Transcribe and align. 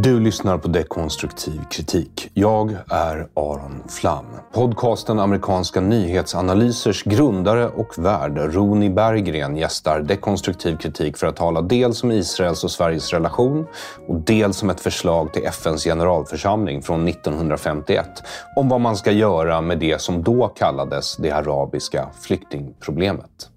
Du 0.00 0.20
lyssnar 0.20 0.58
på 0.58 0.68
Dekonstruktiv 0.68 1.60
kritik. 1.70 2.30
Jag 2.34 2.76
är 2.90 3.28
Aron 3.34 3.82
Flam. 3.88 4.24
Podcasten 4.52 5.18
Amerikanska 5.18 5.80
nyhetsanalysers 5.80 7.02
grundare 7.02 7.68
och 7.68 7.98
värd 7.98 8.38
Roni 8.38 8.90
Berggren 8.90 9.56
gästar 9.56 10.00
Dekonstruktiv 10.00 10.76
kritik 10.76 11.16
för 11.16 11.26
att 11.26 11.36
tala 11.36 11.62
dels 11.62 12.02
om 12.02 12.12
Israels 12.12 12.64
och 12.64 12.70
Sveriges 12.70 13.12
relation 13.12 13.66
och 14.08 14.20
dels 14.20 14.62
om 14.62 14.70
ett 14.70 14.80
förslag 14.80 15.32
till 15.32 15.44
FNs 15.44 15.84
generalförsamling 15.84 16.82
från 16.82 17.08
1951 17.08 18.06
om 18.56 18.68
vad 18.68 18.80
man 18.80 18.96
ska 18.96 19.12
göra 19.12 19.60
med 19.60 19.78
det 19.78 20.00
som 20.00 20.22
då 20.22 20.48
kallades 20.48 21.16
det 21.16 21.30
arabiska 21.30 22.08
flyktingproblemet. 22.20 23.48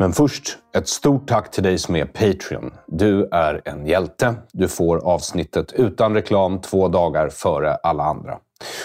Men 0.00 0.12
först, 0.12 0.58
ett 0.76 0.88
stort 0.88 1.28
tack 1.28 1.50
till 1.50 1.62
dig 1.62 1.78
som 1.78 1.96
är 1.96 2.04
Patreon. 2.04 2.72
Du 2.86 3.28
är 3.32 3.62
en 3.64 3.86
hjälte. 3.86 4.34
Du 4.52 4.68
får 4.68 4.96
avsnittet 4.98 5.72
utan 5.72 6.14
reklam 6.14 6.60
två 6.60 6.88
dagar 6.88 7.28
före 7.28 7.74
alla 7.74 8.04
andra. 8.04 8.38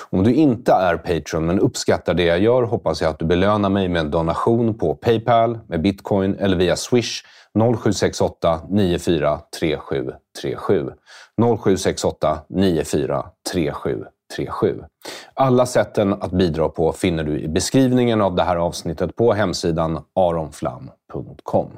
Om 0.09 0.23
du 0.23 0.33
inte 0.33 0.71
är 0.71 0.97
Patreon 0.97 1.45
men 1.45 1.59
uppskattar 1.59 2.13
det 2.13 2.23
jag 2.23 2.39
gör 2.39 2.63
hoppas 2.63 3.01
jag 3.01 3.09
att 3.09 3.19
du 3.19 3.25
belönar 3.25 3.69
mig 3.69 3.87
med 3.87 3.99
en 3.99 4.11
donation 4.11 4.77
på 4.77 4.95
Paypal, 4.95 5.59
med 5.67 5.81
bitcoin 5.81 6.35
eller 6.35 6.57
via 6.57 6.75
Swish 6.75 7.23
0768 7.53 8.61
94 8.69 9.39
3737. 9.59 10.89
0768 11.37 12.39
94 12.49 13.25
3737. 14.35 14.83
Alla 15.33 15.65
sätten 15.65 16.13
att 16.13 16.31
bidra 16.31 16.69
på 16.69 16.91
finner 16.91 17.23
du 17.23 17.39
i 17.39 17.47
beskrivningen 17.47 18.21
av 18.21 18.35
det 18.35 18.43
här 18.43 18.55
avsnittet 18.55 19.15
på 19.15 19.33
hemsidan 19.33 19.99
aronflam.com. 20.15 21.77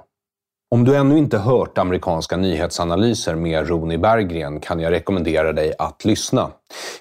Om 0.70 0.84
du 0.84 0.96
ännu 0.96 1.18
inte 1.18 1.38
hört 1.38 1.78
amerikanska 1.78 2.38
nyhetsanalyser 2.38 3.36
med 3.36 3.70
Roni 3.70 3.98
Berggren 3.98 4.59
kan 4.59 4.80
jag 4.80 4.92
rekommendera 4.92 5.53
dig 5.53 5.74
att 5.78 6.06
lyssna. 6.06 6.50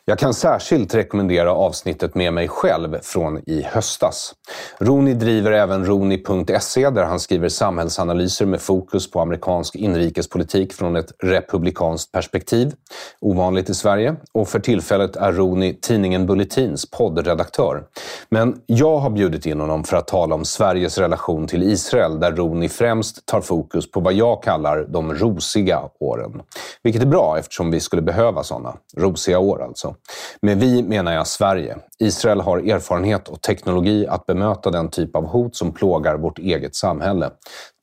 Jag 0.05 0.19
kan 0.19 0.35
särskilt 0.35 0.95
rekommendera 0.95 1.53
avsnittet 1.53 2.15
med 2.15 2.33
mig 2.33 2.49
själv 2.49 2.99
från 3.03 3.39
i 3.47 3.63
höstas. 3.63 4.35
Roni 4.79 5.15
driver 5.15 5.53
även 5.53 5.87
roni.se 5.87 6.91
där 6.91 7.05
han 7.05 7.21
skriver 7.21 7.49
samhällsanalyser 7.49 8.47
med 8.47 8.61
fokus 8.61 9.11
på 9.11 9.21
amerikansk 9.21 9.77
inrikespolitik 9.77 10.73
från 10.73 10.97
ett 10.97 11.13
republikanskt 11.23 12.13
perspektiv. 12.13 12.73
Ovanligt 13.21 13.71
i 13.71 13.75
Sverige. 13.75 14.17
Och 14.35 14.49
för 14.49 14.61
tillfället 14.61 15.17
är 15.17 15.33
Roni 15.33 15.79
tidningen 15.83 16.27
Bulletins 16.27 16.91
poddredaktör. 16.91 17.85
Men 18.29 18.61
jag 18.67 18.99
har 18.99 19.11
bjudit 19.11 19.47
in 19.47 19.61
honom 19.61 19.85
för 19.85 19.97
att 19.97 20.09
tala 20.09 20.35
om 20.35 20.45
Sveriges 20.45 20.99
relation 20.99 21.47
till 21.47 21.63
Israel 21.63 22.21
där 22.21 22.33
Roni 22.33 22.69
främst 22.69 23.27
tar 23.27 23.41
fokus 23.41 23.54
fokus 23.55 23.91
på 23.91 24.01
vad 24.01 24.13
jag 24.13 24.43
kallar 24.43 24.87
de 24.89 25.15
rosiga 25.15 25.83
åren. 26.01 26.43
Vilket 26.83 27.03
är 27.03 27.07
bra 27.07 27.39
eftersom 27.39 27.71
vi 27.71 27.81
skulle 27.81 28.03
behöva 28.03 28.43
sådana. 28.43 28.75
Rosiga 28.97 29.39
år 29.39 29.63
alltså. 29.63 29.95
Med 30.43 30.59
vi 30.59 30.83
menar 30.83 31.13
jag 31.13 31.27
Sverige. 31.27 31.77
Israel 31.99 32.41
har 32.41 32.59
erfarenhet 32.59 33.29
och 33.29 33.41
teknologi 33.41 34.07
att 34.07 34.27
bemöta 34.27 34.71
den 34.71 34.89
typ 34.89 35.17
av 35.17 35.27
hot 35.27 35.57
som 35.57 35.73
plågar 35.73 36.17
vårt 36.17 36.39
eget 36.39 36.75
samhälle. 36.75 37.31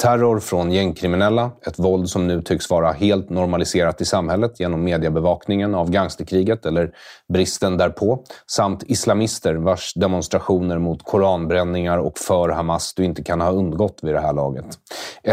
Terror 0.01 0.39
från 0.39 0.71
gängkriminella, 0.71 1.51
ett 1.67 1.79
våld 1.79 2.09
som 2.09 2.27
nu 2.27 2.41
tycks 2.41 2.69
vara 2.69 2.91
helt 2.91 3.29
normaliserat 3.29 4.01
i 4.01 4.05
samhället 4.05 4.59
genom 4.59 4.83
mediebevakningen 4.83 5.75
av 5.75 5.91
gangsterkriget 5.91 6.65
eller 6.65 6.91
bristen 7.33 7.77
därpå, 7.77 8.23
samt 8.47 8.83
islamister 8.83 9.55
vars 9.55 9.93
demonstrationer 9.93 10.79
mot 10.79 11.03
koranbränningar 11.03 11.97
och 11.97 12.17
för 12.17 12.49
Hamas 12.49 12.93
du 12.93 13.05
inte 13.05 13.23
kan 13.23 13.41
ha 13.41 13.51
undgått 13.51 13.99
vid 14.01 14.13
det 14.13 14.21
här 14.21 14.33
laget. 14.33 14.65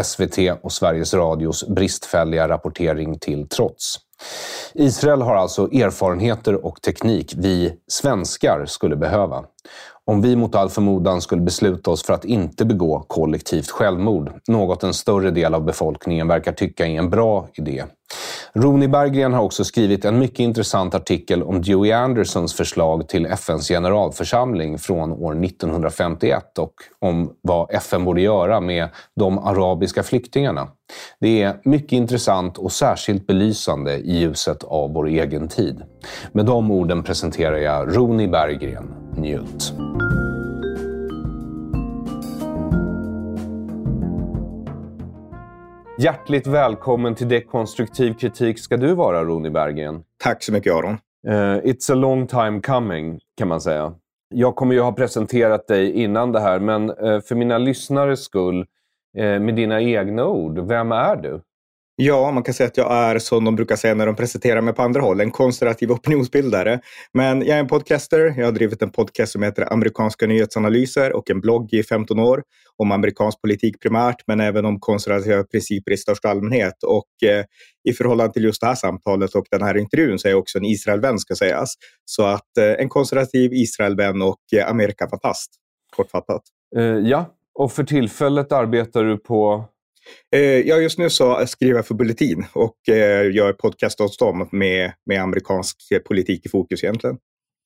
SVT 0.03 0.37
och 0.63 0.71
Sveriges 0.71 1.13
Radios 1.13 1.67
bristfälliga 1.67 2.47
rapportering 2.47 3.19
till 3.19 3.47
trots. 3.47 3.95
Israel 4.73 5.21
har 5.21 5.35
alltså 5.35 5.63
erfarenheter 5.63 6.65
och 6.65 6.81
teknik 6.81 7.33
vi 7.37 7.73
svenskar 7.87 8.65
skulle 8.65 8.95
behöva. 8.95 9.43
Om 10.05 10.21
vi 10.21 10.35
mot 10.35 10.55
all 10.55 10.69
förmodan 10.69 11.21
skulle 11.21 11.41
besluta 11.41 11.91
oss 11.91 12.03
för 12.03 12.13
att 12.13 12.25
inte 12.25 12.65
begå 12.65 12.99
kollektivt 12.99 13.69
självmord, 13.69 14.31
något 14.47 14.83
en 14.83 14.93
större 14.93 15.31
del 15.31 15.53
av 15.53 15.65
befolkningen 15.65 16.27
verkar 16.27 16.51
tycka 16.51 16.87
är 16.87 16.99
en 16.99 17.09
bra 17.09 17.47
idé. 17.53 17.83
Roni 18.53 18.87
Berggren 18.87 19.33
har 19.33 19.43
också 19.43 19.63
skrivit 19.63 20.05
en 20.05 20.19
mycket 20.19 20.39
intressant 20.39 20.95
artikel 20.95 21.43
om 21.43 21.61
Dewey 21.61 21.91
Andersons 21.91 22.53
förslag 22.53 23.07
till 23.07 23.25
FNs 23.25 23.67
generalförsamling 23.67 24.79
från 24.79 25.11
år 25.11 25.45
1951 25.45 26.57
och 26.57 26.73
om 26.99 27.33
vad 27.41 27.71
FN 27.71 28.05
borde 28.05 28.21
göra 28.21 28.59
med 28.59 28.89
de 29.15 29.37
arabiska 29.37 30.03
flyktingarna. 30.03 30.67
Det 31.19 31.41
är 31.41 31.61
mycket 31.63 31.91
intressant 31.91 32.57
och 32.57 32.71
särskilt 32.71 33.27
belysande 33.27 33.97
i 33.97 34.19
ljuset 34.19 34.63
av 34.63 34.93
vår 34.93 35.07
egen 35.07 35.47
tid. 35.47 35.83
Med 36.31 36.45
de 36.45 36.71
orden 36.71 37.03
presenterar 37.03 37.57
jag 37.57 37.97
Roni 37.97 38.27
Berggren. 38.27 38.93
Njut! 39.17 39.73
Hjärtligt 46.01 46.47
välkommen 46.47 47.15
till 47.15 47.27
Dekonstruktiv 47.27 48.13
kritik 48.13 48.59
ska 48.59 48.77
du 48.77 48.93
vara, 48.93 49.23
Roni 49.23 49.49
Berggren. 49.49 50.03
Tack 50.23 50.43
så 50.43 50.53
mycket, 50.53 50.73
Aron. 50.73 50.97
Uh, 51.27 51.33
it's 51.63 51.91
a 51.91 51.95
long 51.95 52.27
time 52.27 52.61
coming, 52.61 53.19
kan 53.37 53.47
man 53.47 53.61
säga. 53.61 53.93
Jag 54.35 54.55
kommer 54.55 54.73
ju 54.73 54.81
ha 54.81 54.91
presenterat 54.91 55.67
dig 55.67 55.91
innan 55.91 56.31
det 56.31 56.39
här, 56.39 56.59
men 56.59 56.89
uh, 56.89 57.21
för 57.21 57.35
mina 57.35 57.57
lyssnares 57.57 58.23
skull, 58.23 58.59
uh, 59.19 59.39
med 59.39 59.55
dina 59.55 59.81
egna 59.81 60.25
ord, 60.25 60.59
vem 60.59 60.91
är 60.91 61.15
du? 61.15 61.41
Ja, 62.01 62.31
man 62.31 62.43
kan 62.43 62.53
säga 62.53 62.67
att 62.67 62.77
jag 62.77 62.93
är, 62.93 63.19
som 63.19 63.45
de 63.45 63.55
brukar 63.55 63.75
säga 63.75 63.93
när 63.95 64.05
de 64.05 64.15
presenterar 64.15 64.61
mig 64.61 64.73
på 64.73 64.81
andra 64.81 65.01
håll, 65.01 65.21
en 65.21 65.31
konservativ 65.31 65.91
opinionsbildare. 65.91 66.79
Men 67.13 67.41
jag 67.41 67.55
är 67.55 67.59
en 67.59 67.67
podcaster. 67.67 68.33
Jag 68.37 68.45
har 68.45 68.51
drivit 68.51 68.81
en 68.81 68.89
podcast 68.89 69.31
som 69.31 69.43
heter 69.43 69.73
Amerikanska 69.73 70.27
nyhetsanalyser 70.27 71.13
och 71.13 71.29
en 71.29 71.41
blogg 71.41 71.73
i 71.73 71.83
15 71.83 72.19
år 72.19 72.43
om 72.77 72.91
amerikansk 72.91 73.41
politik 73.41 73.81
primärt, 73.81 74.15
men 74.27 74.39
även 74.39 74.65
om 74.65 74.79
konservativa 74.79 75.43
principer 75.43 75.91
i 75.91 75.97
största 75.97 76.29
allmänhet. 76.29 76.83
Och 76.83 77.29
eh, 77.29 77.45
i 77.89 77.93
förhållande 77.93 78.33
till 78.33 78.43
just 78.43 78.61
det 78.61 78.67
här 78.67 78.75
samtalet 78.75 79.35
och 79.35 79.45
den 79.51 79.61
här 79.61 79.77
intervjun 79.77 80.19
så 80.19 80.27
är 80.27 80.31
jag 80.31 80.39
också 80.39 80.57
en 80.57 80.65
Israelvän 80.65 81.19
ska 81.19 81.35
sägas. 81.35 81.73
Så 82.05 82.25
att 82.25 82.57
eh, 82.59 82.65
en 82.65 82.89
konservativ 82.89 83.53
Israelvän 83.53 84.21
och 84.21 84.39
eh, 84.57 84.69
Amerikafantast, 84.69 85.51
kortfattat. 85.95 86.41
Eh, 86.77 86.83
ja, 86.83 87.25
och 87.53 87.71
för 87.71 87.83
tillfället 87.83 88.51
arbetar 88.51 89.03
du 89.03 89.17
på 89.17 89.65
ja, 90.65 90.75
just 90.75 90.99
nu 90.99 91.09
så 91.09 91.45
skriver 91.47 91.75
jag 91.75 91.87
för 91.87 91.95
Bulletin 91.95 92.45
och 92.53 92.89
eh, 92.89 93.31
gör 93.31 93.53
podcast 93.53 94.01
åt 94.01 94.19
dem 94.19 94.49
med, 94.51 94.91
med 95.05 95.21
amerikansk 95.21 95.77
politik 96.07 96.45
i 96.45 96.49
fokus 96.49 96.83
egentligen. 96.83 97.17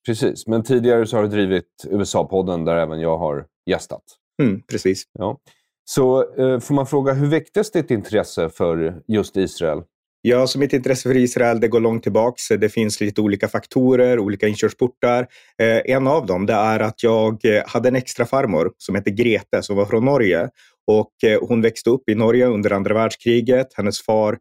Precis, 0.06 0.46
men 0.46 0.62
tidigare 0.62 1.06
så 1.06 1.16
har 1.16 1.22
du 1.22 1.28
drivit 1.28 1.84
USA-podden 1.90 2.64
där 2.64 2.76
även 2.76 3.00
jag 3.00 3.18
har 3.18 3.46
gästat. 3.70 4.02
Mm, 4.42 4.62
precis. 4.62 5.04
Ja. 5.12 5.38
Så 5.84 6.34
eh, 6.36 6.60
får 6.60 6.74
man 6.74 6.86
fråga, 6.86 7.12
hur 7.12 7.26
väcktes 7.26 7.70
ditt 7.70 7.90
intresse 7.90 8.48
för 8.48 9.02
just 9.06 9.36
Israel? 9.36 9.82
Ja, 10.26 10.46
så 10.46 10.58
mitt 10.58 10.72
intresse 10.72 11.08
för 11.08 11.16
Israel 11.16 11.60
det 11.60 11.68
går 11.68 11.80
långt 11.80 12.02
tillbaks. 12.02 12.48
Det 12.48 12.68
finns 12.68 13.00
lite 13.00 13.20
olika 13.20 13.48
faktorer, 13.48 14.18
olika 14.18 14.48
inkörsportar. 14.48 15.26
Eh, 15.62 15.94
en 15.94 16.06
av 16.06 16.26
dem 16.26 16.46
det 16.46 16.52
är 16.52 16.80
att 16.80 17.02
jag 17.02 17.44
eh, 17.44 17.62
hade 17.66 17.88
en 17.88 17.96
extra 17.96 18.26
farmor 18.26 18.72
som 18.78 18.94
hette 18.94 19.10
Grete 19.10 19.62
som 19.62 19.76
var 19.76 19.84
från 19.86 20.04
Norge. 20.04 20.48
Och 20.86 21.24
eh, 21.24 21.38
hon 21.48 21.62
växte 21.62 21.90
upp 21.90 22.08
i 22.08 22.14
Norge 22.14 22.46
under 22.46 22.70
andra 22.70 22.94
världskriget. 22.94 23.66
Hennes 23.76 24.02
far 24.02 24.38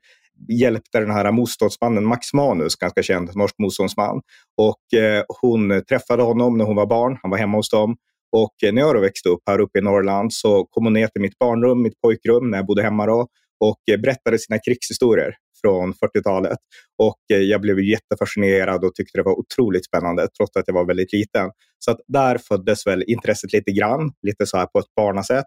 hjälpte 0.50 1.00
den 1.00 1.12
här 1.12 1.32
motståndsmannen 1.32 2.06
Max 2.06 2.34
Manus, 2.34 2.76
ganska 2.76 3.04
känd 3.04 3.36
norsk 3.36 3.56
motståndsman. 3.60 4.22
Och 4.58 5.00
eh, 5.00 5.24
hon 5.42 5.84
träffade 5.90 6.24
honom 6.24 6.58
när 6.58 6.66
hon 6.66 6.76
var 6.76 6.86
barn. 6.86 7.18
Han 7.22 7.32
var 7.32 7.38
hemma 7.38 7.58
hos 7.58 7.70
dem. 7.70 7.96
Och 8.32 8.64
eh, 8.64 8.74
när 8.74 8.82
jag 8.82 8.96
då 8.96 9.02
växte 9.02 9.30
upp 9.30 9.42
här 9.48 9.60
uppe 9.60 9.80
i 9.80 9.82
Norrland 9.82 10.34
så 10.34 10.66
kom 10.66 10.84
hon 10.84 10.94
ner 10.94 11.08
till 11.08 11.22
mitt 11.22 11.40
barnrum, 11.40 11.82
mitt 11.82 12.02
pojkrum, 12.02 12.52
när 12.52 12.58
jag 12.58 12.66
bodde 12.66 12.84
hemma 12.84 13.06
då, 13.06 13.28
och 13.60 13.80
berättade 14.00 14.40
sina 14.40 14.60
krigshistorier 14.60 15.36
från 15.62 15.94
40-talet. 15.94 16.58
Och 16.98 17.20
jag 17.28 17.62
blev 17.62 17.80
jättefascinerad 17.80 18.84
och 18.84 18.96
tyckte 18.96 19.18
det 19.18 19.24
var 19.24 19.40
otroligt 19.40 19.86
spännande, 19.86 20.28
trots 20.38 20.58
att 20.58 20.64
jag 20.68 20.74
var 20.74 20.86
väldigt 20.86 21.14
liten. 21.14 21.50
Så 21.80 21.92
att 21.92 22.00
där 22.08 22.38
föddes 22.38 22.88
väl 22.88 23.04
intresset 23.08 23.54
lite 23.54 23.72
grann, 23.72 24.12
lite 24.22 24.46
så 24.46 24.58
här 24.58 24.66
på 24.66 24.80
ett 24.80 24.96
barnasätt. 24.96 25.46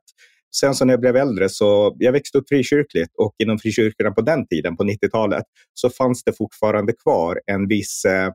Sen 0.60 0.74
så 0.74 0.84
när 0.84 0.92
jag 0.92 1.00
blev 1.00 1.16
äldre 1.16 1.48
så 1.48 1.96
jag 1.98 2.12
växte 2.12 2.38
upp 2.38 2.48
frikyrkligt 2.48 3.12
och 3.18 3.34
inom 3.38 3.58
frikyrkorna 3.58 4.10
på 4.10 4.20
den 4.20 4.46
tiden, 4.46 4.76
på 4.76 4.84
90-talet, 4.84 5.44
så 5.74 5.90
fanns 5.90 6.24
det 6.24 6.32
fortfarande 6.32 6.92
kvar 6.92 7.40
en 7.46 7.68
viss 7.68 8.04
eh, 8.04 8.30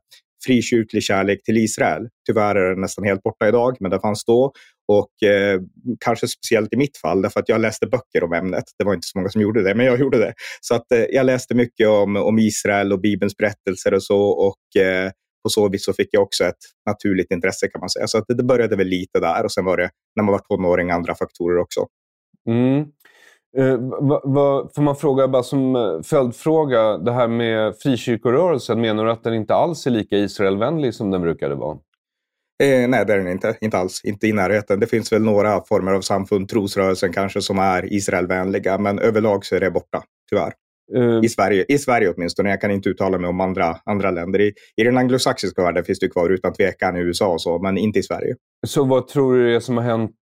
frikyrklig 0.46 1.04
kärlek 1.04 1.44
till 1.44 1.58
Israel. 1.58 2.08
Tyvärr 2.28 2.56
är 2.56 2.70
den 2.70 2.82
nästan 2.82 3.06
helt 3.06 3.24
borta 3.24 3.48
idag, 3.48 3.78
men 3.80 3.92
det 3.92 4.00
fanns 4.00 4.26
då. 4.26 4.52
Och 4.88 5.30
eh, 5.30 5.62
kanske 6.00 6.28
speciellt 6.28 6.74
i 6.74 6.78
mitt 6.78 6.98
fall, 6.98 7.22
därför 7.22 7.40
att 7.40 7.50
jag 7.50 7.62
läste 7.62 7.88
böcker 7.88 8.24
om 8.24 8.34
ämnet. 8.34 8.64
Det 8.78 8.84
var 8.84 8.94
inte 8.94 9.08
så 9.08 9.18
många 9.18 9.30
som 9.30 9.42
gjorde 9.42 9.64
det, 9.64 9.76
men 9.76 9.86
jag 9.86 10.00
gjorde 10.00 10.18
det. 10.18 10.34
Så 10.62 10.76
att, 10.76 10.92
eh, 10.92 11.06
jag 11.10 11.26
läste 11.26 11.56
mycket 11.56 11.88
om, 11.88 12.16
om 12.16 12.40
Israel 12.40 12.94
och 12.94 13.02
Bibelns 13.02 13.38
berättelser 13.38 13.94
och 13.94 14.04
så. 14.04 14.22
Och 14.22 14.82
eh, 14.82 15.12
på 15.44 15.50
så 15.50 15.70
vis 15.70 15.86
så 15.86 15.94
fick 15.94 16.10
jag 16.12 16.24
också 16.24 16.44
ett 16.44 16.64
naturligt 16.86 17.32
intresse 17.32 17.68
kan 17.68 17.80
man 17.80 17.90
säga. 17.90 18.08
Så 18.08 18.18
att 18.18 18.26
det 18.28 18.44
började 18.44 18.76
väl 18.76 18.88
lite 18.88 19.20
där 19.20 19.44
och 19.44 19.52
sen 19.52 19.66
var 19.66 19.78
det 19.78 19.90
när 20.16 20.24
man 20.24 20.32
var 20.32 20.40
tonåring 20.40 20.92
andra 20.92 21.16
faktorer 21.16 21.58
också. 21.58 21.88
Mm. 22.50 22.86
Eh, 23.58 23.78
va, 24.02 24.22
va, 24.24 24.70
får 24.76 24.82
man 24.82 24.96
fråga 24.96 25.28
bara 25.28 25.44
som 25.44 25.76
eh, 25.76 26.02
följdfråga, 26.04 26.98
det 26.98 27.12
här 27.12 27.28
med 27.28 27.76
frikyrkorörelsen, 27.78 28.82
menar 28.82 29.06
du 29.06 29.12
att 29.12 29.24
den 29.24 29.34
inte 29.34 29.54
alls 29.54 29.88
är 29.88 29.92
lika 29.92 30.16
Israelvänlig 30.16 30.94
som 30.94 31.12
den 31.12 31.22
brukade 31.22 31.56
vara? 31.56 31.78
Eh, 32.64 32.88
nej, 32.88 33.06
det 33.06 33.14
är 33.14 33.18
den 33.18 33.28
inte. 33.28 33.58
Inte 33.62 33.78
alls. 33.78 34.02
Inte 34.04 34.28
i 34.28 34.34
närheten. 34.34 34.80
Det 34.80 34.88
finns 34.88 35.12
väl 35.12 35.22
några 35.22 35.62
former 35.62 35.92
av 35.94 36.02
samfund, 36.02 36.50
trosrörelsen 36.50 37.14
kanske, 37.14 37.42
som 37.42 37.60
är 37.60 37.94
Israelvänliga. 37.94 38.78
Men 38.78 39.00
överlag 39.00 39.46
så 39.46 39.56
är 39.56 39.60
det 39.60 39.72
borta, 39.72 40.04
tyvärr. 40.30 40.54
Uh, 40.96 41.20
I, 41.24 41.30
Sverige, 41.30 41.66
I 41.68 41.78
Sverige 41.78 42.14
åtminstone. 42.14 42.50
Jag 42.50 42.62
kan 42.62 42.72
inte 42.72 42.90
uttala 42.90 43.18
mig 43.18 43.30
om 43.30 43.42
andra, 43.42 43.78
andra 43.86 44.12
länder. 44.12 44.42
I, 44.42 44.54
I 44.76 44.84
den 44.84 44.98
anglosaxiska 44.98 45.64
världen 45.64 45.84
finns 45.84 46.00
det 46.00 46.10
kvar 46.10 46.30
utan 46.30 46.54
tvekan 46.54 46.98
i 46.98 47.00
USA 47.00 47.28
och 47.28 47.42
så, 47.42 47.60
men 47.60 47.78
inte 47.78 48.00
i 48.00 48.04
Sverige. 48.04 48.36
Så 48.68 48.84
vad 48.84 49.08
tror 49.08 49.36
du 49.36 49.56
är 49.56 49.60
som 49.60 49.78
har 49.78 49.84
hänt 49.84 50.16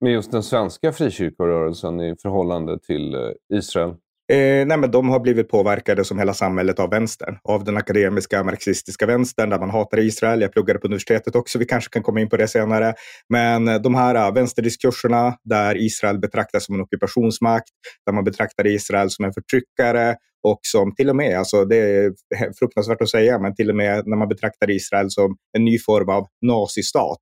med 0.00 0.12
just 0.12 0.32
den 0.32 0.42
svenska 0.42 0.92
frikyrkorörelsen 0.92 2.00
i 2.00 2.14
förhållande 2.22 2.78
till 2.78 3.14
eh, 3.14 3.58
Israel? 3.58 3.94
Eh, 4.28 4.66
nej, 4.66 4.78
men 4.78 4.90
de 4.90 5.08
har 5.08 5.20
blivit 5.20 5.48
påverkade 5.48 6.04
som 6.04 6.18
hela 6.18 6.34
samhället 6.34 6.78
av 6.78 6.90
vänstern. 6.90 7.38
Av 7.44 7.64
den 7.64 7.76
akademiska 7.76 8.44
marxistiska 8.44 9.06
vänstern 9.06 9.50
där 9.50 9.58
man 9.58 9.70
hatar 9.70 9.98
Israel. 9.98 10.40
Jag 10.40 10.52
pluggade 10.52 10.78
på 10.78 10.86
universitetet 10.86 11.36
också, 11.36 11.58
vi 11.58 11.64
kanske 11.64 11.90
kan 11.90 12.02
komma 12.02 12.20
in 12.20 12.28
på 12.28 12.36
det 12.36 12.48
senare. 12.48 12.94
Men 13.28 13.68
eh, 13.68 13.80
de 13.80 13.94
här 13.94 14.14
eh, 14.14 14.28
uh, 14.28 14.34
vänsterdiskurserna 14.34 15.36
där 15.44 15.76
Israel 15.76 16.18
betraktas 16.18 16.64
som 16.64 16.74
en 16.74 16.80
ockupationsmakt, 16.80 17.68
där 18.06 18.12
man 18.12 18.24
betraktar 18.24 18.66
Israel 18.66 19.10
som 19.10 19.24
en 19.24 19.32
förtryckare 19.32 20.16
och 20.42 20.58
som 20.62 20.94
till 20.94 21.10
och 21.10 21.16
med, 21.16 21.38
alltså 21.38 21.64
det 21.64 21.76
är 21.76 22.12
fruktansvärt 22.58 23.02
att 23.02 23.10
säga, 23.10 23.38
men 23.38 23.54
till 23.54 23.70
och 23.70 23.76
med 23.76 24.06
när 24.06 24.16
man 24.16 24.28
betraktar 24.28 24.70
Israel 24.70 25.10
som 25.10 25.36
en 25.58 25.64
ny 25.64 25.78
form 25.78 26.08
av 26.08 26.26
nazistat. 26.46 27.18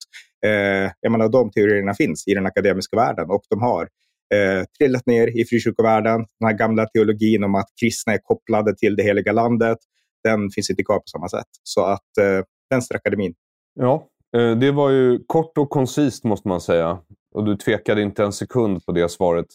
Eh, 0.47 0.91
jag 1.01 1.13
menar, 1.13 1.29
de 1.29 1.51
teorierna 1.51 1.95
finns 1.95 2.29
i 2.29 2.35
den 2.35 2.47
akademiska 2.47 2.97
världen 2.97 3.31
och 3.31 3.43
de 3.51 3.63
har 3.63 3.89
eh, 4.35 4.65
trillat 4.79 5.07
ner 5.07 5.41
i 5.41 5.45
frikyrkovärlden. 5.45 6.27
Den 6.41 6.49
här 6.49 6.59
gamla 6.59 6.87
teologin 6.87 7.45
om 7.45 7.55
att 7.55 7.69
kristna 7.81 8.13
är 8.13 8.19
kopplade 8.19 8.77
till 8.77 8.97
det 8.97 9.03
heliga 9.03 9.33
landet, 9.33 9.79
den 10.25 10.51
finns 10.51 10.71
inte 10.71 10.85
kvar 10.85 10.97
på 10.97 11.07
samma 11.07 11.29
sätt. 11.29 11.49
Så 11.63 11.85
att 11.85 12.19
eh, 12.21 12.45
Vänsterakademin. 12.71 13.35
Ja, 13.75 14.09
eh, 14.37 14.59
det 14.59 14.73
var 14.73 14.91
ju 14.91 15.19
kort 15.27 15.59
och 15.59 15.71
koncist 15.71 16.25
måste 16.25 16.49
man 16.49 16.61
säga. 16.61 16.99
Och 17.35 17.45
du 17.45 17.57
tvekade 17.57 18.03
inte 18.03 18.23
en 18.25 18.33
sekund 18.33 18.85
på 18.87 18.93
det 18.93 19.09
svaret. 19.09 19.47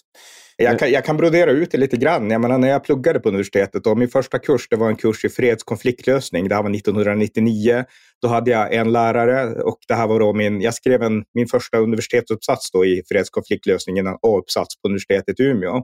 Jag 0.57 0.80
kan, 0.80 0.92
jag 0.92 1.06
kan 1.06 1.18
brodera 1.18 1.51
ut 1.51 1.72
det 1.72 1.77
lite 1.77 1.98
grann. 1.98 2.30
Jag 2.30 2.42
menar, 2.42 2.57
när 2.57 2.68
jag 2.68 2.83
pluggade 2.83 3.19
på 3.19 3.30
universitetet, 3.30 3.88
och 3.88 3.98
min 3.98 4.07
första 4.07 4.39
kurs 4.39 4.68
det 4.69 4.75
var 4.75 4.89
en 4.89 4.95
kurs 4.95 5.25
i 5.25 5.30
freds-konfliktlösning. 5.30 6.48
Det 6.48 6.56
här 6.56 6.63
var 6.63 6.75
1999. 6.75 7.83
Då 8.22 8.27
hade 8.27 8.51
jag 8.51 8.74
en 8.74 8.92
lärare 8.92 9.62
och 9.62 9.77
det 9.88 9.94
här 9.94 10.07
var 10.07 10.19
då 10.19 10.33
min, 10.33 10.62
jag 10.62 10.74
skrev 10.74 11.01
en, 11.01 11.24
min 11.33 11.48
första 11.48 11.77
universitetsuppsats 11.77 12.72
då 12.72 12.86
i 12.86 13.04
freds-konfliktlösning, 13.12 13.98
en 13.98 14.07
A-uppsats 14.07 14.81
på 14.81 14.88
universitetet 14.88 15.39
i 15.39 15.44
Umeå. 15.44 15.81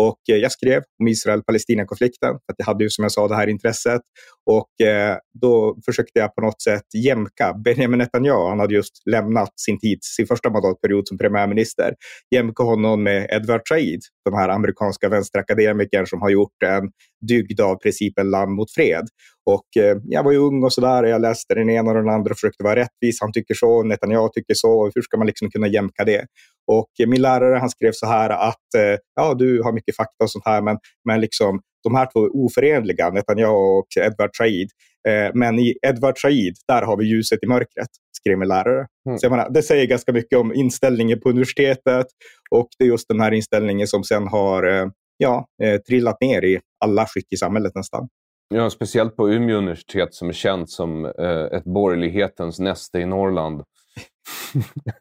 Och 0.00 0.18
eh, 0.30 0.36
jag 0.36 0.52
skrev 0.52 0.82
om 1.00 1.08
Israel-Palestina-konflikten, 1.08 2.32
för 2.32 2.54
jag 2.56 2.66
hade 2.66 2.84
ju 2.84 2.90
som 2.90 3.02
jag 3.02 3.12
sa 3.12 3.28
det 3.28 3.36
här 3.36 3.46
intresset. 3.46 4.00
Och 4.46 4.86
eh, 4.86 5.16
då 5.40 5.76
försökte 5.84 6.18
jag 6.18 6.34
på 6.34 6.40
något 6.40 6.62
sätt 6.62 6.84
jämka 7.04 7.54
Benjamin 7.64 7.98
Netanyahu. 7.98 8.48
Han 8.48 8.60
hade 8.60 8.74
just 8.74 9.02
lämnat 9.10 9.60
sin 9.60 9.78
tid, 9.80 9.98
sin 10.02 10.26
första 10.26 10.50
mandatperiod 10.50 11.08
som 11.08 11.16
premiärminister. 11.30 11.94
Jämka 12.34 12.62
honom 12.62 13.02
med 13.02 13.28
Edward 13.30 13.68
Said, 13.68 14.00
de 14.24 14.34
här 14.34 14.48
amerikanska 14.48 15.08
vänsterakademikern 15.08 16.06
som 16.06 16.20
har 16.20 16.30
gjort 16.30 16.62
en 16.64 16.90
dygd 17.28 17.60
av 17.60 17.76
principen 17.76 18.30
land 18.30 18.52
mot 18.52 18.70
fred. 18.70 19.08
Och 19.50 19.82
eh, 19.82 19.96
jag 20.04 20.22
var 20.22 20.32
ju 20.32 20.38
ung 20.38 20.64
och 20.64 20.72
sådär. 20.72 21.02
Jag 21.04 21.20
läste 21.20 21.54
den 21.54 21.70
ena 21.70 21.90
och 21.90 21.96
den 21.96 22.08
andra 22.08 22.30
och 22.30 22.36
försökte 22.36 22.64
vara 22.64 22.76
rättvis. 22.76 23.20
Han 23.20 23.32
tycker 23.32 23.54
så, 23.54 23.82
Netanyahu 23.82 24.28
tycker 24.34 24.54
så. 24.54 24.90
Hur 24.94 25.02
ska 25.02 25.16
man 25.16 25.26
liksom 25.26 25.50
kunna 25.50 25.68
jämka 25.68 26.04
det? 26.04 26.26
Och 26.66 26.90
eh, 27.02 27.08
min 27.08 27.22
lärare 27.22 27.58
han 27.58 27.70
skrev 27.70 27.92
så 27.92 28.06
här 28.06 28.30
att 28.30 28.74
eh, 28.76 28.98
ja, 29.16 29.34
du 29.34 29.62
har 29.62 29.72
mycket 29.72 29.96
fakta 29.96 30.24
och 30.24 30.30
sånt 30.30 30.44
här, 30.44 30.62
men, 30.62 30.78
men 31.04 31.20
liksom, 31.20 31.60
de 31.82 31.94
här 31.94 32.08
två 32.12 32.24
är 32.24 32.30
oförenliga, 32.36 33.10
Netanyahu 33.10 33.52
och 33.52 33.86
Edward 34.00 34.36
Said. 34.36 34.68
Eh, 35.08 35.30
men 35.34 35.58
i 35.58 35.74
Edward 35.86 36.18
Said, 36.18 36.54
där 36.68 36.82
har 36.82 36.96
vi 36.96 37.04
ljuset 37.04 37.38
i 37.42 37.46
mörkret, 37.46 37.88
skrev 38.12 38.38
min 38.38 38.48
lärare. 38.48 38.86
Mm. 39.06 39.18
Så 39.18 39.30
menar, 39.30 39.50
det 39.50 39.62
säger 39.62 39.86
ganska 39.86 40.12
mycket 40.12 40.38
om 40.38 40.54
inställningen 40.54 41.20
på 41.20 41.28
universitetet 41.28 42.06
och 42.50 42.68
det 42.78 42.84
är 42.84 42.88
just 42.88 43.08
den 43.08 43.20
här 43.20 43.32
inställningen 43.32 43.86
som 43.86 44.04
sen 44.04 44.28
har 44.28 44.62
eh, 44.62 44.86
ja, 45.16 45.46
eh, 45.62 45.80
trillat 45.80 46.20
ner 46.20 46.44
i 46.44 46.60
alla 46.84 47.06
skick 47.06 47.32
i 47.32 47.36
samhället 47.36 47.72
nästan. 47.74 48.08
Ja, 48.54 48.70
speciellt 48.70 49.16
på 49.16 49.30
Umeå 49.30 49.56
universitet 49.56 50.14
som 50.14 50.28
är 50.28 50.32
känt 50.32 50.70
som 50.70 51.04
ett 51.52 51.64
borgerlighetens 51.64 52.58
näste 52.58 52.98
i 52.98 53.06
Norrland. 53.06 53.62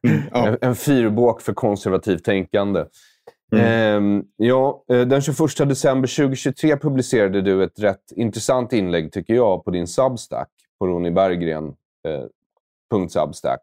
Mm, 0.04 0.22
ja. 0.32 0.48
en, 0.48 0.58
en 0.62 0.76
fyrbåk 0.76 1.42
för 1.42 1.54
konservativt 1.54 2.24
tänkande. 2.24 2.86
Mm. 3.52 4.18
Eh, 4.18 4.24
ja, 4.38 4.84
den 4.88 5.22
21 5.22 5.70
december 5.70 6.08
2023 6.08 6.78
publicerade 6.78 7.42
du 7.42 7.64
ett 7.64 7.80
rätt 7.80 8.12
intressant 8.16 8.74
inlägg, 8.74 9.12
tycker 9.12 9.34
jag, 9.34 9.66
på 9.66 9.72
din 9.72 9.88
Substack, 9.88 10.50
på 10.80 10.88
Ronny 10.88 11.12
Berggren. 11.12 11.76
Eh, 12.08 12.26
.substack, 13.10 13.62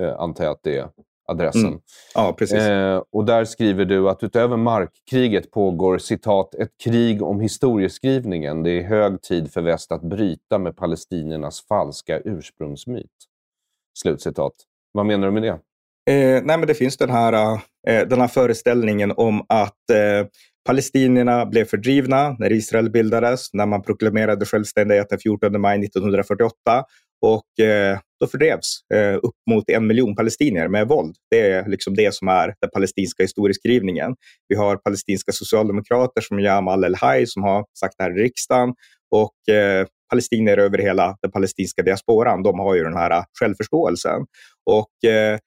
eh, 0.00 0.20
antar 0.20 0.44
jag 0.44 0.50
att 0.52 0.62
det 0.62 0.76
är 0.76 0.88
adressen. 1.28 1.66
Mm. 1.66 1.80
Ja, 2.14 2.34
precis. 2.38 2.58
Eh, 2.58 3.02
och 3.10 3.24
där 3.24 3.44
skriver 3.44 3.84
du 3.84 4.08
att 4.08 4.22
utöver 4.22 4.56
markkriget 4.56 5.50
pågår 5.50 5.98
citat 5.98 6.54
ett 6.54 6.78
krig 6.84 7.22
om 7.22 7.40
historieskrivningen. 7.40 8.62
Det 8.62 8.70
är 8.70 8.82
hög 8.82 9.22
tid 9.22 9.52
för 9.52 9.62
väst 9.62 9.92
att 9.92 10.02
bryta 10.02 10.58
med 10.58 10.76
palestiniernas 10.76 11.60
falska 11.60 12.20
ursprungsmyt. 12.20 13.06
Slutcitat. 13.98 14.52
Vad 14.92 15.06
menar 15.06 15.26
du 15.26 15.32
med 15.32 15.42
det? 15.42 15.58
Eh, 16.10 16.42
nej, 16.44 16.58
men 16.58 16.66
det 16.66 16.74
finns 16.74 16.96
den 16.96 17.10
här, 17.10 17.60
eh, 17.88 18.08
den 18.08 18.20
här 18.20 18.28
föreställningen 18.28 19.12
om 19.16 19.46
att 19.48 19.90
eh, 19.92 20.26
palestinierna 20.66 21.46
blev 21.46 21.64
fördrivna 21.64 22.36
när 22.38 22.52
Israel 22.52 22.90
bildades, 22.90 23.52
när 23.52 23.66
man 23.66 23.82
proklamerade 23.82 24.46
självständighet 24.46 25.08
den 25.08 25.18
14 25.18 25.60
maj 25.60 25.84
1948. 25.84 26.52
Och 27.22 27.64
eh, 27.64 27.98
då 28.20 28.26
fördrevs 28.26 28.80
eh, 28.94 29.14
upp 29.14 29.34
mot 29.50 29.70
en 29.70 29.86
miljon 29.86 30.16
palestinier 30.16 30.68
med 30.68 30.88
våld. 30.88 31.16
Det 31.30 31.50
är 31.50 31.68
liksom 31.68 31.94
det 31.94 32.14
som 32.14 32.28
är 32.28 32.54
den 32.60 32.70
palestinska 32.70 33.22
historieskrivningen. 33.22 34.14
Vi 34.48 34.56
har 34.56 34.76
palestinska 34.76 35.32
socialdemokrater 35.32 36.20
som 36.20 36.40
Jamal 36.40 36.84
El-Haj 36.84 37.26
som 37.26 37.42
har 37.42 37.64
sagt 37.80 37.94
det 37.98 38.04
här 38.04 38.18
i 38.18 38.22
riksdagen. 38.22 38.74
Och 39.10 39.54
eh, 39.54 39.86
palestinier 40.10 40.58
över 40.58 40.78
hela 40.78 41.16
den 41.22 41.30
palestinska 41.30 41.82
diasporan, 41.82 42.42
de 42.42 42.58
har 42.58 42.74
ju 42.74 42.84
den 42.84 42.96
här 42.96 43.10
eh, 43.10 43.24
självförståelsen. 43.40 44.26
Och 44.70 45.10
eh, 45.10 45.38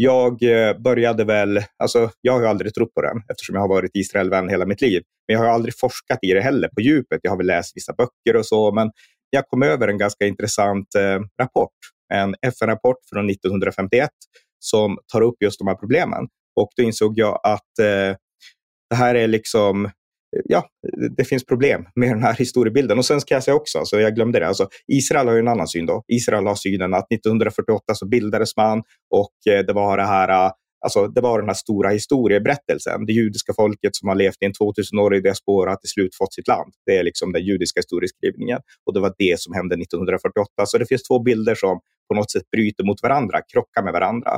jag 0.00 0.42
eh, 0.42 0.78
började 0.78 1.24
väl, 1.24 1.60
alltså 1.78 2.10
jag 2.20 2.32
har 2.32 2.40
ju 2.40 2.46
aldrig 2.46 2.74
trott 2.74 2.94
på 2.94 3.02
den 3.02 3.22
eftersom 3.30 3.54
jag 3.54 3.62
har 3.62 3.68
varit 3.68 3.90
Israelvän 3.94 4.48
hela 4.48 4.66
mitt 4.66 4.80
liv. 4.80 5.02
Men 5.28 5.36
jag 5.36 5.44
har 5.44 5.50
aldrig 5.50 5.78
forskat 5.78 6.18
i 6.22 6.32
det 6.32 6.40
heller 6.40 6.68
på 6.68 6.80
djupet. 6.80 7.20
Jag 7.22 7.30
har 7.30 7.36
väl 7.36 7.46
läst 7.46 7.76
vissa 7.76 7.92
böcker 7.92 8.38
och 8.38 8.46
så, 8.46 8.72
men 8.72 8.90
jag 9.30 9.46
kom 9.48 9.62
över 9.62 9.88
en 9.88 9.98
ganska 9.98 10.26
intressant 10.26 10.94
eh, 10.94 11.20
rapport. 11.42 11.74
En 12.14 12.34
FN-rapport 12.42 12.96
från 13.12 13.30
1951 13.30 14.10
som 14.58 14.98
tar 15.12 15.20
upp 15.20 15.36
just 15.40 15.58
de 15.58 15.68
här 15.68 15.74
problemen. 15.74 16.28
Och 16.60 16.68
då 16.76 16.82
insåg 16.82 17.18
jag 17.18 17.40
att 17.42 17.78
eh, 17.80 18.16
det 18.90 18.96
här 18.96 19.14
är 19.14 19.28
liksom 19.28 19.90
ja, 20.44 20.66
det 21.16 21.24
finns 21.24 21.44
problem 21.44 21.86
med 21.94 22.08
den 22.08 22.22
här 22.22 22.34
historiebilden. 22.34 22.98
Och 22.98 23.04
sen 23.04 23.20
ska 23.20 23.34
jag 23.34 23.44
säga 23.44 23.54
också, 23.54 23.78
alltså, 23.78 24.00
jag 24.00 24.14
glömde 24.14 24.38
det, 24.38 24.46
alltså, 24.48 24.68
Israel 24.86 25.26
har 25.26 25.34
ju 25.34 25.40
en 25.40 25.48
annan 25.48 25.68
syn. 25.68 25.86
då. 25.86 26.04
Israel 26.08 26.46
har 26.46 26.54
synen 26.54 26.94
att 26.94 27.12
1948 27.12 27.94
så 27.94 28.06
bildades 28.06 28.56
man 28.56 28.82
och 29.14 29.52
eh, 29.52 29.66
det 29.66 29.72
var 29.72 29.96
det 29.96 30.06
här 30.06 30.46
eh, 30.46 30.52
Alltså, 30.80 31.06
det 31.06 31.20
var 31.20 31.38
den 31.38 31.48
här 31.48 31.54
stora 31.54 31.90
historieberättelsen. 31.90 33.06
Det 33.06 33.12
judiska 33.12 33.52
folket 33.56 33.96
som 33.96 34.08
har 34.08 34.14
levt 34.14 34.36
i 34.40 34.44
en 34.44 34.52
2000-årig 34.52 35.22
diaspora 35.22 35.70
har 35.70 35.76
till 35.76 35.90
slut 35.90 36.14
fått 36.14 36.34
sitt 36.34 36.48
land. 36.48 36.72
Det 36.86 36.96
är 36.96 37.02
liksom 37.02 37.32
den 37.32 37.44
judiska 37.44 37.78
historieskrivningen. 37.78 38.58
Och 38.86 38.94
det 38.94 39.00
var 39.00 39.14
det 39.18 39.40
som 39.40 39.54
hände 39.54 39.74
1948. 39.74 40.66
Så 40.66 40.78
det 40.78 40.86
finns 40.86 41.02
två 41.02 41.18
bilder 41.18 41.54
som 41.54 41.80
på 42.08 42.14
något 42.14 42.30
sätt 42.30 42.50
bryter 42.50 42.84
mot 42.84 43.02
varandra, 43.02 43.40
krockar 43.52 43.82
med 43.82 43.92
varandra. 43.92 44.30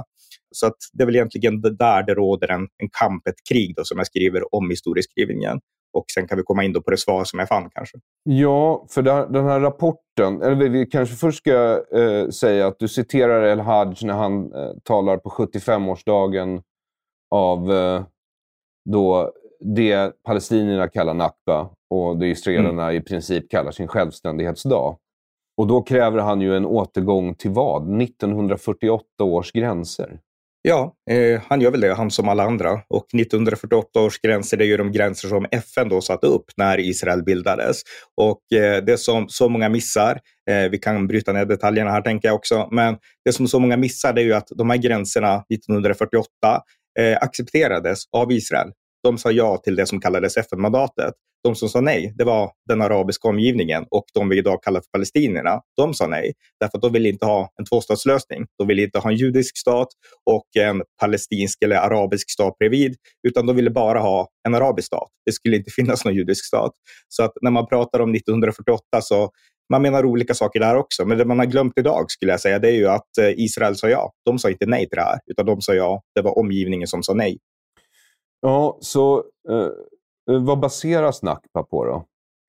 Så 0.54 0.66
att 0.66 0.76
det 0.92 1.02
är 1.02 1.06
väl 1.06 1.16
egentligen 1.16 1.60
där 1.60 2.02
det 2.02 2.14
råder 2.14 2.48
en, 2.48 2.68
en 2.78 2.88
kamp, 3.00 3.26
ett 3.26 3.48
krig 3.48 3.74
då, 3.76 3.84
som 3.84 3.98
jag 3.98 4.06
skriver 4.06 4.54
om 4.54 4.70
historieskrivningen. 4.70 5.60
Och 5.92 6.04
sen 6.14 6.28
kan 6.28 6.38
vi 6.38 6.44
komma 6.44 6.64
in 6.64 6.72
på 6.72 6.90
det 6.90 6.96
svar 6.96 7.24
som 7.24 7.38
jag 7.38 7.48
fann 7.48 7.70
kanske. 7.70 7.98
Ja, 8.22 8.86
för 8.90 9.02
den 9.32 9.44
här 9.44 9.60
rapporten, 9.60 10.42
eller 10.42 10.68
vi 10.68 10.86
kanske 10.86 11.16
först 11.16 11.38
ska 11.38 11.84
eh, 11.94 12.28
säga 12.28 12.66
att 12.66 12.78
du 12.78 12.88
citerar 12.88 13.42
El 13.42 13.60
Haj 13.60 13.94
när 14.02 14.14
han 14.14 14.52
eh, 14.52 14.70
talar 14.84 15.16
på 15.16 15.30
75-årsdagen 15.30 16.62
av 17.30 17.72
eh, 17.72 18.02
då 18.84 19.32
det 19.60 20.22
palestinierna 20.22 20.88
kallar 20.88 21.14
Nakba 21.14 21.70
och 21.90 22.18
det 22.18 22.26
israelerna 22.26 22.82
mm. 22.82 22.96
i 22.96 23.00
princip 23.00 23.50
kallar 23.50 23.70
sin 23.70 23.88
självständighetsdag. 23.88 24.96
Och 25.56 25.66
då 25.66 25.82
kräver 25.82 26.18
han 26.18 26.40
ju 26.40 26.56
en 26.56 26.66
återgång 26.66 27.34
till 27.34 27.50
vad? 27.50 28.02
1948 28.02 29.04
års 29.24 29.52
gränser. 29.52 30.20
Ja, 30.62 30.94
eh, 31.10 31.42
han 31.48 31.60
gör 31.60 31.70
väl 31.70 31.80
det, 31.80 31.94
han 31.94 32.10
som 32.10 32.28
alla 32.28 32.42
andra. 32.42 32.72
Och 32.88 33.14
1948 33.14 34.00
års 34.00 34.18
gränser, 34.20 34.56
det 34.56 34.64
är 34.64 34.66
ju 34.66 34.76
de 34.76 34.92
gränser 34.92 35.28
som 35.28 35.46
FN 35.50 35.88
då 35.88 36.00
satte 36.00 36.26
upp 36.26 36.44
när 36.56 36.80
Israel 36.80 37.22
bildades. 37.22 37.82
Och 38.16 38.52
eh, 38.58 38.84
det 38.84 38.98
som 38.98 39.28
så 39.28 39.48
många 39.48 39.68
missar, 39.68 40.20
eh, 40.50 40.70
vi 40.70 40.78
kan 40.78 41.06
bryta 41.06 41.32
ner 41.32 41.44
detaljerna 41.44 41.90
här 41.90 42.02
tänker 42.02 42.28
jag 42.28 42.34
också, 42.34 42.68
men 42.70 42.96
det 43.24 43.32
som 43.32 43.48
så 43.48 43.58
många 43.58 43.76
missar 43.76 44.12
det 44.12 44.20
är 44.20 44.24
ju 44.24 44.34
att 44.34 44.48
de 44.56 44.70
här 44.70 44.76
gränserna 44.76 45.44
1948 45.54 46.28
eh, 46.98 47.16
accepterades 47.20 48.02
av 48.12 48.32
Israel. 48.32 48.68
De 49.02 49.18
sa 49.18 49.30
ja 49.30 49.56
till 49.56 49.76
det 49.76 49.86
som 49.86 50.00
kallades 50.00 50.36
FN-mandatet. 50.36 51.14
De 51.44 51.54
som 51.54 51.68
sa 51.68 51.80
nej, 51.80 52.14
det 52.16 52.24
var 52.24 52.52
den 52.68 52.82
arabiska 52.82 53.28
omgivningen 53.28 53.84
och 53.90 54.04
de 54.14 54.28
vi 54.28 54.38
idag 54.38 54.62
kallar 54.62 54.80
för 54.80 54.88
palestinierna. 54.92 55.60
De 55.76 55.94
sa 55.94 56.06
nej, 56.06 56.32
därför 56.60 56.78
att 56.78 56.82
de 56.82 56.92
ville 56.92 57.08
inte 57.08 57.26
ha 57.26 57.48
en 57.58 57.64
tvåstatslösning. 57.64 58.46
De 58.58 58.68
ville 58.68 58.82
inte 58.82 58.98
ha 58.98 59.10
en 59.10 59.16
judisk 59.16 59.58
stat 59.58 59.88
och 60.30 60.46
en 60.56 60.82
palestinsk 61.00 61.62
eller 61.62 61.76
arabisk 61.76 62.30
stat 62.30 62.58
bredvid, 62.58 62.96
utan 63.28 63.46
de 63.46 63.56
ville 63.56 63.70
bara 63.70 64.00
ha 64.00 64.28
en 64.48 64.54
arabisk 64.54 64.86
stat. 64.86 65.08
Det 65.26 65.32
skulle 65.32 65.56
inte 65.56 65.70
finnas 65.76 66.04
någon 66.04 66.14
judisk 66.14 66.44
stat. 66.46 66.72
Så 67.08 67.22
att 67.22 67.32
när 67.42 67.50
man 67.50 67.66
pratar 67.66 68.00
om 68.00 68.14
1948 68.14 69.00
så 69.00 69.30
man 69.72 69.82
menar 69.82 70.04
olika 70.04 70.34
saker 70.34 70.60
där 70.60 70.76
också. 70.76 71.04
Men 71.04 71.18
det 71.18 71.24
man 71.24 71.38
har 71.38 71.46
glömt 71.46 71.72
idag 71.76 72.10
skulle 72.10 72.32
jag 72.32 72.40
säga, 72.40 72.58
det 72.58 72.68
är 72.68 72.76
ju 72.76 72.88
att 72.88 73.18
eh, 73.18 73.30
Israel 73.36 73.76
sa 73.76 73.88
ja. 73.88 74.12
De 74.24 74.38
sa 74.38 74.50
inte 74.50 74.66
nej 74.66 74.88
till 74.88 74.96
det 74.96 75.02
här, 75.02 75.18
utan 75.26 75.46
de 75.46 75.60
sa 75.60 75.74
ja. 75.74 76.02
Det 76.14 76.22
var 76.22 76.38
omgivningen 76.38 76.88
som 76.88 77.02
sa 77.02 77.14
nej. 77.14 77.38
Ja, 78.40 78.78
så 78.80 79.24
Eh, 79.48 79.70
vad 80.26 80.60
baseras 80.60 81.22
Nakba 81.22 81.62
på 81.62 81.84
då? 81.84 82.06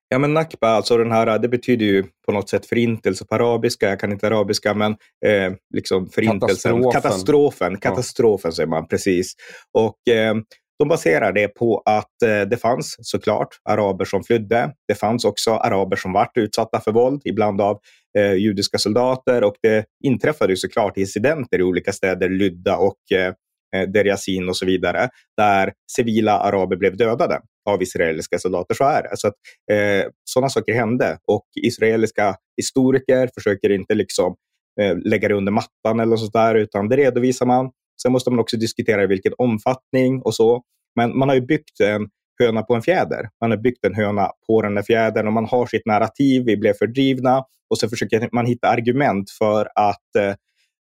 Ja, 0.08 0.18
men 0.18 0.34
Nakba, 0.34 0.68
alltså 0.68 0.96
den 0.96 1.12
här, 1.12 1.38
det 1.38 1.48
betyder 1.48 1.86
ju 1.86 2.04
på 2.26 2.32
något 2.32 2.48
sätt 2.48 2.66
förintelse 2.66 3.24
på 3.24 3.34
arabiska. 3.34 3.88
Jag 3.88 4.00
kan 4.00 4.12
inte 4.12 4.26
arabiska, 4.26 4.74
men 4.74 4.92
eh, 5.26 5.52
liksom 5.74 6.08
förintelsen. 6.08 6.72
Katastrofen. 6.72 6.92
Katastrofen, 6.92 7.76
katastrofen 7.76 8.48
ja. 8.48 8.52
säger 8.52 8.68
man 8.68 8.88
precis. 8.88 9.34
Och 9.72 10.12
eh, 10.14 10.34
de 10.78 10.88
baserar 10.88 11.32
det 11.32 11.48
på 11.48 11.82
att 11.86 12.22
eh, 12.24 12.40
det 12.40 12.56
fanns 12.56 12.96
såklart 12.98 13.48
araber 13.64 14.04
som 14.04 14.24
flydde. 14.24 14.72
Det 14.88 14.94
fanns 14.94 15.24
också 15.24 15.50
araber 15.50 15.96
som 15.96 16.12
vart 16.12 16.36
utsatta 16.36 16.80
för 16.80 16.92
våld, 16.92 17.22
ibland 17.24 17.60
av 17.60 17.80
eh, 18.18 18.32
judiska 18.32 18.78
soldater. 18.78 19.44
Och 19.44 19.54
det 19.62 19.84
inträffade 20.04 20.56
såklart 20.56 20.96
incidenter 20.96 21.58
i 21.58 21.62
olika 21.62 21.92
städer, 21.92 22.28
Lydda 22.28 22.76
och 22.76 23.12
eh, 23.12 23.32
eh 23.76 23.88
Deryasin 23.88 24.48
och 24.48 24.56
så 24.56 24.66
vidare, 24.66 25.08
där 25.36 25.72
civila 25.96 26.38
araber 26.38 26.76
blev 26.76 26.96
dödade 26.96 27.40
av 27.70 27.82
israeliska 27.82 28.38
soldater. 28.38 28.74
Så 28.74 28.84
är 28.84 29.02
det. 29.02 29.16
Så 29.16 29.28
att, 29.28 29.34
eh, 29.72 30.10
sådana 30.24 30.48
saker 30.48 30.74
hände 30.74 31.18
och 31.26 31.46
israeliska 31.62 32.36
historiker 32.56 33.30
försöker 33.34 33.70
inte 33.70 33.94
liksom 33.94 34.36
eh, 34.80 34.96
lägga 34.98 35.28
det 35.28 35.34
under 35.34 35.52
mattan 35.52 36.00
eller 36.00 36.16
sånt 36.16 36.32
där, 36.32 36.54
utan 36.54 36.88
det 36.88 36.96
redovisar 36.96 37.46
man. 37.46 37.70
Sen 38.02 38.12
måste 38.12 38.30
man 38.30 38.38
också 38.38 38.56
diskutera 38.56 39.02
i 39.02 39.06
vilken 39.06 39.32
omfattning 39.38 40.22
och 40.22 40.34
så. 40.34 40.62
Men 40.96 41.18
man 41.18 41.28
har 41.28 41.36
ju 41.36 41.40
byggt 41.40 41.80
en 41.80 42.08
höna 42.42 42.62
på 42.62 42.74
en 42.74 42.82
fjäder. 42.82 43.28
Man 43.40 43.50
har 43.50 43.58
byggt 43.58 43.84
en 43.84 43.94
höna 43.94 44.30
på 44.46 44.62
den 44.62 44.74
där 44.74 44.82
fjädern 44.82 45.26
och 45.26 45.32
man 45.32 45.44
har 45.44 45.66
sitt 45.66 45.86
narrativ. 45.86 46.44
Vi 46.44 46.56
blev 46.56 46.74
fördrivna 46.74 47.44
och 47.70 47.78
så 47.78 47.88
försöker 47.88 48.28
man 48.32 48.46
hitta 48.46 48.68
argument 48.68 49.30
för 49.30 49.68
att 49.74 50.16
eh, 50.18 50.34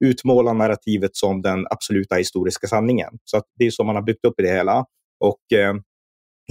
utmåla 0.06 0.54
narrativet 0.54 1.16
som 1.16 1.42
den 1.42 1.66
absoluta 1.70 2.16
historiska 2.16 2.68
sanningen. 2.68 3.10
Så 3.24 3.42
det 3.56 3.66
är 3.66 3.72
så 3.72 3.84
man 3.84 3.96
har 3.96 4.04
byggt 4.04 4.26
upp 4.26 4.34
det 4.38 4.50
hela. 4.50 4.86
Och 5.20 5.58
eh, 5.58 5.74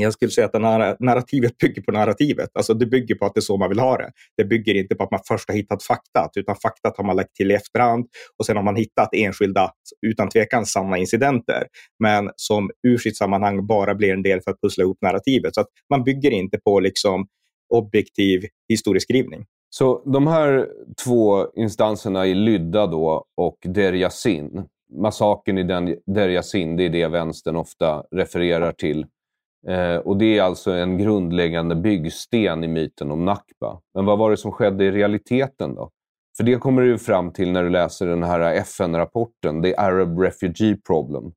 jag 0.05 0.13
skulle 0.13 0.31
säga 0.31 0.47
att 0.47 1.01
narrativet 1.01 1.59
bygger 1.59 1.83
på 1.83 1.93
narrativet. 1.93 2.51
Alltså 2.55 2.75
det 2.75 2.87
bygger 2.87 3.15
på 3.15 3.27
att 3.27 3.35
det 3.35 3.39
är 3.39 3.43
så 3.43 3.57
man 3.57 3.69
vill 3.69 3.79
ha 3.79 3.97
det. 3.97 4.11
Det 4.37 4.45
bygger 4.45 4.75
inte 4.75 4.95
på 4.95 5.05
att 5.05 5.11
man 5.11 5.21
först 5.29 5.49
har 5.49 5.57
hittat 5.57 5.83
fakta, 5.83 6.31
utan 6.37 6.57
faktat 6.57 6.97
har 6.97 7.05
man 7.05 7.17
lagt 7.17 7.35
till 7.35 7.51
i 7.51 7.55
efterhand 7.55 8.07
och 8.39 8.47
sen 8.47 8.57
har 8.57 8.63
man 8.63 8.77
hittat 8.77 9.09
enskilda, 9.13 9.71
utan 10.07 10.29
tvekan 10.29 10.67
sanna 10.67 10.99
incidenter, 10.99 11.67
men 12.03 12.31
som 12.37 12.71
ur 12.89 12.99
sitt 12.99 13.17
sammanhang 13.17 13.67
bara 13.67 13.95
blir 13.95 14.13
en 14.13 14.23
del 14.23 14.41
för 14.41 14.51
att 14.51 14.61
pussla 14.61 14.85
ihop 14.85 14.99
narrativet. 15.03 15.55
Så 15.55 15.61
att 15.61 15.69
man 15.91 16.05
bygger 16.05 16.31
inte 16.31 16.59
på 16.59 16.81
liksom 16.81 17.27
objektiv 17.75 18.45
historieskrivning. 18.69 19.45
Så 19.71 20.11
de 20.13 20.27
här 20.27 20.67
två 21.05 21.47
instanserna 21.57 22.27
i 22.27 22.35
Lydda 22.35 22.87
då 22.87 23.25
och 23.37 23.59
Deryasin, 23.65 24.65
massakern 25.03 25.59
i 25.59 25.63
den 25.63 25.97
Deryasin, 26.07 26.77
det 26.77 26.85
är 26.85 26.91
det 26.91 27.09
vänstern 27.09 27.57
ofta 27.57 28.03
refererar 28.11 28.73
till 28.73 29.07
Eh, 29.69 29.97
och 29.97 30.17
Det 30.17 30.39
är 30.39 30.43
alltså 30.43 30.71
en 30.71 30.99
grundläggande 30.99 31.75
byggsten 31.75 32.65
i 32.65 32.69
myten 32.69 33.11
om 33.11 33.25
Nakba. 33.25 33.81
Men 33.95 34.05
vad 34.05 34.19
var 34.19 34.31
det 34.31 34.37
som 34.37 34.53
skedde 34.53 34.85
i 34.85 34.91
realiteten 34.91 35.75
då? 35.75 35.91
För 36.37 36.45
det 36.45 36.57
kommer 36.57 36.83
du 36.83 36.99
fram 36.99 37.33
till 37.33 37.53
när 37.53 37.63
du 37.63 37.71
läser 37.71 38.07
den 38.07 38.23
här 38.23 38.41
FN-rapporten, 38.41 39.63
The 39.63 39.77
Arab 39.77 40.19
Refugee 40.21 40.77
Problem, 40.87 41.33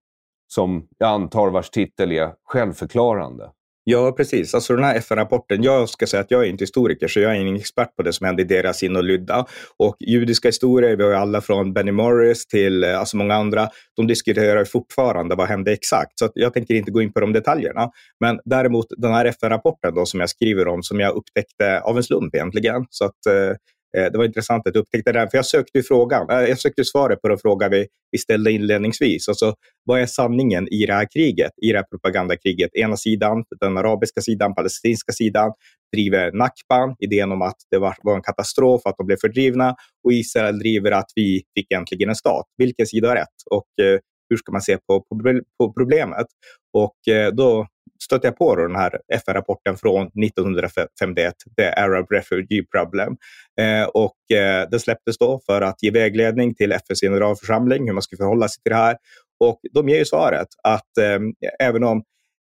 som 0.48 0.88
jag 0.98 1.09
antar 1.09 1.50
vars 1.50 1.69
titel 1.69 2.12
är 2.12 2.33
självförklarande. 2.43 3.51
Ja, 3.91 4.12
precis. 4.12 4.53
Alltså 4.53 4.75
den 4.75 4.84
här 4.86 4.96
FN-rapporten, 4.96 5.63
jag 5.63 5.89
ska 5.89 6.08
säga 6.08 6.22
att 6.22 6.31
jag 6.31 6.43
är 6.43 6.50
inte 6.50 6.63
historiker, 6.63 7.08
så 7.08 7.19
jag 7.19 7.36
är 7.36 7.39
ingen 7.39 7.55
expert 7.55 7.96
på 7.96 8.03
det 8.03 8.13
som 8.13 8.25
hände 8.25 8.41
i 8.41 8.46
deras 8.46 8.84
in 8.84 8.96
och 8.96 9.03
lydda. 9.03 9.46
Och 9.77 9.96
judiska 10.00 10.48
historier, 10.48 10.96
vi 10.96 11.03
har 11.03 11.12
alla 11.12 11.41
från 11.41 11.74
Benny 11.74 11.91
Morris 11.91 12.48
till 12.48 12.84
eh, 12.84 13.00
alltså 13.00 13.17
många 13.17 13.36
andra, 13.36 13.69
de 13.96 14.08
diskuterar 14.08 14.65
fortfarande 14.65 15.36
vad 15.36 15.48
hände 15.48 15.72
exakt. 15.72 16.19
Så 16.19 16.29
jag 16.34 16.53
tänker 16.53 16.74
inte 16.74 16.91
gå 16.91 17.01
in 17.01 17.13
på 17.13 17.19
de 17.19 17.34
detaljerna. 17.34 17.89
Men 18.19 18.39
däremot 18.46 18.86
den 18.98 19.13
här 19.13 19.25
FN-rapporten 19.25 19.96
då, 19.96 20.05
som 20.05 20.19
jag 20.19 20.29
skriver 20.29 20.67
om, 20.67 20.84
som 20.84 21.00
jag 21.00 21.15
upptäckte 21.15 21.81
av 21.81 21.98
en 21.98 22.03
slump 22.03 22.36
egentligen. 22.36 22.86
Så 22.89 23.05
att, 23.05 23.25
Eh, 23.29 23.55
Eh, 23.98 24.12
det 24.12 24.17
var 24.17 24.25
intressant 24.25 24.67
att 24.67 24.74
du 24.74 24.79
upptäckte 24.79 25.12
det. 25.12 25.29
För 25.31 25.38
jag 25.38 25.46
sökte 25.46 25.84
frågan. 25.84 26.29
Eh, 26.29 26.50
jag 26.50 26.60
sökte 26.60 26.86
svaret 26.86 27.22
på 27.22 27.27
den 27.27 27.38
fråga 27.38 27.69
vi, 27.69 27.88
vi 28.12 28.17
ställde 28.17 28.51
inledningsvis. 28.51 29.27
Alltså, 29.27 29.55
vad 29.84 30.01
är 30.01 30.05
sanningen 30.05 30.67
i 30.67 30.86
det 30.86 30.93
här 30.93 31.08
kriget, 31.13 31.51
i 31.62 31.72
det 31.72 31.77
här 31.77 31.86
propagandakriget? 31.91 32.75
Ena 32.75 32.98
sidan, 32.98 33.43
den 33.60 33.77
arabiska 33.77 34.22
sidan, 34.22 34.55
palestinska 34.55 35.12
sidan, 35.12 35.53
driver 35.96 36.31
Nakban, 36.31 36.96
idén 37.00 37.31
om 37.31 37.41
att 37.41 37.58
det 37.72 37.77
var, 37.77 37.96
var 38.03 38.15
en 38.15 38.22
katastrof, 38.22 38.81
att 38.86 38.98
de 38.98 39.05
blev 39.08 39.17
fördrivna. 39.22 39.75
Och 40.03 40.13
Israel 40.13 40.60
driver 40.60 40.91
att 40.91 41.12
vi 41.15 41.41
fick 41.58 41.72
äntligen 41.72 42.10
en 42.10 42.15
stat. 42.15 42.46
Vilken 42.58 42.86
sida 42.86 43.08
har 43.08 43.15
rätt? 43.15 43.27
Och 43.51 43.86
eh, 43.86 44.00
hur 44.29 44.38
ska 44.38 44.51
man 44.51 44.62
se 44.62 44.77
på, 44.77 45.01
på, 45.01 45.41
på 45.60 45.74
problemet? 45.74 46.25
Och 46.74 47.13
eh, 47.13 47.31
då 47.31 47.67
stötte 48.03 48.27
jag 48.27 48.37
på 48.37 48.55
den 48.55 48.75
här 48.75 48.99
FN-rapporten 49.13 49.77
från 49.77 50.07
1951, 50.23 51.33
The 51.57 51.65
Arab 51.65 52.11
Refugee 52.11 52.63
Problem. 52.71 53.17
Eh, 53.59 53.83
och 53.83 54.37
eh, 54.37 54.69
den 54.69 54.79
släpptes 54.79 55.17
då 55.17 55.41
för 55.45 55.61
att 55.61 55.83
ge 55.83 55.91
vägledning 55.91 56.55
till 56.55 56.71
FNs 56.71 57.01
generalförsamling 57.01 57.87
hur 57.87 57.93
man 57.93 58.01
ska 58.01 58.17
förhålla 58.17 58.47
sig 58.47 58.63
till 58.63 58.69
det 58.69 58.75
här. 58.75 58.97
Och 59.39 59.59
de 59.73 59.89
ger 59.89 59.97
ju 59.97 60.05
svaret 60.05 60.47
att 60.63 60.97
eh, 60.97 61.19
även 61.67 61.83
om 61.83 62.03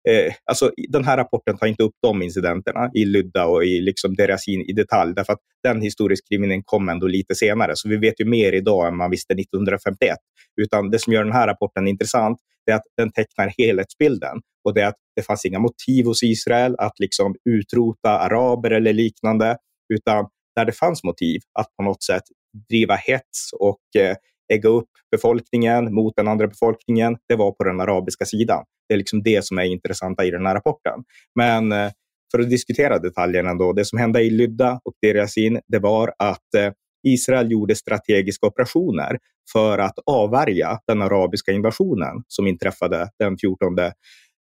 Eh, 0.09 0.33
alltså, 0.45 0.71
den 0.89 1.03
här 1.03 1.17
rapporten 1.17 1.57
tar 1.57 1.67
inte 1.67 1.83
upp 1.83 1.95
de 2.01 2.21
incidenterna 2.21 2.89
i 2.93 3.05
Lydda 3.05 3.45
och 3.45 3.65
i 3.65 3.81
liksom 3.81 4.15
Derasin 4.15 4.61
i 4.61 4.73
detalj, 4.73 5.13
därför 5.15 5.33
att 5.33 5.39
den 5.63 5.81
historieskrivningen 5.81 6.63
kom 6.63 6.89
ändå 6.89 7.07
lite 7.07 7.35
senare. 7.35 7.71
Så 7.75 7.89
vi 7.89 7.97
vet 7.97 8.19
ju 8.19 8.25
mer 8.25 8.53
idag 8.53 8.87
än 8.87 8.97
man 8.97 9.11
visste 9.11 9.33
1951. 9.33 10.17
Utan 10.61 10.89
det 10.91 10.99
som 10.99 11.13
gör 11.13 11.23
den 11.23 11.33
här 11.33 11.47
rapporten 11.47 11.87
intressant 11.87 12.37
är 12.71 12.75
att 12.75 12.87
den 12.97 13.11
tecknar 13.11 13.53
helhetsbilden. 13.57 14.37
Och 14.63 14.73
det 14.73 14.81
är 14.81 14.87
att 14.87 14.99
det 15.15 15.21
fanns 15.21 15.45
inga 15.45 15.59
motiv 15.59 16.05
hos 16.05 16.23
Israel 16.23 16.75
att 16.77 16.99
liksom 16.99 17.35
utrota 17.49 18.09
araber 18.19 18.71
eller 18.71 18.93
liknande, 18.93 19.57
utan 19.93 20.27
där 20.55 20.65
det 20.65 20.71
fanns 20.71 21.03
motiv 21.03 21.41
att 21.59 21.67
på 21.77 21.83
något 21.83 22.03
sätt 22.03 22.23
driva 22.69 22.95
hets 22.95 23.53
och 23.59 24.01
eh, 24.01 24.15
ägga 24.53 24.69
upp 24.69 24.89
befolkningen 25.11 25.93
mot 25.93 26.13
den 26.15 26.27
andra 26.27 26.47
befolkningen, 26.47 27.17
det 27.27 27.35
var 27.35 27.51
på 27.51 27.63
den 27.63 27.79
arabiska 27.81 28.25
sidan. 28.25 28.63
Det 28.87 28.93
är 28.93 28.97
liksom 28.97 29.23
det 29.23 29.45
som 29.45 29.57
är 29.57 29.63
intressanta 29.63 30.25
i 30.25 30.31
den 30.31 30.45
här 30.45 30.55
rapporten. 30.55 31.03
Men 31.35 31.71
eh, 31.71 31.91
för 32.31 32.39
att 32.39 32.49
diskutera 32.49 32.99
detaljerna 32.99 33.53
då, 33.53 33.73
det 33.73 33.85
som 33.85 33.99
hände 33.99 34.21
i 34.21 34.29
Lydda 34.29 34.79
och 34.83 34.93
Derasin, 35.01 35.59
det 35.67 35.79
var 35.79 36.13
att 36.19 36.53
eh, 36.57 36.71
Israel 37.07 37.51
gjorde 37.51 37.75
strategiska 37.75 38.47
operationer 38.47 39.17
för 39.53 39.77
att 39.77 39.99
avvärja 40.05 40.79
den 40.87 41.01
arabiska 41.01 41.51
invasionen 41.51 42.23
som 42.27 42.47
inträffade 42.47 43.09
den 43.19 43.37
14 43.37 43.77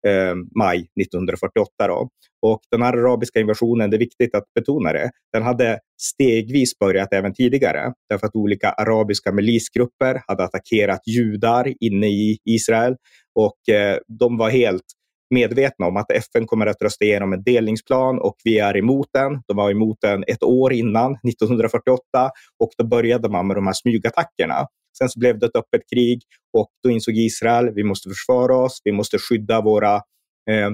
eh, 0.08 0.36
maj 0.56 0.78
1948. 1.02 1.70
Då. 1.88 2.10
Och 2.42 2.62
den 2.72 2.82
här 2.82 2.94
arabiska 2.94 3.40
invasionen, 3.40 3.90
det 3.90 3.98
är 3.98 4.00
viktigt 4.00 4.36
att 4.36 4.54
betona 4.56 4.94
det, 4.94 5.12
den 5.34 5.44
hade 5.44 5.80
stegvis 6.02 6.80
börjat 6.80 7.14
även 7.14 7.34
tidigare, 7.34 7.94
därför 8.10 8.28
att 8.28 8.36
olika 8.36 8.70
arabiska 8.72 9.32
milisgrupper 9.32 10.22
hade 10.28 10.44
attackerat 10.44 11.08
judar 11.08 11.74
inne 11.80 12.08
i 12.08 12.38
Israel 12.46 12.96
och 13.36 13.74
eh, 13.74 13.98
de 14.20 14.38
var 14.38 14.50
helt 14.50 14.84
medvetna 15.34 15.86
om 15.86 15.98
att 15.98 16.12
FN 16.12 16.48
kommer 16.48 16.66
att 16.66 16.82
rösta 16.82 17.06
igenom 17.06 17.34
en 17.34 17.44
delningsplan 17.44 18.20
och 18.20 18.36
vi 18.44 18.60
är 18.60 18.78
emot 18.78 19.08
den. 19.14 19.42
De 19.48 19.58
var 19.58 19.72
emot 19.72 19.98
den 20.02 20.24
ett 20.28 20.44
år 20.44 20.74
innan, 20.74 21.12
1948, 21.12 22.02
och 22.60 22.70
då 22.78 22.88
började 22.88 23.30
man 23.30 23.48
med 23.48 23.58
de 23.58 23.66
här 23.66 23.74
smygattackerna. 23.74 24.68
Sen 24.98 25.10
så 25.10 25.20
blev 25.20 25.40
det 25.40 25.46
ett 25.46 25.56
öppet 25.56 25.82
krig 25.94 26.22
och 26.58 26.70
då 26.84 26.90
insåg 26.90 27.16
Israel 27.16 27.70
vi 27.76 27.84
måste 27.84 28.10
försvara 28.10 28.58
oss, 28.58 28.82
vi 28.84 28.92
måste 28.92 29.18
skydda 29.18 29.62
våra 29.62 29.96
eh, 30.50 30.72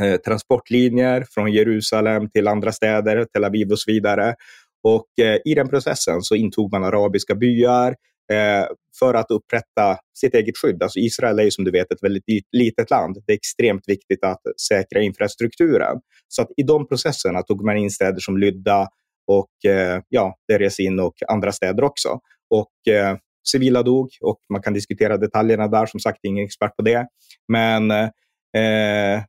eh 0.00 0.16
transportlinjer 0.16 1.24
från 1.34 1.52
Jerusalem 1.52 2.30
till 2.30 2.48
andra 2.48 2.72
städer, 2.72 3.24
Tel 3.24 3.44
Aviv 3.44 3.70
och 3.70 3.78
så 3.78 3.92
vidare. 3.92 4.34
Och 4.82 5.24
eh, 5.24 5.38
i 5.44 5.54
den 5.54 5.68
processen 5.68 6.22
så 6.22 6.34
intog 6.34 6.72
man 6.72 6.84
arabiska 6.84 7.34
byar 7.34 7.94
Eh, 8.32 8.66
för 8.98 9.14
att 9.14 9.30
upprätta 9.30 9.98
sitt 10.18 10.34
eget 10.34 10.58
skydd. 10.58 10.82
Alltså 10.82 10.98
Israel 10.98 11.38
är 11.38 11.50
som 11.50 11.64
du 11.64 11.70
vet 11.70 11.92
ett 11.92 12.02
väldigt 12.02 12.24
litet 12.52 12.90
land. 12.90 13.16
Det 13.26 13.32
är 13.32 13.36
extremt 13.36 13.82
viktigt 13.86 14.24
att 14.24 14.40
säkra 14.68 15.00
infrastrukturen. 15.00 15.96
Så 16.28 16.42
att 16.42 16.48
i 16.56 16.62
de 16.62 16.88
processerna 16.88 17.42
tog 17.42 17.64
man 17.64 17.76
in 17.76 17.90
städer 17.90 18.20
som 18.20 18.38
Lydda 18.38 18.88
och 19.26 19.70
eh, 19.70 20.00
ja, 20.08 20.34
Deresin 20.48 21.00
och 21.00 21.14
andra 21.28 21.52
städer 21.52 21.84
också. 21.84 22.20
Och 22.50 22.92
eh, 22.92 23.16
civila 23.48 23.82
dog 23.82 24.08
och 24.20 24.38
man 24.52 24.62
kan 24.62 24.72
diskutera 24.72 25.16
detaljerna 25.16 25.68
där. 25.68 25.86
Som 25.86 26.00
sagt, 26.00 26.18
ingen 26.22 26.44
expert 26.44 26.76
på 26.76 26.82
det. 26.82 27.06
Men 27.52 27.90
eh, 27.90 29.22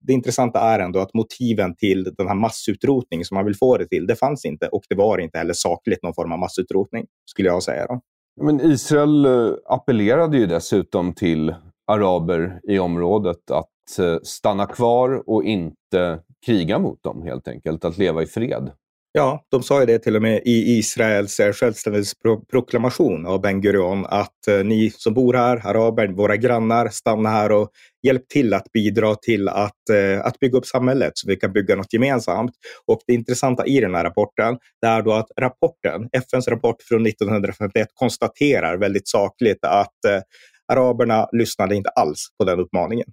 det 0.00 0.12
intressanta 0.12 0.60
är 0.60 0.78
ändå 0.78 1.00
att 1.00 1.14
motiven 1.14 1.76
till 1.76 2.14
den 2.16 2.28
här 2.28 2.34
massutrotningen 2.34 3.24
som 3.24 3.34
man 3.34 3.44
vill 3.44 3.56
få 3.56 3.76
det 3.78 3.88
till, 3.88 4.06
det 4.06 4.16
fanns 4.16 4.44
inte 4.44 4.68
och 4.68 4.82
det 4.88 4.94
var 4.94 5.18
inte 5.18 5.38
heller 5.38 5.54
sakligt 5.54 6.02
någon 6.02 6.14
form 6.14 6.32
av 6.32 6.38
massutrotning, 6.38 7.06
skulle 7.24 7.48
jag 7.48 7.62
säga. 7.62 7.86
Då. 7.86 8.00
Men 8.40 8.60
Israel 8.60 9.24
eh, 9.24 9.52
appellerade 9.66 10.38
ju 10.38 10.46
dessutom 10.46 11.14
till 11.14 11.54
araber 11.86 12.60
i 12.62 12.78
området 12.78 13.50
att 13.50 13.98
eh, 13.98 14.18
stanna 14.22 14.66
kvar 14.66 15.22
och 15.26 15.44
inte 15.44 16.20
kriga 16.46 16.78
mot 16.78 17.02
dem 17.02 17.22
helt 17.22 17.48
enkelt, 17.48 17.84
att 17.84 17.98
leva 17.98 18.22
i 18.22 18.26
fred. 18.26 18.70
Ja, 19.14 19.44
de 19.50 19.62
sa 19.62 19.80
ju 19.80 19.86
det 19.86 19.98
till 19.98 20.16
och 20.16 20.22
med 20.22 20.42
i 20.44 20.78
Israels 20.78 21.40
eh, 21.40 21.52
självständighetsproklamation 21.52 23.26
av 23.26 23.40
Ben 23.40 23.60
Gurion 23.60 24.06
att 24.06 24.48
eh, 24.48 24.64
ni 24.64 24.90
som 24.90 25.14
bor 25.14 25.34
här, 25.34 25.66
araber, 25.66 26.08
våra 26.08 26.36
grannar, 26.36 26.88
stanna 26.88 27.28
här 27.28 27.52
och 27.52 27.70
hjälp 28.02 28.28
till 28.28 28.54
att 28.54 28.72
bidra 28.72 29.14
till 29.14 29.48
att, 29.48 29.88
eh, 29.92 30.26
att 30.26 30.38
bygga 30.38 30.58
upp 30.58 30.66
samhället 30.66 31.12
så 31.14 31.28
vi 31.28 31.36
kan 31.36 31.52
bygga 31.52 31.76
något 31.76 31.92
gemensamt. 31.92 32.50
Och 32.86 33.00
det 33.06 33.12
intressanta 33.12 33.66
i 33.66 33.80
den 33.80 33.94
här 33.94 34.04
rapporten 34.04 34.58
det 34.80 34.86
är 34.86 35.02
då 35.02 35.12
att 35.12 35.28
rapporten, 35.40 36.08
FNs 36.12 36.48
rapport 36.48 36.82
från 36.82 37.06
1951 37.06 37.88
konstaterar 37.94 38.76
väldigt 38.76 39.08
sakligt 39.08 39.64
att 39.64 40.04
eh, 40.08 40.20
araberna 40.72 41.28
lyssnade 41.32 41.74
inte 41.76 41.90
alls 41.90 42.26
på 42.38 42.44
den 42.44 42.60
uppmaningen. 42.60 43.06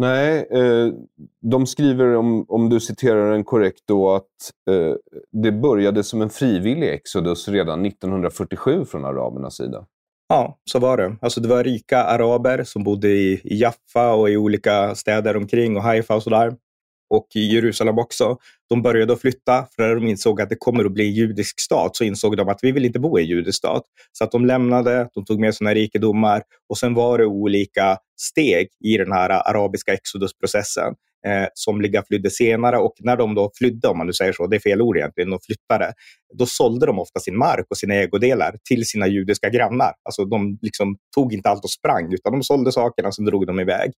Nej, 0.00 0.46
eh, 0.50 0.92
de 1.42 1.66
skriver, 1.66 2.16
om, 2.16 2.44
om 2.48 2.68
du 2.68 2.80
citerar 2.80 3.32
den 3.32 3.44
korrekt, 3.44 3.80
då 3.86 4.14
att 4.14 4.24
eh, 4.70 4.94
det 5.32 5.52
började 5.52 6.04
som 6.04 6.22
en 6.22 6.30
frivillig 6.30 6.88
exodus 6.88 7.48
redan 7.48 7.86
1947 7.86 8.84
från 8.84 9.04
arabernas 9.04 9.56
sida. 9.56 9.86
Ja, 10.28 10.58
så 10.64 10.78
var 10.78 10.96
det. 10.96 11.16
Alltså 11.20 11.40
det 11.40 11.48
var 11.48 11.64
rika 11.64 12.04
araber 12.04 12.64
som 12.64 12.84
bodde 12.84 13.08
i, 13.08 13.40
i 13.44 13.60
Jaffa 13.60 14.14
och 14.14 14.30
i 14.30 14.36
olika 14.36 14.94
städer 14.94 15.36
omkring 15.36 15.76
och 15.76 15.82
Haifa 15.82 16.14
och 16.14 16.22
sådär 16.22 16.56
och 17.10 17.26
i 17.34 17.54
Jerusalem 17.54 17.98
också. 17.98 18.36
De 18.68 18.82
började 18.82 19.12
att 19.12 19.20
flytta 19.20 19.66
för 19.76 19.82
när 19.82 19.94
de 19.94 20.06
insåg 20.06 20.40
att 20.40 20.48
det 20.48 20.56
kommer 20.56 20.84
att 20.84 20.92
bli 20.92 21.06
en 21.06 21.14
judisk 21.14 21.60
stat 21.60 21.96
så 21.96 22.04
insåg 22.04 22.36
de 22.36 22.48
att 22.48 22.58
vi 22.62 22.72
vill 22.72 22.84
inte 22.84 22.98
bo 22.98 23.18
i 23.18 23.22
en 23.22 23.28
judisk 23.28 23.58
stat. 23.58 23.82
Så 24.12 24.24
att 24.24 24.32
de 24.32 24.46
lämnade, 24.46 25.08
de 25.14 25.24
tog 25.24 25.40
med 25.40 25.54
sina 25.54 25.74
rikedomar 25.74 26.42
och 26.68 26.78
sen 26.78 26.94
var 26.94 27.18
det 27.18 27.26
olika 27.26 27.98
steg 28.20 28.68
i 28.84 28.96
den 28.96 29.12
här 29.12 29.30
arabiska 29.30 29.92
exodusprocessen. 29.92 30.94
Eh, 31.26 31.48
somliga 31.54 32.02
flydde 32.08 32.30
senare 32.30 32.78
och 32.78 32.92
när 33.00 33.16
de 33.16 33.34
då 33.34 33.50
flydde, 33.58 33.88
om 33.88 33.98
man 33.98 34.06
nu 34.06 34.12
säger 34.12 34.32
så, 34.32 34.46
det 34.46 34.56
är 34.56 34.60
fel 34.60 34.82
ord 34.82 34.96
egentligen, 34.96 35.30
de 35.30 35.38
flyttade, 35.40 35.92
då 36.34 36.46
sålde 36.46 36.86
de 36.86 36.98
ofta 36.98 37.20
sin 37.20 37.38
mark 37.38 37.66
och 37.70 37.76
sina 37.76 37.94
ägodelar 37.94 38.56
till 38.68 38.86
sina 38.86 39.06
judiska 39.06 39.48
grannar. 39.48 39.92
Alltså 40.02 40.24
de 40.24 40.58
liksom 40.62 40.96
tog 41.14 41.34
inte 41.34 41.48
allt 41.48 41.64
och 41.64 41.70
sprang, 41.70 42.12
utan 42.12 42.32
de 42.32 42.42
sålde 42.42 42.72
sakerna, 42.72 43.12
sen 43.12 43.24
drog 43.24 43.46
de 43.46 43.60
iväg. 43.60 43.92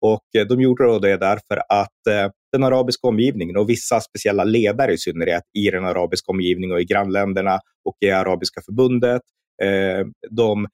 Och 0.00 0.40
eh, 0.40 0.46
de 0.46 0.60
gjorde 0.60 0.84
då 0.84 0.98
det 0.98 1.16
därför 1.16 1.62
att 1.68 2.06
eh, 2.10 2.30
den 2.52 2.64
arabiska 2.64 3.08
omgivningen 3.08 3.56
och 3.56 3.68
vissa 3.68 4.00
speciella 4.00 4.44
ledare 4.44 4.92
i 4.92 4.98
synnerhet 4.98 5.42
i 5.58 5.70
den 5.70 5.84
arabiska 5.84 6.32
omgivningen 6.32 6.74
och 6.74 6.80
i 6.80 6.84
grannländerna 6.84 7.60
och 7.84 7.96
i 8.00 8.10
Arabiska 8.10 8.60
förbundet, 8.66 9.22
eh, 9.62 10.06
de 10.30 10.66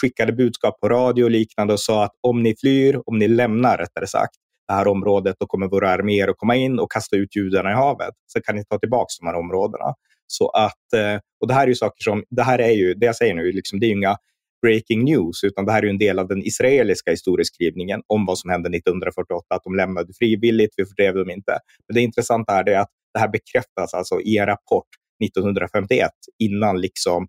skickade 0.00 0.32
budskap 0.32 0.80
på 0.80 0.88
radio 0.88 1.24
och 1.24 1.30
liknande 1.30 1.72
och 1.72 1.80
sa 1.80 2.04
att 2.04 2.12
om 2.20 2.42
ni 2.42 2.54
flyr, 2.60 3.00
om 3.06 3.18
ni 3.18 3.28
lämnar 3.28 3.78
rättare 3.78 4.06
sagt, 4.06 4.34
det 4.68 4.74
här 4.74 4.86
området, 4.86 5.36
då 5.40 5.46
kommer 5.46 5.68
våra 5.68 5.90
arméer 5.90 6.28
att 6.28 6.36
komma 6.36 6.56
in 6.56 6.78
och 6.78 6.92
kasta 6.92 7.16
ut 7.16 7.36
judarna 7.36 7.70
i 7.70 7.74
havet. 7.74 8.14
Så 8.26 8.40
kan 8.40 8.56
ni 8.56 8.64
ta 8.64 8.78
tillbaka 8.78 9.06
de 9.20 9.26
här 9.26 9.34
områdena. 9.34 9.94
Så 10.26 10.48
att, 10.48 10.92
eh, 10.96 11.20
och 11.40 11.48
det 11.48 11.54
här 11.54 11.62
är 11.62 11.68
ju 11.68 11.74
saker 11.74 12.04
som, 12.04 12.24
det 12.30 12.42
här 12.42 12.58
är 12.58 12.70
ju, 12.70 12.94
det 12.94 13.06
jag 13.06 13.16
säger 13.16 13.34
nu, 13.34 13.52
liksom, 13.52 13.80
det 13.80 13.86
är 13.86 13.88
ju 13.88 13.94
inga 13.94 14.16
breaking 14.62 15.04
news, 15.04 15.44
utan 15.44 15.64
det 15.64 15.72
här 15.72 15.82
är 15.82 15.90
en 15.90 15.98
del 15.98 16.18
av 16.18 16.28
den 16.28 16.42
israeliska 16.42 17.10
historieskrivningen 17.10 18.02
om 18.06 18.26
vad 18.26 18.38
som 18.38 18.50
hände 18.50 18.68
1948, 18.68 19.44
att 19.54 19.64
de 19.64 19.74
lämnade 19.74 20.12
frivilligt, 20.18 20.74
vi 20.76 20.84
fördrev 20.84 21.14
dem 21.14 21.30
inte. 21.30 21.58
Men 21.88 21.94
det 21.94 22.00
intressanta 22.00 22.52
är 22.52 22.64
det 22.64 22.80
att 22.80 22.90
det 23.14 23.20
här 23.20 23.28
bekräftas 23.28 23.94
alltså 23.94 24.20
i 24.20 24.38
en 24.38 24.46
rapport 24.46 24.88
1951, 25.24 26.10
innan 26.38 26.80
liksom 26.80 27.26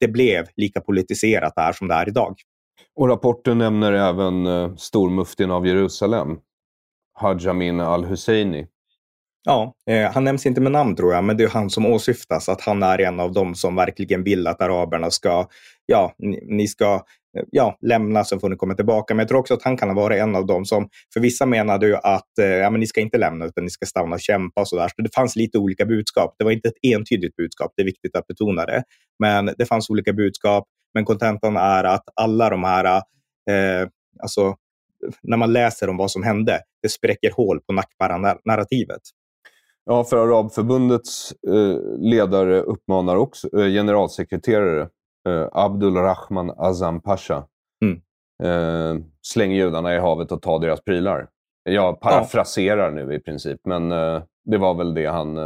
det 0.00 0.08
blev 0.08 0.46
lika 0.56 0.80
politiserat 0.80 1.52
här 1.56 1.72
som 1.72 1.88
det 1.88 1.94
är 1.94 2.08
idag. 2.08 2.34
Och 2.96 3.08
rapporten 3.08 3.58
nämner 3.58 3.92
även 3.92 4.46
eh, 4.46 4.74
stormuftin 4.74 5.50
av 5.50 5.66
Jerusalem, 5.66 6.28
Hajamin 7.16 7.80
al-Husseini. 7.80 8.66
Ja, 9.48 9.74
eh, 9.90 10.12
han 10.12 10.24
nämns 10.24 10.46
inte 10.46 10.60
med 10.60 10.72
namn 10.72 10.96
tror 10.96 11.14
jag, 11.14 11.24
men 11.24 11.36
det 11.36 11.44
är 11.44 11.48
han 11.48 11.70
som 11.70 11.86
åsyftas. 11.86 12.48
Att 12.48 12.60
han 12.60 12.82
är 12.82 13.00
en 13.00 13.20
av 13.20 13.32
dem 13.32 13.54
som 13.54 13.76
verkligen 13.76 14.24
vill 14.24 14.46
att 14.46 14.60
araberna 14.60 15.10
ska, 15.10 15.48
ja, 15.86 16.14
ni, 16.18 16.40
ni 16.46 16.68
ska 16.68 16.94
eh, 17.38 17.44
ja, 17.50 17.78
lämna 17.80 18.24
så 18.24 18.38
får 18.38 18.48
ni 18.48 18.56
komma 18.56 18.74
tillbaka. 18.74 19.14
Men 19.14 19.18
jag 19.18 19.28
tror 19.28 19.38
också 19.38 19.54
att 19.54 19.62
han 19.62 19.76
kan 19.76 19.88
ha 19.88 19.96
varit 19.96 20.22
en 20.22 20.36
av 20.36 20.46
dem 20.46 20.64
som, 20.64 20.88
för 21.14 21.20
vissa 21.20 21.46
menade 21.46 21.86
ju 21.86 21.94
att 21.94 22.38
eh, 22.40 22.46
ja, 22.46 22.70
men 22.70 22.80
ni 22.80 22.86
ska 22.86 23.00
inte 23.00 23.18
lämna 23.18 23.44
utan 23.44 23.64
ni 23.64 23.70
ska 23.70 23.86
stanna 23.86 24.14
och 24.14 24.20
kämpa 24.20 24.60
och 24.60 24.68
sådär. 24.68 24.88
Så 24.88 25.02
det 25.02 25.14
fanns 25.14 25.36
lite 25.36 25.58
olika 25.58 25.86
budskap. 25.86 26.34
Det 26.38 26.44
var 26.44 26.52
inte 26.52 26.68
ett 26.68 26.94
entydigt 26.94 27.36
budskap, 27.36 27.72
det 27.76 27.82
är 27.82 27.86
viktigt 27.86 28.16
att 28.16 28.26
betona 28.26 28.66
det. 28.66 28.82
Men 29.18 29.50
det 29.58 29.66
fanns 29.66 29.90
olika 29.90 30.12
budskap. 30.12 30.64
Men 30.94 31.04
kontentan 31.04 31.56
är 31.56 31.84
att 31.84 32.04
alla 32.14 32.50
de 32.50 32.64
här, 32.64 32.84
eh, 33.50 33.88
alltså 34.22 34.54
när 35.22 35.36
man 35.36 35.52
läser 35.52 35.88
om 35.88 35.96
vad 35.96 36.10
som 36.10 36.22
hände, 36.22 36.60
det 36.82 36.88
spräcker 36.88 37.30
hål 37.30 37.60
på 37.60 37.72
Nakbara-narrativet. 37.72 39.00
Ja, 39.84 40.04
för 40.04 40.16
Arabförbundets 40.16 41.32
eh, 41.48 41.98
ledare 41.98 42.60
uppmanar 42.60 43.16
också, 43.16 43.58
eh, 43.58 43.66
generalsekreterare 43.66 44.88
eh, 45.28 45.48
Abdul 45.52 45.94
Rahman 45.94 46.54
Azam 46.56 47.00
Pasha, 47.00 47.46
mm. 47.84 48.00
eh, 48.42 49.04
släng 49.22 49.52
judarna 49.52 49.94
i 49.94 49.98
havet 49.98 50.32
och 50.32 50.42
ta 50.42 50.58
deras 50.58 50.80
prylar. 50.80 51.28
Jag 51.64 52.00
parafraserar 52.00 52.96
ja. 52.96 53.04
nu 53.04 53.14
i 53.14 53.20
princip, 53.20 53.60
men 53.64 53.88
det 54.44 54.58
var 54.58 54.74
väl 54.74 54.94
det 54.94 55.06
han... 55.06 55.36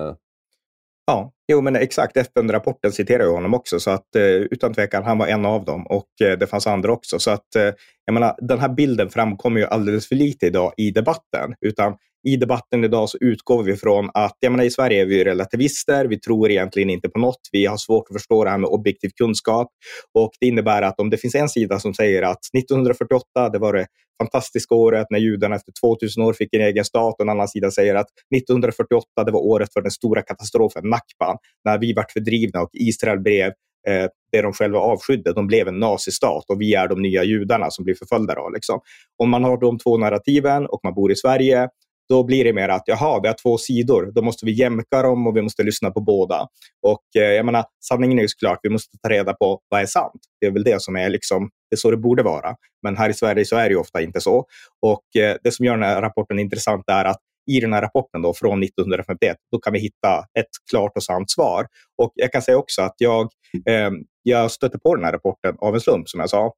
Ja, 1.06 1.32
jo 1.50 1.60
men 1.60 1.76
exakt. 1.76 2.16
FN-rapporten 2.16 2.92
citerar 2.92 3.24
ju 3.24 3.30
honom 3.30 3.54
också, 3.54 3.80
så 3.80 3.90
att 3.90 4.16
eh, 4.16 4.22
utan 4.24 4.74
tvekan, 4.74 5.04
han 5.04 5.18
var 5.18 5.26
en 5.26 5.46
av 5.46 5.64
dem 5.64 5.86
och 5.86 6.08
eh, 6.24 6.38
det 6.38 6.46
fanns 6.46 6.66
andra 6.66 6.92
också. 6.92 7.18
Så 7.18 7.30
att 7.30 7.56
eh, 7.56 7.70
jag 8.04 8.12
menar, 8.14 8.34
den 8.38 8.58
här 8.58 8.68
bilden 8.68 9.10
framkommer 9.10 9.60
ju 9.60 9.66
alldeles 9.66 10.08
för 10.08 10.14
lite 10.14 10.46
idag 10.46 10.72
i 10.76 10.90
debatten, 10.90 11.54
utan 11.60 11.96
i 12.28 12.36
debatten 12.36 12.84
idag 12.84 13.08
så 13.08 13.18
utgår 13.20 13.62
vi 13.62 13.76
från 13.76 14.10
att 14.14 14.36
jag 14.40 14.52
menar, 14.52 14.64
i 14.64 14.70
Sverige 14.70 15.02
är 15.02 15.06
vi 15.06 15.24
relativister. 15.24 16.04
Vi 16.04 16.20
tror 16.20 16.50
egentligen 16.50 16.90
inte 16.90 17.08
på 17.08 17.18
något. 17.18 17.40
Vi 17.52 17.66
har 17.66 17.76
svårt 17.76 18.04
att 18.10 18.16
förstå 18.16 18.44
det 18.44 18.50
här 18.50 18.58
med 18.58 18.70
objektiv 18.70 19.08
kunskap. 19.08 19.68
Och 20.14 20.30
Det 20.40 20.46
innebär 20.46 20.82
att 20.82 21.00
om 21.00 21.10
det 21.10 21.16
finns 21.16 21.34
en 21.34 21.48
sida 21.48 21.78
som 21.78 21.94
säger 21.94 22.22
att 22.22 22.38
1948 22.58 23.48
det 23.52 23.58
var 23.58 23.72
det 23.72 23.86
fantastiska 24.22 24.74
året 24.74 25.06
när 25.10 25.18
judarna 25.18 25.56
efter 25.56 25.72
2000 25.82 26.22
år 26.22 26.32
fick 26.32 26.54
en 26.54 26.60
egen 26.60 26.84
stat 26.84 27.14
och 27.14 27.20
en 27.20 27.28
annan 27.28 27.48
sida 27.48 27.70
säger 27.70 27.94
att 27.94 28.08
1948 28.36 29.24
det 29.26 29.32
var 29.32 29.40
året 29.40 29.72
för 29.72 29.80
den 29.80 29.90
stora 29.90 30.22
katastrofen, 30.22 30.82
Nakban, 30.84 31.36
när 31.64 31.78
vi 31.78 31.92
vart 31.92 32.12
fördrivna 32.12 32.60
och 32.60 32.70
Israel 32.72 33.18
blev 33.18 33.46
eh, 33.88 34.06
det 34.32 34.42
de 34.42 34.52
själva 34.52 34.78
avskydde. 34.78 35.32
De 35.32 35.46
blev 35.46 35.68
en 35.68 35.78
nazistat 35.78 36.44
och 36.48 36.60
vi 36.60 36.74
är 36.74 36.88
de 36.88 37.02
nya 37.02 37.24
judarna 37.24 37.70
som 37.70 37.84
blir 37.84 37.94
förföljda. 37.94 38.34
Då, 38.34 38.50
liksom. 38.54 38.80
Om 39.22 39.30
man 39.30 39.44
har 39.44 39.60
de 39.60 39.78
två 39.78 39.96
narrativen 39.96 40.66
och 40.66 40.80
man 40.84 40.94
bor 40.94 41.12
i 41.12 41.16
Sverige 41.16 41.68
då 42.10 42.24
blir 42.24 42.44
det 42.44 42.52
mer 42.52 42.68
att 42.68 42.82
jaha, 42.86 43.20
vi 43.22 43.28
har 43.28 43.34
två 43.42 43.58
sidor, 43.58 44.12
då 44.14 44.22
måste 44.22 44.46
vi 44.46 44.52
jämka 44.52 45.02
dem 45.02 45.26
och 45.26 45.36
vi 45.36 45.42
måste 45.42 45.62
lyssna 45.62 45.90
på 45.90 46.00
båda. 46.00 46.48
Och 46.86 47.22
eh, 47.22 47.22
jag 47.22 47.46
menar, 47.46 47.64
sanningen 47.88 48.18
är 48.18 48.22
ju 48.22 48.28
såklart, 48.28 48.58
vi 48.62 48.70
måste 48.70 48.98
ta 49.02 49.08
reda 49.08 49.32
på 49.32 49.60
vad 49.68 49.80
är 49.80 49.86
sant. 49.86 50.20
Det 50.40 50.46
är 50.46 50.50
väl 50.50 50.64
det 50.64 50.82
som 50.82 50.96
är 50.96 51.10
liksom, 51.10 51.50
det 51.70 51.74
är 51.74 51.76
så 51.76 51.90
det 51.90 51.96
borde 51.96 52.22
vara. 52.22 52.54
Men 52.82 52.96
här 52.96 53.10
i 53.10 53.14
Sverige 53.14 53.44
så 53.44 53.56
är 53.56 53.64
det 53.64 53.70
ju 53.70 53.76
ofta 53.76 54.02
inte 54.02 54.20
så. 54.20 54.44
Och 54.82 55.22
eh, 55.22 55.36
det 55.42 55.52
som 55.52 55.66
gör 55.66 55.72
den 55.72 55.82
här 55.82 56.02
rapporten 56.02 56.38
intressant 56.38 56.84
är 56.88 57.04
att 57.04 57.20
i 57.56 57.60
den 57.60 57.72
här 57.72 57.82
rapporten 57.82 58.22
då, 58.22 58.34
från 58.34 58.62
1951, 58.62 59.36
då 59.52 59.58
kan 59.58 59.72
vi 59.72 59.78
hitta 59.78 60.24
ett 60.38 60.50
klart 60.70 60.92
och 60.96 61.02
sant 61.02 61.30
svar. 61.30 61.66
Och 62.02 62.12
jag 62.14 62.32
kan 62.32 62.42
säga 62.42 62.58
också 62.58 62.82
att 62.82 62.94
jag, 62.98 63.28
eh, 63.66 63.90
jag 64.22 64.50
stötte 64.50 64.78
på 64.78 64.94
den 64.96 65.04
här 65.04 65.12
rapporten 65.12 65.56
av 65.58 65.74
en 65.74 65.80
slump, 65.80 66.08
som 66.08 66.20
jag 66.20 66.30
sa. 66.30 66.52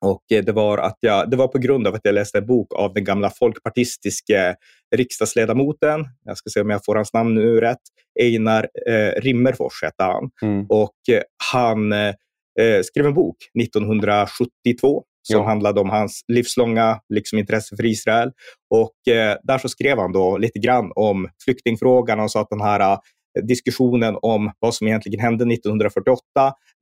Och 0.00 0.32
eh, 0.32 0.44
det 0.44 0.52
var, 0.52 0.78
att 0.78 0.96
jag, 1.00 1.30
det 1.30 1.36
var 1.36 1.48
på 1.48 1.58
grund 1.58 1.86
av 1.86 1.94
att 1.94 2.00
jag 2.04 2.14
läste 2.14 2.38
en 2.38 2.46
bok 2.46 2.74
av 2.74 2.94
den 2.94 3.04
gamla 3.04 3.30
folkpartistiske 3.30 4.56
riksdagsledamoten, 4.96 6.04
jag 6.24 6.38
ska 6.38 6.50
se 6.50 6.60
om 6.60 6.70
jag 6.70 6.84
får 6.84 6.94
hans 6.94 7.12
namn 7.12 7.34
nu 7.34 7.60
rätt, 7.60 7.82
Einar 8.20 8.68
eh, 8.88 9.20
Rimmerfors 9.20 9.82
hette 9.82 10.02
han. 10.02 10.30
Mm. 10.42 10.66
Och 10.68 10.94
eh, 11.10 11.22
han 11.52 11.92
eh, 11.92 12.14
eh 12.60 12.82
skrev 12.82 13.06
en 13.06 13.14
bok 13.14 13.36
1972 13.62 15.04
som 15.32 15.44
handlade 15.44 15.80
om 15.80 15.90
hans 15.90 16.24
livslånga 16.28 17.00
liksom, 17.14 17.38
intresse 17.38 17.76
för 17.76 17.86
Israel. 17.86 18.32
Och 18.74 19.12
eh, 19.14 19.36
där 19.42 19.58
så 19.58 19.68
skrev 19.68 19.98
han 19.98 20.12
då 20.12 20.38
lite 20.38 20.58
grann 20.58 20.92
om 20.94 21.28
flyktingfrågan 21.44 22.20
och 22.20 22.30
sa 22.30 22.40
att 22.40 22.50
den 22.50 22.60
här 22.60 22.98
diskussionen 23.42 24.16
om 24.22 24.52
vad 24.58 24.74
som 24.74 24.86
egentligen 24.86 25.20
hände 25.20 25.54
1948, 25.54 26.22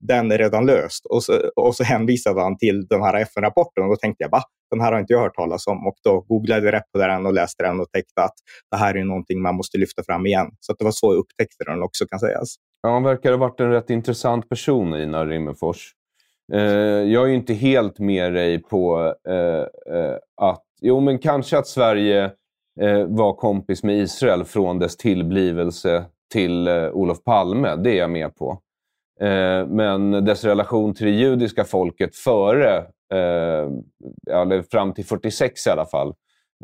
den 0.00 0.32
är 0.32 0.38
redan 0.38 0.66
löst. 0.66 1.06
Och 1.06 1.22
så, 1.22 1.32
och 1.56 1.74
så 1.74 1.85
hänvisade 1.85 2.42
han 2.42 2.59
till 2.59 2.87
den 2.87 3.02
här 3.02 3.14
FN-rapporten 3.14 3.85
och 3.85 3.90
då 3.90 3.96
tänkte 3.96 4.24
jag, 4.24 4.30
va? 4.30 4.42
Den 4.70 4.80
här 4.80 4.92
har 4.92 5.00
inte 5.00 5.12
jag 5.12 5.20
hört 5.20 5.35
talas 5.35 5.66
om. 5.66 5.87
Och 5.87 5.94
då 6.04 6.20
googlade 6.20 6.66
jag 6.66 6.72
rätt 6.72 6.92
på 6.92 6.98
den 6.98 7.26
och 7.26 7.32
läste 7.32 7.62
den 7.62 7.80
och 7.80 7.90
tänkte 7.92 8.22
att 8.22 8.35
det 8.70 8.76
här 8.76 8.94
är 8.94 9.04
någonting 9.04 9.42
man 9.42 9.54
måste 9.54 9.78
lyfta 9.78 10.02
fram 10.04 10.26
igen. 10.26 10.46
Så 10.61 10.72
det 10.78 10.85
var 10.85 10.90
så 10.90 11.12
jag 11.12 11.18
upptäckte 11.18 11.64
den 11.64 11.82
också 11.82 12.06
kan 12.06 12.18
sägas. 12.18 12.54
Ja, 12.82 12.92
han 12.92 13.02
verkar 13.02 13.30
ha 13.30 13.38
varit 13.38 13.61
en 13.61 13.70
rätt 13.70 13.90
intressant 13.90 14.48
person, 14.48 14.94
Ina 14.94 15.26
Rimmerfors. 15.26 15.92
Eh, 16.52 16.61
jag 17.12 17.24
är 17.24 17.26
ju 17.26 17.35
inte 17.35 17.54
helt 17.54 17.98
med 17.98 18.32
dig 18.35 18.62
på 18.62 19.14
eh, 19.28 19.94
eh, 19.96 20.16
att, 20.37 20.64
jo 20.80 21.00
men 21.00 21.18
kanske 21.18 21.59
att 21.59 21.66
Sverige 21.66 22.24
eh, 22.80 23.04
var 23.06 23.35
kompis 23.35 23.82
med 23.82 23.96
Israel 23.96 24.44
från 24.44 24.78
dess 24.78 24.96
tillblivelse 24.96 26.04
till 26.32 26.68
eh, 26.68 26.90
Olof 26.90 27.24
Palme, 27.24 27.76
det 27.76 27.90
är 27.90 27.98
jag 27.98 28.11
med 28.11 28.37
på. 28.37 28.61
Eh, 29.20 29.66
men 29.66 30.11
dess 30.11 30.44
relation 30.44 30.94
till 30.94 31.06
det 31.06 31.12
judiska 31.12 31.64
folket 31.64 32.16
före, 32.16 32.76
eh, 33.12 33.70
eller 34.30 34.62
fram 34.70 34.94
till 34.94 35.04
46 35.04 35.66
i 35.66 35.70
alla 35.70 35.87
fall, 35.87 36.14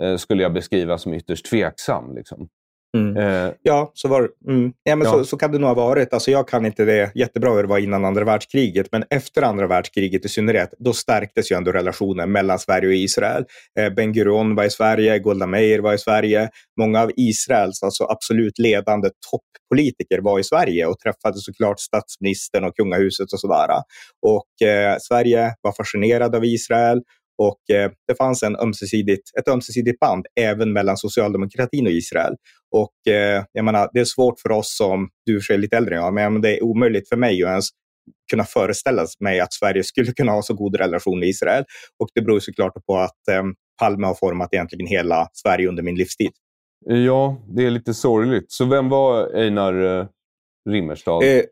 eh, 0.01 0.17
skulle 0.17 0.43
jag 0.43 0.53
beskriva 0.53 0.99
som 0.99 1.15
ytterst 1.15 1.47
tveksam. 1.47 2.15
Liksom. 2.15 2.49
Mm. 2.97 3.17
Eh, 3.17 3.53
ja, 3.63 3.91
så, 3.95 4.09
var, 4.09 4.29
mm. 4.49 4.73
ja, 4.83 4.97
men 4.97 5.07
ja. 5.07 5.13
Så, 5.13 5.25
så, 5.25 5.37
kan 5.37 5.53
det 5.53 5.59
nog 5.59 5.69
ha 5.69 5.75
varit. 5.75 6.13
Alltså, 6.13 6.31
jag 6.31 6.49
kan 6.49 6.67
inte 6.67 6.85
det 6.85 7.13
jättebra 7.15 7.51
hur 7.51 7.63
det 7.63 7.69
var 7.69 7.79
innan 7.79 8.05
andra 8.05 8.25
världskriget, 8.25 8.87
men 8.93 9.05
efter 9.11 9.43
andra 9.43 9.67
världskriget 9.67 10.25
i 10.25 10.29
synnerhet, 10.29 10.75
då 10.79 10.93
stärktes 10.93 11.53
ju 11.53 11.57
ändå 11.57 11.73
relationen 11.73 12.33
mellan 12.33 12.59
Sverige 12.59 12.89
och 12.89 12.95
Israel. 12.95 13.45
Eh, 13.81 13.91
Ben 13.91 14.13
Gurion 14.13 14.55
var 14.55 14.65
i 14.65 14.71
Sverige, 14.71 15.19
Golda 15.19 15.47
Meir 15.47 15.79
var 15.79 15.95
i 15.95 15.99
Sverige. 15.99 16.49
Många 16.81 17.03
av 17.03 17.11
Israels 17.17 17.83
alltså 17.83 18.05
absolut 18.05 18.59
ledande 18.59 19.09
toppolitiker 19.31 20.19
var 20.19 20.39
i 20.39 20.45
Sverige 20.45 20.87
och 20.87 20.99
träffade 20.99 21.39
såklart 21.39 21.81
statsministern 21.81 22.65
och 22.65 22.77
kungahuset 22.77 23.33
och 23.33 23.41
sådär. 23.41 23.69
Och 24.27 24.69
eh, 24.69 24.97
Sverige 25.01 25.55
var 25.61 25.73
fascinerad 25.73 26.35
av 26.35 26.45
Israel 26.45 27.03
och 27.39 27.77
eh, 27.77 27.91
det 28.09 28.15
fanns 28.15 28.43
en 28.43 28.57
ömsesidigt, 28.57 29.23
ett 29.39 29.49
ömsesidigt 29.49 30.01
band 30.01 30.27
även 30.41 30.73
mellan 30.73 30.97
socialdemokratin 30.97 31.87
och 31.87 31.93
Israel. 31.93 32.35
Och 32.71 33.13
eh, 33.13 33.45
jag 33.53 33.65
menar, 33.65 33.91
det 33.93 34.01
är 34.01 34.05
svårt 34.05 34.41
för 34.41 34.53
oss 34.53 34.77
som, 34.77 35.09
du 35.27 35.37
är 35.37 35.59
lite 35.59 35.77
äldre 35.77 35.97
än 35.97 36.03
jag, 36.03 36.15
men 36.15 36.41
det 36.41 36.57
är 36.59 36.65
omöjligt 36.65 37.09
för 37.09 37.17
mig 37.17 37.43
att 37.43 37.49
ens 37.49 37.69
kunna 38.31 38.45
föreställa 38.45 39.07
mig 39.21 39.41
att 39.41 39.53
Sverige 39.53 39.85
skulle 39.85 40.13
kunna 40.17 40.33
ha 40.33 40.43
så 40.43 40.55
god 40.55 40.77
relation 40.77 41.19
med 41.21 41.29
Israel. 41.29 41.65
Och 41.99 42.09
det 42.15 42.21
beror 42.21 42.41
såklart 42.41 42.87
på 42.87 42.97
att 42.97 43.29
eh, 43.31 43.43
Palme 43.81 44.07
har 44.07 44.15
format 44.15 44.55
egentligen 44.55 44.87
hela 44.87 45.29
Sverige 45.33 45.69
under 45.69 45.83
min 45.83 45.97
livstid. 45.97 46.31
Ja, 46.85 47.43
det 47.49 47.67
är 47.67 47.71
lite 47.71 47.95
sorgligt. 47.95 48.53
Så 48.53 48.65
vem 48.65 48.89
var 48.89 49.35
Einar 49.35 50.01
eh, 50.01 50.07
Rimmerstad? 50.71 51.23
Eh, 51.25 51.43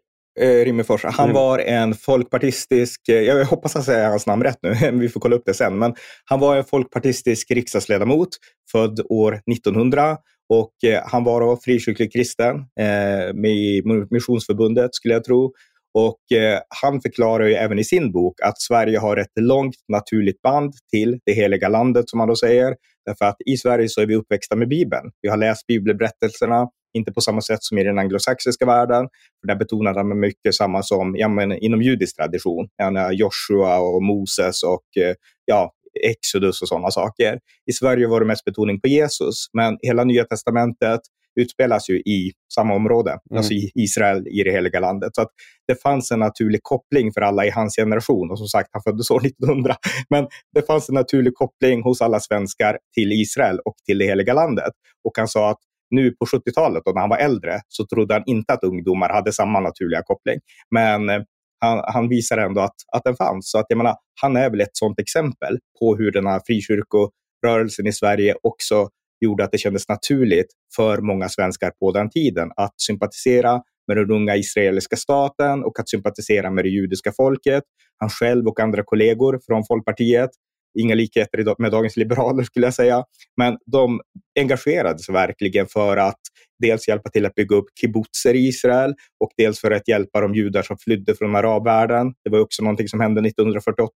Rimmerfors. 0.40 1.04
Han 1.04 1.24
mm. 1.24 1.34
var 1.34 1.58
en 1.58 1.94
folkpartistisk, 1.94 3.08
eh, 3.08 3.20
jag 3.20 3.44
hoppas 3.44 3.74
jag 3.74 3.84
säger 3.84 4.08
hans 4.08 4.26
namn 4.26 4.42
rätt 4.42 4.58
nu, 4.62 4.90
vi 4.92 5.08
får 5.08 5.20
kolla 5.20 5.36
upp 5.36 5.42
det 5.46 5.54
sen, 5.54 5.78
men 5.78 5.94
han 6.24 6.40
var 6.40 6.56
en 6.56 6.64
folkpartistisk 6.64 7.50
riksdagsledamot 7.50 8.28
född 8.72 9.00
år 9.08 9.40
1900 9.52 10.16
och 10.48 10.84
eh, 10.84 11.02
han 11.06 11.24
var 11.24 11.40
då 11.40 11.58
frikyrklig 11.64 12.12
kristen 12.12 12.56
eh, 12.56 13.34
med 13.34 13.50
i 13.50 13.82
Missionsförbundet 14.10 14.94
skulle 14.94 15.14
jag 15.14 15.24
tro. 15.24 15.52
Och 15.94 16.38
eh, 16.38 16.60
han 16.82 17.00
förklarar 17.00 17.46
ju 17.46 17.54
även 17.54 17.78
i 17.78 17.84
sin 17.84 18.12
bok 18.12 18.40
att 18.42 18.60
Sverige 18.60 18.98
har 18.98 19.16
ett 19.16 19.32
långt 19.40 19.74
naturligt 19.88 20.42
band 20.42 20.74
till 20.92 21.18
det 21.26 21.32
heliga 21.32 21.68
landet 21.68 22.10
som 22.10 22.20
han 22.20 22.28
då 22.28 22.36
säger. 22.36 22.74
Därför 23.06 23.24
att 23.24 23.36
i 23.46 23.56
Sverige 23.56 23.88
så 23.88 24.00
är 24.00 24.06
vi 24.06 24.16
uppväxta 24.16 24.56
med 24.56 24.68
Bibeln. 24.68 25.10
Vi 25.22 25.28
har 25.28 25.36
läst 25.36 25.66
bibelberättelserna, 25.66 26.68
inte 26.94 27.12
på 27.12 27.20
samma 27.20 27.40
sätt 27.40 27.62
som 27.62 27.78
i 27.78 27.84
den 27.84 27.98
anglosaxiska 27.98 28.66
världen. 28.66 29.08
För 29.40 29.48
där 29.48 29.56
betonade 29.56 30.04
man 30.04 30.20
mycket 30.20 30.54
samma 30.54 30.82
som 30.82 31.16
ja, 31.16 31.28
men 31.28 31.52
inom 31.52 31.82
judisk 31.82 32.16
tradition. 32.16 32.68
Joshua 33.12 33.78
och 33.78 34.02
Moses 34.02 34.62
och 34.62 35.02
eh, 35.02 35.14
ja, 35.44 35.72
Exodus 36.02 36.62
och 36.62 36.68
sådana 36.68 36.90
saker. 36.90 37.38
I 37.70 37.72
Sverige 37.72 38.06
var 38.06 38.20
det 38.20 38.26
mest 38.26 38.44
betoning 38.44 38.80
på 38.80 38.88
Jesus, 38.88 39.46
men 39.52 39.78
hela 39.82 40.04
Nya 40.04 40.24
Testamentet 40.24 41.00
utspelas 41.40 41.90
ju 41.90 41.98
i 41.98 42.32
samma 42.54 42.74
område, 42.74 43.10
mm. 43.10 43.38
alltså 43.38 43.52
i 43.52 43.70
Israel, 43.74 44.28
i 44.28 44.42
det 44.42 44.50
heliga 44.50 44.80
landet. 44.80 45.14
Så 45.14 45.22
att 45.22 45.30
det 45.68 45.82
fanns 45.82 46.10
en 46.10 46.18
naturlig 46.18 46.62
koppling 46.62 47.12
för 47.12 47.20
alla 47.20 47.46
i 47.46 47.50
hans 47.50 47.76
generation. 47.76 48.30
Och 48.30 48.38
som 48.38 48.46
sagt, 48.46 48.68
han 48.72 48.82
föddes 48.82 49.10
år 49.10 49.26
1900. 49.26 49.76
Men 50.10 50.26
det 50.54 50.66
fanns 50.66 50.88
en 50.88 50.94
naturlig 50.94 51.34
koppling 51.34 51.82
hos 51.82 52.00
alla 52.00 52.20
svenskar 52.20 52.78
till 52.94 53.12
Israel 53.12 53.58
och 53.64 53.74
till 53.86 53.98
det 53.98 54.04
heliga 54.04 54.34
landet. 54.34 54.72
Och 55.04 55.12
han 55.16 55.28
sa 55.28 55.50
att 55.50 55.58
nu 55.90 56.10
på 56.10 56.24
70-talet, 56.24 56.82
när 56.86 57.00
han 57.00 57.10
var 57.10 57.18
äldre, 57.18 57.60
så 57.68 57.86
trodde 57.86 58.14
han 58.14 58.22
inte 58.26 58.52
att 58.52 58.64
ungdomar 58.64 59.08
hade 59.08 59.32
samma 59.32 59.60
naturliga 59.60 60.02
koppling. 60.02 60.40
Men 60.70 61.08
eh, 61.08 61.22
han, 61.60 61.84
han 61.86 62.08
visar 62.08 62.38
ändå 62.38 62.60
att, 62.60 62.76
att 62.92 63.04
den 63.04 63.16
fanns. 63.16 63.50
Så 63.50 63.58
att, 63.58 63.66
jag 63.68 63.76
menar, 63.76 63.96
han 64.20 64.36
är 64.36 64.50
väl 64.50 64.60
ett 64.60 64.76
sådant 64.76 65.00
exempel 65.00 65.58
på 65.80 65.96
hur 65.96 66.12
den 66.12 66.26
här 66.26 66.40
frikyrkorörelsen 66.46 67.86
i 67.86 67.92
Sverige 67.92 68.34
också 68.42 68.88
gjorde 69.20 69.44
att 69.44 69.52
det 69.52 69.58
kändes 69.58 69.88
naturligt 69.88 70.46
för 70.76 70.98
många 70.98 71.28
svenskar 71.28 71.70
på 71.70 71.92
den 71.92 72.10
tiden 72.10 72.50
att 72.56 72.80
sympatisera 72.80 73.62
med 73.86 73.96
den 73.96 74.10
unga 74.10 74.36
israeliska 74.36 74.96
staten 74.96 75.64
och 75.64 75.80
att 75.80 75.88
sympatisera 75.88 76.50
med 76.50 76.64
det 76.64 76.68
judiska 76.68 77.12
folket. 77.12 77.64
Han 77.98 78.10
själv 78.10 78.46
och 78.46 78.60
andra 78.60 78.82
kollegor 78.84 79.40
från 79.46 79.64
Folkpartiet 79.66 80.30
inga 80.78 80.94
likheter 80.94 81.54
med 81.58 81.72
dagens 81.72 81.96
liberaler 81.96 82.42
skulle 82.42 82.66
jag 82.66 82.74
säga. 82.74 83.04
Men 83.36 83.58
de 83.66 84.00
engagerade 84.40 84.98
sig 84.98 85.12
verkligen 85.12 85.66
för 85.66 85.96
att 85.96 86.20
dels 86.60 86.88
hjälpa 86.88 87.10
till 87.10 87.26
att 87.26 87.34
bygga 87.34 87.56
upp 87.56 87.64
kibbutzer 87.80 88.34
i 88.34 88.48
Israel 88.48 88.94
och 89.20 89.30
dels 89.36 89.60
för 89.60 89.70
att 89.70 89.88
hjälpa 89.88 90.20
de 90.20 90.34
judar 90.34 90.62
som 90.62 90.78
flydde 90.78 91.14
från 91.14 91.36
arabvärlden. 91.36 92.12
Det 92.24 92.30
var 92.30 92.40
också 92.40 92.62
någonting 92.62 92.88
som 92.88 93.00
hände 93.00 93.20
1948, 93.20 93.90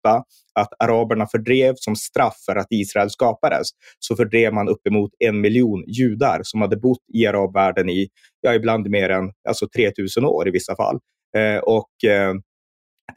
att 0.54 0.68
araberna 0.78 1.26
fördrev 1.26 1.74
som 1.76 1.96
straff 1.96 2.36
för 2.46 2.56
att 2.56 2.66
Israel 2.70 3.10
skapades, 3.10 3.68
så 3.98 4.16
fördrev 4.16 4.54
man 4.54 4.68
uppemot 4.68 5.10
en 5.18 5.40
miljon 5.40 5.84
judar 5.86 6.40
som 6.42 6.60
hade 6.60 6.76
bott 6.76 7.04
i 7.14 7.26
arabvärlden 7.26 7.90
i, 7.90 8.08
ja, 8.40 8.54
ibland 8.54 8.90
mer 8.90 9.08
än 9.08 9.30
alltså 9.48 9.68
3000 9.76 10.24
år 10.24 10.48
i 10.48 10.50
vissa 10.50 10.76
fall. 10.76 10.98
Eh, 11.36 11.58
och 11.58 12.04
eh, 12.10 12.34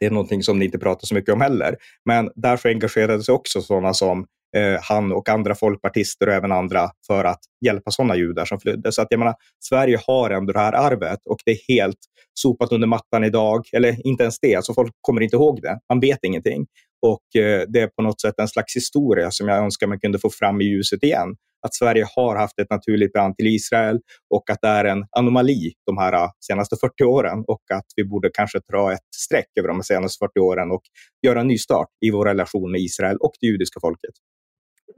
det 0.00 0.06
är 0.06 0.10
någonting 0.10 0.42
som 0.42 0.58
ni 0.58 0.64
inte 0.64 0.78
pratar 0.78 1.06
så 1.06 1.14
mycket 1.14 1.34
om 1.34 1.40
heller. 1.40 1.76
Men 2.04 2.30
därför 2.34 2.68
engagerade 2.68 3.22
sig 3.22 3.34
också 3.34 3.62
sådana 3.62 3.94
som 3.94 4.26
eh, 4.56 4.80
han 4.82 5.12
och 5.12 5.28
andra 5.28 5.54
folkpartister 5.54 6.28
och 6.28 6.34
även 6.34 6.52
andra 6.52 6.90
för 7.06 7.24
att 7.24 7.40
hjälpa 7.64 7.90
sådana 7.90 8.16
judar 8.16 8.44
som 8.44 8.60
flydde. 8.60 8.92
Så 8.92 9.02
att 9.02 9.08
jag 9.10 9.18
menar, 9.18 9.34
Sverige 9.64 10.00
har 10.06 10.30
ändå 10.30 10.52
det 10.52 10.58
här 10.58 10.72
arvet 10.72 11.18
och 11.24 11.38
det 11.44 11.50
är 11.50 11.58
helt 11.68 11.98
sopat 12.34 12.72
under 12.72 12.86
mattan 12.86 13.24
idag. 13.24 13.66
Eller 13.72 14.06
inte 14.06 14.22
ens 14.22 14.40
det, 14.40 14.54
alltså 14.54 14.74
folk 14.74 14.92
kommer 15.00 15.20
inte 15.20 15.36
ihåg 15.36 15.62
det. 15.62 15.78
Man 15.88 16.00
vet 16.00 16.18
ingenting. 16.22 16.66
Och 17.02 17.40
eh, 17.42 17.62
det 17.68 17.80
är 17.80 17.86
på 17.86 18.02
något 18.02 18.20
sätt 18.20 18.34
en 18.38 18.48
slags 18.48 18.76
historia 18.76 19.30
som 19.30 19.48
jag 19.48 19.58
önskar 19.58 19.86
man 19.86 20.00
kunde 20.00 20.18
få 20.18 20.30
fram 20.30 20.60
i 20.60 20.64
ljuset 20.64 21.02
igen. 21.02 21.36
Att 21.66 21.74
Sverige 21.74 22.06
har 22.16 22.36
haft 22.36 22.58
ett 22.58 22.70
naturligt 22.70 23.12
band 23.12 23.36
till 23.36 23.46
Israel 23.46 24.00
och 24.34 24.50
att 24.50 24.58
det 24.62 24.68
är 24.68 24.84
en 24.84 25.04
anomali 25.10 25.72
de 25.86 25.98
här 25.98 26.12
äh, 26.12 26.30
senaste 26.46 26.76
40 26.76 27.04
åren 27.04 27.44
och 27.46 27.62
att 27.74 27.86
vi 27.96 28.04
borde 28.04 28.30
kanske 28.34 28.60
dra 28.72 28.92
ett 28.92 29.08
streck 29.16 29.48
över 29.58 29.68
de 29.68 29.82
senaste 29.82 30.24
40 30.24 30.40
åren 30.40 30.70
och 30.70 30.82
göra 31.26 31.40
en 31.40 31.46
ny 31.46 31.58
start 31.58 31.88
i 32.06 32.10
vår 32.10 32.24
relation 32.24 32.72
med 32.72 32.80
Israel 32.80 33.16
och 33.16 33.32
det 33.40 33.46
judiska 33.46 33.80
folket. 33.80 34.14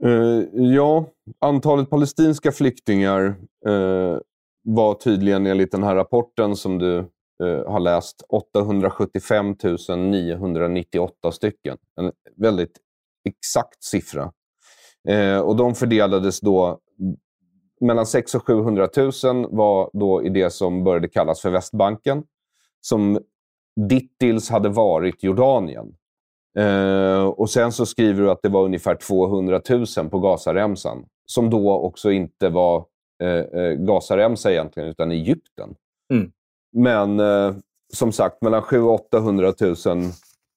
Uh, 0.05 0.43
ja, 0.75 1.05
antalet 1.39 1.89
palestinska 1.89 2.51
flyktingar 2.51 3.35
uh, 3.67 4.17
var 4.63 4.93
tydligen 4.93 5.45
enligt 5.45 5.71
den 5.71 5.83
här 5.83 5.95
rapporten 5.95 6.55
som 6.55 6.77
du 6.77 6.97
uh, 7.43 7.67
har 7.67 7.79
läst 7.79 8.21
875 8.29 9.55
998 9.97 11.31
stycken. 11.31 11.77
En 12.01 12.11
väldigt 12.35 12.77
exakt 13.29 13.83
siffra 13.83 14.31
och 15.43 15.55
de 15.55 15.75
fördelades 15.75 16.39
då 16.39 16.79
mellan 17.81 18.05
600 18.05 18.39
och 18.39 18.47
700 18.47 18.87
000 19.33 19.47
var 19.51 19.89
då 19.93 20.23
i 20.23 20.29
det 20.29 20.49
som 20.49 20.83
började 20.83 21.07
kallas 21.07 21.41
för 21.41 21.49
Västbanken, 21.49 22.23
som 22.81 23.19
dittills 23.89 24.49
hade 24.49 24.69
varit 24.69 25.23
Jordanien. 25.23 25.95
Eh, 26.57 27.23
och 27.23 27.49
Sen 27.49 27.71
så 27.71 27.85
skriver 27.85 28.23
du 28.23 28.31
att 28.31 28.41
det 28.43 28.49
var 28.49 28.63
ungefär 28.63 28.95
200 28.95 29.61
000 29.69 30.09
på 30.09 30.19
Gazaremsan, 30.19 31.05
som 31.25 31.49
då 31.49 31.71
också 31.71 32.11
inte 32.11 32.49
var 32.49 32.85
eh, 33.23 33.29
eh 33.29 33.71
Gazaremsa 33.71 34.51
egentligen, 34.51 34.89
utan 34.89 35.11
Egypten. 35.11 35.75
Mm. 36.13 36.31
Men 36.71 37.19
eh, 37.19 37.55
som 37.93 38.11
sagt, 38.11 38.41
mellan 38.41 38.61
700 38.61 38.89
och 38.89 39.05
800 39.07 39.53
000 39.59 39.75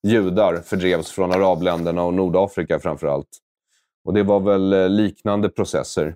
judar 0.06 0.56
fördrevs 0.56 1.10
från 1.10 1.32
arabländerna 1.32 2.04
och 2.04 2.14
Nordafrika 2.14 2.78
framför 2.78 3.06
allt. 3.06 3.28
Och 4.04 4.14
det 4.14 4.22
var 4.22 4.40
väl 4.40 4.72
eh, 4.72 4.88
liknande 4.88 5.48
processer. 5.48 6.14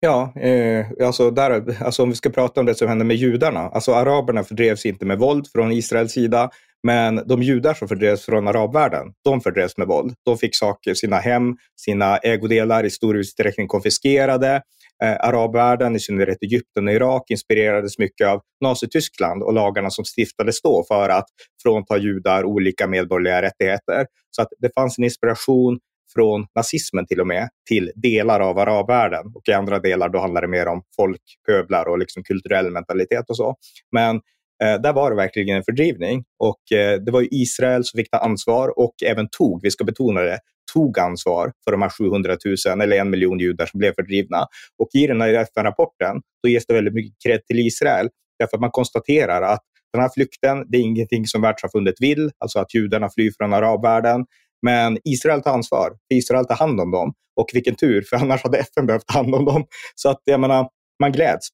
Ja, 0.00 0.32
eh, 0.40 0.86
alltså, 1.06 1.30
där, 1.30 1.82
alltså 1.84 2.02
om 2.02 2.08
vi 2.08 2.14
ska 2.14 2.30
prata 2.30 2.60
om 2.60 2.66
det 2.66 2.74
som 2.74 2.88
hände 2.88 3.04
med 3.04 3.16
judarna. 3.16 3.60
Alltså 3.60 3.92
araberna 3.92 4.44
fördrevs 4.44 4.86
inte 4.86 5.06
med 5.06 5.18
våld 5.18 5.46
från 5.52 5.72
Israels 5.72 6.12
sida, 6.12 6.50
men 6.82 7.22
de 7.26 7.42
judar 7.42 7.74
som 7.74 7.88
fördrevs 7.88 8.24
från 8.24 8.48
arabvärlden, 8.48 9.12
de 9.24 9.40
fördrevs 9.40 9.76
med 9.76 9.86
våld. 9.86 10.14
De 10.24 10.38
fick 10.38 10.56
saker, 10.56 10.94
sina 10.94 11.16
hem, 11.16 11.56
sina 11.80 12.16
ägodelar 12.16 12.84
i 12.84 12.90
stor 12.90 13.16
utsträckning 13.16 13.68
konfiskerade. 13.68 14.62
Eh, 15.02 15.16
arabvärlden, 15.20 15.96
i 15.96 16.00
synnerhet 16.00 16.38
Egypten 16.42 16.88
och 16.88 16.94
Irak, 16.94 17.30
inspirerades 17.30 17.98
mycket 17.98 18.28
av 18.28 18.40
Nazityskland 18.60 19.42
och 19.42 19.52
lagarna 19.52 19.90
som 19.90 20.04
stiftades 20.04 20.62
då 20.62 20.84
för 20.88 21.08
att 21.08 21.26
frånta 21.62 21.98
judar 21.98 22.44
olika 22.44 22.86
medborgerliga 22.86 23.42
rättigheter. 23.42 24.06
Så 24.30 24.42
att 24.42 24.48
det 24.58 24.70
fanns 24.74 24.98
en 24.98 25.04
inspiration 25.04 25.78
från 26.14 26.46
nazismen 26.54 27.06
till 27.06 27.20
och 27.20 27.26
med 27.26 27.48
till 27.68 27.92
delar 27.94 28.40
av 28.40 28.58
arabvärlden. 28.58 29.32
Och 29.34 29.42
i 29.48 29.52
andra 29.52 29.78
delar 29.78 30.08
då 30.08 30.18
handlar 30.18 30.42
det 30.42 30.48
mer 30.48 30.66
om 30.66 30.82
folkpöblar 30.96 31.88
och 31.88 31.98
liksom 31.98 32.22
kulturell 32.22 32.70
mentalitet 32.70 33.30
och 33.30 33.36
så. 33.36 33.56
Men 33.92 34.16
eh, 34.62 34.80
där 34.80 34.92
var 34.92 35.10
det 35.10 35.16
verkligen 35.16 35.56
en 35.56 35.64
fördrivning 35.64 36.24
och 36.38 36.78
eh, 36.78 37.00
det 37.00 37.12
var 37.12 37.20
ju 37.20 37.28
Israel 37.30 37.84
som 37.84 37.98
fick 37.98 38.10
ta 38.10 38.18
ansvar 38.18 38.78
och 38.78 38.94
även 39.06 39.28
tog, 39.38 39.62
vi 39.62 39.70
ska 39.70 39.84
betona 39.84 40.20
det, 40.20 40.38
tog 40.72 40.98
ansvar 40.98 41.52
för 41.64 41.72
de 41.72 41.82
här 41.82 41.88
700 41.88 42.36
000 42.66 42.80
eller 42.82 42.96
en 42.96 43.10
miljon 43.10 43.38
judar 43.38 43.66
som 43.66 43.78
blev 43.78 43.94
fördrivna. 43.94 44.46
Och 44.82 44.88
i 44.94 45.06
den 45.06 45.20
här 45.20 45.28
FN-rapporten 45.28 46.16
då 46.42 46.48
ges 46.48 46.66
det 46.66 46.74
väldigt 46.74 46.94
mycket 46.94 47.14
kredd 47.26 47.46
till 47.46 47.58
Israel 47.58 48.08
därför 48.38 48.56
att 48.56 48.60
man 48.60 48.70
konstaterar 48.70 49.42
att 49.42 49.62
den 49.92 50.02
här 50.02 50.10
flykten, 50.14 50.64
det 50.68 50.78
är 50.78 50.82
ingenting 50.82 51.26
som 51.26 51.42
världssamfundet 51.42 51.94
vill, 52.00 52.30
alltså 52.38 52.58
att 52.58 52.74
judarna 52.74 53.10
flyr 53.10 53.32
från 53.38 53.52
arabvärlden. 53.52 54.26
Men 54.64 54.98
Israel 55.04 55.42
tar 55.42 55.52
ansvar. 55.52 55.92
Israel 56.14 56.46
tar 56.46 56.54
hand 56.54 56.80
om 56.80 56.90
dem. 56.90 57.12
Och 57.36 57.46
vilken 57.54 57.74
tur, 57.74 58.02
för 58.02 58.16
annars 58.16 58.42
hade 58.42 58.58
FN 58.58 58.86
behövt 58.86 59.06
ta 59.06 59.14
hand 59.14 59.34
om 59.34 59.44
dem. 59.44 59.64
Så 59.94 60.08
att 60.08 60.20
jag 60.24 60.40
menar, 60.40 60.68
man 61.00 61.12
gläds 61.12 61.48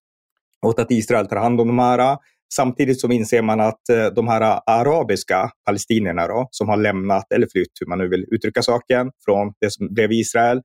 åt 0.67 0.79
att 0.79 0.91
Israel 0.91 1.27
tar 1.27 1.37
hand 1.37 1.61
om 1.61 1.67
de 1.67 1.79
här. 1.79 2.19
Samtidigt 2.55 3.01
så 3.01 3.09
inser 3.09 3.43
man 3.43 3.61
att 3.61 3.89
eh, 3.89 4.07
de 4.07 4.29
här 4.29 4.61
arabiska 4.67 5.51
palestinierna 5.67 6.27
då, 6.27 6.49
som 6.51 6.69
har 6.69 6.77
lämnat, 6.77 7.33
eller 7.35 7.47
flytt, 7.53 7.71
hur 7.81 7.87
man 7.87 7.99
nu 7.99 8.09
vill 8.09 8.25
uttrycka 8.31 8.63
saken, 8.63 9.11
från 9.25 9.53
det 9.61 9.71
som 9.71 9.95
blev 9.95 10.13
Israel, 10.13 10.61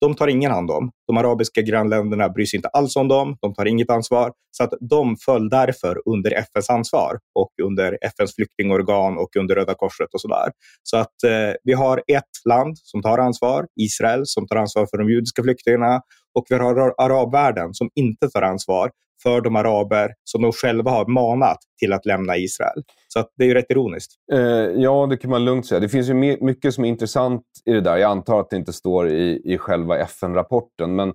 de 0.00 0.14
tar 0.14 0.28
ingen 0.28 0.50
hand 0.50 0.70
om. 0.70 0.90
De 1.06 1.16
arabiska 1.16 1.62
grannländerna 1.62 2.28
bryr 2.28 2.46
sig 2.46 2.56
inte 2.56 2.68
alls 2.68 2.96
om 2.96 3.08
dem. 3.08 3.36
De 3.40 3.54
tar 3.54 3.66
inget 3.66 3.90
ansvar. 3.90 4.32
Så 4.50 4.64
att 4.64 4.72
de 4.80 5.16
föll 5.16 5.48
därför 5.48 6.02
under 6.06 6.30
FNs 6.32 6.70
ansvar 6.70 7.18
och 7.34 7.50
under 7.62 7.98
FNs 8.02 8.34
flyktingorgan 8.34 9.18
och 9.18 9.36
under 9.36 9.54
Röda 9.54 9.74
Korset 9.74 10.14
och 10.14 10.20
sådär. 10.20 10.50
Så 10.82 10.96
att 10.96 11.22
eh, 11.24 11.54
vi 11.64 11.72
har 11.72 11.98
ett 11.98 12.48
land 12.48 12.78
som 12.78 13.02
tar 13.02 13.18
ansvar, 13.18 13.66
Israel, 13.80 14.22
som 14.24 14.46
tar 14.46 14.56
ansvar 14.56 14.86
för 14.90 14.98
de 14.98 15.10
judiska 15.10 15.42
flyktingarna 15.42 16.00
och 16.34 16.44
vi 16.48 16.56
har 16.56 16.94
arabvärlden 16.98 17.74
som 17.74 17.90
inte 17.94 18.28
tar 18.28 18.42
ansvar 18.42 18.90
för 19.22 19.40
de 19.40 19.56
araber 19.56 20.14
som 20.24 20.42
de 20.42 20.52
själva 20.52 20.90
har 20.90 21.06
manat 21.06 21.58
till 21.78 21.92
att 21.92 22.06
lämna 22.06 22.36
Israel. 22.36 22.82
Så 23.08 23.24
det 23.36 23.44
är 23.44 23.48
ju 23.48 23.54
rätt 23.54 23.70
ironiskt. 23.70 24.12
Eh, 24.32 24.38
ja, 24.82 25.06
det 25.10 25.16
kan 25.16 25.30
man 25.30 25.44
lugnt 25.44 25.66
säga. 25.66 25.80
Det 25.80 25.88
finns 25.88 26.08
ju 26.08 26.14
mycket 26.40 26.74
som 26.74 26.84
är 26.84 26.88
intressant 26.88 27.42
i 27.64 27.72
det 27.72 27.80
där. 27.80 27.96
Jag 27.96 28.10
antar 28.10 28.40
att 28.40 28.50
det 28.50 28.56
inte 28.56 28.72
står 28.72 29.08
i, 29.08 29.42
i 29.44 29.58
själva 29.58 29.98
FN-rapporten, 29.98 30.96
men 30.96 31.08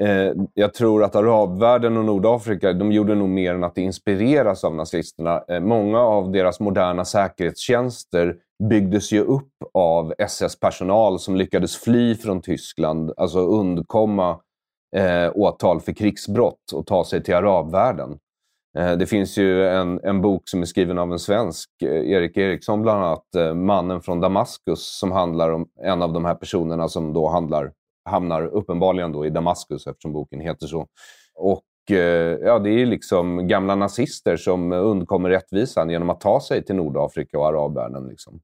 eh, 0.00 0.32
jag 0.54 0.74
tror 0.74 1.04
att 1.04 1.16
arabvärlden 1.16 1.96
och 1.96 2.04
Nordafrika 2.04 2.72
de 2.72 2.92
gjorde 2.92 3.14
nog 3.14 3.28
mer 3.28 3.54
än 3.54 3.64
att 3.64 3.78
inspireras 3.78 4.64
av 4.64 4.74
nazisterna. 4.74 5.44
Eh, 5.48 5.60
många 5.60 6.00
av 6.00 6.32
deras 6.32 6.60
moderna 6.60 7.04
säkerhetstjänster 7.04 8.34
byggdes 8.70 9.12
ju 9.12 9.20
upp 9.20 9.52
av 9.74 10.14
SS-personal 10.18 11.18
som 11.18 11.36
lyckades 11.36 11.76
fly 11.76 12.14
från 12.14 12.42
Tyskland, 12.42 13.12
alltså 13.16 13.38
undkomma 13.38 14.40
eh, 14.96 15.30
åtal 15.34 15.80
för 15.80 15.92
krigsbrott 15.92 16.72
och 16.72 16.86
ta 16.86 17.04
sig 17.04 17.22
till 17.22 17.34
arabvärlden. 17.34 18.18
Eh, 18.78 18.92
det 18.92 19.06
finns 19.06 19.38
ju 19.38 19.68
en, 19.68 20.00
en 20.04 20.20
bok 20.20 20.42
som 20.48 20.62
är 20.62 20.66
skriven 20.66 20.98
av 20.98 21.12
en 21.12 21.18
svensk, 21.18 21.70
eh, 21.82 22.10
Erik 22.10 22.36
Eriksson 22.36 22.82
bland 22.82 23.04
annat, 23.04 23.34
eh, 23.34 23.54
Mannen 23.54 24.02
från 24.02 24.20
Damaskus, 24.20 24.98
som 24.98 25.12
handlar 25.12 25.50
om 25.50 25.68
en 25.82 26.02
av 26.02 26.12
de 26.12 26.24
här 26.24 26.34
personerna 26.34 26.88
som 26.88 27.12
då 27.12 27.28
handlar, 27.28 27.72
hamnar 28.04 28.42
uppenbarligen 28.42 29.12
då 29.12 29.26
i 29.26 29.30
Damaskus 29.30 29.86
eftersom 29.86 30.12
boken 30.12 30.40
heter 30.40 30.66
så. 30.66 30.86
Och 31.34 31.90
eh, 31.90 32.38
ja, 32.42 32.58
det 32.58 32.70
är 32.70 32.86
liksom 32.86 33.48
gamla 33.48 33.74
nazister 33.74 34.36
som 34.36 34.72
undkommer 34.72 35.30
rättvisan 35.30 35.90
genom 35.90 36.10
att 36.10 36.20
ta 36.20 36.40
sig 36.40 36.64
till 36.64 36.76
Nordafrika 36.76 37.38
och 37.38 37.46
arabvärlden. 37.46 38.08
Liksom. 38.08 38.40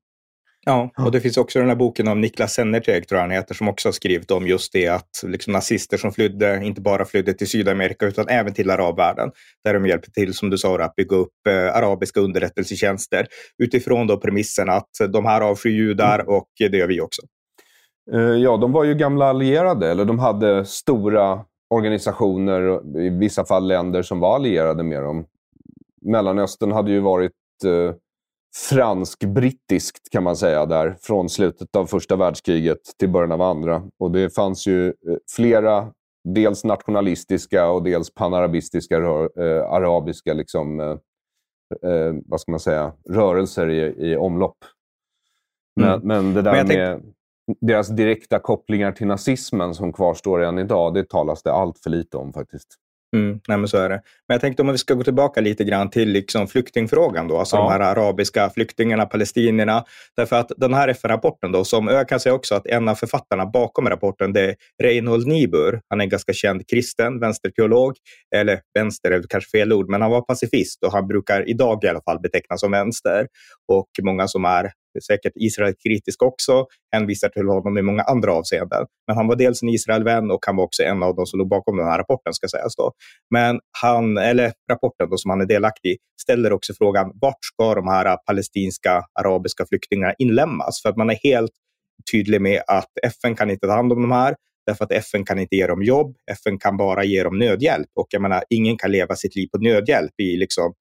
Ja, 0.65 0.91
och 0.99 1.13
det 1.13 1.21
finns 1.21 1.37
också 1.37 1.59
den 1.59 1.69
här 1.69 1.77
boken 1.77 2.09
av 2.09 2.17
Niklas 2.17 2.53
Sennerteg, 2.53 3.09
tror 3.09 3.17
jag 3.17 3.23
han 3.23 3.31
heter, 3.31 3.55
som 3.55 3.69
också 3.69 3.89
har 3.89 3.93
skrivit 3.93 4.31
om 4.31 4.47
just 4.47 4.73
det 4.73 4.89
att 4.89 5.23
liksom 5.23 5.53
nazister 5.53 5.97
som 5.97 6.13
flydde, 6.13 6.65
inte 6.65 6.81
bara 6.81 7.05
flydde 7.05 7.35
till 7.35 7.49
Sydamerika 7.49 8.07
utan 8.07 8.29
även 8.29 8.55
till 8.55 8.71
arabvärlden, 8.71 9.31
där 9.65 9.75
de 9.75 9.87
hjälper 9.87 10.11
till, 10.11 10.35
som 10.35 10.51
du 10.51 10.59
sa, 10.59 10.79
att 10.79 10.95
bygga 10.95 11.17
upp 11.17 11.47
eh, 11.49 11.77
arabiska 11.77 12.21
underrättelsetjänster 12.21 13.27
utifrån 13.63 14.07
då 14.07 14.17
premissen 14.17 14.71
att 14.71 14.91
de 15.09 15.25
här 15.25 15.41
avskyr 15.41 15.71
judar 15.71 16.19
mm. 16.19 16.35
och 16.35 16.49
det 16.59 16.77
gör 16.77 16.89
vi 16.89 17.01
också. 17.01 17.23
Eh, 18.13 18.21
ja, 18.21 18.57
de 18.57 18.73
var 18.73 18.85
ju 18.85 18.95
gamla 18.95 19.27
allierade, 19.27 19.91
eller 19.91 20.05
de 20.05 20.19
hade 20.19 20.65
stora 20.65 21.45
organisationer, 21.71 22.81
i 23.01 23.09
vissa 23.09 23.45
fall 23.45 23.69
länder 23.69 24.03
som 24.03 24.21
var 24.21 24.35
allierade 24.35 24.83
med 24.83 25.03
dem. 25.03 25.27
Mellanöstern 26.03 26.73
hade 26.73 26.91
ju 26.91 27.01
varit 27.01 27.33
eh, 27.65 27.95
fransk-brittiskt 28.57 30.11
kan 30.11 30.23
man 30.23 30.37
säga 30.37 30.67
där, 30.67 30.97
från 31.01 31.29
slutet 31.29 31.77
av 31.77 31.87
första 31.87 32.17
världskriget 32.17 32.79
till 32.99 33.09
början 33.09 33.33
av 33.33 33.43
andra. 33.43 33.83
Och 33.99 34.11
det 34.11 34.35
fanns 34.35 34.67
ju 34.67 34.87
eh, 34.89 34.93
flera, 35.37 35.93
dels 36.25 36.65
nationalistiska 36.65 37.69
och 37.69 37.83
dels 37.83 38.15
panarabistiska, 38.15 38.97
eh, 38.97 39.63
arabiska 39.71 40.33
liksom, 40.33 40.81
eh, 40.81 40.97
eh, 41.91 42.15
vad 42.27 42.41
ska 42.41 42.51
man 42.51 42.61
säga, 42.61 42.93
rörelser 43.11 43.71
i, 43.71 44.11
i 44.11 44.17
omlopp. 44.17 44.59
Men, 45.81 45.89
mm. 45.89 46.07
men 46.07 46.35
det 46.35 46.43
där 46.43 46.53
men 46.53 46.67
med 46.67 47.01
tänk... 47.01 47.15
deras 47.61 47.89
direkta 47.89 48.39
kopplingar 48.39 48.93
till 48.93 49.07
nazismen 49.07 49.75
som 49.75 49.93
kvarstår 49.93 50.43
än 50.43 50.59
idag, 50.59 50.95
det 50.95 51.09
talas 51.09 51.43
det 51.43 51.53
allt 51.53 51.79
för 51.79 51.91
lite 51.91 52.17
om 52.17 52.33
faktiskt. 52.33 52.79
Mm, 53.17 53.41
nej 53.49 53.59
men 53.59 53.69
så 53.69 53.77
är 53.77 53.89
det. 53.89 54.03
Men 54.29 54.35
jag 54.35 54.41
tänkte 54.41 54.63
om 54.63 54.73
vi 54.73 54.79
ska 54.79 54.95
gå 54.95 55.05
tillbaka 55.05 55.41
lite 55.41 55.65
grann 55.65 55.91
till 55.91 56.09
liksom 56.09 56.49
flyktingfrågan, 56.49 57.29
då, 57.29 57.39
alltså 57.39 57.57
ja. 57.57 57.63
de 57.63 57.71
här 57.73 57.81
arabiska 57.81 58.51
flyktingarna, 58.51 59.07
palestinierna. 59.07 59.85
Därför 60.17 60.37
att 60.37 60.53
den 60.57 60.75
här 60.75 60.89
FN-rapporten, 60.89 61.53
då, 61.53 61.65
som 61.65 61.87
jag 61.89 62.09
kan 62.09 62.21
säga 62.21 62.35
också 62.35 62.55
att 62.55 62.67
en 62.67 62.89
av 62.89 62.95
författarna 62.95 63.47
bakom 63.47 63.89
rapporten, 63.89 64.33
det 64.33 64.41
är 64.41 64.57
Reinhold 64.83 65.27
Niebuhr. 65.27 65.81
Han 65.89 66.01
är 66.01 66.05
en 66.05 66.09
ganska 66.09 66.33
känd 66.33 66.69
kristen, 66.69 67.21
vänsterteolog, 67.21 67.97
eller 68.37 68.61
vänster 68.75 69.11
är 69.11 69.23
kanske 69.29 69.51
fel 69.51 69.73
ord, 69.73 69.91
men 69.91 70.03
han 70.03 70.11
var 70.11 70.21
pacifist 70.21 70.85
och 70.85 70.93
han 70.93 71.09
brukar 71.09 71.49
idag 71.49 71.85
i 71.85 71.89
alla 71.89 72.03
fall 72.03 72.21
betecknas 72.21 72.61
som 72.61 72.71
vänster. 72.71 73.27
Och 73.69 73.89
många 74.03 74.29
som 74.29 74.45
är 74.45 74.63
är 74.65 74.71
säkert 75.01 75.33
Israel-kritisk 75.37 76.23
också, 76.23 76.67
hänvisar 76.93 77.29
till 77.29 77.47
honom 77.47 77.79
i 77.79 77.83
många 77.83 78.03
andra 78.03 78.33
avseenden. 78.35 78.87
Men 79.07 79.17
han 79.17 79.29
var 79.29 79.37
dels 79.37 79.63
en 79.63 79.69
Israel-vän 79.69 80.31
och 80.31 80.47
han 80.47 80.57
var 80.57 80.65
också 80.65 80.83
en 80.83 81.03
av 81.03 81.17
de 81.17 81.27
som 81.27 81.39
låg 81.39 81.49
bakom 81.49 81.77
den 81.77 81.87
här 81.87 81.99
rapporten, 81.99 82.35
ska 82.35 82.49
sägas 82.49 82.77
då. 82.77 82.93
Men 83.31 83.61
han, 83.83 84.19
eller 84.19 84.53
rapporten 84.71 85.11
då, 85.11 85.17
som 85.17 85.31
han 85.31 85.41
är 85.41 85.47
delaktig 85.47 85.89
i, 85.89 85.97
ställer 86.23 86.53
också 86.53 86.75
frågan, 86.79 87.13
vart 87.15 87.45
ska 87.45 87.75
de 87.75 87.89
här 87.89 88.17
palestinska, 88.27 89.05
arabiska 89.21 89.67
flyktingarna 89.67 90.15
inlämnas? 90.19 90.83
För 90.83 90.89
att 90.89 90.97
man 90.97 91.11
är 91.11 91.19
helt 91.23 91.53
tydlig 92.13 92.41
med 92.41 92.63
att 92.67 92.91
FN 93.03 93.37
kan 93.37 93.51
inte 93.51 93.67
ta 93.67 93.73
hand 93.73 93.93
om 93.93 94.03
de 94.03 94.11
här. 94.13 94.35
Därför 94.67 94.85
att 94.85 94.93
FN 94.93 95.25
kan 95.25 95.39
inte 95.39 95.57
ge 95.57 95.67
dem 95.67 95.83
jobb, 95.83 96.17
FN 96.31 96.59
kan 96.59 96.77
bara 96.77 97.05
ge 97.05 97.23
dem 97.23 97.39
nödhjälp. 97.39 97.89
Och 97.95 98.07
jag 98.11 98.23
menar, 98.23 98.45
ingen 98.51 98.77
kan 98.77 98.91
leva 98.91 99.17
sitt 99.17 99.37
liv 99.37 99.49
på 99.53 99.59
nödhjälp 99.59 100.21
i 100.23 100.37
liksom 100.37 100.75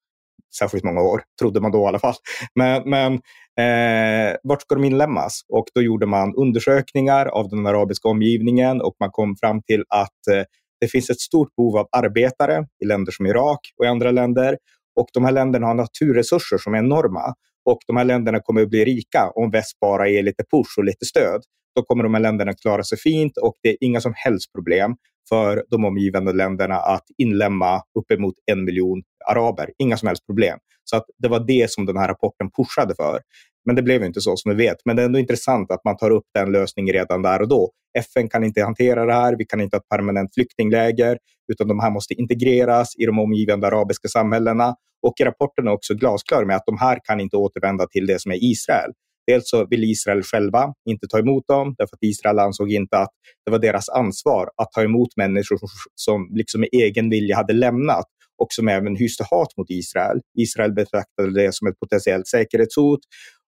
särskilt 0.60 0.84
många 0.84 1.02
år, 1.02 1.24
trodde 1.40 1.62
man 1.62 1.72
då 1.72 1.84
i 1.84 1.86
alla 1.86 2.00
fall. 2.00 2.16
Men, 2.56 2.90
men 2.90 3.22
eh, 3.60 4.38
vart 4.44 4.62
ska 4.62 4.76
de 4.76 4.84
inlämnas? 4.84 5.42
Och 5.50 5.66
då 5.76 5.82
gjorde 5.82 6.06
man 6.06 6.36
undersökningar 6.36 7.26
av 7.26 7.50
den 7.50 7.68
arabiska 7.68 8.10
omgivningen 8.10 8.82
och 8.82 8.96
man 9.00 9.12
kom 9.12 9.36
fram 9.36 9.62
till 9.62 9.84
att 9.90 10.28
eh, 10.32 10.44
det 10.82 10.88
finns 10.88 11.10
ett 11.10 11.20
stort 11.20 11.56
behov 11.56 11.78
av 11.78 11.88
arbetare 11.92 12.66
i 12.84 12.86
länder 12.86 13.12
som 13.12 13.26
Irak 13.26 13.60
och 13.78 13.86
i 13.86 13.88
andra 13.88 14.12
länder. 14.12 14.58
Och 15.00 15.08
de 15.14 15.26
här 15.26 15.32
länderna 15.32 15.68
har 15.68 15.74
naturresurser 15.74 16.58
som 16.58 16.74
är 16.74 16.78
enorma. 16.78 17.34
Och 17.66 17.78
de 17.88 17.98
här 17.98 18.04
länderna 18.04 18.40
kommer 18.40 18.62
att 18.62 18.70
bli 18.70 18.86
rika 18.86 19.32
om 19.36 19.52
väst 19.52 19.80
bara 19.82 20.10
ger 20.10 20.24
lite 20.24 20.44
push 20.52 20.78
och 20.78 20.84
lite 20.84 21.06
stöd 21.06 21.42
då 21.76 21.84
kommer 21.84 22.04
de 22.04 22.14
här 22.14 22.22
länderna 22.22 22.54
klara 22.54 22.84
sig 22.84 22.98
fint 22.98 23.38
och 23.38 23.54
det 23.64 23.70
är 23.70 23.78
inga 23.80 24.02
som 24.02 24.14
helst 24.16 24.54
problem 24.54 24.96
för 25.30 25.64
de 25.70 25.86
omgivande 25.86 26.34
länderna 26.34 26.76
att 26.76 27.06
inlämna 27.18 27.82
uppemot 28.00 28.36
en 28.52 28.64
miljon 28.64 29.04
araber. 29.30 29.70
Inga 29.78 29.98
som 29.98 30.08
helst 30.08 30.26
problem. 30.26 30.60
Så 30.84 30.98
att 30.98 31.06
det 31.18 31.28
var 31.28 31.40
det 31.40 31.72
som 31.72 31.86
den 31.86 31.98
här 31.98 32.08
rapporten 32.08 32.52
pushade 32.52 32.96
för. 32.96 33.20
Men 33.66 33.76
det 33.76 33.82
blev 33.82 34.04
inte 34.04 34.22
så 34.22 34.38
som 34.38 34.56
vi 34.56 34.68
vet. 34.68 34.78
Men 34.86 34.96
det 34.96 35.02
är 35.02 35.06
ändå 35.06 35.20
intressant 35.20 35.72
att 35.72 35.84
man 35.86 35.98
tar 35.98 36.12
upp 36.12 36.26
den 36.34 36.52
lösningen 36.52 36.94
redan 36.94 37.22
där 37.22 37.42
och 37.42 37.48
då. 37.48 37.72
FN 37.98 38.30
kan 38.30 38.44
inte 38.44 38.64
hantera 38.64 39.06
det 39.06 39.14
här. 39.14 39.36
Vi 39.38 39.46
kan 39.46 39.62
inte 39.62 39.78
ha 39.78 39.80
ett 39.82 39.90
permanent 39.90 40.34
flyktingläger, 40.34 41.18
utan 41.52 41.68
de 41.68 41.80
här 41.80 41.92
måste 41.92 42.14
integreras 42.14 42.96
i 42.98 43.06
de 43.06 43.20
omgivande 43.20 43.68
arabiska 43.68 44.08
samhällena. 44.08 44.76
Och 45.02 45.14
rapporten 45.22 45.68
är 45.68 45.72
också 45.72 45.94
glasklar 45.94 46.46
med 46.46 46.56
att 46.56 46.66
de 46.66 46.78
här 46.78 47.00
kan 47.04 47.20
inte 47.20 47.38
återvända 47.38 47.88
till 47.88 48.06
det 48.08 48.22
som 48.22 48.32
är 48.32 48.44
Israel. 48.44 48.92
Dels 49.28 49.50
så 49.50 49.68
vill 49.70 49.84
Israel 49.84 50.24
själva 50.24 50.74
inte 50.90 51.08
ta 51.08 51.20
emot 51.20 51.48
dem, 51.48 51.76
därför 51.78 51.96
att 51.96 52.04
Israel 52.04 52.40
ansåg 52.40 52.72
inte 52.72 52.98
att 52.98 53.12
det 53.46 53.52
var 53.52 53.60
deras 53.60 53.90
ansvar 53.90 54.50
att 54.58 54.72
ta 54.72 54.84
emot 54.84 55.10
människor 55.18 55.60
som 55.96 56.30
liksom 56.32 56.62
med 56.62 56.70
egen 56.72 57.10
vilja 57.10 57.36
hade 57.36 57.54
lämnat 57.54 58.06
och 58.42 58.48
som 58.50 58.68
även 58.68 58.96
hyste 58.96 59.24
hat 59.30 59.58
mot 59.58 59.70
Israel. 59.70 60.20
Israel 60.38 60.74
betraktade 60.74 61.34
det 61.34 61.56
som 61.56 61.68
ett 61.68 61.80
potentiellt 61.80 62.28
säkerhetshot 62.28 63.00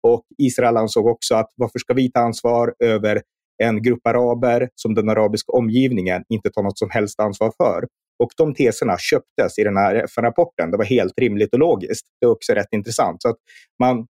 och 0.03 0.23
Israel 0.39 0.77
ansåg 0.77 1.07
också 1.07 1.35
att 1.35 1.51
varför 1.57 1.79
ska 1.79 1.95
vi 1.95 2.13
ta 2.13 2.21
ansvar 2.21 2.75
över 2.85 3.23
en 3.63 3.83
grupp 3.83 4.07
araber 4.07 4.69
som 4.75 4.95
den 4.95 5.09
arabiska 5.09 5.53
omgivningen 5.53 6.25
inte 6.29 6.51
tar 6.51 6.63
något 6.63 6.79
som 6.79 6.91
helst 6.91 7.21
ansvar 7.21 7.53
för. 7.57 7.87
Och 8.23 8.31
de 8.37 8.55
teserna 8.55 8.99
köptes 8.99 9.59
i 9.59 9.65
den 9.65 9.77
här 9.77 9.95
FN-rapporten. 9.95 10.71
Det 10.71 10.77
var 10.77 10.85
helt 10.85 11.19
rimligt 11.19 11.53
och 11.53 11.59
logiskt. 11.59 12.07
Det 12.21 12.27
är 12.27 12.31
också 12.31 12.53
rätt 12.53 12.73
intressant. 12.73 13.23
Så 13.23 13.29
att 13.29 13.37
man 13.83 14.07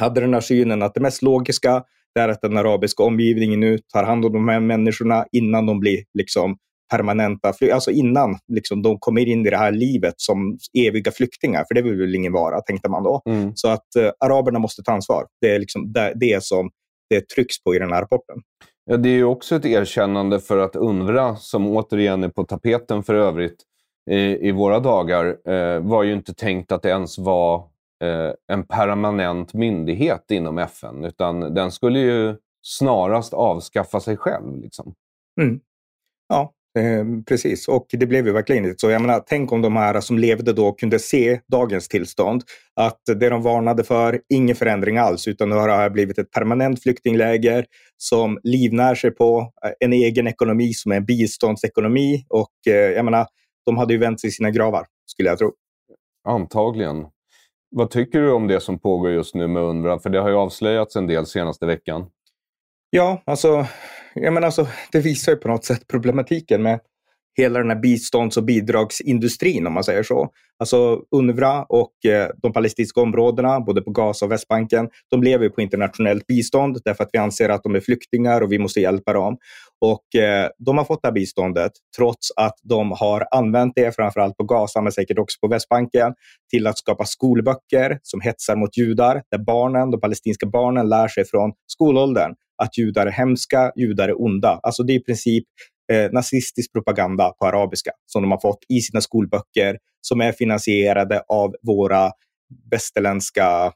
hade 0.00 0.20
den 0.20 0.34
här 0.34 0.40
synen 0.40 0.82
att 0.82 0.94
det 0.94 1.00
mest 1.00 1.22
logiska 1.22 1.84
är 2.20 2.28
att 2.28 2.40
den 2.40 2.56
arabiska 2.56 3.02
omgivningen 3.02 3.60
nu 3.60 3.78
tar 3.78 4.04
hand 4.04 4.24
om 4.24 4.32
de 4.32 4.48
här 4.48 4.60
människorna 4.60 5.24
innan 5.32 5.66
de 5.66 5.80
blir 5.80 6.04
liksom 6.14 6.56
permanenta, 6.90 7.52
alltså 7.72 7.90
innan 7.90 8.38
liksom, 8.48 8.82
de 8.82 8.98
kommer 8.98 9.28
in 9.28 9.46
i 9.46 9.50
det 9.50 9.56
här 9.56 9.72
livet 9.72 10.14
som 10.16 10.58
eviga 10.78 11.10
flyktingar, 11.10 11.64
för 11.68 11.74
det 11.74 11.82
vill 11.82 11.98
väl 11.98 12.14
ingen 12.14 12.32
vara, 12.32 12.60
tänkte 12.60 12.88
man 12.88 13.02
då. 13.02 13.22
Mm. 13.26 13.52
Så 13.54 13.68
att 13.68 13.96
eh, 13.96 14.10
araberna 14.20 14.58
måste 14.58 14.82
ta 14.82 14.92
ansvar. 14.92 15.26
Det 15.40 15.54
är 15.54 15.58
liksom 15.58 15.92
det, 15.92 16.12
det 16.16 16.42
som 16.42 16.70
det 17.10 17.28
trycks 17.28 17.64
på 17.64 17.74
i 17.74 17.78
den 17.78 17.92
här 17.92 18.00
rapporten. 18.00 18.36
Ja, 18.84 18.96
det 18.96 19.08
är 19.08 19.14
ju 19.14 19.24
också 19.24 19.56
ett 19.56 19.66
erkännande 19.66 20.40
för 20.40 20.58
att 20.58 20.76
UNRWA, 20.76 21.36
som 21.36 21.66
återigen 21.66 22.24
är 22.24 22.28
på 22.28 22.44
tapeten 22.44 23.02
för 23.02 23.14
övrigt 23.14 23.56
i, 24.10 24.48
i 24.48 24.52
våra 24.52 24.80
dagar, 24.80 25.26
eh, 25.52 25.80
var 25.80 26.02
ju 26.02 26.12
inte 26.12 26.34
tänkt 26.34 26.72
att 26.72 26.82
det 26.82 26.88
ens 26.88 27.18
var 27.18 27.56
Eh, 27.56 27.71
en 28.52 28.66
permanent 28.68 29.54
myndighet 29.54 30.30
inom 30.30 30.58
FN, 30.58 31.04
utan 31.04 31.54
den 31.54 31.72
skulle 31.72 31.98
ju 31.98 32.36
snarast 32.62 33.34
avskaffa 33.34 34.00
sig 34.00 34.16
själv. 34.16 34.56
Liksom. 34.56 34.94
Mm. 35.40 35.60
Ja, 36.28 36.52
eh, 36.78 37.04
precis. 37.26 37.68
Och 37.68 37.86
det 37.90 38.06
blev 38.06 38.26
ju 38.26 38.32
verkligen 38.32 38.64
inte 38.64 38.78
så. 38.78 38.90
Jag 38.90 39.02
menar, 39.02 39.22
tänk 39.26 39.52
om 39.52 39.62
de 39.62 39.76
här 39.76 40.00
som 40.00 40.18
levde 40.18 40.52
då 40.52 40.72
kunde 40.72 40.98
se 40.98 41.40
dagens 41.48 41.88
tillstånd. 41.88 42.42
Att 42.76 43.00
det 43.06 43.28
de 43.28 43.42
varnade 43.42 43.84
för, 43.84 44.20
ingen 44.28 44.56
förändring 44.56 44.98
alls, 44.98 45.28
utan 45.28 45.48
nu 45.48 45.54
har 45.54 45.68
det 45.68 45.74
här 45.74 45.90
blivit 45.90 46.18
ett 46.18 46.30
permanent 46.30 46.82
flyktingläger 46.82 47.64
som 47.96 48.38
livnär 48.42 48.94
sig 48.94 49.10
på 49.10 49.52
eh, 49.64 49.70
en 49.80 49.92
egen 49.92 50.26
ekonomi 50.26 50.72
som 50.74 50.92
är 50.92 50.96
en 50.96 51.04
biståndsekonomi. 51.04 52.26
Och 52.28 52.66
eh, 52.66 52.74
jag 52.74 53.04
menar, 53.04 53.26
de 53.66 53.76
hade 53.76 53.92
ju 53.92 53.98
vänt 53.98 54.20
sig 54.20 54.28
i 54.28 54.30
sina 54.30 54.50
gravar, 54.50 54.86
skulle 55.06 55.28
jag 55.28 55.38
tro. 55.38 55.52
Antagligen. 56.28 57.06
Vad 57.74 57.90
tycker 57.90 58.20
du 58.20 58.32
om 58.32 58.46
det 58.46 58.60
som 58.60 58.78
pågår 58.78 59.10
just 59.10 59.34
nu 59.34 59.48
med 59.48 59.62
UNRWA? 59.62 59.98
För 59.98 60.10
det 60.10 60.20
har 60.20 60.28
ju 60.28 60.34
avslöjats 60.34 60.96
en 60.96 61.06
del 61.06 61.26
senaste 61.26 61.66
veckan. 61.66 62.06
Ja, 62.90 63.22
alltså, 63.26 63.66
jag 64.14 64.32
menar 64.32 64.46
alltså, 64.46 64.66
det 64.92 65.00
visar 65.00 65.32
ju 65.32 65.38
på 65.38 65.48
något 65.48 65.64
sätt 65.64 65.88
problematiken 65.88 66.62
med 66.62 66.80
hela 67.36 67.58
den 67.58 67.70
här 67.70 67.80
bistånds 67.80 68.36
och 68.36 68.44
bidragsindustrin 68.44 69.66
om 69.66 69.72
man 69.72 69.84
säger 69.84 70.02
så. 70.02 70.28
Alltså 70.58 71.00
UNRWA 71.10 71.66
och 71.68 72.04
eh, 72.06 72.28
de 72.42 72.52
palestinska 72.52 73.00
områdena, 73.00 73.60
både 73.60 73.82
på 73.82 73.90
Gaza 73.90 74.24
och 74.24 74.32
Västbanken, 74.32 74.88
de 75.10 75.22
lever 75.22 75.48
på 75.48 75.60
internationellt 75.60 76.26
bistånd 76.26 76.78
därför 76.84 77.04
att 77.04 77.10
vi 77.12 77.18
anser 77.18 77.48
att 77.48 77.62
de 77.62 77.74
är 77.74 77.80
flyktingar 77.80 78.40
och 78.40 78.52
vi 78.52 78.58
måste 78.58 78.80
hjälpa 78.80 79.12
dem. 79.12 79.36
Och 79.80 80.20
eh, 80.20 80.48
de 80.58 80.78
har 80.78 80.84
fått 80.84 81.02
det 81.02 81.08
här 81.08 81.12
biståndet 81.12 81.72
trots 81.96 82.30
att 82.36 82.58
de 82.62 82.90
har 82.90 83.26
använt 83.30 83.72
det, 83.76 83.96
framförallt 83.96 84.36
på 84.36 84.44
Gaza 84.44 84.80
men 84.80 84.92
säkert 84.92 85.18
också 85.18 85.38
på 85.40 85.48
Västbanken, 85.48 86.14
till 86.50 86.66
att 86.66 86.78
skapa 86.78 87.04
skolböcker 87.04 87.98
som 88.02 88.20
hetsar 88.20 88.56
mot 88.56 88.76
judar, 88.78 89.22
där 89.30 89.38
barnen, 89.38 89.90
de 89.90 90.00
palestinska 90.00 90.46
barnen 90.46 90.88
lär 90.88 91.08
sig 91.08 91.24
från 91.24 91.52
skolåldern 91.66 92.34
att 92.62 92.78
judar 92.78 93.06
är 93.06 93.10
hemska, 93.10 93.72
judar 93.76 94.08
är 94.08 94.22
onda. 94.22 94.60
Alltså 94.62 94.82
det 94.82 94.92
är 94.92 94.96
i 94.96 95.04
princip 95.04 95.44
eh, 95.92 96.10
nazistisk 96.12 96.72
propaganda 96.72 97.30
på 97.30 97.46
arabiska 97.46 97.90
som 98.06 98.22
de 98.22 98.30
har 98.30 98.40
fått 98.40 98.64
i 98.68 98.80
sina 98.80 99.00
skolböcker 99.00 99.78
som 100.00 100.20
är 100.20 100.32
finansierade 100.32 101.22
av 101.28 101.54
våra 101.62 102.10
västerländska 102.70 103.72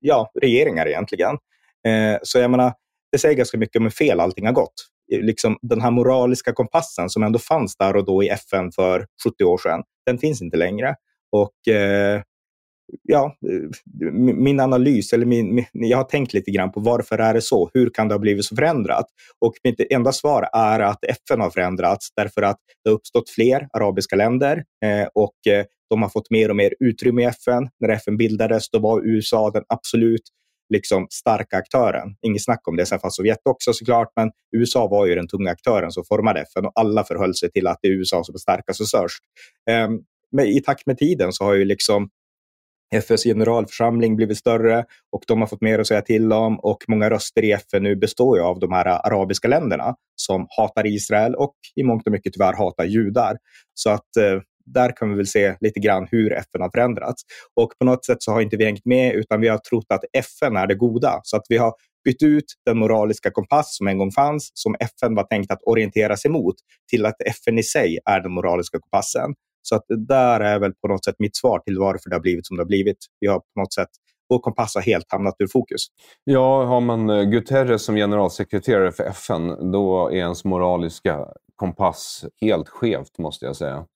ja, 0.00 0.30
regeringar 0.40 0.88
egentligen. 0.88 1.36
Eh, 1.86 2.18
så 2.22 2.38
jag 2.38 2.50
menar, 2.50 2.72
det 3.12 3.18
säger 3.18 3.34
ganska 3.34 3.58
mycket 3.58 3.76
om 3.76 3.82
hur 3.82 3.90
fel 3.90 4.20
allting 4.20 4.46
har 4.46 4.52
gått. 4.52 4.74
Eh, 5.12 5.20
liksom, 5.20 5.58
den 5.62 5.80
här 5.80 5.90
moraliska 5.90 6.52
kompassen 6.52 7.10
som 7.10 7.22
ändå 7.22 7.38
fanns 7.38 7.76
där 7.76 7.96
och 7.96 8.04
då 8.04 8.22
i 8.22 8.28
FN 8.28 8.72
för 8.72 9.06
70 9.24 9.44
år 9.44 9.58
sedan, 9.58 9.82
den 10.06 10.18
finns 10.18 10.42
inte 10.42 10.56
längre. 10.56 10.94
Och 11.32 11.68
eh, 11.74 12.22
ja, 13.02 13.36
eh, 13.48 14.12
min 14.34 14.60
analys, 14.60 15.12
eller 15.12 15.26
min, 15.26 15.54
min, 15.54 15.66
jag 15.72 15.98
har 15.98 16.04
tänkt 16.04 16.32
lite 16.32 16.50
grann 16.50 16.72
på 16.72 16.80
varför 16.80 17.18
är 17.18 17.34
det 17.34 17.42
så? 17.42 17.70
Hur 17.74 17.90
kan 17.90 18.08
det 18.08 18.14
ha 18.14 18.18
blivit 18.18 18.44
så 18.44 18.56
förändrat? 18.56 19.06
Och 19.40 19.54
mitt 19.64 19.80
enda 19.90 20.12
svar 20.12 20.48
är 20.52 20.80
att 20.80 21.04
FN 21.04 21.40
har 21.40 21.50
förändrats 21.50 22.08
därför 22.16 22.42
att 22.42 22.58
det 22.84 22.90
har 22.90 22.94
uppstått 22.94 23.30
fler 23.30 23.68
arabiska 23.72 24.16
länder 24.16 24.64
eh, 24.84 25.08
och 25.14 25.52
eh, 25.52 25.64
de 25.90 26.02
har 26.02 26.08
fått 26.08 26.30
mer 26.30 26.50
och 26.50 26.56
mer 26.56 26.74
utrymme 26.80 27.22
i 27.22 27.24
FN. 27.24 27.68
När 27.80 27.88
FN 27.88 28.16
bildades 28.16 28.70
då 28.70 28.78
var 28.78 29.06
USA 29.06 29.50
den 29.50 29.64
absolut 29.68 30.22
liksom, 30.74 31.06
starka 31.10 31.56
aktören. 31.56 32.16
Inget 32.22 32.44
snack 32.44 32.68
om 32.68 32.76
det. 32.76 32.86
Sen 32.86 33.00
fanns 33.00 33.16
Sovjet 33.16 33.38
också 33.44 33.72
såklart, 33.72 34.12
men 34.16 34.30
USA 34.56 34.88
var 34.88 35.06
ju 35.06 35.14
den 35.14 35.28
tunga 35.28 35.50
aktören 35.50 35.90
som 35.90 36.04
formade 36.04 36.40
FN 36.40 36.66
och 36.66 36.72
alla 36.74 37.04
förhöll 37.04 37.34
sig 37.34 37.50
till 37.50 37.66
att 37.66 37.78
det 37.82 37.88
är 37.88 37.92
USA 37.92 38.24
som 38.24 38.34
är 38.34 38.38
starkast 38.38 38.80
och 38.80 38.88
störst. 38.88 39.22
Eh, 39.70 39.88
men 40.32 40.46
i 40.46 40.60
takt 40.60 40.86
med 40.86 40.98
tiden 40.98 41.32
så 41.32 41.44
har 41.44 41.54
ju 41.54 41.64
liksom 41.64 42.10
FNs 42.94 43.24
generalförsamling 43.24 44.16
blivit 44.16 44.38
större 44.38 44.84
och 45.12 45.22
de 45.26 45.40
har 45.40 45.46
fått 45.46 45.60
mer 45.60 45.78
att 45.78 45.86
säga 45.86 46.02
till 46.02 46.32
om 46.32 46.60
och 46.60 46.84
många 46.88 47.10
röster 47.10 47.44
i 47.44 47.52
FN 47.52 47.82
nu 47.82 47.96
består 47.96 48.38
ju 48.38 48.44
av 48.44 48.58
de 48.58 48.72
här 48.72 48.86
arabiska 48.86 49.48
länderna 49.48 49.94
som 50.16 50.46
hatar 50.56 50.86
Israel 50.86 51.34
och 51.34 51.54
i 51.76 51.82
mångt 51.82 52.06
och 52.06 52.12
mycket 52.12 52.32
tyvärr 52.32 52.52
hatar 52.52 52.84
judar. 52.84 53.36
Så 53.74 53.90
att 53.90 54.16
eh, 54.16 54.40
där 54.74 54.96
kan 54.96 55.10
vi 55.10 55.16
väl 55.16 55.26
se 55.26 55.56
lite 55.60 55.80
grann 55.80 56.08
hur 56.10 56.32
FN 56.32 56.60
har 56.60 56.70
förändrats. 56.70 57.22
Och 57.56 57.72
på 57.78 57.84
något 57.84 58.04
sätt 58.04 58.22
så 58.22 58.32
har 58.32 58.40
inte 58.40 58.56
vi 58.56 58.64
hängt 58.64 58.84
med 58.84 59.14
utan 59.14 59.40
vi 59.40 59.48
har 59.48 59.58
trott 59.58 59.86
att 59.88 60.04
FN 60.12 60.56
är 60.56 60.66
det 60.66 60.74
goda. 60.74 61.20
Så 61.22 61.36
att 61.36 61.44
vi 61.48 61.56
har 61.56 61.72
bytt 62.04 62.22
ut 62.22 62.44
den 62.66 62.78
moraliska 62.78 63.30
kompass 63.30 63.76
som 63.76 63.88
en 63.88 63.98
gång 63.98 64.12
fanns, 64.12 64.50
som 64.54 64.76
FN 64.80 65.14
var 65.14 65.24
tänkt 65.24 65.52
att 65.52 65.62
orientera 65.62 66.16
sig 66.16 66.30
mot, 66.30 66.54
till 66.90 67.06
att 67.06 67.22
FN 67.26 67.58
i 67.58 67.62
sig 67.62 67.98
är 68.04 68.20
den 68.20 68.32
moraliska 68.32 68.78
kompassen. 68.78 69.34
Så 69.62 69.76
att 69.76 69.84
det 69.88 70.06
där 70.06 70.40
är 70.40 70.58
väl 70.58 70.74
på 70.74 70.88
något 70.88 71.04
sätt 71.04 71.16
mitt 71.18 71.36
svar 71.36 71.58
till 71.58 71.78
varför 71.78 72.10
det 72.10 72.16
har 72.16 72.20
blivit 72.20 72.46
som 72.46 72.56
det 72.56 72.62
har 72.62 72.68
blivit. 72.68 72.98
Vi 73.20 73.26
har 73.26 73.38
på 73.38 73.60
något 73.60 73.74
sätt 73.74 73.88
vår 74.28 74.38
kompass 74.38 74.74
har 74.74 74.82
helt 74.82 75.12
hamnat 75.12 75.34
ur 75.38 75.46
fokus. 75.46 75.86
Ja, 76.24 76.64
har 76.64 76.80
man 76.80 77.10
eh, 77.10 77.22
Guterres 77.22 77.84
som 77.84 77.94
generalsekreterare 77.94 78.92
för 78.92 79.04
FN, 79.04 79.72
då 79.72 80.08
är 80.08 80.14
ens 80.14 80.44
moraliska 80.44 81.26
kompass 81.56 82.24
helt 82.40 82.68
skevt, 82.68 83.18
måste 83.18 83.46
jag 83.46 83.56
säga. 83.56 83.86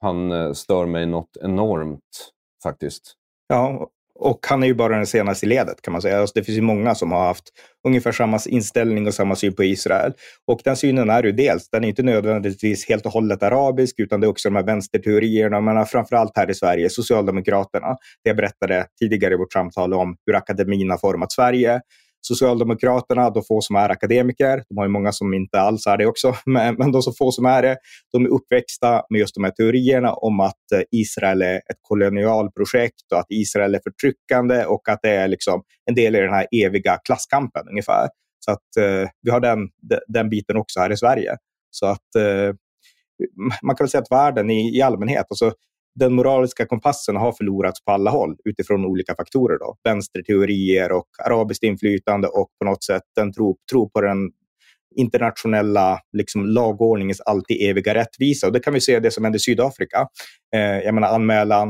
Han 0.00 0.32
eh, 0.32 0.52
stör 0.52 0.86
mig 0.86 1.06
något 1.06 1.36
enormt, 1.42 2.30
faktiskt. 2.62 3.14
Ja, 3.48 3.90
och 4.18 4.46
han 4.48 4.62
är 4.62 4.66
ju 4.66 4.74
bara 4.74 4.96
den 4.96 5.06
senaste 5.06 5.46
i 5.46 5.48
ledet 5.48 5.82
kan 5.82 5.92
man 5.92 6.02
säga. 6.02 6.20
Alltså, 6.20 6.32
det 6.34 6.44
finns 6.44 6.58
ju 6.58 6.62
många 6.62 6.94
som 6.94 7.12
har 7.12 7.26
haft 7.26 7.44
ungefär 7.86 8.12
samma 8.12 8.38
inställning 8.46 9.06
och 9.06 9.14
samma 9.14 9.36
syn 9.36 9.54
på 9.54 9.64
Israel. 9.64 10.12
Och 10.46 10.60
den 10.64 10.76
synen 10.76 11.10
är 11.10 11.22
ju 11.22 11.32
dels, 11.32 11.68
den 11.70 11.84
är 11.84 11.88
inte 11.88 12.02
nödvändigtvis 12.02 12.88
helt 12.88 13.06
och 13.06 13.12
hållet 13.12 13.42
arabisk, 13.42 13.94
utan 13.98 14.20
det 14.20 14.26
är 14.26 14.28
också 14.28 14.48
de 14.48 14.56
här 14.56 14.64
vänsterteorierna, 14.64 15.60
men 15.60 15.76
äh, 15.76 15.84
framförallt 15.84 16.36
här 16.36 16.50
i 16.50 16.54
Sverige, 16.54 16.90
Socialdemokraterna. 16.90 17.96
Det 18.24 18.30
jag 18.30 18.36
berättade 18.36 18.86
tidigare 19.00 19.34
i 19.34 19.36
vårt 19.36 19.52
samtal 19.52 19.94
om 19.94 20.16
hur 20.26 20.34
akademin 20.34 20.90
har 20.90 20.98
format 20.98 21.32
Sverige. 21.32 21.80
Socialdemokraterna, 22.22 23.30
de 23.30 23.42
få 23.44 23.60
som 23.60 23.76
är 23.76 23.88
akademiker, 23.88 24.64
de 24.68 24.78
har 24.78 24.84
ju 24.84 24.90
många 24.90 25.12
som 25.12 25.34
inte 25.34 25.60
alls 25.60 25.86
är 25.86 25.96
det 25.96 26.06
också, 26.06 26.34
men, 26.46 26.74
men 26.74 26.92
de 26.92 27.02
så 27.02 27.12
få 27.12 27.32
som 27.32 27.46
är 27.46 27.62
det, 27.62 27.76
de 28.12 28.24
är 28.24 28.28
uppväxta 28.28 29.02
med 29.10 29.18
just 29.18 29.34
de 29.34 29.44
här 29.44 29.50
teorierna 29.50 30.12
om 30.12 30.40
att 30.40 30.72
eh, 30.74 30.80
Israel 30.90 31.42
är 31.42 31.56
ett 31.56 31.78
kolonialprojekt 31.80 33.12
och 33.12 33.18
att 33.18 33.26
Israel 33.28 33.74
är 33.74 33.80
förtryckande 33.84 34.64
och 34.64 34.88
att 34.88 34.98
det 35.02 35.10
är 35.10 35.28
liksom 35.28 35.62
en 35.90 35.94
del 35.94 36.16
i 36.16 36.20
den 36.20 36.32
här 36.32 36.46
eviga 36.64 36.98
klasskampen 37.04 37.68
ungefär. 37.68 38.08
Så 38.44 38.50
att 38.50 38.76
eh, 38.78 39.08
vi 39.22 39.30
har 39.30 39.40
den, 39.40 39.58
den 40.08 40.30
biten 40.30 40.56
också 40.56 40.80
här 40.80 40.92
i 40.92 40.96
Sverige. 40.96 41.36
Så 41.70 41.86
att 41.86 42.14
eh, 42.16 42.54
man 43.62 43.76
kan 43.76 43.84
väl 43.84 43.90
säga 43.90 44.02
att 44.02 44.12
världen 44.12 44.50
i, 44.50 44.76
i 44.76 44.82
allmänhet, 44.82 45.26
alltså 45.30 45.52
den 45.94 46.12
moraliska 46.12 46.66
kompassen 46.66 47.16
har 47.16 47.32
förlorats 47.32 47.84
på 47.84 47.92
alla 47.92 48.10
håll 48.10 48.36
utifrån 48.44 48.84
olika 48.84 49.14
faktorer. 49.14 49.58
Då. 49.58 49.76
Vänsterteorier 49.84 50.92
och 50.92 51.06
arabiskt 51.26 51.62
inflytande 51.62 52.28
och 52.28 52.48
på 52.58 52.64
något 52.64 52.84
sätt 52.84 53.02
en 53.20 53.32
tro, 53.32 53.56
tro 53.72 53.90
på 53.90 54.00
den 54.00 54.30
internationella 54.96 55.98
liksom, 56.12 56.46
lagordningens 56.46 57.20
alltid 57.20 57.70
eviga 57.70 57.94
rättvisa. 57.94 58.46
Och 58.46 58.52
det 58.52 58.60
kan 58.60 58.74
vi 58.74 58.80
se 58.80 59.00
det 59.00 59.10
som 59.10 59.24
hände 59.24 59.36
i 59.36 59.40
Sydafrika. 59.40 60.06
Eh, 60.54 60.60
jag 60.60 60.94
menar 60.94 61.08
anmälan 61.08 61.68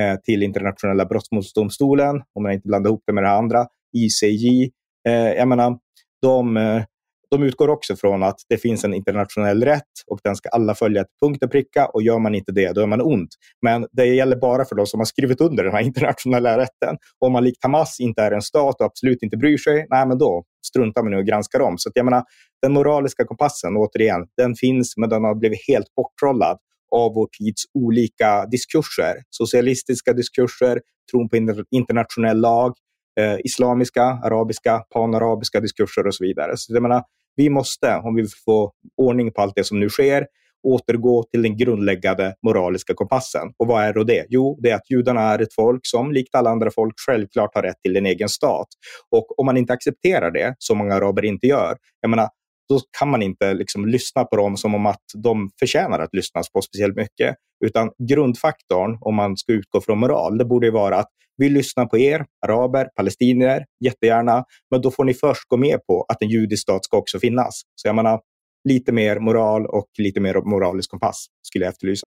eh, 0.00 0.16
till 0.24 0.42
internationella 0.42 1.04
brottmålsdomstolen, 1.04 2.22
om 2.34 2.44
jag 2.44 2.54
inte 2.54 2.68
blandar 2.68 2.90
ihop 2.90 3.02
det 3.06 3.12
med 3.12 3.24
det 3.24 3.30
andra, 3.30 3.66
ICJ. 3.96 4.70
Eh, 5.08 5.12
jag 5.12 5.48
menar, 5.48 5.78
de, 6.22 6.56
eh, 6.56 6.82
de 7.30 7.42
utgår 7.42 7.68
också 7.68 7.96
från 7.96 8.22
att 8.22 8.40
det 8.48 8.58
finns 8.58 8.84
en 8.84 8.94
internationell 8.94 9.64
rätt 9.64 9.82
och 10.06 10.20
den 10.24 10.36
ska 10.36 10.48
alla 10.48 10.74
följa 10.74 11.04
till 11.04 11.14
punkt 11.26 11.44
och 11.44 11.50
pricka 11.50 11.86
och 11.86 12.02
gör 12.02 12.18
man 12.18 12.34
inte 12.34 12.52
det, 12.52 12.72
då 12.72 12.80
är 12.80 12.86
man 12.86 13.00
ont. 13.00 13.28
Men 13.62 13.86
det 13.92 14.04
gäller 14.04 14.36
bara 14.36 14.64
för 14.64 14.76
de 14.76 14.86
som 14.86 15.00
har 15.00 15.04
skrivit 15.04 15.40
under 15.40 15.64
den 15.64 15.72
här 15.72 15.80
internationella 15.90 16.58
rätten. 16.58 16.96
Om 17.18 17.32
man 17.32 17.44
likt 17.44 17.62
Hamas 17.62 18.00
inte 18.00 18.22
är 18.22 18.32
en 18.32 18.42
stat 18.42 18.80
och 18.80 18.86
absolut 18.86 19.22
inte 19.22 19.36
bryr 19.36 19.58
sig, 19.58 19.86
nej 19.90 20.06
men 20.06 20.18
då 20.18 20.44
struntar 20.66 21.02
man 21.02 21.10
nu 21.10 21.18
och 21.18 21.26
granskar 21.26 21.58
dem. 21.58 21.78
Så 21.78 21.88
att 21.88 21.96
jag 21.96 22.04
menar, 22.04 22.24
den 22.62 22.72
moraliska 22.72 23.24
kompassen, 23.24 23.76
återigen, 23.76 24.26
den 24.36 24.54
finns 24.54 24.96
men 24.96 25.08
den 25.08 25.24
har 25.24 25.34
blivit 25.34 25.60
helt 25.68 25.94
borttrollad 25.94 26.58
av 26.96 27.14
vår 27.14 27.28
tids 27.38 27.62
olika 27.74 28.46
diskurser. 28.46 29.14
Socialistiska 29.30 30.12
diskurser, 30.12 30.80
tron 31.10 31.28
på 31.28 31.36
internationell 31.70 32.40
lag, 32.40 32.72
eh, 33.20 33.38
islamiska, 33.44 34.02
arabiska, 34.02 34.82
panarabiska 34.94 35.60
diskurser 35.60 36.06
och 36.06 36.14
så 36.14 36.24
vidare. 36.24 36.52
Så 36.56 36.74
jag 36.74 36.82
menar, 36.82 37.02
vi 37.36 37.50
måste, 37.50 37.96
om 37.96 38.14
vi 38.14 38.22
vill 38.22 38.30
få 38.44 38.72
ordning 38.96 39.32
på 39.32 39.42
allt 39.42 39.52
det 39.56 39.64
som 39.64 39.80
nu 39.80 39.88
sker, 39.88 40.26
återgå 40.62 41.24
till 41.30 41.42
den 41.42 41.56
grundläggande 41.56 42.34
moraliska 42.42 42.94
kompassen. 42.94 43.52
Och 43.58 43.66
vad 43.66 43.84
är 43.84 43.92
då 43.92 44.04
det? 44.04 44.26
Jo, 44.28 44.58
det 44.62 44.70
är 44.70 44.74
att 44.74 44.90
judarna 44.90 45.20
är 45.20 45.38
ett 45.38 45.54
folk 45.54 45.80
som 45.82 46.12
likt 46.12 46.34
alla 46.34 46.50
andra 46.50 46.70
folk 46.70 46.94
självklart 47.06 47.54
har 47.54 47.62
rätt 47.62 47.82
till 47.82 47.96
en 47.96 48.06
egen 48.06 48.28
stat. 48.28 48.68
Och 49.10 49.40
om 49.40 49.46
man 49.46 49.56
inte 49.56 49.72
accepterar 49.72 50.30
det, 50.30 50.54
som 50.58 50.78
många 50.78 50.94
araber 50.94 51.24
inte 51.24 51.46
gör, 51.46 51.76
jag 52.00 52.10
menar, 52.10 52.28
då 52.70 52.80
kan 52.98 53.08
man 53.08 53.22
inte 53.22 53.54
liksom 53.54 53.86
lyssna 53.86 54.24
på 54.24 54.36
dem 54.36 54.56
som 54.56 54.74
om 54.74 54.86
att 54.86 55.04
de 55.22 55.50
förtjänar 55.58 56.00
att 56.00 56.14
lyssnas 56.14 56.52
på 56.52 56.62
speciellt 56.62 56.96
mycket. 56.96 57.36
Utan 57.64 57.90
grundfaktorn, 58.08 58.98
om 59.00 59.14
man 59.14 59.36
ska 59.36 59.52
utgå 59.52 59.80
från 59.80 59.98
moral, 59.98 60.38
det 60.38 60.44
borde 60.44 60.70
vara 60.70 60.96
att 60.96 61.08
vi 61.36 61.48
lyssnar 61.48 61.86
på 61.86 61.98
er, 61.98 62.24
araber, 62.46 62.88
palestinier, 62.96 63.64
jättegärna, 63.84 64.44
men 64.70 64.80
då 64.80 64.90
får 64.90 65.04
ni 65.04 65.14
först 65.14 65.48
gå 65.48 65.56
med 65.56 65.86
på 65.86 66.04
att 66.08 66.22
en 66.22 66.28
judisk 66.28 66.62
stat 66.62 66.84
ska 66.84 66.96
också 66.96 67.18
finnas. 67.18 67.60
Så 67.74 67.88
jag 67.88 67.96
menar, 67.96 68.20
lite 68.68 68.92
mer 68.92 69.18
moral 69.18 69.66
och 69.66 69.88
lite 69.98 70.20
mer 70.20 70.34
moralisk 70.34 70.90
kompass 70.90 71.26
skulle 71.42 71.64
jag 71.64 71.72
efterlysa. 71.72 72.06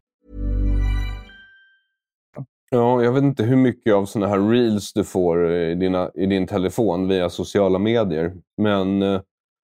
Ja, 2.73 3.03
jag 3.03 3.11
vet 3.11 3.23
inte 3.23 3.43
hur 3.43 3.55
mycket 3.55 3.93
av 3.93 4.05
sådana 4.05 4.27
här 4.27 4.49
reels 4.49 4.93
du 4.93 5.03
får 5.03 5.51
eh, 5.51 5.71
i, 5.71 5.75
dina, 5.75 6.11
i 6.13 6.25
din 6.25 6.47
telefon 6.47 7.07
via 7.07 7.29
sociala 7.29 7.79
medier. 7.79 8.33
Men 8.57 9.01
eh, 9.01 9.21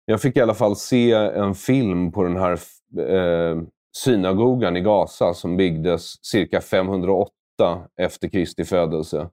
jag 0.04 0.22
fick 0.22 0.36
i 0.36 0.40
alla 0.40 0.54
fall 0.54 0.76
se 0.76 1.12
en 1.12 1.54
film 1.54 2.12
på 2.12 2.22
den 2.22 2.36
här 2.36 2.52
eh, 2.98 3.62
synagogan 3.96 4.76
i 4.76 4.80
Gaza 4.80 5.34
som 5.34 5.56
byggdes 5.56 6.24
cirka 6.26 6.60
508 6.60 7.30
efter 7.96 8.28
Kristi 8.28 8.64
födelse. 8.64 9.28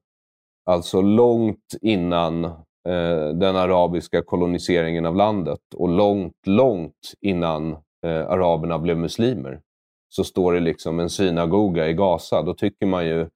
Alltså 0.65 1.01
långt 1.01 1.75
innan 1.81 2.45
eh, 2.45 3.29
den 3.33 3.55
arabiska 3.55 4.21
koloniseringen 4.21 5.05
av 5.05 5.15
landet 5.15 5.59
och 5.75 5.89
långt, 5.89 6.47
långt 6.47 7.13
innan 7.21 7.71
eh, 8.05 8.27
araberna 8.27 8.79
blev 8.79 8.97
muslimer 8.97 9.61
så 10.09 10.23
står 10.23 10.53
det 10.53 10.59
liksom 10.59 10.99
en 10.99 11.09
synagoga 11.09 11.87
i 11.87 11.93
Gaza. 11.93 12.41
Då 12.41 12.53
tycker 12.53 12.85
man 12.85 13.05
ju 13.05 13.27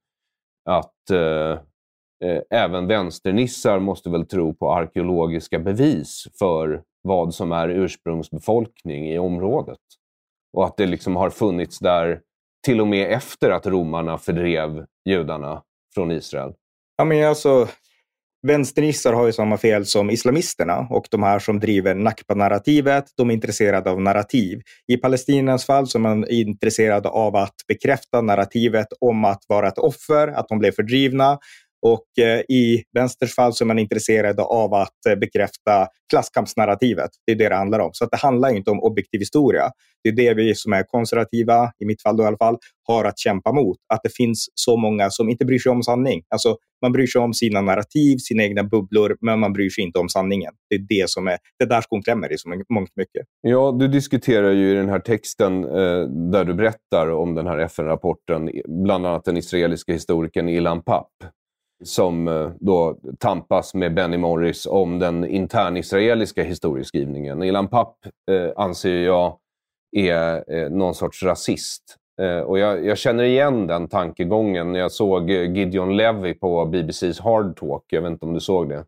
att 0.64 1.10
eh, 1.10 1.58
eh, 2.24 2.42
även 2.50 2.86
vänsternissar 2.86 3.78
måste 3.78 4.10
väl 4.10 4.26
tro 4.26 4.54
på 4.54 4.72
arkeologiska 4.72 5.58
bevis 5.58 6.26
för 6.38 6.82
vad 7.02 7.34
som 7.34 7.52
är 7.52 7.68
ursprungsbefolkning 7.68 9.08
i 9.10 9.18
området. 9.18 9.78
Och 10.52 10.64
att 10.64 10.76
det 10.76 10.86
liksom 10.86 11.16
har 11.16 11.30
funnits 11.30 11.78
där 11.78 12.20
till 12.64 12.80
och 12.80 12.86
med 12.86 13.12
efter 13.12 13.50
att 13.50 13.66
romarna 13.66 14.18
fördrev 14.18 14.86
judarna 15.04 15.62
från 15.94 16.10
Israel. 16.10 16.54
Ja, 16.96 17.04
men 17.04 17.28
alltså, 17.28 17.68
Vänsternissar 18.42 19.12
har 19.12 19.26
ju 19.26 19.32
samma 19.32 19.58
fel 19.58 19.86
som 19.86 20.10
islamisterna 20.10 20.86
och 20.90 21.06
de 21.10 21.22
här 21.22 21.38
som 21.38 21.60
driver 21.60 21.94
Nakba-narrativet, 21.94 23.04
de 23.16 23.30
är 23.30 23.34
intresserade 23.34 23.90
av 23.90 24.00
narrativ. 24.00 24.60
I 24.88 24.96
Palestinas 24.96 25.66
fall 25.66 25.86
så 25.86 25.98
är 25.98 26.00
man 26.00 26.28
intresserad 26.28 27.06
av 27.06 27.36
att 27.36 27.54
bekräfta 27.68 28.20
narrativet 28.20 28.86
om 29.00 29.24
att 29.24 29.42
vara 29.48 29.68
ett 29.68 29.78
offer, 29.78 30.28
att 30.28 30.48
de 30.48 30.58
blev 30.58 30.72
fördrivna. 30.72 31.38
Och 31.82 32.24
eh, 32.24 32.40
i 32.40 32.82
vänsters 32.94 33.34
fall 33.34 33.52
så 33.52 33.64
är 33.64 33.66
man 33.66 33.78
intresserad 33.78 34.40
av 34.40 34.74
att 34.74 35.06
eh, 35.08 35.14
bekräfta 35.16 35.88
klasskampsnarrativet. 36.10 37.10
Det 37.26 37.32
är 37.32 37.36
det 37.36 37.48
det 37.48 37.54
handlar 37.54 37.78
om. 37.78 37.90
Så 37.92 38.04
att 38.04 38.10
det 38.10 38.16
handlar 38.16 38.56
inte 38.56 38.70
om 38.70 38.80
objektiv 38.82 39.20
historia. 39.20 39.70
Det 40.02 40.08
är 40.08 40.12
det 40.12 40.34
vi 40.34 40.54
som 40.54 40.72
är 40.72 40.82
konservativa, 40.82 41.72
i 41.78 41.86
mitt 41.86 42.02
fall 42.02 42.16
då 42.16 42.22
i 42.22 42.26
alla 42.26 42.36
fall, 42.36 42.58
har 42.86 43.04
att 43.04 43.18
kämpa 43.18 43.52
mot. 43.52 43.76
Att 43.94 44.00
det 44.02 44.14
finns 44.14 44.48
så 44.54 44.76
många 44.76 45.10
som 45.10 45.28
inte 45.28 45.44
bryr 45.44 45.58
sig 45.58 45.72
om 45.72 45.82
sanning. 45.82 46.22
Alltså, 46.28 46.56
man 46.82 46.92
bryr 46.92 47.06
sig 47.06 47.20
om 47.20 47.34
sina 47.34 47.60
narrativ, 47.60 48.16
sina 48.16 48.42
egna 48.42 48.64
bubblor, 48.64 49.16
men 49.20 49.40
man 49.40 49.52
bryr 49.52 49.70
sig 49.70 49.84
inte 49.84 49.98
om 49.98 50.08
sanningen. 50.08 50.52
Det 50.70 50.74
är 50.74 50.86
det 50.88 51.10
som 51.10 51.28
är, 51.28 51.38
det 51.58 51.64
där 51.64 51.80
skon 51.80 52.02
klämmer 52.02 52.32
i 52.32 52.38
så 52.38 52.48
mångt 52.48 52.96
mycket. 52.96 53.26
Ja, 53.40 53.76
du 53.80 53.88
diskuterar 53.88 54.50
ju 54.50 54.70
i 54.70 54.74
den 54.74 54.88
här 54.88 55.00
texten 55.00 55.64
eh, 55.64 56.02
där 56.32 56.44
du 56.44 56.54
berättar 56.54 57.10
om 57.10 57.34
den 57.34 57.46
här 57.46 57.58
FN-rapporten, 57.58 58.50
bland 58.84 59.06
annat 59.06 59.24
den 59.24 59.36
israeliska 59.36 59.92
historikern 59.92 60.48
Ilan 60.48 60.82
Papp 60.82 61.08
som 61.84 62.28
eh, 62.28 62.50
då 62.60 62.96
tampas 63.18 63.74
med 63.74 63.94
Benny 63.94 64.16
Morris 64.16 64.66
om 64.66 64.98
den 64.98 65.26
internisraeliska 65.26 66.42
historieskrivningen. 66.42 67.42
Ilan 67.42 67.68
Papp 67.68 67.96
eh, 68.30 68.50
anser 68.56 69.04
jag 69.04 69.36
är 69.96 70.54
eh, 70.54 70.70
någon 70.70 70.94
sorts 70.94 71.22
rasist. 71.22 71.96
Eh, 72.20 72.40
och 72.40 72.58
jag, 72.58 72.86
jag, 72.86 72.98
känner 72.98 73.24
igen 73.24 73.66
den 73.66 73.88
tankegången 73.88 74.72
när 74.72 74.80
jag 74.80 74.92
såg 74.92 75.30
Gideon 75.30 75.96
Levy 75.96 76.34
på 76.34 76.66
BBCs 76.66 77.20
Hard 77.20 77.56
Talk. 77.56 77.84
Jag 77.86 78.02
vet 78.02 78.10
inte 78.10 78.26
om 78.26 78.34
du 78.34 78.40
såg 78.40 78.68
det? 78.68 78.84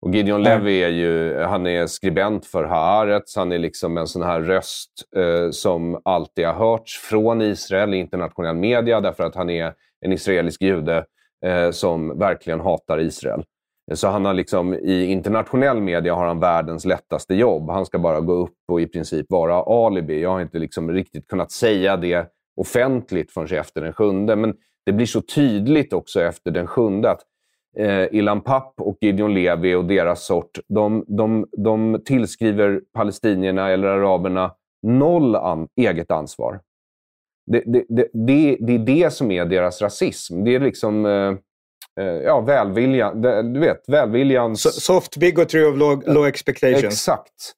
Och 0.00 0.14
Gideon 0.14 0.46
mm. 0.46 0.58
Levy 0.58 0.82
är 0.82 0.88
ju 0.88 1.38
han 1.42 1.66
är 1.66 1.86
skribent 1.86 2.46
för 2.46 2.64
Haaretz. 2.64 3.36
Han 3.36 3.52
är 3.52 3.58
liksom 3.58 3.98
en 3.98 4.06
sån 4.06 4.22
här 4.22 4.40
röst 4.40 4.90
eh, 5.16 5.50
som 5.50 6.00
alltid 6.04 6.46
har 6.46 6.54
hörts 6.54 6.98
från 6.98 7.42
Israel 7.42 7.94
i 7.94 7.96
internationell 7.96 8.56
media 8.56 9.00
därför 9.00 9.24
att 9.24 9.34
han 9.34 9.50
är 9.50 9.74
en 10.00 10.12
israelisk 10.12 10.62
jude 10.62 11.04
eh, 11.46 11.70
som 11.70 12.18
verkligen 12.18 12.60
hatar 12.60 13.00
Israel. 13.00 13.44
Så 13.94 14.08
han 14.08 14.24
har 14.24 14.34
liksom, 14.34 14.74
i 14.74 15.04
internationell 15.04 15.80
media 15.80 16.14
har 16.14 16.26
han 16.26 16.40
världens 16.40 16.84
lättaste 16.84 17.34
jobb. 17.34 17.70
Han 17.70 17.86
ska 17.86 17.98
bara 17.98 18.20
gå 18.20 18.32
upp 18.32 18.56
och 18.68 18.80
i 18.80 18.86
princip 18.86 19.26
vara 19.28 19.86
alibi. 19.86 20.22
Jag 20.22 20.30
har 20.30 20.40
inte 20.40 20.58
liksom 20.58 20.90
riktigt 20.90 21.28
kunnat 21.28 21.52
säga 21.52 21.96
det 21.96 22.26
offentligt 22.56 23.32
förrän 23.32 23.60
efter 23.60 23.80
den 23.80 23.92
sjunde. 23.92 24.36
Men 24.36 24.54
det 24.86 24.92
blir 24.92 25.06
så 25.06 25.20
tydligt 25.20 25.92
också 25.92 26.22
efter 26.22 26.50
den 26.50 26.66
sjunde 26.66 27.10
att 27.10 27.20
eh, 27.78 28.14
Ilan 28.14 28.40
Papp 28.40 28.74
och 28.80 28.98
Gideon 29.00 29.34
Levi 29.34 29.74
och 29.74 29.84
deras 29.84 30.26
sort, 30.26 30.58
de, 30.68 31.04
de, 31.08 31.46
de 31.52 32.02
tillskriver 32.04 32.80
palestinierna 32.94 33.70
eller 33.70 33.88
araberna 33.88 34.54
noll 34.82 35.36
an, 35.36 35.68
eget 35.76 36.10
ansvar. 36.10 36.60
Det, 37.52 37.62
det, 37.66 37.84
det, 37.88 38.08
det, 38.12 38.56
det 38.60 38.74
är 38.74 38.78
det 38.78 39.12
som 39.12 39.30
är 39.30 39.44
deras 39.44 39.82
rasism. 39.82 40.44
Det 40.44 40.54
är 40.54 40.60
liksom... 40.60 41.06
Eh, 41.06 41.34
eh 42.04 42.14
ja, 42.24 42.40
välvilja. 42.40 43.14
Du 43.42 43.60
vet, 43.60 43.88
välviljan... 43.88 44.56
Soft 44.56 45.16
bigotry 45.16 45.64
of 45.64 45.76
low, 45.76 46.02
low 46.06 46.26
expectations. 46.26 46.84
Exakt. 46.84 47.54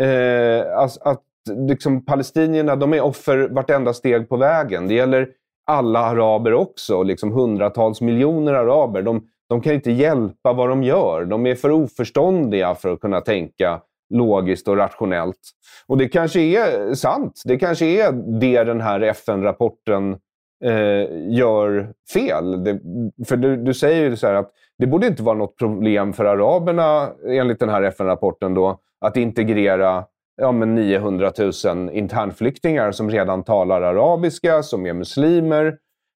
Eh, 0.00 0.78
alltså, 0.78 1.00
att 1.00 1.22
liksom, 1.68 2.04
palestinierna 2.04 2.76
de 2.76 2.94
är 2.94 3.00
offer 3.00 3.48
vartenda 3.48 3.92
steg 3.92 4.28
på 4.28 4.36
vägen. 4.36 4.88
Det 4.88 4.94
gäller 4.94 5.28
alla 5.66 5.98
araber 5.98 6.52
också. 6.52 7.02
Liksom 7.02 7.32
hundratals 7.32 8.00
miljoner 8.00 8.54
araber. 8.54 9.02
De, 9.02 9.26
de 9.48 9.60
kan 9.60 9.74
inte 9.74 9.90
hjälpa 9.90 10.52
vad 10.52 10.68
de 10.68 10.82
gör. 10.82 11.24
De 11.24 11.46
är 11.46 11.54
för 11.54 11.70
oförståndiga 11.70 12.74
för 12.74 12.92
att 12.92 13.00
kunna 13.00 13.20
tänka 13.20 13.80
logiskt 14.12 14.68
och 14.68 14.76
rationellt. 14.76 15.40
Och 15.86 15.98
det 15.98 16.08
kanske 16.08 16.40
är 16.40 16.94
sant. 16.94 17.42
Det 17.44 17.58
kanske 17.58 17.86
är 17.86 18.12
det 18.40 18.64
den 18.64 18.80
här 18.80 19.00
FN-rapporten 19.00 20.16
eh, 20.64 21.30
gör 21.30 21.92
fel. 22.12 22.64
Det, 22.64 22.80
för 23.28 23.36
du, 23.36 23.56
du 23.56 23.74
säger 23.74 24.10
ju 24.10 24.16
så 24.16 24.26
att 24.26 24.50
det 24.78 24.86
borde 24.86 25.06
inte 25.06 25.22
vara 25.22 25.38
något 25.38 25.56
problem 25.56 26.12
för 26.12 26.24
araberna, 26.24 27.12
enligt 27.28 27.60
den 27.60 27.68
här 27.68 27.82
FN-rapporten, 27.82 28.54
då, 28.54 28.78
att 29.00 29.16
integrera 29.16 30.04
ja, 30.36 30.52
men 30.52 30.74
900 30.74 31.32
000 31.64 31.90
internflyktingar 31.92 32.92
som 32.92 33.10
redan 33.10 33.44
talar 33.44 33.82
arabiska, 33.82 34.62
som 34.62 34.86
är 34.86 34.92
muslimer. 34.92 35.66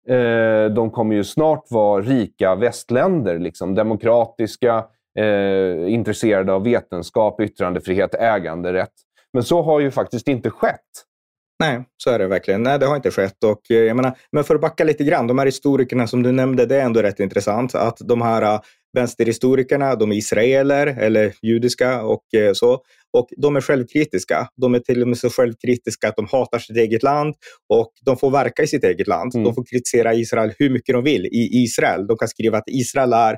Eh, 0.07 0.65
de 0.73 0.91
kommer 0.91 1.15
ju 1.15 1.23
snart 1.23 1.63
vara 1.69 2.01
rika 2.01 2.55
västländer, 2.55 3.39
liksom, 3.39 3.75
demokratiska, 3.75 4.85
eh, 5.19 5.93
intresserade 5.93 6.53
av 6.53 6.63
vetenskap, 6.63 7.39
yttrandefrihet, 7.41 8.15
äganderätt. 8.15 8.93
Men 9.33 9.43
så 9.43 9.61
har 9.61 9.79
ju 9.79 9.91
faktiskt 9.91 10.27
inte 10.27 10.49
skett. 10.49 10.79
Nej, 11.59 11.83
så 11.97 12.09
är 12.09 12.19
det 12.19 12.27
verkligen. 12.27 12.63
Nej, 12.63 12.79
det 12.79 12.85
har 12.85 12.95
inte 12.95 13.11
skett. 13.11 13.43
Och, 13.43 13.71
eh, 13.71 13.77
jag 13.77 13.95
menar, 13.95 14.17
men 14.31 14.43
för 14.43 14.55
att 14.55 14.61
backa 14.61 14.83
lite 14.83 15.03
grann, 15.03 15.27
de 15.27 15.39
här 15.39 15.45
historikerna 15.45 16.07
som 16.07 16.23
du 16.23 16.31
nämnde, 16.31 16.65
det 16.65 16.75
är 16.75 16.85
ändå 16.85 17.01
rätt 17.01 17.19
intressant 17.19 17.75
att 17.75 17.97
de 17.99 18.21
här 18.21 18.55
uh, 18.55 18.61
vänsterhistorikerna, 18.93 19.95
de 19.95 20.11
är 20.11 20.15
israeler 20.15 20.87
eller 20.87 21.33
judiska 21.41 22.03
och 22.03 22.23
uh, 22.37 22.53
så. 22.53 22.81
Och 23.17 23.27
de 23.37 23.55
är 23.55 23.61
självkritiska. 23.61 24.47
De 24.55 24.75
är 24.75 24.79
till 24.79 25.01
och 25.01 25.07
med 25.07 25.17
så 25.17 25.29
självkritiska 25.29 26.07
att 26.07 26.15
de 26.15 26.27
hatar 26.31 26.59
sitt 26.59 26.77
eget 26.77 27.03
land 27.03 27.35
och 27.69 27.91
de 28.05 28.17
får 28.17 28.31
verka 28.31 28.63
i 28.63 28.67
sitt 28.67 28.83
eget 28.83 29.07
land. 29.07 29.35
Mm. 29.35 29.45
De 29.45 29.55
får 29.55 29.65
kritisera 29.65 30.13
Israel 30.13 30.53
hur 30.59 30.69
mycket 30.69 30.93
de 30.93 31.03
vill 31.03 31.25
i 31.25 31.63
Israel. 31.63 32.07
De 32.07 32.17
kan 32.17 32.27
skriva 32.27 32.57
att 32.57 32.67
Israel 32.67 33.13
är 33.13 33.37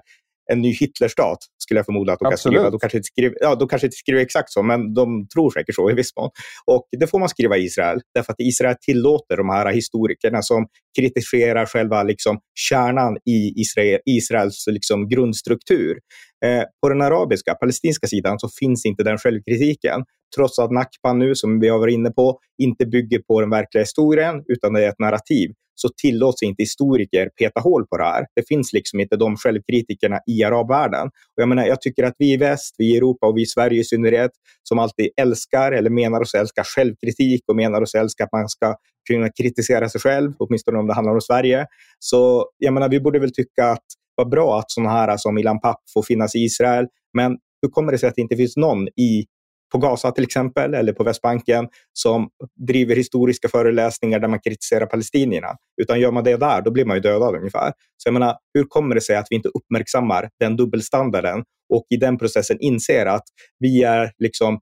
en 0.51 0.61
ny 0.61 0.73
Hitlerstat, 0.73 1.37
skulle 1.65 1.77
jag 1.77 1.85
förmoda 1.85 2.13
att 2.13 2.19
de 2.19 2.29
kan 2.29 2.37
skriva. 2.37 2.69
De 2.69 2.79
kanske, 2.79 2.97
inte 2.97 3.07
skriver, 3.07 3.37
ja, 3.41 3.55
de 3.55 3.67
kanske 3.67 3.87
inte 3.87 3.97
skriver 3.97 4.21
exakt 4.21 4.51
så, 4.51 4.63
men 4.63 4.93
de 4.93 5.27
tror 5.27 5.51
säkert 5.51 5.75
så 5.75 5.91
i 5.91 5.93
viss 5.93 6.15
mån. 6.19 6.29
Och 6.65 6.87
det 6.99 7.07
får 7.07 7.19
man 7.19 7.29
skriva 7.29 7.57
i 7.57 7.63
Israel, 7.63 7.99
därför 8.13 8.31
att 8.33 8.39
Israel 8.39 8.75
tillåter 8.81 9.37
de 9.37 9.49
här 9.49 9.73
historikerna 9.73 10.41
som 10.41 10.67
kritiserar 10.99 11.65
själva 11.65 12.03
liksom, 12.03 12.39
kärnan 12.69 13.17
i 13.25 13.61
Israel, 13.61 13.99
Israels 14.05 14.65
liksom, 14.67 15.09
grundstruktur. 15.09 15.97
Eh, 16.45 16.63
på 16.81 16.89
den 16.89 17.01
arabiska, 17.01 17.55
palestinska 17.55 18.07
sidan 18.07 18.39
så 18.39 18.49
finns 18.59 18.85
inte 18.85 19.03
den 19.03 19.17
självkritiken. 19.17 20.03
Trots 20.35 20.59
att 20.59 20.71
Nakba 20.71 21.13
nu, 21.13 21.35
som 21.35 21.59
vi 21.59 21.69
har 21.69 21.79
varit 21.79 21.93
inne 21.93 22.11
på, 22.11 22.39
inte 22.61 22.85
bygger 22.85 23.19
på 23.19 23.41
den 23.41 23.49
verkliga 23.49 23.81
historien, 23.81 24.43
utan 24.47 24.73
det 24.73 24.85
är 24.85 24.89
ett 24.89 24.99
narrativ 24.99 25.49
så 25.75 25.89
tillåts 26.01 26.43
inte 26.43 26.63
historiker 26.63 27.29
peta 27.39 27.59
hål 27.59 27.87
på 27.87 27.97
det 27.97 28.03
här. 28.03 28.25
Det 28.35 28.47
finns 28.47 28.73
liksom 28.73 28.99
inte 28.99 29.15
de 29.15 29.35
självkritikerna 29.37 30.19
i 30.27 30.43
arabvärlden. 30.43 31.07
Och 31.07 31.41
jag, 31.41 31.49
menar, 31.49 31.65
jag 31.65 31.81
tycker 31.81 32.03
att 32.03 32.15
vi 32.17 32.33
i 32.33 32.37
väst, 32.37 32.75
vi 32.77 32.93
i 32.93 32.97
Europa 32.97 33.27
och 33.27 33.37
vi 33.37 33.41
i 33.41 33.45
Sverige 33.45 33.79
i 33.79 33.83
synnerhet, 33.83 34.31
som 34.63 34.79
alltid 34.79 35.09
älskar 35.21 35.71
eller 35.71 35.89
menar 35.89 36.21
oss 36.21 36.33
älska 36.33 36.63
självkritik 36.63 37.41
och 37.47 37.55
menar 37.55 37.81
oss 37.81 37.95
älska 37.95 38.23
att 38.23 38.31
man 38.31 38.49
ska 38.49 38.75
kunna 39.07 39.29
kritisera 39.29 39.89
sig 39.89 40.01
själv, 40.01 40.33
åtminstone 40.39 40.77
om 40.77 40.87
det 40.87 40.93
handlar 40.93 41.13
om 41.13 41.21
Sverige. 41.21 41.65
Så 41.99 42.49
jag 42.57 42.73
menar, 42.73 42.89
vi 42.89 42.99
borde 42.99 43.19
väl 43.19 43.33
tycka 43.33 43.65
att 43.65 43.85
vad 44.15 44.29
bra 44.29 44.59
att 44.59 44.71
sådana 44.71 44.91
här 44.91 45.17
som 45.17 45.37
Ilan 45.37 45.59
Papp 45.59 45.81
får 45.93 46.03
finnas 46.03 46.35
i 46.35 46.39
Israel. 46.39 46.87
Men 47.13 47.37
hur 47.61 47.69
kommer 47.69 47.91
det 47.91 47.97
sig 47.97 48.09
att 48.09 48.15
det 48.15 48.21
inte 48.21 48.35
finns 48.35 48.57
någon 48.57 48.87
i 48.87 49.25
på 49.71 49.77
Gaza 49.77 50.11
till 50.11 50.23
exempel, 50.23 50.73
eller 50.73 50.93
på 50.93 51.03
Västbanken, 51.03 51.67
som 51.93 52.29
driver 52.67 52.95
historiska 52.95 53.47
föreläsningar 53.49 54.19
där 54.19 54.27
man 54.27 54.39
kritiserar 54.39 54.85
palestinierna. 54.85 55.47
Utan 55.81 55.99
gör 55.99 56.11
man 56.11 56.23
det 56.23 56.37
där, 56.37 56.61
då 56.61 56.71
blir 56.71 56.85
man 56.85 56.97
ju 56.97 57.01
dödad 57.01 57.35
ungefär. 57.35 57.73
Så 57.97 58.07
jag 58.07 58.13
menar, 58.13 58.35
hur 58.53 58.63
kommer 58.63 58.95
det 58.95 59.01
sig 59.01 59.15
att 59.15 59.27
vi 59.29 59.35
inte 59.35 59.49
uppmärksammar 59.49 60.29
den 60.39 60.55
dubbelstandarden 60.55 61.43
och 61.73 61.85
i 61.89 61.97
den 61.97 62.17
processen 62.17 62.57
inser 62.59 63.05
att 63.05 63.23
vi 63.59 63.83
är 63.83 64.11
liksom 64.17 64.59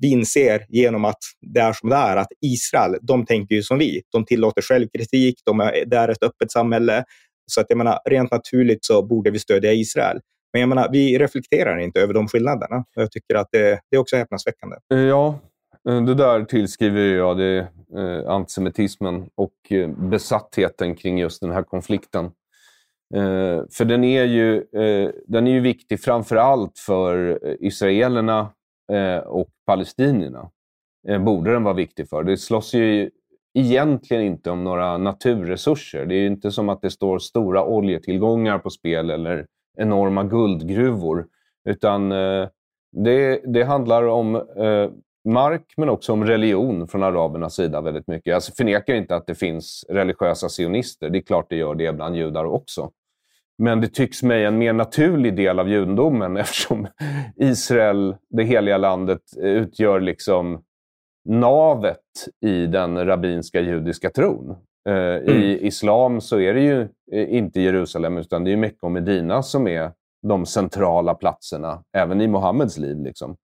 vi 0.00 0.10
inser 0.10 0.66
genom 0.68 1.04
att 1.04 1.18
det 1.54 1.60
är 1.60 1.72
som 1.72 1.88
det 1.88 1.96
är, 1.96 2.16
att 2.16 2.28
Israel, 2.40 2.98
de 3.02 3.26
tänker 3.26 3.54
ju 3.54 3.62
som 3.62 3.78
vi. 3.78 4.02
De 4.12 4.24
tillåter 4.24 4.62
självkritik, 4.62 5.34
de 5.44 5.60
är, 5.60 5.84
det 5.86 5.96
är 5.96 6.08
ett 6.08 6.22
öppet 6.22 6.52
samhälle. 6.52 7.04
Så 7.46 7.60
att 7.60 7.66
jag 7.68 7.78
menar, 7.78 7.98
rent 8.04 8.30
naturligt 8.30 8.84
så 8.84 9.02
borde 9.06 9.30
vi 9.30 9.38
stödja 9.38 9.72
Israel. 9.72 10.20
Men 10.54 10.60
jag 10.60 10.68
menar, 10.68 10.88
vi 10.92 11.18
reflekterar 11.18 11.78
inte 11.78 12.00
över 12.00 12.14
de 12.14 12.28
skillnaderna. 12.28 12.84
Jag 12.94 13.10
tycker 13.10 13.34
att 13.34 13.48
det, 13.52 13.80
det 13.90 13.96
är 13.96 14.00
också 14.00 14.16
häpnadsväckande. 14.16 14.76
Eh, 14.92 14.98
ja, 14.98 15.38
eh, 15.88 16.04
det 16.04 16.14
där 16.14 16.44
tillskriver 16.44 17.00
jag 17.00 17.38
det, 17.38 17.68
eh, 17.96 18.30
antisemitismen 18.30 19.28
och 19.34 19.72
besattheten 20.10 20.96
kring 20.96 21.18
just 21.18 21.40
den 21.40 21.50
här 21.50 21.62
konflikten. 21.62 22.30
För 23.76 23.84
den 23.84 24.04
är, 24.04 24.24
ju, 24.24 24.64
den 25.26 25.46
är 25.46 25.50
ju 25.50 25.60
viktig 25.60 26.00
framför 26.00 26.36
allt 26.36 26.78
för 26.78 27.38
israelerna 27.64 28.48
och 29.26 29.48
palestinierna. 29.66 30.50
borde 31.20 31.52
den 31.52 31.62
vara 31.62 31.74
viktig 31.74 32.08
för. 32.08 32.22
Det 32.22 32.36
slåss 32.36 32.74
ju 32.74 33.10
egentligen 33.54 34.22
inte 34.22 34.50
om 34.50 34.64
några 34.64 34.98
naturresurser. 34.98 36.06
Det 36.06 36.14
är 36.14 36.18
ju 36.18 36.26
inte 36.26 36.50
som 36.50 36.68
att 36.68 36.82
det 36.82 36.90
står 36.90 37.18
stora 37.18 37.64
oljetillgångar 37.64 38.58
på 38.58 38.70
spel 38.70 39.10
eller 39.10 39.46
enorma 39.76 40.24
guldgruvor. 40.24 41.26
Utan 41.68 42.12
eh, 42.12 42.48
det, 42.92 43.40
det 43.44 43.64
handlar 43.64 44.06
om 44.06 44.34
eh, 44.36 44.90
mark 45.24 45.74
men 45.76 45.88
också 45.88 46.12
om 46.12 46.24
religion 46.24 46.88
från 46.88 47.02
arabernas 47.02 47.54
sida 47.54 47.80
väldigt 47.80 48.06
mycket. 48.06 48.26
Jag 48.26 48.44
förnekar 48.44 48.94
inte 48.94 49.16
att 49.16 49.26
det 49.26 49.34
finns 49.34 49.84
religiösa 49.88 50.48
sionister. 50.48 51.10
Det 51.10 51.18
är 51.18 51.22
klart 51.22 51.46
det 51.48 51.56
gör 51.56 51.74
det 51.74 51.92
bland 51.92 52.16
judar 52.16 52.44
också. 52.44 52.90
Men 53.58 53.80
det 53.80 53.88
tycks 53.88 54.22
mig 54.22 54.44
en 54.44 54.58
mer 54.58 54.72
naturlig 54.72 55.36
del 55.36 55.58
av 55.58 55.68
judendomen 55.68 56.36
eftersom 56.36 56.86
Israel, 57.36 58.16
det 58.30 58.44
heliga 58.44 58.78
landet, 58.78 59.22
utgör 59.36 60.00
liksom 60.00 60.62
navet 61.24 61.98
i 62.40 62.66
den 62.66 63.06
rabbinska 63.06 63.60
judiska 63.60 64.10
tron. 64.10 64.50
Eh, 64.88 64.94
mm. 64.94 65.28
I 65.28 65.66
islam 65.66 66.20
så 66.20 66.40
är 66.40 66.54
det 66.54 66.60
ju 66.60 66.88
eh, 67.12 67.36
inte 67.36 67.60
Jerusalem 67.60 68.18
utan 68.18 68.44
det 68.44 68.52
är 68.52 68.56
Mecka 68.56 68.78
och 68.86 68.92
Medina 68.92 69.42
som 69.42 69.66
är 69.66 69.92
de 70.22 70.46
centrala 70.46 71.14
platserna, 71.14 71.82
även 71.96 72.20
i 72.20 72.28
Mohammeds 72.28 72.78
liv. 72.78 72.98
Liksom. 73.00 73.36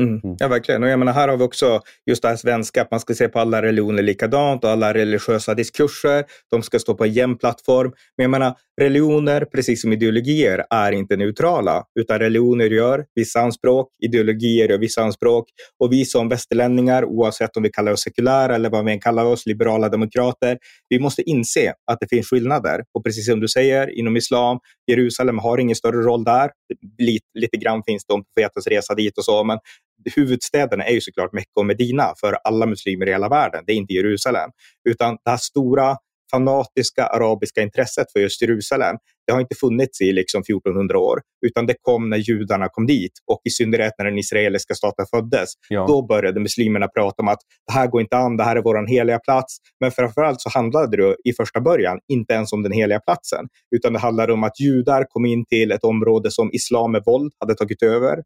Mm. 0.00 0.20
mm. 0.24 0.36
Ja, 0.38 0.48
verkligen. 0.48 0.82
Och 0.82 0.88
jag 0.88 0.98
menar, 0.98 1.12
här 1.12 1.28
har 1.28 1.36
vi 1.36 1.44
också 1.44 1.80
just 2.06 2.22
det 2.22 2.28
här 2.28 2.36
svenska, 2.36 2.82
att 2.82 2.90
man 2.90 3.00
ska 3.00 3.14
se 3.14 3.28
på 3.28 3.38
alla 3.38 3.62
religioner 3.62 4.02
likadant 4.02 4.64
och 4.64 4.70
alla 4.70 4.94
religiösa 4.94 5.54
diskurser. 5.54 6.24
De 6.50 6.62
ska 6.62 6.78
stå 6.78 6.94
på 6.94 7.04
en 7.04 7.12
jämn 7.12 7.38
plattform. 7.38 7.92
Men 8.16 8.24
jag 8.24 8.30
menar, 8.30 8.54
religioner, 8.80 9.44
precis 9.44 9.82
som 9.82 9.92
ideologier, 9.92 10.64
är 10.70 10.92
inte 10.92 11.16
neutrala. 11.16 11.84
Utan 12.00 12.18
religioner 12.18 12.64
gör 12.64 13.04
vissa 13.14 13.40
anspråk, 13.40 13.88
ideologier 14.04 14.68
gör 14.68 14.78
vissa 14.78 15.02
anspråk. 15.02 15.48
Och 15.80 15.92
vi 15.92 16.04
som 16.04 16.28
västerlänningar, 16.28 17.04
oavsett 17.04 17.56
om 17.56 17.62
vi 17.62 17.70
kallar 17.70 17.92
oss 17.92 18.02
sekulära 18.02 18.54
eller 18.54 18.70
vad 18.70 18.84
vi 18.84 18.92
än 18.92 19.00
kallar 19.00 19.24
oss, 19.24 19.46
liberala 19.46 19.88
demokrater, 19.88 20.58
vi 20.88 20.98
måste 20.98 21.22
inse 21.22 21.72
att 21.90 22.00
det 22.00 22.08
finns 22.08 22.26
skillnader. 22.26 22.84
Och 22.94 23.04
precis 23.04 23.26
som 23.26 23.40
du 23.40 23.48
säger, 23.48 23.98
inom 23.98 24.16
islam, 24.16 24.58
Jerusalem 24.86 25.38
har 25.38 25.58
ingen 25.58 25.76
större 25.76 26.02
roll 26.02 26.24
där. 26.24 26.50
Lite, 26.98 27.26
lite 27.34 27.56
grann 27.56 27.82
finns 27.86 28.04
det 28.06 28.14
om 28.14 28.24
profetens 28.24 28.66
resa 28.66 28.94
dit 28.94 29.18
och 29.18 29.24
så, 29.24 29.44
men 29.44 29.58
huvudstäderna 30.16 30.84
är 30.84 30.92
ju 30.92 31.00
såklart 31.00 31.32
Mecka 31.32 31.60
och 31.60 31.66
Medina 31.66 32.14
för 32.20 32.32
alla 32.44 32.66
muslimer 32.66 33.08
i 33.08 33.10
hela 33.10 33.28
världen. 33.28 33.64
Det 33.66 33.72
är 33.72 33.76
inte 33.76 33.94
Jerusalem. 33.94 34.50
Utan 34.88 35.18
det 35.24 35.30
här 35.30 35.36
stora 35.36 35.96
fanatiska 36.34 37.06
arabiska 37.06 37.62
intresset 37.62 38.12
för 38.12 38.20
just 38.20 38.42
Jerusalem, 38.42 38.96
det 39.26 39.32
har 39.32 39.40
inte 39.40 39.54
funnits 39.54 40.00
i 40.00 40.12
liksom 40.12 40.40
1400 40.40 40.98
år, 40.98 41.20
utan 41.46 41.66
det 41.66 41.74
kom 41.80 42.10
när 42.10 42.16
judarna 42.16 42.68
kom 42.68 42.86
dit 42.86 43.12
och 43.26 43.40
i 43.44 43.50
synnerhet 43.50 43.92
när 43.98 44.04
den 44.04 44.18
israeliska 44.18 44.74
staten 44.74 45.06
föddes. 45.10 45.48
Ja. 45.68 45.86
Då 45.86 46.06
började 46.06 46.40
muslimerna 46.40 46.88
prata 46.88 47.22
om 47.22 47.28
att 47.28 47.38
det 47.66 47.72
här 47.72 47.86
går 47.86 48.00
inte 48.00 48.16
an, 48.16 48.36
det 48.36 48.44
här 48.44 48.56
är 48.56 48.62
vår 48.62 48.86
heliga 48.86 49.18
plats. 49.18 49.56
Men 49.80 49.90
framförallt 49.90 50.40
så 50.40 50.50
handlade 50.50 50.96
det 50.96 51.16
i 51.24 51.32
första 51.32 51.60
början 51.60 51.98
inte 52.08 52.34
ens 52.34 52.52
om 52.52 52.62
den 52.62 52.72
heliga 52.72 53.00
platsen, 53.00 53.46
utan 53.76 53.92
det 53.92 53.98
handlade 53.98 54.32
om 54.32 54.44
att 54.44 54.60
judar 54.60 55.04
kom 55.08 55.26
in 55.26 55.44
till 55.46 55.72
ett 55.72 55.84
område 55.84 56.30
som 56.30 56.50
islam 56.52 56.92
med 56.92 57.02
våld 57.06 57.32
hade 57.40 57.54
tagit 57.54 57.82
över. 57.82 58.22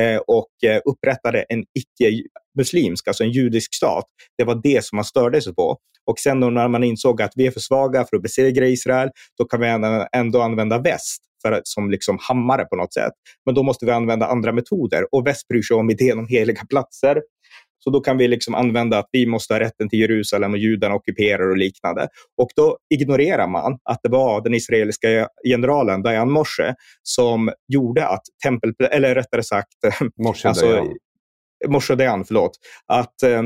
Eh, 0.00 0.16
och 0.16 0.64
eh, 0.64 0.80
upprättade 0.84 1.42
en 1.48 1.64
icke-muslimsk, 1.78 3.08
alltså 3.08 3.24
en 3.24 3.30
judisk 3.30 3.74
stat. 3.74 4.04
Det 4.38 4.44
var 4.44 4.60
det 4.62 4.84
som 4.84 4.96
man 4.96 5.04
störde 5.04 5.40
sig 5.40 5.54
på. 5.54 5.78
Och 6.06 6.18
sen 6.18 6.40
när 6.40 6.68
man 6.68 6.84
insåg 6.84 7.22
att 7.22 7.32
vi 7.36 7.46
är 7.46 7.50
för 7.50 7.60
svaga 7.60 8.04
för 8.04 8.16
att 8.16 8.22
besegra 8.22 8.66
Israel, 8.66 9.10
då 9.38 9.44
kan 9.44 9.60
vi 9.60 9.66
ändå 10.12 10.40
använda 10.40 10.78
väst 10.78 11.22
för, 11.42 11.60
som 11.64 11.90
liksom 11.90 12.18
hammare 12.20 12.64
på 12.64 12.76
något 12.76 12.94
sätt. 12.94 13.12
Men 13.46 13.54
då 13.54 13.62
måste 13.62 13.86
vi 13.86 13.92
använda 13.92 14.26
andra 14.26 14.52
metoder. 14.52 15.14
Och 15.14 15.26
väst 15.26 15.48
bryr 15.48 15.62
sig 15.62 15.76
om 15.76 15.90
idén 15.90 16.18
om 16.18 16.26
heliga 16.26 16.64
platser. 16.70 17.22
Så 17.84 17.90
då 17.90 18.00
kan 18.00 18.18
vi 18.18 18.28
liksom 18.28 18.54
använda 18.54 18.98
att 18.98 19.08
vi 19.12 19.26
måste 19.26 19.54
ha 19.54 19.60
rätten 19.60 19.88
till 19.88 19.98
Jerusalem 19.98 20.52
och 20.52 20.58
judarna 20.58 20.94
ockuperar 20.94 21.50
och 21.50 21.56
liknande. 21.56 22.08
Och 22.42 22.48
då 22.56 22.78
ignorerar 22.94 23.48
man 23.48 23.78
att 23.84 24.00
det 24.02 24.08
var 24.08 24.40
den 24.40 24.54
israeliska 24.54 25.28
generalen 25.48 26.02
Dayan 26.02 26.30
Moshe 26.30 26.74
som 27.02 27.52
gjorde 27.68 28.06
att 28.06 28.22
tempel, 28.44 28.74
eller 28.90 29.14
rättare 29.14 29.42
sagt, 29.42 29.68
Moshe 30.24 30.48
alltså, 30.48 30.66
Dayan. 30.66 30.96
Moshe 31.68 31.94
Dayan, 31.94 32.24
förlåt, 32.24 32.52
att 32.86 33.22
eh, 33.22 33.42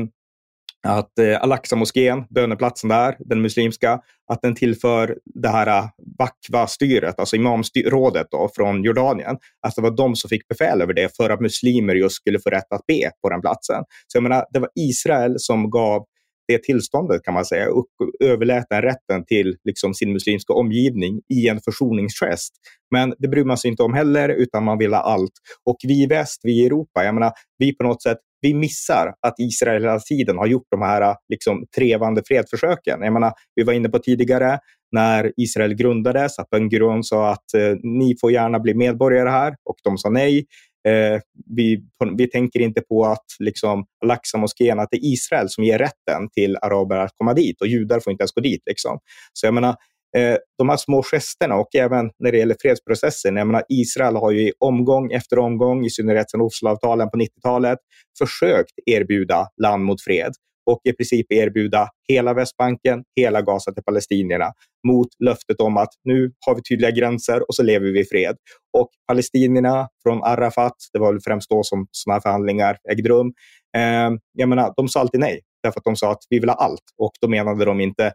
att 0.83 1.19
eh, 1.19 1.41
Al-Aqsa-moskén, 1.41 2.25
böneplatsen 2.29 2.89
där, 2.89 3.15
den 3.19 3.41
muslimska, 3.41 4.01
att 4.31 4.41
den 4.41 4.55
tillför 4.55 5.17
det 5.25 5.49
här 5.49 5.67
eh, 5.67 5.89
Bakva-styret, 6.19 7.19
alltså 7.19 7.35
imamrådet 7.35 8.27
då, 8.31 8.49
från 8.55 8.83
Jordanien, 8.83 9.37
att 9.67 9.75
det 9.75 9.81
var 9.81 9.97
de 9.97 10.15
som 10.15 10.29
fick 10.29 10.47
befäl 10.47 10.81
över 10.81 10.93
det 10.93 11.15
för 11.15 11.29
att 11.29 11.41
muslimer 11.41 11.95
just 11.95 12.15
skulle 12.15 12.39
få 12.39 12.49
rätt 12.49 12.73
att 12.73 12.85
be 12.87 13.11
på 13.21 13.29
den 13.29 13.41
platsen. 13.41 13.83
Så 14.07 14.17
jag 14.17 14.23
menar, 14.23 14.45
det 14.53 14.59
var 14.59 14.69
Israel 14.75 15.35
som 15.37 15.69
gav 15.69 16.05
det 16.47 16.63
tillståndet 16.63 17.23
kan 17.23 17.33
man 17.33 17.45
säga 17.45 17.71
och 17.71 17.87
överlät 18.19 18.65
den 18.69 18.81
rätten 18.81 19.25
till 19.25 19.57
liksom, 19.63 19.93
sin 19.93 20.13
muslimska 20.13 20.53
omgivning 20.53 21.21
i 21.33 21.47
en 21.47 21.59
försoningsgest. 21.59 22.53
Men 22.91 23.13
det 23.19 23.27
bryr 23.27 23.43
man 23.43 23.57
sig 23.57 23.71
inte 23.71 23.83
om 23.83 23.93
heller, 23.93 24.29
utan 24.29 24.63
man 24.63 24.77
vill 24.77 24.93
ha 24.93 25.01
allt. 25.01 25.31
Och 25.65 25.77
vi 25.83 26.03
i 26.03 26.07
väst, 26.07 26.41
vi 26.43 26.61
i 26.61 26.65
Europa, 26.65 27.03
jag 27.03 27.13
menar, 27.13 27.31
vi 27.57 27.75
på 27.75 27.83
något 27.83 28.03
sätt 28.03 28.17
vi 28.41 28.53
missar 28.53 29.13
att 29.21 29.35
Israel 29.39 29.81
hela 29.83 29.99
tiden 29.99 30.37
har 30.37 30.47
gjort 30.47 30.67
de 30.71 30.81
här 30.81 31.15
liksom, 31.29 31.65
trevande 31.75 32.21
fredsförsöken. 32.27 33.01
Jag 33.01 33.13
menar, 33.13 33.33
vi 33.55 33.63
var 33.63 33.73
inne 33.73 33.89
på 33.89 33.99
tidigare 33.99 34.59
när 34.91 35.33
Israel 35.37 35.73
grundades, 35.73 36.39
att 36.39 36.49
Ben 36.49 36.69
Gurion 36.69 37.03
sa 37.03 37.31
att 37.31 37.53
eh, 37.53 37.75
ni 37.83 38.15
får 38.21 38.31
gärna 38.31 38.59
bli 38.59 38.73
medborgare 38.73 39.29
här 39.29 39.55
och 39.65 39.75
de 39.83 39.97
sa 39.97 40.09
nej. 40.09 40.45
Eh, 40.87 41.19
vi, 41.55 41.83
vi 42.17 42.29
tänker 42.29 42.59
inte 42.59 42.81
på 42.81 43.05
att 43.05 43.25
liksom, 43.39 43.85
Al-Aqsa-moskén, 44.05 44.79
att 44.79 44.87
det 44.91 44.97
är 44.97 45.13
Israel 45.13 45.49
som 45.49 45.63
ger 45.63 45.77
rätten 45.77 46.29
till 46.33 46.57
araber 46.61 46.97
att 46.97 47.11
komma 47.17 47.33
dit 47.33 47.61
och 47.61 47.67
judar 47.67 47.99
får 47.99 48.11
inte 48.11 48.21
ens 48.21 48.31
gå 48.31 48.41
dit. 48.41 48.61
Liksom. 48.65 48.99
Så 49.33 49.47
jag 49.47 49.53
menar, 49.53 49.75
Eh, 50.17 50.37
de 50.57 50.69
här 50.69 50.77
små 50.77 51.03
gesterna 51.03 51.55
och 51.55 51.75
även 51.75 52.09
när 52.19 52.31
det 52.31 52.37
gäller 52.37 52.55
fredsprocessen. 52.61 53.35
Jag 53.35 53.47
menar, 53.47 53.63
Israel 53.69 54.15
har 54.15 54.31
ju 54.31 54.41
i 54.41 54.53
omgång 54.59 55.11
efter 55.11 55.39
omgång, 55.39 55.85
i 55.85 55.89
synnerhet 55.89 56.31
sedan 56.31 56.41
Osloavtalen 56.41 57.09
på 57.09 57.17
90-talet, 57.17 57.79
försökt 58.19 58.73
erbjuda 58.85 59.47
land 59.61 59.83
mot 59.83 60.01
fred 60.01 60.31
och 60.67 60.81
i 60.83 60.93
princip 60.93 61.31
erbjuda 61.31 61.89
hela 62.09 62.33
Västbanken, 62.33 63.03
hela 63.15 63.41
Gaza 63.41 63.71
till 63.71 63.83
palestinierna 63.83 64.51
mot 64.87 65.07
löftet 65.23 65.59
om 65.59 65.77
att 65.77 65.89
nu 66.03 66.31
har 66.45 66.55
vi 66.55 66.61
tydliga 66.61 66.91
gränser 66.91 67.49
och 67.49 67.55
så 67.55 67.63
lever 67.63 67.91
vi 67.91 67.99
i 67.99 68.05
fred. 68.05 68.35
Och 68.77 68.89
palestinierna 69.07 69.87
från 70.03 70.23
Arafat, 70.23 70.75
det 70.93 70.99
var 70.99 71.13
väl 71.13 71.21
främst 71.21 71.49
då 71.49 71.63
som 71.63 71.87
sådana 71.91 72.21
förhandlingar 72.21 72.77
ägde 72.91 73.09
rum, 73.09 73.33
eh, 73.77 74.09
jag 74.33 74.49
menar, 74.49 74.73
de 74.77 74.87
sa 74.87 74.99
alltid 74.99 75.19
nej. 75.19 75.41
Därför 75.63 75.79
att 75.79 75.83
de 75.83 75.95
sa 75.95 76.11
att 76.11 76.23
vi 76.29 76.39
vill 76.39 76.49
ha 76.49 76.55
allt. 76.55 76.83
Och 76.97 77.11
då 77.21 77.27
menade 77.27 77.65
de 77.65 77.81
inte 77.81 78.11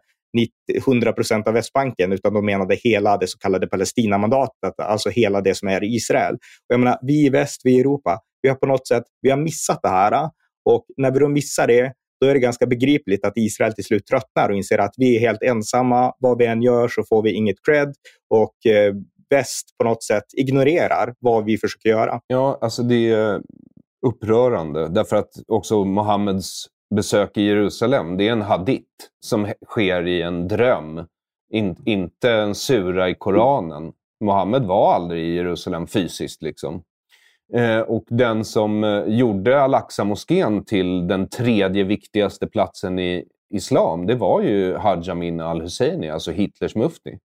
100 0.87 1.13
procent 1.13 1.47
av 1.47 1.53
Västbanken, 1.53 2.11
utan 2.11 2.33
de 2.33 2.45
menade 2.45 2.75
hela 2.75 3.17
det 3.17 3.27
så 3.27 3.37
kallade 3.37 3.67
Palestinamandatet, 3.67 4.79
alltså 4.79 5.09
hela 5.09 5.41
det 5.41 5.55
som 5.55 5.67
är 5.67 5.83
Israel. 5.83 6.33
Och 6.33 6.73
jag 6.73 6.79
menar, 6.79 6.99
vi 7.01 7.25
i 7.25 7.29
väst, 7.29 7.61
vi 7.63 7.71
i 7.71 7.79
Europa, 7.79 8.19
vi 8.41 8.49
har 8.49 8.55
på 8.55 8.65
något 8.65 8.87
sätt 8.87 9.03
vi 9.21 9.29
har 9.29 9.37
missat 9.37 9.79
det 9.83 9.89
här. 9.89 10.29
Och 10.69 10.85
när 10.97 11.11
vi 11.11 11.19
då 11.19 11.27
missar 11.27 11.67
det, 11.67 11.93
då 12.21 12.27
är 12.27 12.33
det 12.33 12.39
ganska 12.39 12.65
begripligt 12.65 13.25
att 13.25 13.33
Israel 13.35 13.73
till 13.73 13.83
slut 13.83 14.07
tröttnar 14.07 14.49
och 14.49 14.55
inser 14.55 14.77
att 14.77 14.93
vi 14.97 15.15
är 15.15 15.19
helt 15.19 15.43
ensamma. 15.43 16.13
Vad 16.19 16.37
vi 16.37 16.45
än 16.45 16.61
gör 16.61 16.87
så 16.87 17.03
får 17.03 17.23
vi 17.23 17.31
inget 17.31 17.55
cred. 17.65 17.93
Och 18.29 18.71
eh, 18.71 18.93
väst 19.29 19.65
på 19.77 19.83
något 19.83 20.03
sätt 20.03 20.23
ignorerar 20.37 21.13
vad 21.19 21.45
vi 21.45 21.57
försöker 21.57 21.89
göra. 21.89 22.19
Ja, 22.27 22.57
alltså 22.61 22.83
det 22.83 23.11
är 23.11 23.41
upprörande. 24.07 24.87
Därför 24.87 25.15
att 25.15 25.31
också 25.47 25.85
Mohammeds 25.85 26.65
besök 26.95 27.37
i 27.37 27.41
Jerusalem, 27.41 28.17
det 28.17 28.27
är 28.27 28.31
en 28.31 28.41
hadith 28.41 28.87
som 29.19 29.47
sker 29.65 30.07
i 30.07 30.21
en 30.21 30.47
dröm. 30.47 31.05
In, 31.51 31.75
inte 31.85 32.31
en 32.31 32.55
sura 32.55 33.09
i 33.09 33.15
Koranen. 33.15 33.93
Mohammed 34.23 34.63
var 34.63 34.93
aldrig 34.93 35.23
i 35.23 35.35
Jerusalem 35.35 35.87
fysiskt. 35.87 36.41
Liksom. 36.41 36.83
Eh, 37.53 37.79
och 37.79 38.03
den 38.07 38.45
som 38.45 38.83
eh, 38.83 39.03
gjorde 39.07 39.61
Al-Aqsa-moskén 39.61 40.65
till 40.65 41.07
den 41.07 41.29
tredje 41.29 41.83
viktigaste 41.83 42.47
platsen 42.47 42.99
i 42.99 43.25
islam, 43.53 44.05
det 44.05 44.15
var 44.15 44.41
ju 44.41 44.75
Haj 44.75 45.09
Amin 45.09 45.39
al-Husseini, 45.39 46.09
alltså 46.09 46.31
Hitlers 46.31 46.75
mufti. 46.75 47.19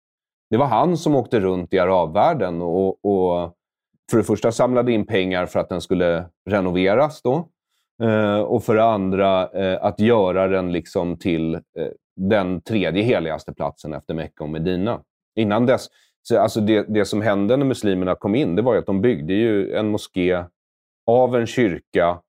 Det 0.51 0.57
var 0.57 0.67
han 0.67 0.97
som 0.97 1.17
åkte 1.17 1.41
runt 1.41 1.75
i 1.75 1.79
arabvärlden 1.79 2.63
och, 2.63 3.05
och 3.05 3.55
för 4.11 4.19
det 4.19 4.25
första 4.25 4.53
samlade 4.53 4.93
in 4.93 5.07
pengar 5.07 5.47
för 5.47 5.61
att 5.61 5.69
den 5.69 5.81
skulle 5.81 6.25
renoveras. 6.51 7.23
Då. 7.23 7.49
Eh, 8.03 8.41
och 8.41 8.65
för 8.65 8.75
det 8.75 8.85
andra 8.85 9.49
eh, 9.49 9.85
att 9.85 10.01
göra 10.01 10.49
den 10.49 10.73
liksom 10.73 11.17
till 11.19 11.55
eh, 11.55 11.61
den 12.17 12.61
tredje 12.61 13.03
heligaste 13.03 13.53
platsen 13.53 13.93
efter 13.93 14.15
Mecka 14.15 14.45
och 14.45 14.51
Medina. 14.51 15.03
Innan 15.37 15.67
dess, 15.67 15.89
så 16.23 16.39
alltså 16.39 16.61
det, 16.61 16.87
det 16.89 17.05
som 17.05 17.23
hände 17.23 17.57
när 17.57 17.67
muslimerna 17.67 18.15
kom 18.15 18.35
in, 18.35 18.57
det 18.57 18.63
var 18.63 18.77
att 18.77 18.87
de 18.87 19.01
byggde 19.01 19.35
ju 19.35 19.75
en 19.75 19.89
moské 19.89 20.45
av 21.07 21.37
en 21.37 21.47
kyrka 21.47 22.21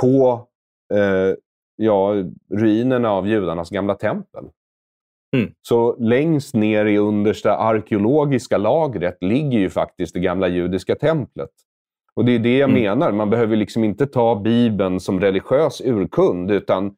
på 0.00 0.46
eh, 0.94 1.34
ja, 1.76 2.24
ruinerna 2.54 3.10
av 3.10 3.28
judarnas 3.28 3.70
gamla 3.70 3.94
tempel. 3.94 4.44
Mm. 5.36 5.52
Så 5.62 5.96
längst 5.96 6.54
ner 6.54 6.84
i 6.84 6.98
understa 6.98 7.56
arkeologiska 7.56 8.58
lagret 8.58 9.18
ligger 9.20 9.58
ju 9.58 9.70
faktiskt 9.70 10.14
det 10.14 10.20
gamla 10.20 10.48
judiska 10.48 10.94
templet. 10.94 11.50
Och 12.18 12.24
Det 12.24 12.34
är 12.34 12.38
det 12.38 12.58
jag 12.58 12.70
mm. 12.70 12.82
menar. 12.82 13.12
Man 13.12 13.30
behöver 13.30 13.56
liksom 13.56 13.84
inte 13.84 14.06
ta 14.06 14.34
Bibeln 14.34 15.00
som 15.00 15.20
religiös 15.20 15.80
urkund, 15.80 16.50
utan 16.50 16.94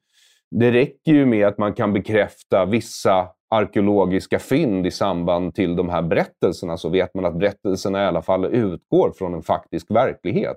det 0.51 0.73
räcker 0.73 1.13
ju 1.13 1.27
med 1.27 1.47
att 1.47 1.59
man 1.59 1.75
kan 1.75 1.93
bekräfta 1.93 2.65
vissa 2.65 3.29
arkeologiska 3.51 4.39
fynd 4.39 4.87
i 4.87 4.91
samband 4.91 5.55
till 5.55 5.77
de 5.77 5.89
här 5.89 6.03
berättelserna, 6.03 6.77
så 6.77 6.89
vet 6.89 7.15
man 7.15 7.25
att 7.25 7.39
berättelserna 7.39 8.03
i 8.03 8.07
alla 8.07 8.23
fall 8.23 8.45
utgår 8.45 9.13
från 9.19 9.35
en 9.35 9.43
faktisk 9.43 9.91
verklighet. 9.91 10.57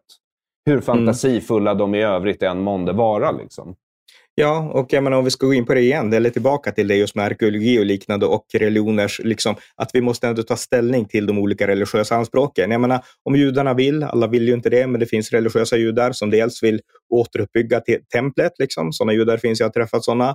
Hur 0.66 0.74
mm. 0.74 0.84
fantasifulla 0.84 1.72
mm. 1.72 1.80
de 1.80 1.96
i 1.96 2.04
övrigt 2.04 2.44
än 2.44 2.62
månde 2.62 2.94
vara. 2.94 3.32
Liksom. 3.32 3.76
Ja, 4.36 4.72
och 4.74 4.94
jag 4.94 5.04
menar, 5.04 5.18
om 5.18 5.26
vi 5.26 5.32
ska 5.32 5.46
gå 5.46 5.54
in 5.54 5.66
på 5.66 5.74
det 5.74 5.82
igen, 5.82 6.14
eller 6.14 6.30
tillbaka 6.30 6.72
till 6.72 6.88
det 6.88 6.96
just 6.96 7.16
med 7.16 7.26
arkeologi 7.26 7.80
och 7.80 7.86
liknande 7.86 8.26
och 8.26 8.46
religioners, 8.54 9.22
liksom, 9.24 9.56
att 9.76 9.90
vi 9.94 10.02
måste 10.02 10.28
ändå 10.28 10.44
ta 10.44 10.56
ställning 10.56 11.06
till 11.06 11.26
de 11.26 11.40
olika 11.40 11.68
religiösa 11.68 12.16
anspråken. 12.16 12.72
Jag 12.72 12.82
menar, 12.82 13.04
om 13.24 13.36
judarna 13.36 13.74
vill, 13.74 14.04
alla 14.04 14.28
vill 14.28 14.48
ju 14.48 14.54
inte 14.54 14.70
det, 14.70 14.88
men 14.88 15.00
det 15.00 15.06
finns 15.06 15.32
religiösa 15.32 15.78
judar 15.78 16.12
som 16.12 16.30
dels 16.30 16.64
vill 16.64 16.82
återuppbygga 17.10 17.82
templet, 18.14 18.52
liksom. 18.60 18.94
sådana 18.94 19.14
judar 19.14 19.38
finns, 19.38 19.60
jag 19.60 19.68
har 19.68 19.72
träffat 19.72 20.04
sådana. 20.04 20.30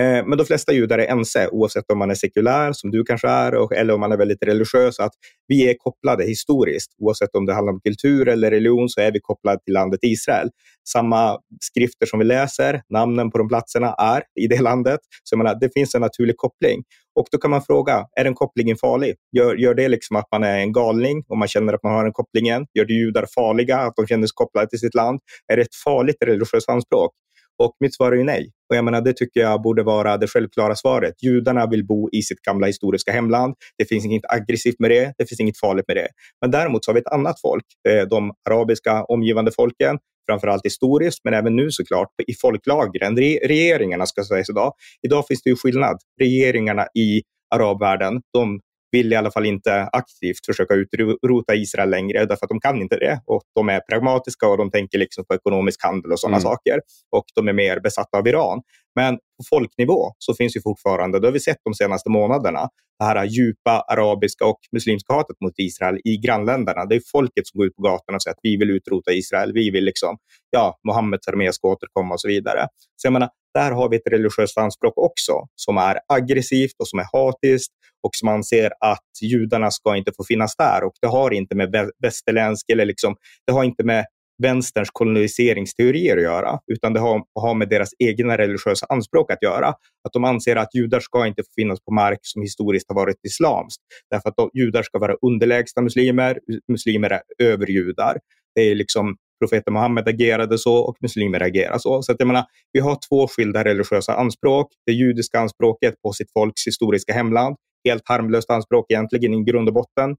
Eh, 0.00 0.26
men 0.26 0.38
de 0.38 0.44
flesta 0.44 0.72
judar 0.72 0.98
är 0.98 1.06
ense, 1.06 1.48
oavsett 1.48 1.90
om 1.90 1.98
man 1.98 2.10
är 2.10 2.14
sekulär, 2.14 2.72
som 2.72 2.90
du 2.90 3.04
kanske 3.04 3.28
är, 3.28 3.54
och, 3.54 3.72
eller 3.72 3.94
om 3.94 4.00
man 4.00 4.12
är 4.12 4.16
väldigt 4.16 4.42
religiös, 4.42 5.00
att 5.00 5.12
vi 5.48 5.70
är 5.70 5.74
kopplade 5.78 6.24
historiskt. 6.24 6.90
Oavsett 6.98 7.34
om 7.34 7.46
det 7.46 7.54
handlar 7.54 7.72
om 7.72 7.80
kultur 7.80 8.28
eller 8.28 8.50
religion 8.50 8.88
så 8.88 9.00
är 9.00 9.12
vi 9.12 9.20
kopplade 9.20 9.58
till 9.64 9.74
landet 9.74 10.00
Israel. 10.02 10.50
Samma 10.92 11.38
skrifter 11.60 12.06
som 12.06 12.18
vi 12.18 12.24
läser, 12.24 12.82
namnen 12.88 13.30
på 13.30 13.38
de 13.38 13.48
platserna 13.48 13.94
är 13.94 14.22
i 14.40 14.46
det 14.46 14.60
landet. 14.60 15.00
Så 15.24 15.36
menar, 15.36 15.58
det 15.60 15.70
finns 15.74 15.94
en 15.94 16.00
naturlig 16.00 16.36
koppling. 16.36 16.82
Och 17.14 17.26
då 17.32 17.38
kan 17.38 17.50
man 17.50 17.62
fråga, 17.62 18.06
är 18.20 18.24
den 18.24 18.34
kopplingen 18.34 18.76
farlig? 18.76 19.14
Gör, 19.36 19.54
gör 19.54 19.74
det 19.74 19.88
liksom 19.88 20.16
att 20.16 20.26
man 20.32 20.44
är 20.44 20.58
en 20.58 20.72
galning 20.72 21.24
och 21.28 21.38
man 21.38 21.48
känner 21.48 21.72
att 21.72 21.82
man 21.82 21.92
har 21.92 22.04
den 22.04 22.12
kopplingen? 22.12 22.66
Gör 22.74 22.84
det 22.84 22.92
judar 22.92 23.26
farliga, 23.34 23.78
att 23.78 23.96
de 23.96 24.06
känner 24.06 24.26
sig 24.26 24.34
kopplade 24.34 24.68
till 24.68 24.78
sitt 24.78 24.94
land? 24.94 25.20
Är 25.52 25.56
det 25.56 25.62
ett 25.62 25.74
farligt 25.84 26.16
religiöst 26.24 26.68
anspråk? 26.68 27.12
Och 27.58 27.76
mitt 27.80 27.94
svar 27.94 28.12
är 28.12 28.16
ju 28.16 28.24
nej. 28.24 28.50
Och 28.70 28.76
jag 28.76 28.84
menar, 28.84 29.00
det 29.00 29.12
tycker 29.12 29.40
jag 29.40 29.62
borde 29.62 29.82
vara 29.82 30.16
det 30.16 30.26
självklara 30.26 30.76
svaret. 30.76 31.22
Judarna 31.22 31.66
vill 31.66 31.86
bo 31.86 32.10
i 32.12 32.22
sitt 32.22 32.40
gamla 32.40 32.66
historiska 32.66 33.12
hemland. 33.12 33.54
Det 33.78 33.84
finns 33.84 34.04
inget 34.04 34.22
aggressivt 34.28 34.78
med 34.78 34.90
det. 34.90 35.14
Det 35.18 35.26
finns 35.26 35.40
inget 35.40 35.58
farligt 35.58 35.84
med 35.88 35.96
det. 35.96 36.08
Men 36.40 36.50
däremot 36.50 36.84
så 36.84 36.90
har 36.90 36.94
vi 36.94 37.00
ett 37.00 37.12
annat 37.12 37.40
folk, 37.40 37.64
eh, 37.88 38.08
de 38.08 38.32
arabiska 38.48 39.04
omgivande 39.04 39.52
folken, 39.56 39.98
framförallt 40.30 40.66
historiskt, 40.66 41.20
men 41.24 41.34
även 41.34 41.56
nu 41.56 41.70
såklart 41.70 42.08
i 42.26 42.34
folklagren, 42.34 43.16
regeringarna 43.16 44.06
ska 44.06 44.24
sägas 44.24 44.50
idag. 44.50 44.72
Idag 45.02 45.26
finns 45.26 45.42
det 45.42 45.50
ju 45.50 45.56
skillnad. 45.56 45.96
Regeringarna 46.20 46.86
i 46.94 47.22
arabvärlden, 47.54 48.22
de 48.32 48.60
vill 48.94 49.12
i 49.12 49.16
alla 49.16 49.30
fall 49.30 49.46
inte 49.46 49.88
aktivt 49.92 50.46
försöka 50.46 50.74
utrota 50.74 51.54
Israel 51.54 51.90
längre, 51.90 52.24
därför 52.24 52.46
att 52.46 52.48
de 52.48 52.60
kan 52.60 52.82
inte 52.82 52.96
det. 52.96 53.20
Och 53.26 53.42
de 53.54 53.68
är 53.68 53.80
pragmatiska 53.80 54.48
och 54.48 54.58
de 54.58 54.70
tänker 54.70 54.98
liksom 54.98 55.24
på 55.28 55.34
ekonomisk 55.34 55.82
handel 55.82 56.12
och 56.12 56.20
sådana 56.20 56.36
mm. 56.36 56.42
saker. 56.42 56.80
Och 57.16 57.24
de 57.34 57.48
är 57.48 57.52
mer 57.52 57.80
besatta 57.80 58.18
av 58.18 58.28
Iran. 58.28 58.62
Men 58.94 59.14
på 59.14 59.44
folknivå 59.50 60.12
så 60.18 60.34
finns 60.34 60.56
ju 60.56 60.60
fortfarande, 60.60 61.20
det 61.20 61.26
har 61.26 61.32
vi 61.32 61.40
sett 61.40 61.60
de 61.64 61.74
senaste 61.74 62.10
månaderna, 62.10 62.68
det 62.98 63.04
här 63.04 63.24
djupa 63.24 63.84
arabiska 63.88 64.46
och 64.46 64.58
muslimska 64.72 65.12
hatet 65.14 65.36
mot 65.40 65.52
Israel 65.56 65.98
i 66.04 66.16
grannländerna. 66.16 66.84
Det 66.84 66.94
är 66.94 67.02
folket 67.12 67.46
som 67.46 67.58
går 67.58 67.66
ut 67.66 67.76
på 67.76 67.82
gatorna 67.82 68.16
och 68.16 68.22
säger 68.22 68.32
att 68.32 68.40
vi 68.42 68.56
vill 68.56 68.70
utrota 68.70 69.12
Israel. 69.12 69.52
Vi 69.54 69.70
vill 69.70 69.84
liksom, 69.84 70.16
ja, 70.50 70.78
Mohammeds 70.86 71.28
armé 71.28 71.52
ska 71.52 71.68
återkomma 71.68 72.14
och 72.14 72.20
så 72.20 72.28
vidare. 72.28 72.66
Så 72.96 73.06
jag 73.06 73.12
menar, 73.12 73.28
där 73.54 73.72
har 73.72 73.88
vi 73.88 73.96
ett 73.96 74.06
religiöst 74.10 74.58
anspråk 74.58 74.98
också 74.98 75.32
som 75.54 75.76
är 75.76 75.98
aggressivt 76.08 76.74
och 76.78 76.88
som 76.88 76.98
är 76.98 77.06
hatiskt 77.12 77.72
och 78.02 78.10
som 78.12 78.28
anser 78.28 78.70
att 78.80 79.08
judarna 79.22 79.70
ska 79.70 79.96
inte 79.96 80.12
få 80.16 80.24
finnas 80.24 80.56
där. 80.56 80.84
Och 80.84 80.92
det 81.00 81.06
har 81.06 81.30
inte 81.30 81.54
med 81.54 81.90
västerländsk 82.02 82.70
eller 82.70 82.84
liksom, 82.84 83.16
det 83.46 83.52
har 83.52 83.64
inte 83.64 83.84
med 83.84 84.04
vänsterns 84.42 84.88
koloniseringsteorier 84.92 86.16
att 86.16 86.22
göra, 86.22 86.58
utan 86.72 86.92
det 86.92 87.00
har, 87.00 87.22
har 87.34 87.54
med 87.54 87.68
deras 87.68 87.90
egna 87.98 88.38
religiösa 88.38 88.86
anspråk 88.88 89.30
att 89.30 89.42
göra. 89.42 89.68
Att 90.04 90.12
de 90.12 90.24
anser 90.24 90.56
att 90.56 90.74
judar 90.74 91.00
ska 91.00 91.26
inte 91.26 91.42
få 91.42 91.48
finnas 91.56 91.80
på 91.84 91.94
mark 91.94 92.18
som 92.22 92.42
historiskt 92.42 92.88
har 92.88 92.94
varit 92.94 93.16
islamskt, 93.26 93.82
därför 94.10 94.28
att 94.28 94.34
judar 94.54 94.82
ska 94.82 94.98
vara 94.98 95.16
underlägsna 95.22 95.82
muslimer, 95.82 96.38
muslimer 96.68 97.10
är 97.10 97.20
överjudar. 97.38 98.18
Det 98.54 98.60
är 98.60 98.74
liksom 98.74 99.16
profeten 99.44 99.72
Muhammed 99.72 100.08
agerade 100.08 100.58
så 100.58 100.76
och 100.76 100.96
muslimer 101.00 101.40
agerar 101.42 101.78
så. 101.78 102.02
Så 102.02 102.12
att 102.12 102.16
jag 102.18 102.26
menar, 102.26 102.44
vi 102.72 102.80
har 102.80 102.98
två 103.08 103.28
skilda 103.28 103.64
religiösa 103.64 104.14
anspråk. 104.14 104.68
Det 104.86 104.92
judiska 104.92 105.40
anspråket 105.40 105.94
på 106.02 106.12
sitt 106.12 106.32
folks 106.32 106.66
historiska 106.66 107.12
hemland, 107.12 107.56
helt 107.88 108.08
harmlöst 108.08 108.50
anspråk 108.50 108.86
egentligen 108.88 109.34
i 109.34 109.44
grund 109.44 109.68
och 109.68 109.74
botten. 109.74 110.16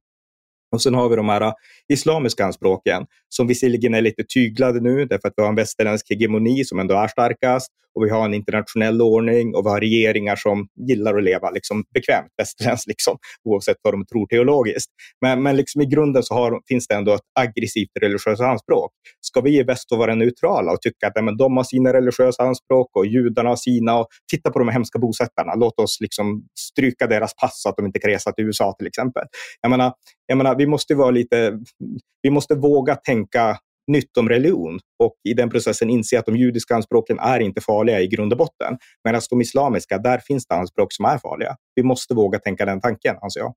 Och 0.75 0.81
sen 0.81 0.93
har 0.93 1.09
vi 1.09 1.15
de 1.15 1.29
här 1.29 1.41
äh, 1.41 1.53
islamiska 1.93 2.45
anspråken 2.45 3.05
som 3.29 3.47
visserligen 3.47 3.93
är 3.93 4.01
lite 4.01 4.23
tyglade 4.33 4.79
nu 4.79 5.05
därför 5.05 5.27
att 5.27 5.33
vi 5.37 5.43
har 5.43 5.49
en 5.49 5.55
västerländsk 5.55 6.09
hegemoni 6.09 6.65
som 6.65 6.79
ändå 6.79 6.95
är 6.95 7.07
starkast 7.07 7.71
och 7.95 8.05
vi 8.05 8.09
har 8.09 8.25
en 8.25 8.33
internationell 8.33 9.01
ordning 9.01 9.55
och 9.55 9.65
vi 9.65 9.69
har 9.69 9.79
regeringar 9.79 10.35
som 10.35 10.67
gillar 10.87 11.17
att 11.17 11.23
leva 11.23 11.51
liksom 11.51 11.83
bekvämt 11.93 12.31
västerländskt, 12.37 12.87
liksom, 12.87 13.17
oavsett 13.43 13.77
vad 13.81 13.93
de 13.93 14.05
tror 14.05 14.27
teologiskt. 14.27 14.91
Men, 15.21 15.43
men 15.43 15.55
liksom 15.55 15.81
i 15.81 15.85
grunden 15.85 16.23
så 16.23 16.33
har, 16.33 16.61
finns 16.67 16.87
det 16.87 16.95
ändå 16.95 17.13
ett 17.13 17.21
aggressivt 17.39 17.89
religiöst 18.01 18.41
anspråk. 18.41 18.91
Ska 19.21 19.41
vi 19.41 19.59
i 19.59 19.63
väst 19.63 19.91
vara 19.91 20.15
neutrala 20.15 20.71
och 20.71 20.81
tycka 20.81 21.07
att 21.07 21.23
men, 21.23 21.37
de 21.37 21.57
har 21.57 21.63
sina 21.63 21.93
religiösa 21.93 22.43
anspråk 22.43 22.89
och 22.95 23.05
judarna 23.05 23.49
har 23.49 23.55
sina 23.55 23.99
och 23.99 24.07
titta 24.31 24.51
på 24.51 24.59
de 24.59 24.69
hemska 24.69 24.99
bosättarna, 24.99 25.55
låt 25.55 25.79
oss 25.79 25.97
liksom 26.01 26.43
stryka 26.59 27.07
deras 27.07 27.33
pass 27.35 27.61
så 27.61 27.69
att 27.69 27.75
de 27.75 27.85
inte 27.85 27.99
kan 27.99 28.11
resa 28.11 28.31
till 28.31 28.45
USA 28.45 28.75
till 28.77 28.87
exempel. 28.87 29.23
Jag 29.61 29.69
menar, 29.69 29.93
jag 30.27 30.37
menar, 30.37 30.55
vi 30.55 30.67
måste 30.67 30.95
vara 30.95 31.11
lite, 31.11 31.59
vi 32.21 32.29
måste 32.29 32.55
våga 32.55 32.95
tänka 32.95 33.57
nytt 33.87 34.17
om 34.17 34.29
religion 34.29 34.79
och 35.03 35.15
i 35.23 35.33
den 35.33 35.49
processen 35.49 35.89
inse 35.89 36.19
att 36.19 36.25
de 36.25 36.35
judiska 36.35 36.75
anspråken 36.75 37.19
är 37.19 37.39
inte 37.39 37.61
farliga 37.61 38.01
i 38.01 38.07
grund 38.07 38.31
och 38.31 38.37
botten. 38.37 38.77
Medan 39.03 39.21
de 39.29 39.41
islamiska, 39.41 39.97
där 39.97 40.17
finns 40.17 40.47
det 40.47 40.55
anspråk 40.55 40.93
som 40.93 41.05
är 41.05 41.17
farliga. 41.17 41.55
Vi 41.75 41.83
måste 41.83 42.13
våga 42.13 42.39
tänka 42.39 42.65
den 42.65 42.81
tanken, 42.81 43.15
anser 43.21 43.39
jag. 43.39 43.53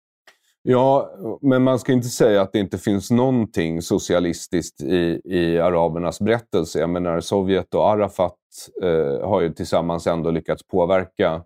Ja, 0.62 1.10
men 1.42 1.62
man 1.62 1.78
ska 1.78 1.92
inte 1.92 2.08
säga 2.08 2.42
att 2.42 2.52
det 2.52 2.58
inte 2.58 2.78
finns 2.78 3.10
någonting 3.10 3.82
socialistiskt 3.82 4.82
i, 4.82 5.20
i 5.24 5.58
arabernas 5.58 6.20
berättelse. 6.20 6.78
Jag 6.78 6.90
menar, 6.90 7.20
Sovjet 7.20 7.74
och 7.74 7.90
Arafat 7.90 8.34
eh, 8.82 9.28
har 9.28 9.40
ju 9.40 9.52
tillsammans 9.52 10.06
ändå 10.06 10.30
lyckats 10.30 10.62
påverka 10.66 11.42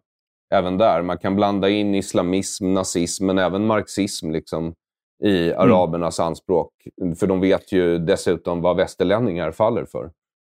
även 0.54 0.78
där. 0.78 1.02
Man 1.02 1.18
kan 1.18 1.36
blanda 1.36 1.68
in 1.68 1.94
islamism, 1.94 2.74
nazism, 2.74 3.26
men 3.26 3.38
även 3.38 3.66
marxism. 3.66 4.30
Liksom 4.30 4.74
i 5.24 5.52
mm. 5.52 5.58
arabernas 5.58 6.18
mm. 6.18 6.26
anspråk. 6.26 6.72
För 7.18 7.26
de 7.26 7.40
vet 7.40 7.72
ju 7.72 7.98
dessutom 7.98 8.60
vad 8.60 8.76
västerlänningar 8.76 9.52
faller 9.52 9.84
för. 9.84 10.10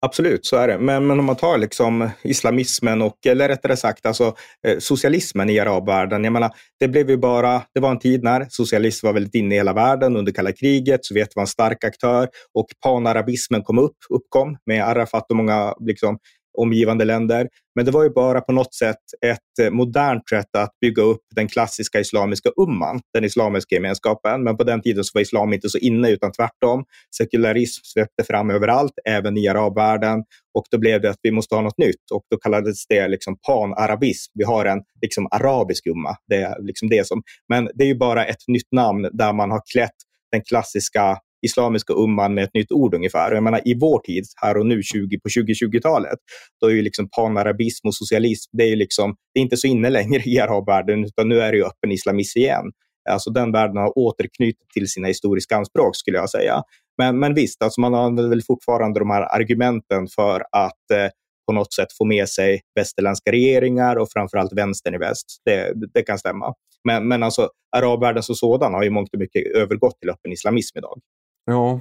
Absolut, 0.05 0.45
så 0.45 0.55
är 0.55 0.67
det. 0.67 0.79
Men, 0.79 1.07
men 1.07 1.19
om 1.19 1.25
man 1.25 1.35
tar 1.35 1.57
liksom 1.57 2.09
islamismen 2.23 3.01
och, 3.01 3.25
eller 3.25 3.47
rättare 3.47 3.77
sagt 3.77 4.05
alltså, 4.05 4.35
eh, 4.67 4.77
socialismen 4.79 5.49
i 5.49 5.59
arabvärlden. 5.59 6.23
Jag 6.23 6.33
menar, 6.33 6.51
det, 6.79 6.87
blev 6.87 7.09
ju 7.09 7.17
bara, 7.17 7.61
det 7.73 7.79
var 7.79 7.91
en 7.91 7.99
tid 7.99 8.23
när 8.23 8.45
socialism 8.49 9.07
var 9.07 9.13
väldigt 9.13 9.35
inne 9.35 9.55
i 9.55 9.57
hela 9.57 9.73
världen 9.73 10.17
under 10.17 10.31
kalla 10.31 10.51
kriget. 10.51 11.05
Sovjet 11.05 11.35
var 11.35 11.41
en 11.43 11.47
stark 11.47 11.83
aktör 11.83 12.29
och 12.53 12.65
panarabismen 12.83 13.63
kom 13.63 13.79
upp, 13.79 13.97
uppkom 14.09 14.57
med 14.65 14.83
Arafat 14.83 15.25
och 15.29 15.35
många 15.35 15.73
liksom, 15.79 16.17
omgivande 16.57 17.05
länder. 17.05 17.47
Men 17.75 17.85
det 17.85 17.91
var 17.91 18.03
ju 18.03 18.09
bara 18.09 18.41
på 18.41 18.51
något 18.51 18.73
sätt 18.73 18.97
ett 19.25 19.65
eh, 19.65 19.71
modernt 19.71 20.29
sätt 20.29 20.55
att 20.57 20.71
bygga 20.81 21.03
upp 21.03 21.21
den 21.35 21.47
klassiska 21.47 21.99
islamiska 21.99 22.49
umman, 22.57 23.01
den 23.13 23.23
islamiska 23.23 23.75
gemenskapen. 23.75 24.43
Men 24.43 24.57
på 24.57 24.63
den 24.63 24.81
tiden 24.81 25.03
så 25.03 25.11
var 25.13 25.21
islam 25.21 25.53
inte 25.53 25.69
så 25.69 25.77
inne, 25.77 26.09
utan 26.09 26.31
tvärtom. 26.31 26.85
Sekularism 27.17 27.81
svepte 27.83 28.23
fram 28.23 28.49
överallt, 28.49 28.93
även 29.05 29.37
i 29.37 29.47
arabvärlden. 29.47 30.23
Och 30.53 30.65
då 30.71 30.77
blev 30.77 31.01
det 31.01 31.09
att 31.09 31.19
vi 31.21 31.31
måste 31.31 31.55
ha 31.55 31.61
något 31.61 31.77
nytt 31.77 32.11
och 32.13 32.23
då 32.29 32.37
kallades 32.37 32.87
det 32.87 33.07
liksom 33.07 33.37
panarabism. 33.47 34.31
Vi 34.35 34.43
har 34.43 34.65
en 34.65 34.81
liksom 35.01 35.27
arabisk 35.31 35.87
umma. 35.87 36.17
Det 36.27 36.35
är 36.35 36.61
liksom 36.61 36.89
det 36.89 37.07
som, 37.07 37.23
men 37.49 37.69
det 37.73 37.83
är 37.83 37.87
ju 37.87 37.97
bara 37.97 38.25
ett 38.25 38.47
nytt 38.47 38.71
namn 38.71 39.09
där 39.13 39.33
man 39.33 39.51
har 39.51 39.61
klätt 39.73 39.95
den 40.31 40.41
klassiska 40.41 41.17
islamiska 41.45 41.93
umman 41.93 42.33
med 42.33 42.43
ett 42.43 42.53
nytt 42.53 42.71
ord 42.71 42.93
ungefär. 42.93 43.31
Jag 43.31 43.43
menar, 43.43 43.61
I 43.65 43.79
vår 43.79 43.99
tid, 43.99 44.23
här 44.41 44.57
och 44.57 44.65
nu, 44.65 44.83
20, 44.83 45.19
på 45.19 45.29
2020-talet, 45.29 46.19
då 46.61 46.67
är 46.67 46.71
ju 46.71 46.81
liksom 46.81 47.09
panarabism 47.09 47.87
och 47.87 47.95
socialism, 47.95 48.49
det 48.57 48.63
är, 48.63 48.75
liksom, 48.75 49.15
det 49.33 49.39
är 49.39 49.41
inte 49.41 49.57
så 49.57 49.67
inne 49.67 49.89
längre 49.89 50.21
i 50.25 50.39
arabvärlden, 50.39 51.05
utan 51.05 51.29
nu 51.29 51.39
är 51.39 51.51
det 51.51 51.57
ju 51.57 51.63
öppen 51.63 51.91
islamism 51.91 52.39
igen. 52.39 52.71
Alltså 53.09 53.29
den 53.29 53.51
världen 53.51 53.77
har 53.77 53.97
återknutit 53.97 54.69
till 54.73 54.87
sina 54.87 55.07
historiska 55.07 55.55
anspråk, 55.55 55.95
skulle 55.95 56.17
jag 56.17 56.29
säga. 56.29 56.63
Men, 56.97 57.19
men 57.19 57.33
visst, 57.33 57.63
alltså 57.63 57.81
man 57.81 57.95
använder 57.95 58.29
väl 58.29 58.41
fortfarande 58.41 58.99
de 58.99 59.09
här 59.09 59.35
argumenten 59.35 60.07
för 60.07 60.43
att 60.51 60.91
eh, 60.93 61.09
på 61.47 61.53
något 61.53 61.73
sätt 61.73 61.87
få 61.97 62.05
med 62.05 62.29
sig 62.29 62.61
västerländska 62.75 63.31
regeringar 63.31 63.95
och 63.95 64.07
framförallt 64.13 64.53
vänstern 64.53 64.95
i 64.95 64.97
väst. 64.97 65.25
Det, 65.45 65.73
det 65.93 66.03
kan 66.03 66.19
stämma. 66.19 66.53
Men, 66.83 67.07
men 67.07 67.23
alltså, 67.23 67.49
arabvärlden 67.77 68.23
som 68.23 68.35
sådan 68.35 68.73
har 68.73 68.83
ju 68.83 68.89
mångt 68.89 69.13
och 69.13 69.19
mycket 69.19 69.55
övergått 69.55 69.99
till 69.99 70.09
öppen 70.09 70.31
islamism 70.31 70.77
idag. 70.77 70.99
Ja, 71.45 71.79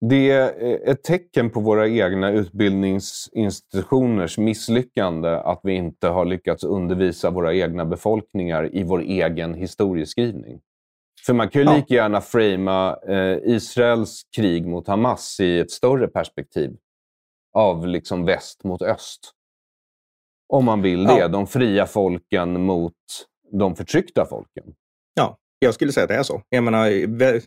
det 0.00 0.30
är 0.30 0.88
ett 0.88 1.02
tecken 1.02 1.50
på 1.50 1.60
våra 1.60 1.88
egna 1.88 2.30
utbildningsinstitutioners 2.30 4.38
misslyckande 4.38 5.28
att 5.28 5.60
vi 5.62 5.72
inte 5.72 6.08
har 6.08 6.24
lyckats 6.24 6.64
undervisa 6.64 7.30
våra 7.30 7.54
egna 7.54 7.84
befolkningar 7.84 8.76
i 8.76 8.82
vår 8.82 9.00
egen 9.00 9.54
historieskrivning. 9.54 10.60
För 11.26 11.34
man 11.34 11.48
kan 11.48 11.62
ju 11.62 11.68
lika 11.68 11.94
gärna 11.94 12.20
framea 12.20 12.98
eh, 13.08 13.38
Israels 13.42 14.22
krig 14.36 14.66
mot 14.66 14.88
Hamas 14.88 15.40
i 15.40 15.58
ett 15.58 15.70
större 15.70 16.08
perspektiv 16.08 16.76
av 17.52 17.86
liksom 17.86 18.24
väst 18.24 18.64
mot 18.64 18.82
öst. 18.82 19.32
Om 20.48 20.64
man 20.64 20.82
vill 20.82 21.04
det. 21.04 21.18
Ja. 21.18 21.28
De 21.28 21.46
fria 21.46 21.86
folken 21.86 22.64
mot 22.64 22.94
de 23.52 23.76
förtryckta 23.76 24.26
folken. 24.26 24.64
Ja, 25.14 25.38
jag 25.58 25.74
skulle 25.74 25.92
säga 25.92 26.04
att 26.04 26.08
det 26.08 26.14
är 26.14 26.22
så. 26.22 26.42
Jag 26.48 26.64
menar, 26.64 26.86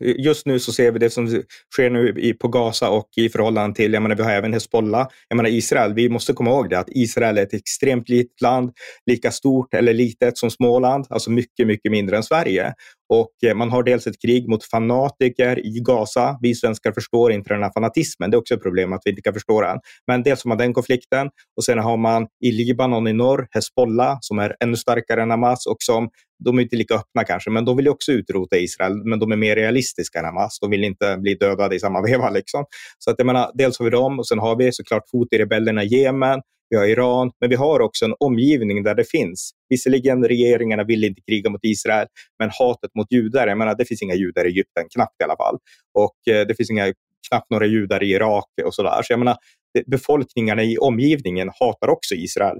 just 0.02 0.46
nu 0.46 0.58
så 0.58 0.72
ser 0.72 0.92
vi 0.92 0.98
det 0.98 1.10
som 1.10 1.42
sker 1.72 1.90
nu 1.90 2.34
på 2.34 2.48
Gaza 2.48 2.90
och 2.90 3.08
i 3.16 3.28
förhållande 3.28 3.76
till, 3.76 3.92
jag 3.92 4.02
menar, 4.02 4.16
vi 4.16 4.22
har 4.22 4.30
även 4.30 4.52
Hezbollah. 4.52 5.08
Jag 5.28 5.36
menar 5.36 5.50
Israel, 5.50 5.94
vi 5.94 6.08
måste 6.08 6.32
komma 6.32 6.50
ihåg 6.50 6.70
det 6.70 6.78
att 6.78 6.88
Israel 6.88 7.38
är 7.38 7.42
ett 7.42 7.54
extremt 7.54 8.08
litet 8.08 8.40
land, 8.40 8.72
lika 9.06 9.30
stort 9.30 9.74
eller 9.74 9.94
litet 9.94 10.38
som 10.38 10.50
Småland, 10.50 11.06
alltså 11.08 11.30
mycket, 11.30 11.66
mycket 11.66 11.92
mindre 11.92 12.16
än 12.16 12.22
Sverige. 12.22 12.74
Och 13.08 13.30
eh, 13.46 13.54
man 13.54 13.70
har 13.70 13.82
dels 13.82 14.06
ett 14.06 14.22
krig 14.22 14.48
mot 14.48 14.64
fanatiker 14.64 15.66
i 15.66 15.80
Gaza. 15.80 16.38
Vi 16.40 16.54
svenskar 16.54 16.92
förstår 16.92 17.32
inte 17.32 17.54
den 17.54 17.62
här 17.62 17.72
fanatismen. 17.74 18.30
Det 18.30 18.34
är 18.34 18.38
också 18.38 18.54
ett 18.54 18.62
problem 18.62 18.92
att 18.92 19.02
vi 19.04 19.10
inte 19.10 19.22
kan 19.22 19.34
förstå 19.34 19.60
den. 19.60 19.78
Men 20.06 20.22
dels 20.22 20.44
har 20.44 20.48
man 20.48 20.58
den 20.58 20.74
konflikten 20.74 21.30
och 21.56 21.64
sen 21.64 21.78
har 21.78 21.96
man 21.96 22.26
i 22.44 22.52
Libanon 22.52 23.08
i 23.08 23.12
norr 23.12 23.46
Hezbollah 23.50 24.18
som 24.20 24.38
är 24.38 24.56
ännu 24.60 24.76
starkare 24.76 25.22
än 25.22 25.30
Hamas 25.30 25.66
och 25.66 25.76
som 25.78 26.08
de 26.44 26.58
är 26.58 26.62
inte 26.62 26.76
lika 26.76 26.94
öppna 26.94 27.24
kanske, 27.24 27.50
men 27.50 27.64
de 27.64 27.76
vill 27.76 27.88
också 27.88 28.12
utrota 28.12 28.56
Israel, 28.56 29.04
men 29.04 29.18
de 29.18 29.32
är 29.32 29.36
mer 29.36 29.56
realistiska 29.56 30.18
än 30.18 30.24
Hamas. 30.24 30.58
De 30.60 30.70
vill 30.70 30.84
inte 30.84 31.16
bli 31.16 31.34
dödade 31.34 31.76
i 31.76 31.80
samma 31.80 32.02
veva. 32.06 32.30
Liksom. 32.30 32.64
Så 32.98 33.10
att 33.10 33.16
jag 33.18 33.26
menar, 33.26 33.50
dels 33.54 33.78
har 33.78 33.84
vi 33.84 33.90
dem 33.90 34.18
och 34.18 34.28
sen 34.28 34.38
har 34.38 34.56
vi 34.56 34.72
såklart 34.72 35.04
Houthi-rebellerna 35.12 35.82
i 35.82 35.86
Jemen 35.86 36.40
vi 36.70 36.76
har 36.76 36.86
Iran, 36.86 37.30
men 37.40 37.50
vi 37.50 37.56
har 37.56 37.80
också 37.80 38.04
en 38.04 38.14
omgivning 38.20 38.82
där 38.82 38.94
det 38.94 39.04
finns. 39.04 39.50
Visserligen 39.68 40.28
regeringarna 40.28 40.84
vill 40.84 41.04
inte 41.04 41.20
kriga 41.20 41.50
mot 41.50 41.60
Israel, 41.62 42.06
men 42.38 42.50
hatet 42.58 42.94
mot 42.94 43.12
judar, 43.12 43.46
jag 43.46 43.58
menar, 43.58 43.74
det 43.74 43.84
finns 43.84 44.02
inga 44.02 44.14
judar 44.14 44.44
i 44.44 44.48
Egypten, 44.48 44.84
knappt 44.94 45.20
i 45.20 45.24
alla 45.24 45.36
fall. 45.36 45.58
Och 45.94 46.34
eh, 46.34 46.46
det 46.46 46.54
finns 46.54 46.70
inga, 46.70 46.92
knappt 47.28 47.50
några 47.50 47.66
judar 47.66 48.02
i 48.02 48.10
Irak 48.10 48.44
och 48.64 48.74
sådär. 48.74 49.02
Så 49.02 49.12
jag 49.12 49.18
menar, 49.18 49.36
befolkningarna 49.86 50.62
i 50.62 50.78
omgivningen 50.78 51.50
hatar 51.60 51.88
också 51.88 52.14
Israel. 52.14 52.56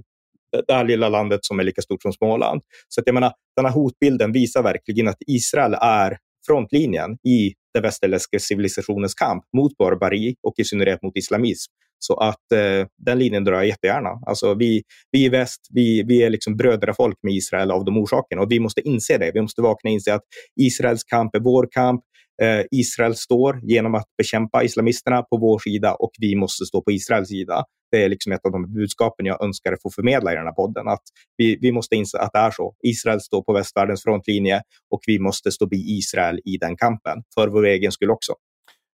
Det 0.66 0.72
här 0.72 0.84
lilla 0.84 1.08
landet 1.08 1.40
som 1.42 1.60
är 1.60 1.64
lika 1.64 1.82
stort 1.82 2.02
som 2.02 2.12
Småland. 2.12 2.62
Så 2.88 3.00
att 3.00 3.06
jag 3.06 3.14
menar, 3.14 3.32
den 3.56 3.64
här 3.64 3.72
hotbilden 3.72 4.32
visar 4.32 4.62
verkligen 4.62 5.08
att 5.08 5.18
Israel 5.26 5.74
är 5.80 6.16
frontlinjen 6.46 7.12
i 7.12 7.52
den 7.74 7.82
västerländska 7.82 8.38
civilisationens 8.38 9.14
kamp 9.14 9.44
mot 9.56 9.76
barbari 9.76 10.34
och 10.42 10.54
i 10.58 10.64
synnerhet 10.64 11.02
mot 11.02 11.16
islamism. 11.16 11.72
Så 11.98 12.14
att 12.14 12.52
eh, 12.52 12.86
den 13.06 13.18
linjen 13.18 13.44
drar 13.44 13.54
jag 13.54 13.66
jättegärna. 13.66 14.08
Alltså 14.26 14.54
vi, 14.54 14.82
vi 15.10 15.24
i 15.24 15.28
väst, 15.28 15.60
vi, 15.70 16.02
vi 16.02 16.22
är 16.22 16.30
liksom 16.30 16.56
brödrafolk 16.56 17.18
med 17.22 17.34
Israel 17.34 17.70
av 17.70 17.84
de 17.84 17.98
orsakerna 17.98 18.42
och 18.42 18.52
vi 18.52 18.60
måste 18.60 18.80
inse 18.80 19.18
det. 19.18 19.30
Vi 19.34 19.40
måste 19.40 19.62
vakna 19.62 19.90
och 19.90 19.94
inse 19.94 20.14
att 20.14 20.22
Israels 20.60 21.04
kamp 21.04 21.34
är 21.34 21.40
vår 21.40 21.68
kamp. 21.70 22.00
Eh, 22.42 22.64
Israel 22.70 23.14
står 23.14 23.60
genom 23.62 23.94
att 23.94 24.06
bekämpa 24.18 24.62
islamisterna 24.62 25.22
på 25.22 25.36
vår 25.36 25.58
sida 25.58 25.94
och 25.94 26.10
vi 26.18 26.36
måste 26.36 26.64
stå 26.64 26.82
på 26.82 26.90
Israels 26.90 27.28
sida. 27.28 27.64
Det 27.90 28.04
är 28.04 28.08
liksom 28.08 28.32
ett 28.32 28.46
av 28.46 28.52
de 28.52 28.74
budskapen 28.74 29.26
jag 29.26 29.44
önskar 29.44 29.76
få 29.82 29.90
förmedla 29.90 30.32
i 30.32 30.34
den 30.34 30.44
här 30.44 30.52
podden. 30.52 30.88
Att 30.88 31.02
vi, 31.36 31.58
vi 31.60 31.72
måste 31.72 31.96
inse 31.96 32.18
att 32.18 32.32
det 32.32 32.38
är 32.38 32.50
så. 32.50 32.74
Israel 32.82 33.20
står 33.20 33.42
på 33.42 33.52
västvärldens 33.52 34.02
frontlinje 34.02 34.62
och 34.90 35.00
vi 35.06 35.18
måste 35.18 35.50
stå 35.52 35.66
bi 35.66 35.98
Israel 35.98 36.40
i 36.44 36.56
den 36.56 36.76
kampen. 36.76 37.22
För 37.34 37.48
vår 37.48 37.66
egen 37.66 37.92
skull 37.92 38.10
också. 38.10 38.32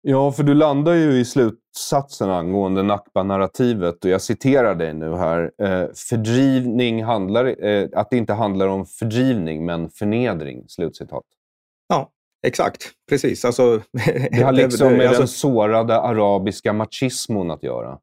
Ja, 0.07 0.33
för 0.33 0.43
du 0.43 0.55
landar 0.55 0.95
ju 0.95 1.19
i 1.21 1.25
slutsatsen 1.25 2.31
angående 2.31 2.83
Nakba-narrativet 2.83 4.05
och 4.05 4.11
jag 4.11 4.23
citerar 4.23 4.75
dig 4.75 4.95
nu 4.95 5.17
här. 5.17 5.51
Eh, 5.63 5.87
fördrivning 6.11 7.05
handlar, 7.05 7.65
eh, 7.65 7.89
att 7.93 8.11
det 8.11 8.17
inte 8.17 8.33
handlar 8.33 8.69
om 8.69 8.87
fördrivning 8.87 9.65
men 9.65 9.91
förnedring. 9.91 10.65
Slutcitat. 10.69 11.25
Ja, 11.89 12.11
exakt. 12.47 12.91
Precis. 13.09 13.45
Alltså, 13.45 13.83
det 14.31 14.43
har 14.43 14.53
liksom 14.53 14.93
med 14.93 15.07
alltså, 15.07 15.21
den 15.21 15.29
sårade 15.29 16.01
arabiska 16.01 16.73
machismon 16.73 17.51
att 17.51 17.63
göra. 17.63 17.99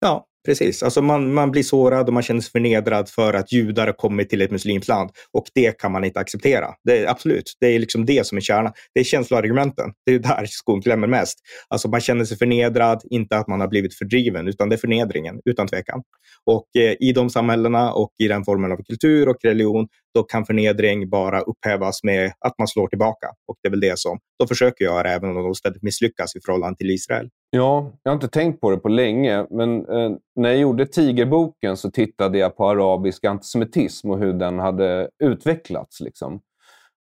Ja, 0.00 0.28
Precis, 0.48 0.82
alltså 0.82 1.02
man, 1.02 1.34
man 1.34 1.50
blir 1.50 1.62
sårad 1.62 2.06
och 2.06 2.14
man 2.14 2.22
känner 2.22 2.40
sig 2.40 2.50
förnedrad 2.50 3.08
för 3.08 3.34
att 3.34 3.52
judar 3.52 3.86
har 3.86 3.92
kommit 3.92 4.30
till 4.30 4.42
ett 4.42 4.50
muslimskt 4.50 4.88
land. 4.88 5.10
Och 5.32 5.44
det 5.54 5.78
kan 5.78 5.92
man 5.92 6.04
inte 6.04 6.20
acceptera. 6.20 6.66
Det 6.84 6.98
är, 6.98 7.06
absolut, 7.06 7.56
det 7.60 7.66
är 7.66 7.78
liksom 7.78 8.06
det 8.06 8.26
som 8.26 8.38
är 8.38 8.42
kärnan. 8.42 8.72
Det 8.94 9.00
är 9.00 9.04
känsloargumenten. 9.04 9.90
Det 10.06 10.14
är 10.14 10.18
där 10.18 10.46
skon 10.48 10.82
klämmer 10.82 11.06
mest. 11.06 11.38
Alltså 11.68 11.88
man 11.88 12.00
känner 12.00 12.24
sig 12.24 12.38
förnedrad, 12.38 13.02
inte 13.10 13.36
att 13.36 13.48
man 13.48 13.60
har 13.60 13.68
blivit 13.68 13.94
fördriven, 13.94 14.48
utan 14.48 14.68
det 14.68 14.74
är 14.74 14.78
förnedringen, 14.78 15.40
utan 15.44 15.68
tvekan. 15.68 16.02
Och 16.44 16.66
eh, 16.78 16.94
i 17.00 17.12
de 17.12 17.30
samhällena 17.30 17.92
och 17.92 18.10
i 18.22 18.28
den 18.28 18.44
formen 18.44 18.72
av 18.72 18.76
kultur 18.76 19.28
och 19.28 19.36
religion, 19.42 19.88
då 20.14 20.22
kan 20.22 20.44
förnedring 20.44 21.10
bara 21.10 21.40
upphävas 21.40 22.04
med 22.04 22.32
att 22.40 22.54
man 22.58 22.68
slår 22.68 22.88
tillbaka. 22.88 23.26
Och 23.48 23.56
det 23.62 23.68
är 23.68 23.70
väl 23.70 23.80
det 23.80 23.98
som 23.98 24.18
de 24.38 24.48
försöker 24.48 24.84
göra, 24.84 25.10
även 25.10 25.36
om 25.36 25.42
de 25.42 25.54
ständigt 25.54 25.82
misslyckas 25.82 26.36
i 26.36 26.40
förhållande 26.46 26.76
till 26.76 26.90
Israel. 26.90 27.28
Ja, 27.50 27.92
jag 28.02 28.10
har 28.10 28.14
inte 28.14 28.28
tänkt 28.28 28.60
på 28.60 28.70
det 28.70 28.76
på 28.76 28.88
länge, 28.88 29.46
men 29.50 29.88
eh, 29.88 30.10
när 30.36 30.48
jag 30.48 30.58
gjorde 30.58 30.86
Tigerboken 30.86 31.76
så 31.76 31.90
tittade 31.90 32.38
jag 32.38 32.56
på 32.56 32.68
arabisk 32.68 33.24
antisemitism 33.24 34.10
och 34.10 34.18
hur 34.18 34.32
den 34.32 34.58
hade 34.58 35.08
utvecklats. 35.24 36.00
Liksom. 36.00 36.40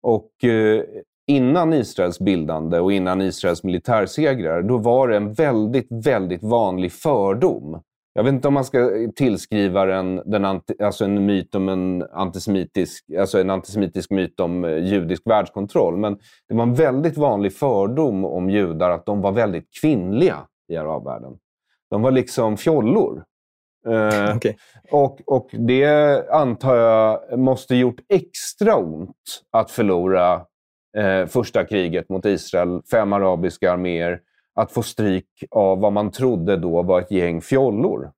Och 0.03 0.43
eh, 0.43 0.84
innan 1.28 1.74
Israels 1.74 2.20
bildande 2.20 2.80
och 2.80 2.93
innan 2.93 3.22
Israels 3.22 3.64
militärsegrar, 3.64 4.62
då 4.62 4.78
var 4.78 5.08
det 5.08 5.18
en 5.18 5.34
väldigt, 5.34 5.88
väldigt 6.05 6.43
vanlig 6.43 6.91
fördom 6.91 7.82
jag 8.18 8.24
vet 8.24 8.34
inte 8.34 8.47
om 8.47 8.53
man 8.53 8.65
ska 8.65 8.91
tillskriva 9.15 9.86
den, 9.86 10.22
den 10.26 10.45
anti, 10.45 10.74
alltså 10.84 11.05
en 11.05 11.26
myt 11.26 11.55
om 11.55 11.70
en 11.70 12.03
antisemitisk, 12.11 13.05
alltså 13.20 13.39
en 13.39 13.49
antisemitisk 13.49 14.11
myt 14.11 14.39
om 14.39 14.65
eh, 14.65 14.78
judisk 14.78 15.22
världskontroll. 15.26 15.97
Men 15.97 16.18
det 16.47 16.55
var 16.55 16.63
en 16.63 16.74
väldigt 16.74 17.18
vanlig 17.18 17.53
fördom 17.53 18.26
om 18.26 18.49
judar 18.49 18.89
att 18.89 19.05
de 19.05 19.22
var 19.22 19.32
väldigt 19.32 19.68
kvinnliga 19.82 20.38
i 20.68 20.78
arabvärlden. 20.78 21.38
De 21.89 22.01
var 22.01 22.11
liksom 22.11 22.57
fjollor. 22.57 23.24
Eh, 23.88 24.36
okay. 24.36 24.53
och, 24.91 25.22
och 25.26 25.49
det 25.51 26.30
antar 26.30 26.76
jag 26.76 27.39
måste 27.39 27.76
gjort 27.76 27.99
extra 28.09 28.76
ont 28.76 29.43
att 29.51 29.72
förlora 29.72 30.41
eh, 30.97 31.26
första 31.26 31.65
kriget 31.65 32.09
mot 32.09 32.26
Israel, 32.26 32.82
fem 32.91 33.13
arabiska 33.13 33.72
arméer 33.72 34.20
att 34.58 34.72
få 34.72 34.84
stryk 34.84 35.43
av 35.51 35.80
vad 35.80 35.93
man 35.93 36.12
trodde 36.12 36.58
då 36.58 36.84
var 36.84 37.01
ett 37.01 37.12
gäng 37.12 37.41
fjollor. 37.41 38.12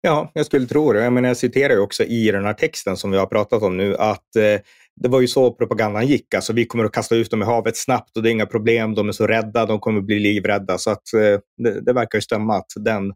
Ja, 0.00 0.30
jag 0.34 0.46
skulle 0.46 0.66
tro 0.66 0.92
det. 0.92 1.04
Jag, 1.04 1.12
menar, 1.12 1.28
jag 1.28 1.36
citerar 1.36 1.78
också 1.78 2.04
i 2.04 2.30
den 2.30 2.44
här 2.44 2.54
texten 2.54 2.96
som 2.96 3.10
vi 3.10 3.18
har 3.18 3.26
pratat 3.26 3.62
om 3.62 3.76
nu 3.76 3.96
att 3.96 4.36
eh, 4.36 4.60
det 4.96 5.08
var 5.08 5.20
ju 5.20 5.28
så 5.28 5.50
propagandan 5.50 6.06
gick. 6.06 6.34
Alltså, 6.34 6.52
vi 6.52 6.66
kommer 6.66 6.84
att 6.84 6.92
kasta 6.92 7.16
ut 7.16 7.30
dem 7.30 7.42
i 7.42 7.44
havet 7.44 7.76
snabbt 7.76 8.16
och 8.16 8.22
det 8.22 8.28
är 8.28 8.30
inga 8.30 8.46
problem. 8.46 8.94
De 8.94 9.08
är 9.08 9.12
så 9.12 9.26
rädda, 9.26 9.66
de 9.66 9.80
kommer 9.80 9.98
att 9.98 10.06
bli 10.06 10.18
livrädda. 10.18 10.78
Så 10.78 10.90
att, 10.90 11.14
eh, 11.14 11.40
det, 11.56 11.80
det, 11.80 11.92
verkar 11.92 12.18
ju 12.18 12.22
stämma 12.22 12.56
att, 12.56 12.72
den, 12.76 13.12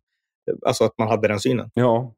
alltså 0.67 0.85
att 0.85 0.99
man 0.99 1.09
hade 1.09 1.29
den 1.29 1.41
synen. 1.41 1.71
Ja. 1.75 2.15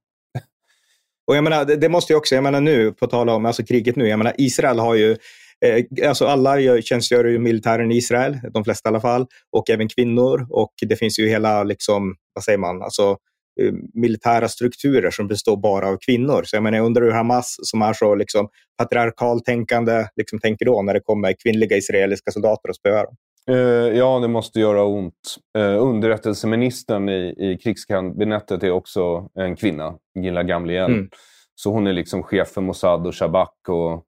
Och 1.26 1.36
jag 1.36 1.44
menar, 1.44 1.64
det, 1.64 1.76
det 1.76 1.88
måste 1.88 2.12
ju 2.12 2.16
också, 2.16 2.34
jag 2.34 2.44
menar 2.44 2.60
nu, 2.60 2.92
på 2.92 3.06
tal 3.06 3.28
om 3.28 3.46
alltså 3.46 3.64
kriget 3.64 3.96
nu, 3.96 4.08
jag 4.08 4.18
menar 4.18 4.34
Israel 4.38 4.78
har 4.78 4.94
ju 4.94 5.16
Eh, 5.64 6.08
alltså 6.08 6.26
alla 6.26 6.60
gör, 6.60 6.80
tjänstgör 6.80 7.26
i 7.26 7.38
militären 7.38 7.92
i 7.92 7.96
Israel, 7.96 8.38
de 8.52 8.64
flesta 8.64 8.88
i 8.88 8.90
alla 8.90 9.00
fall, 9.00 9.26
och 9.52 9.70
även 9.70 9.88
kvinnor. 9.88 10.46
Och 10.50 10.72
det 10.88 10.96
finns 10.96 11.18
ju 11.18 11.28
hela, 11.28 11.64
liksom, 11.64 12.14
vad 12.34 12.44
säger 12.44 12.58
man, 12.58 12.82
alltså, 12.82 13.16
eh, 13.60 13.72
militära 13.94 14.48
strukturer 14.48 15.10
som 15.10 15.28
består 15.28 15.56
bara 15.56 15.88
av 15.88 15.96
kvinnor. 16.06 16.42
Så 16.44 16.56
jag, 16.56 16.62
menar, 16.62 16.78
jag 16.78 16.86
undrar 16.86 17.02
hur 17.02 17.12
Hamas, 17.12 17.56
som 17.62 17.82
är 17.82 17.92
så 17.92 18.14
liksom, 18.14 18.48
patriarkal 18.78 19.40
tänkande, 19.40 20.06
liksom, 20.16 20.38
tänker 20.38 20.66
då 20.66 20.82
när 20.82 20.94
det 20.94 21.00
kommer 21.00 21.34
kvinnliga 21.42 21.76
israeliska 21.76 22.30
soldater 22.30 22.68
och 22.68 22.76
spöar 22.76 23.04
dem. 23.04 23.14
Uh, 23.50 23.98
ja, 23.98 24.18
det 24.18 24.28
måste 24.28 24.60
göra 24.60 24.84
ont. 24.84 25.36
Uh, 25.58 25.82
underrättelseministern 25.82 27.08
i, 27.08 27.34
i 27.38 27.58
krigskabinettet 27.62 28.62
är 28.62 28.70
också 28.70 29.28
en 29.34 29.56
kvinna, 29.56 29.94
Gilla 30.18 30.42
Gamliel. 30.42 30.90
Mm. 30.90 31.08
Så 31.54 31.70
hon 31.70 31.86
är 31.86 31.92
liksom 31.92 32.22
chef 32.22 32.48
för 32.48 32.60
Mossad 32.60 33.06
och 33.06 33.14
Shabak 33.14 33.68
och 33.68 33.92
eh, 33.92 34.00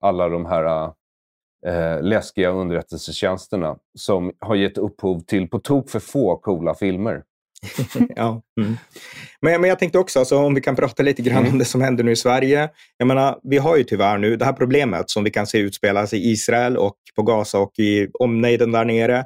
alla 0.00 0.28
de 0.28 0.46
här 0.46 0.92
eh, 1.66 2.02
läskiga 2.02 2.50
underrättelsetjänsterna 2.50 3.76
som 3.98 4.32
har 4.38 4.54
gett 4.54 4.78
upphov 4.78 5.20
till 5.20 5.48
på 5.48 5.58
tok 5.58 5.90
för 5.90 6.00
få 6.00 6.36
coola 6.36 6.74
filmer. 6.74 7.22
ja. 8.16 8.42
Mm. 8.60 8.76
Men, 9.40 9.60
men 9.60 9.70
jag 9.70 9.78
tänkte 9.78 9.98
också, 9.98 10.18
alltså, 10.18 10.36
om 10.36 10.54
vi 10.54 10.60
kan 10.60 10.76
prata 10.76 11.02
lite 11.02 11.22
grann 11.22 11.38
mm. 11.38 11.52
om 11.52 11.58
det 11.58 11.64
som 11.64 11.80
händer 11.80 12.04
nu 12.04 12.12
i 12.12 12.16
Sverige. 12.16 12.70
Jag 12.96 13.08
menar, 13.08 13.38
vi 13.42 13.58
har 13.58 13.76
ju 13.76 13.84
tyvärr 13.84 14.18
nu 14.18 14.36
det 14.36 14.44
här 14.44 14.52
problemet 14.52 15.10
som 15.10 15.24
vi 15.24 15.30
kan 15.30 15.46
se 15.46 15.58
utspelas 15.58 16.12
i 16.12 16.30
Israel 16.30 16.76
och 16.76 16.96
på 17.16 17.22
Gaza 17.22 17.58
och 17.58 17.78
i 17.78 18.08
omnejden 18.18 18.72
där 18.72 18.84
nere 18.84 19.24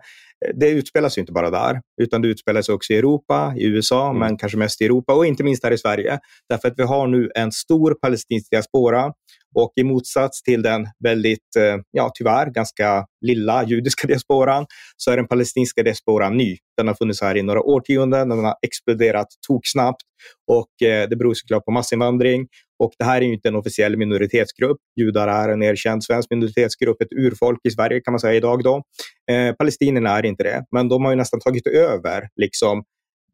det 0.54 0.70
utspelas 0.70 1.18
ju 1.18 1.20
inte 1.20 1.32
bara 1.32 1.50
där, 1.50 1.80
utan 2.02 2.22
det 2.22 2.28
utspelas 2.28 2.68
också 2.68 2.92
i 2.92 2.96
Europa, 2.96 3.54
i 3.56 3.66
USA, 3.66 4.10
mm. 4.10 4.20
men 4.20 4.36
kanske 4.36 4.58
mest 4.58 4.82
i 4.82 4.84
Europa 4.84 5.14
och 5.14 5.26
inte 5.26 5.44
minst 5.44 5.64
här 5.64 5.72
i 5.72 5.78
Sverige. 5.78 6.18
Därför 6.48 6.68
att 6.68 6.74
vi 6.76 6.82
har 6.82 7.06
nu 7.06 7.30
en 7.34 7.52
stor 7.52 7.94
palestinsk 7.94 8.50
diaspora 8.50 9.12
och 9.56 9.72
i 9.76 9.84
motsats 9.84 10.42
till 10.42 10.62
den 10.62 10.86
väldigt, 11.04 11.56
eh, 11.58 11.76
ja 11.90 12.10
tyvärr, 12.14 12.50
ganska 12.50 13.06
lilla 13.20 13.64
judiska 13.64 14.06
diasporan 14.08 14.66
så 14.96 15.10
är 15.10 15.16
den 15.16 15.28
palestinska 15.28 15.82
diasporan 15.82 16.36
ny. 16.36 16.56
Den 16.76 16.88
har 16.88 16.94
funnits 16.94 17.22
här 17.22 17.36
i 17.36 17.42
några 17.42 17.60
årtionden, 17.62 18.28
den 18.28 18.44
har 18.44 18.54
exploderat 18.66 19.26
toksnabbt 19.48 20.02
och 20.50 20.88
eh, 20.88 21.08
det 21.08 21.16
beror 21.16 21.34
såklart 21.34 21.64
på 21.64 21.70
massinvandring. 21.70 22.46
Och 22.78 22.92
det 22.98 23.04
här 23.04 23.20
är 23.20 23.26
ju 23.26 23.34
inte 23.34 23.48
en 23.48 23.56
officiell 23.56 23.96
minoritetsgrupp. 23.96 24.76
Judar 25.00 25.28
är 25.28 25.48
en 25.48 25.62
erkänd 25.62 26.04
svensk 26.04 26.30
minoritetsgrupp, 26.30 27.02
ett 27.02 27.12
urfolk 27.12 27.60
i 27.68 27.70
Sverige 27.70 28.00
kan 28.00 28.12
man 28.12 28.20
säga 28.20 28.34
idag. 28.34 28.62
Då. 28.62 28.82
Eh, 29.30 29.52
palestinierna 29.52 30.18
är 30.18 30.26
inte 30.26 30.42
det, 30.42 30.64
men 30.70 30.88
de 30.88 31.04
har 31.04 31.12
ju 31.12 31.16
nästan 31.16 31.40
tagit 31.40 31.66
över 31.66 32.28
liksom, 32.36 32.84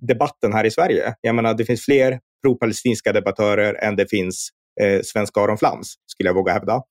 debatten 0.00 0.52
här 0.52 0.64
i 0.64 0.70
Sverige. 0.70 1.14
Jag 1.20 1.34
menar, 1.34 1.54
det 1.54 1.64
finns 1.64 1.84
fler 1.84 2.20
pro-palestinska 2.42 3.12
debattörer 3.12 3.74
än 3.74 3.96
det 3.96 4.10
finns 4.10 4.50
eh, 4.80 5.00
svenska 5.04 5.40
Aron 5.40 5.58
Flams, 5.58 5.94
skulle 6.06 6.28
jag 6.28 6.34
våga 6.34 6.52
hävda. 6.52 6.82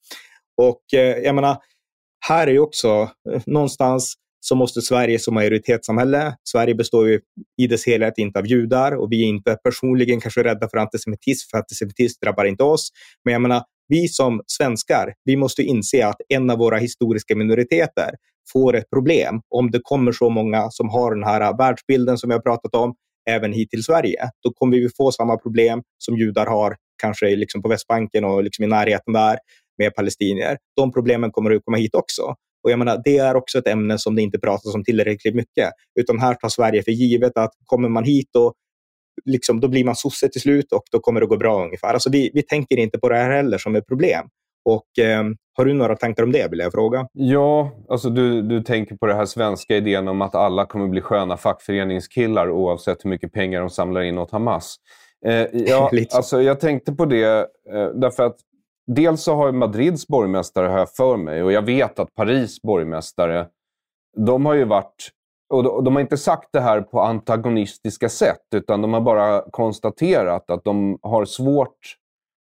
Och 0.57 0.93
eh, 0.93 1.17
jag 1.17 1.35
menar, 1.35 1.57
här 2.27 2.47
är 2.47 2.51
ju 2.51 2.59
också 2.59 3.09
eh, 3.31 3.41
någonstans 3.45 4.13
så 4.39 4.55
måste 4.55 4.81
Sverige 4.81 5.19
som 5.19 5.33
majoritetssamhälle, 5.33 6.35
Sverige 6.43 6.75
består 6.75 7.09
ju 7.09 7.19
i 7.61 7.67
dess 7.67 7.85
helhet 7.85 8.17
inte 8.17 8.39
av 8.39 8.47
judar 8.47 8.91
och 8.91 9.11
vi 9.11 9.23
är 9.23 9.27
inte 9.27 9.57
personligen 9.63 10.21
kanske 10.21 10.43
rädda 10.43 10.69
för 10.69 10.77
antisemitism, 10.77 11.49
för 11.51 11.57
antisemitism 11.57 12.17
drabbar 12.21 12.45
inte 12.45 12.63
oss. 12.63 12.89
Men 13.25 13.31
jag 13.31 13.41
menar, 13.41 13.63
vi 13.87 14.07
som 14.07 14.41
svenskar, 14.47 15.13
vi 15.25 15.35
måste 15.35 15.63
inse 15.63 16.07
att 16.07 16.21
en 16.29 16.49
av 16.49 16.57
våra 16.57 16.77
historiska 16.77 17.35
minoriteter 17.35 18.15
får 18.53 18.75
ett 18.75 18.89
problem 18.89 19.41
om 19.49 19.71
det 19.71 19.79
kommer 19.83 20.11
så 20.11 20.29
många 20.29 20.69
som 20.71 20.89
har 20.89 21.15
den 21.15 21.23
här 21.23 21.57
världsbilden 21.57 22.17
som 22.17 22.29
vi 22.29 22.33
har 22.33 22.41
pratat 22.41 22.75
om, 22.75 22.95
även 23.29 23.53
hit 23.53 23.69
till 23.69 23.83
Sverige. 23.83 24.29
Då 24.43 24.53
kommer 24.53 24.77
vi 24.77 24.89
få 24.97 25.11
samma 25.11 25.37
problem 25.37 25.81
som 25.97 26.17
judar 26.17 26.45
har, 26.45 26.75
kanske 27.01 27.35
liksom 27.35 27.61
på 27.61 27.69
Västbanken 27.69 28.25
och 28.25 28.43
liksom 28.43 28.65
i 28.65 28.67
närheten 28.67 29.13
där 29.13 29.37
med 29.77 29.95
palestinier. 29.95 30.57
De 30.75 30.91
problemen 30.91 31.31
kommer 31.31 31.51
att 31.51 31.65
komma 31.65 31.77
hit 31.77 31.95
också. 31.95 32.21
Och 32.63 32.71
jag 32.71 32.79
menar, 32.79 33.01
Det 33.05 33.17
är 33.17 33.35
också 33.35 33.57
ett 33.57 33.67
ämne 33.67 33.97
som 33.97 34.15
det 34.15 34.21
inte 34.21 34.39
pratas 34.39 34.75
om 34.75 34.83
tillräckligt 34.83 35.35
mycket. 35.35 35.69
Utan 35.99 36.19
här 36.19 36.33
tar 36.33 36.49
Sverige 36.49 36.83
för 36.83 36.91
givet 36.91 37.37
att 37.37 37.51
kommer 37.65 37.89
man 37.89 38.03
hit 38.03 38.35
och 38.37 38.53
liksom, 39.25 39.59
då 39.59 39.67
blir 39.67 39.85
man 39.85 39.95
sosse 39.95 40.29
till 40.29 40.41
slut 40.41 40.71
och 40.71 40.83
då 40.91 40.99
kommer 40.99 41.21
det 41.21 41.27
gå 41.27 41.37
bra 41.37 41.63
ungefär. 41.63 41.93
Alltså 41.93 42.09
vi, 42.09 42.31
vi 42.33 42.41
tänker 42.41 42.77
inte 42.77 42.99
på 42.99 43.09
det 43.09 43.15
här 43.15 43.31
heller 43.31 43.57
som 43.57 43.75
ett 43.75 43.87
problem. 43.87 44.27
Och 44.65 45.03
eh, 45.03 45.23
Har 45.57 45.65
du 45.65 45.73
några 45.73 45.95
tankar 45.95 46.23
om 46.23 46.31
det, 46.31 46.47
vill 46.51 46.59
jag 46.59 46.71
fråga? 46.71 47.07
Ja, 47.13 47.71
alltså 47.89 48.09
du, 48.09 48.41
du 48.41 48.63
tänker 48.63 48.95
på 48.95 49.05
den 49.05 49.17
här 49.17 49.25
svenska 49.25 49.77
idén 49.77 50.07
om 50.07 50.21
att 50.21 50.35
alla 50.35 50.65
kommer 50.65 50.87
bli 50.87 51.01
sköna 51.01 51.37
fackföreningskillar 51.37 52.49
oavsett 52.49 53.05
hur 53.05 53.09
mycket 53.09 53.33
pengar 53.33 53.59
de 53.59 53.69
samlar 53.69 54.01
in 54.01 54.17
åt 54.17 54.31
Hamas. 54.31 54.75
Eh, 55.25 55.47
ja, 55.53 55.91
alltså, 56.13 56.41
jag 56.41 56.59
tänkte 56.59 56.91
på 56.91 57.05
det 57.05 57.39
eh, 57.69 57.87
därför 57.93 58.23
att 58.23 58.37
dels 58.87 59.21
så 59.21 59.35
har 59.35 59.51
Madrids 59.51 60.07
borgmästare 60.07 60.67
här 60.67 60.85
för 60.85 61.17
mig 61.17 61.43
och 61.43 61.51
jag 61.51 61.61
vet 61.61 61.99
att 61.99 62.15
Paris 62.15 62.61
borgmästare 62.61 63.47
de 64.17 64.45
har 64.45 64.53
ju 64.53 64.65
varit, 64.65 65.09
och 65.49 65.83
de 65.83 65.95
har 65.95 66.01
inte 66.01 66.17
sagt 66.17 66.49
det 66.53 66.61
här 66.61 66.81
på 66.81 67.01
antagonistiska 67.01 68.09
sätt, 68.09 68.45
utan 68.55 68.81
de 68.81 68.93
har 68.93 69.01
bara 69.01 69.41
konstaterat 69.51 70.49
att 70.49 70.63
de 70.63 70.99
har 71.01 71.25
svårt 71.25 71.97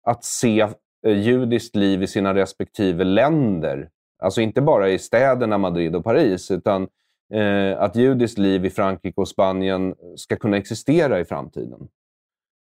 att 0.07 0.25
se 0.25 0.61
eh, 1.07 1.19
judiskt 1.19 1.77
liv 1.77 2.03
i 2.03 2.07
sina 2.07 2.35
respektive 2.35 3.05
länder. 3.05 3.89
Alltså 4.23 4.41
inte 4.41 4.63
bara 4.63 4.89
i 4.89 4.99
städerna 4.99 5.59
Madrid 5.59 5.97
och 5.97 6.05
Paris, 6.05 6.51
utan 6.51 6.89
eh, 7.35 7.83
att 7.83 7.97
judiskt 7.97 8.39
liv 8.39 8.65
i 8.65 8.71
Frankrike 8.71 9.21
och 9.21 9.29
Spanien 9.29 9.95
ska 10.17 10.37
kunna 10.37 10.57
existera 10.57 11.21
i 11.21 11.25
framtiden. 11.25 11.89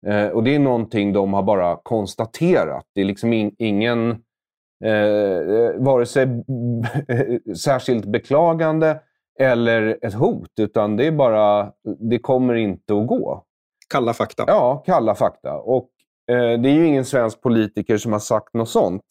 Eh, 0.07 0.29
och 0.29 0.45
Det 0.45 0.55
är 0.55 0.59
någonting 0.59 1.13
de 1.13 1.33
har 1.33 1.43
bara 1.43 1.77
konstaterat. 1.83 2.85
Det 2.95 3.01
är 3.01 3.05
liksom 3.05 3.33
in, 3.33 3.55
ingen 3.59 4.11
eh, 4.85 5.75
vare 5.77 6.07
sig 6.07 6.29
särskilt 7.57 8.05
beklagande 8.05 9.01
eller 9.41 9.99
ett 10.03 10.15
hot, 10.15 10.51
utan 10.61 10.97
det 10.97 11.07
är 11.07 11.13
bara, 11.13 11.73
det 12.11 12.19
kommer 12.19 12.55
inte 12.55 12.95
att 12.95 13.07
gå. 13.07 13.45
Kalla 13.89 14.15
fakta. 14.15 14.45
Ja, 14.47 14.83
kalla 14.87 15.15
fakta. 15.15 15.59
Och 15.59 15.89
eh, 16.31 16.61
det 16.61 16.69
är 16.69 16.75
ju 16.75 16.87
ingen 16.87 17.05
svensk 17.05 17.41
politiker 17.41 17.97
som 17.97 18.13
har 18.13 18.19
sagt 18.19 18.55
något 18.55 18.69
sånt. 18.69 19.05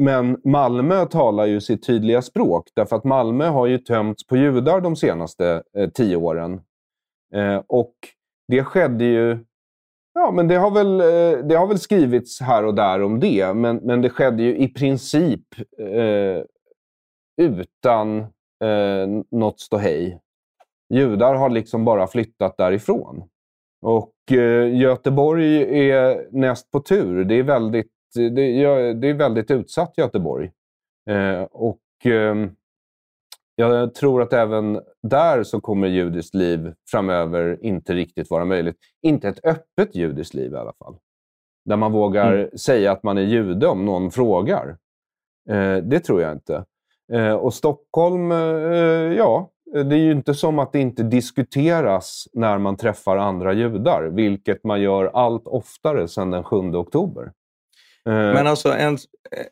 Men 0.00 0.40
Malmö 0.44 1.06
talar 1.06 1.46
ju 1.46 1.60
sitt 1.60 1.86
tydliga 1.86 2.22
språk, 2.22 2.68
därför 2.74 2.96
att 2.96 3.04
Malmö 3.04 3.46
har 3.46 3.66
ju 3.66 3.78
tömts 3.78 4.26
på 4.26 4.36
judar 4.36 4.80
de 4.80 4.96
senaste 4.96 5.62
eh, 5.78 5.90
tio 5.90 6.16
åren. 6.16 6.60
Eh, 7.34 7.62
och 7.66 7.94
det 8.48 8.64
skedde 8.64 9.04
ju... 9.04 9.38
Ja, 10.18 10.30
men 10.30 10.48
det 10.48 10.54
har, 10.56 10.70
väl, 10.70 11.00
eh, 11.00 11.46
det 11.46 11.54
har 11.54 11.66
väl 11.66 11.78
skrivits 11.78 12.40
här 12.40 12.64
och 12.64 12.74
där 12.74 13.02
om 13.02 13.20
det, 13.20 13.54
men, 13.54 13.76
men 13.76 14.02
det 14.02 14.10
skedde 14.10 14.42
ju 14.42 14.56
i 14.56 14.68
princip 14.68 15.44
eh, 15.78 16.42
utan 17.42 18.18
eh, 18.64 19.08
något 19.30 19.60
ståhej. 19.60 20.20
Judar 20.94 21.34
har 21.34 21.50
liksom 21.50 21.84
bara 21.84 22.06
flyttat 22.06 22.56
därifrån. 22.56 23.24
Och 23.82 24.32
eh, 24.32 24.76
Göteborg 24.76 25.80
är 25.90 26.28
näst 26.30 26.70
på 26.70 26.80
tur. 26.80 27.24
Det 27.24 27.34
är 27.34 27.42
väldigt 27.42 27.92
det, 28.14 28.30
det 28.92 29.08
är 29.08 29.14
väldigt 29.14 29.50
utsatt 29.50 29.92
Göteborg. 29.96 30.50
Eh, 31.10 31.42
och 31.42 32.06
eh, 32.06 32.34
jag 33.56 33.94
tror 33.94 34.22
att 34.22 34.32
även 34.32 34.80
där 35.02 35.42
så 35.42 35.60
kommer 35.60 35.88
judiskt 35.88 36.34
liv 36.34 36.72
framöver 36.90 37.58
inte 37.64 37.94
riktigt 37.94 38.30
vara 38.30 38.44
möjligt. 38.44 38.76
Inte 39.02 39.28
ett 39.28 39.44
öppet 39.44 39.94
judiskt 39.94 40.34
liv 40.34 40.52
i 40.52 40.56
alla 40.56 40.72
fall. 40.72 40.96
Där 41.64 41.76
man 41.76 41.92
vågar 41.92 42.32
mm. 42.32 42.58
säga 42.58 42.92
att 42.92 43.02
man 43.02 43.18
är 43.18 43.22
jude 43.22 43.66
om 43.66 43.84
någon 43.84 44.10
frågar. 44.10 44.76
Eh, 45.50 45.76
det 45.76 46.00
tror 46.00 46.22
jag 46.22 46.32
inte. 46.32 46.64
Eh, 47.12 47.34
och 47.34 47.54
Stockholm, 47.54 48.32
eh, 48.32 48.38
ja, 49.16 49.50
det 49.72 49.96
är 49.96 50.00
ju 50.00 50.12
inte 50.12 50.34
som 50.34 50.58
att 50.58 50.72
det 50.72 50.80
inte 50.80 51.02
diskuteras 51.02 52.28
när 52.32 52.58
man 52.58 52.76
träffar 52.76 53.16
andra 53.16 53.52
judar, 53.52 54.02
vilket 54.02 54.64
man 54.64 54.80
gör 54.80 55.04
allt 55.04 55.46
oftare 55.46 56.08
sedan 56.08 56.30
den 56.30 56.44
7 56.44 56.56
oktober. 56.56 57.32
Eh. 58.06 58.12
Men 58.12 58.46
alltså, 58.46 58.72
en, 58.72 58.98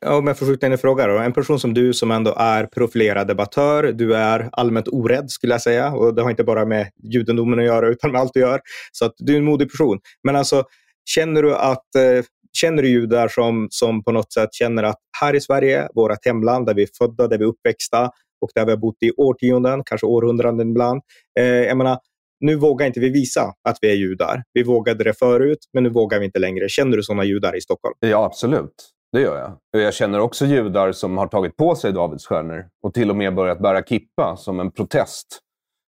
eh, 0.03 0.13
om 0.17 0.27
jag 0.27 0.39
får 0.39 0.47
skjuta 0.47 0.67
in 0.67 0.73
en 0.73 0.79
fråga 0.79 1.07
då. 1.07 1.19
En 1.19 1.33
person 1.33 1.61
som 1.61 1.75
du 1.75 1.95
som 1.95 2.11
ändå 2.11 2.35
är 2.39 2.67
profilerad 2.67 3.27
debattör, 3.27 3.93
du 3.93 4.15
är 4.15 4.49
allmänt 4.53 4.89
orädd 4.89 5.31
skulle 5.31 5.55
jag 5.55 5.63
säga. 5.63 5.93
Och 5.93 6.15
det 6.15 6.23
har 6.23 6.31
inte 6.31 6.45
bara 6.45 6.65
med 6.65 6.91
judendomen 7.03 7.59
att 7.59 7.65
göra 7.65 7.89
utan 7.89 8.13
med 8.13 8.21
allt 8.21 8.35
du 8.35 8.41
gör. 8.41 8.61
Så 8.93 9.05
att 9.05 9.15
du 9.17 9.35
är 9.35 9.39
en 9.39 9.45
modig 9.45 9.71
person. 9.71 9.99
Men 10.23 10.37
alltså, 10.37 10.65
känner 11.05 11.43
du 11.43 11.55
att 11.55 11.95
eh, 11.95 12.25
Känner 12.57 12.83
du 12.83 12.89
judar 12.89 13.29
som, 13.29 13.69
som 13.71 14.05
på 14.05 14.13
något 14.13 14.33
sätt 14.33 14.55
känner 14.55 14.83
att 14.83 14.99
här 15.21 15.35
i 15.35 15.41
Sverige, 15.41 15.89
vårt 15.95 16.27
hemland, 16.27 16.67
där 16.67 16.75
vi 16.75 16.83
är 16.83 16.89
födda, 16.99 17.29
där 17.29 17.39
vi 17.39 17.45
är 17.45 17.49
uppväxta 17.49 18.11
och 18.41 18.51
där 18.55 18.65
vi 18.65 18.71
har 18.71 18.79
bott 18.79 18.97
i 19.03 19.11
årtionden, 19.17 19.83
kanske 19.85 20.07
århundraden 20.07 20.71
ibland. 20.71 21.03
Eh, 21.39 21.45
jag 21.45 21.77
menar, 21.77 21.99
nu 22.45 22.57
vågar 22.57 22.87
inte 22.87 23.01
vi 23.01 23.09
visa 23.09 23.53
att 23.69 23.79
vi 23.81 23.91
är 23.91 23.95
judar. 23.95 24.43
Vi 24.53 24.63
vågade 24.63 25.05
det 25.05 25.19
förut, 25.19 25.59
men 25.73 25.83
nu 25.83 25.91
vågar 25.91 26.19
vi 26.19 26.25
inte 26.25 26.39
längre. 26.39 26.69
Känner 26.69 26.97
du 26.97 27.03
sådana 27.03 27.25
judar 27.25 27.57
i 27.57 27.61
Stockholm? 27.61 27.95
Ja, 28.01 28.25
absolut. 28.25 28.91
Det 29.13 29.21
gör 29.21 29.39
jag. 29.39 29.83
Jag 29.83 29.95
känner 29.95 30.21
också 30.21 30.47
judar 30.47 30.93
som 30.93 31.19
har 31.19 31.27
tagit 31.27 31.57
på 31.57 31.75
sig 31.75 31.93
Davidsstjärnor 31.93 32.65
och 32.83 32.95
till 32.95 33.11
och 33.11 33.17
med 33.17 33.35
börjat 33.35 33.61
bära 33.61 33.83
kippa 33.83 34.37
som 34.37 34.61
en 34.61 34.71
protest. 34.71 35.27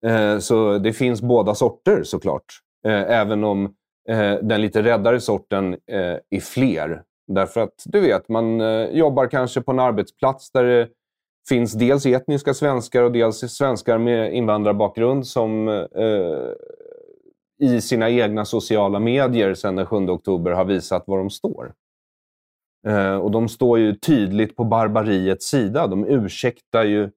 Eh, 0.07 0.39
så 0.39 0.79
det 0.79 0.93
finns 0.93 1.23
båda 1.23 1.55
sorter 1.55 2.03
såklart. 2.03 2.45
Eh, 2.87 3.11
även 3.11 3.45
om 3.45 3.65
eh, 4.09 4.35
den 4.43 4.61
lite 4.61 4.83
räddare 4.83 5.21
sorten 5.21 5.77
är 6.31 6.41
fler. 6.41 7.03
Därför 7.33 7.61
att 7.61 7.75
du 7.85 8.01
vet, 8.01 8.29
man 8.29 8.61
jobbar 8.97 9.27
kanske 9.27 9.61
på 9.61 9.73
en 9.73 9.79
arbetsplats 9.79 10.51
där 10.53 10.65
det 10.65 10.89
finns 11.49 11.73
dels 11.73 12.07
etniska 12.07 12.55
svenskar 12.55 13.03
och 13.03 13.13
dels 13.13 13.39
svenskar 13.39 13.99
med 13.99 14.35
invandrarbakgrund 14.35 15.27
som 15.27 15.69
eh, 15.69 16.53
i 17.59 17.81
sina 17.81 18.11
egna 18.11 18.45
sociala 18.45 18.99
medier 18.99 19.55
sedan 19.55 19.77
den 19.77 19.87
7 19.87 19.97
oktober 19.97 20.51
har 20.51 20.65
visat 20.65 21.05
var 21.07 21.19
de 21.19 21.31
står. 21.31 21.73
Eh, 22.87 23.17
och 23.17 23.31
de 23.31 23.49
står 23.49 23.79
ju 23.79 23.95
tydligt 23.95 24.57
på 24.57 24.65
barbariets 24.65 25.47
sida. 25.47 25.87
De 25.87 26.05
ursäktar 26.05 26.85
ju 26.85 27.11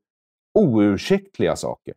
oursäktliga 0.53 1.55
saker. 1.55 1.93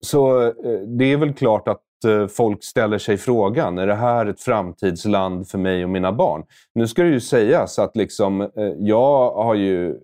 Så 0.00 0.46
eh, 0.46 0.80
det 0.86 1.12
är 1.12 1.16
väl 1.16 1.34
klart 1.34 1.68
att 1.68 2.04
eh, 2.06 2.26
folk 2.26 2.64
ställer 2.64 2.98
sig 2.98 3.16
frågan, 3.16 3.78
är 3.78 3.86
det 3.86 3.94
här 3.94 4.26
ett 4.26 4.40
framtidsland 4.40 5.48
för 5.48 5.58
mig 5.58 5.84
och 5.84 5.90
mina 5.90 6.12
barn? 6.12 6.44
Nu 6.74 6.88
ska 6.88 7.02
det 7.02 7.08
ju 7.08 7.20
sägas 7.20 7.78
att 7.78 7.96
liksom, 7.96 8.40
eh, 8.40 8.48
jag 8.78 9.30
har 9.30 9.54
ju 9.54 9.96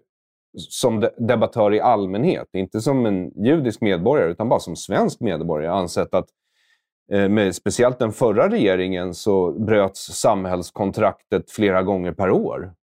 som 0.57 1.09
debattör 1.19 1.75
i 1.75 1.81
allmänhet, 1.81 2.49
inte 2.53 2.81
som 2.81 3.07
en 3.07 3.45
judisk 3.45 3.81
medborgare 3.81 4.31
utan 4.31 4.49
bara 4.49 4.61
som 4.61 4.77
svensk 4.77 5.21
medborgare, 5.21 5.73
ansett 5.73 6.15
att 6.15 6.29
eh, 7.13 7.29
med 7.29 7.55
speciellt 7.55 7.99
den 7.99 8.13
förra 8.13 8.49
regeringen 8.49 9.15
så 9.15 9.53
bröts 9.53 10.01
samhällskontraktet 10.01 11.51
flera 11.51 11.83
gånger 11.83 12.13
per 12.13 12.31
år. 12.31 12.75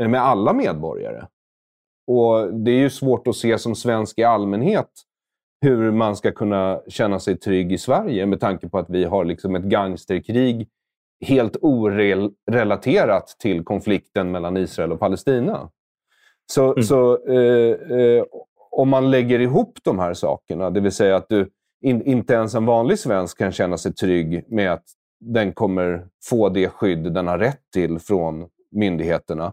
Eh, 0.00 0.08
med 0.08 0.22
alla 0.22 0.52
medborgare. 0.52 1.26
Och 2.06 2.54
Det 2.54 2.70
är 2.70 2.78
ju 2.78 2.90
svårt 2.90 3.26
att 3.26 3.36
se 3.36 3.58
som 3.58 3.74
svensk 3.74 4.18
i 4.18 4.24
allmänhet 4.24 4.90
hur 5.60 5.90
man 5.90 6.16
ska 6.16 6.32
kunna 6.32 6.80
känna 6.88 7.18
sig 7.20 7.38
trygg 7.38 7.72
i 7.72 7.78
Sverige 7.78 8.26
med 8.26 8.40
tanke 8.40 8.68
på 8.68 8.78
att 8.78 8.90
vi 8.90 9.04
har 9.04 9.24
liksom 9.24 9.54
ett 9.54 9.62
gangsterkrig 9.62 10.68
helt 11.26 11.56
orelaterat 11.62 13.36
till 13.38 13.64
konflikten 13.64 14.30
mellan 14.30 14.56
Israel 14.56 14.92
och 14.92 15.00
Palestina. 15.00 15.70
Så, 16.52 16.72
mm. 16.72 16.82
så 16.82 17.26
eh, 17.26 17.98
eh, 17.98 18.24
om 18.70 18.88
man 18.88 19.10
lägger 19.10 19.40
ihop 19.40 19.78
de 19.82 19.98
här 19.98 20.14
sakerna, 20.14 20.70
det 20.70 20.80
vill 20.80 20.92
säga 20.92 21.16
att 21.16 21.28
du 21.28 21.50
in, 21.80 22.02
inte 22.02 22.34
ens 22.34 22.54
en 22.54 22.66
vanlig 22.66 22.98
svensk 22.98 23.38
kan 23.38 23.52
känna 23.52 23.78
sig 23.78 23.94
trygg 23.94 24.44
med 24.48 24.72
att 24.72 24.84
den 25.20 25.52
kommer 25.52 26.06
få 26.24 26.48
det 26.48 26.68
skydd 26.68 27.12
den 27.12 27.26
har 27.26 27.38
rätt 27.38 27.60
till 27.72 27.98
från 27.98 28.48
myndigheterna. 28.70 29.52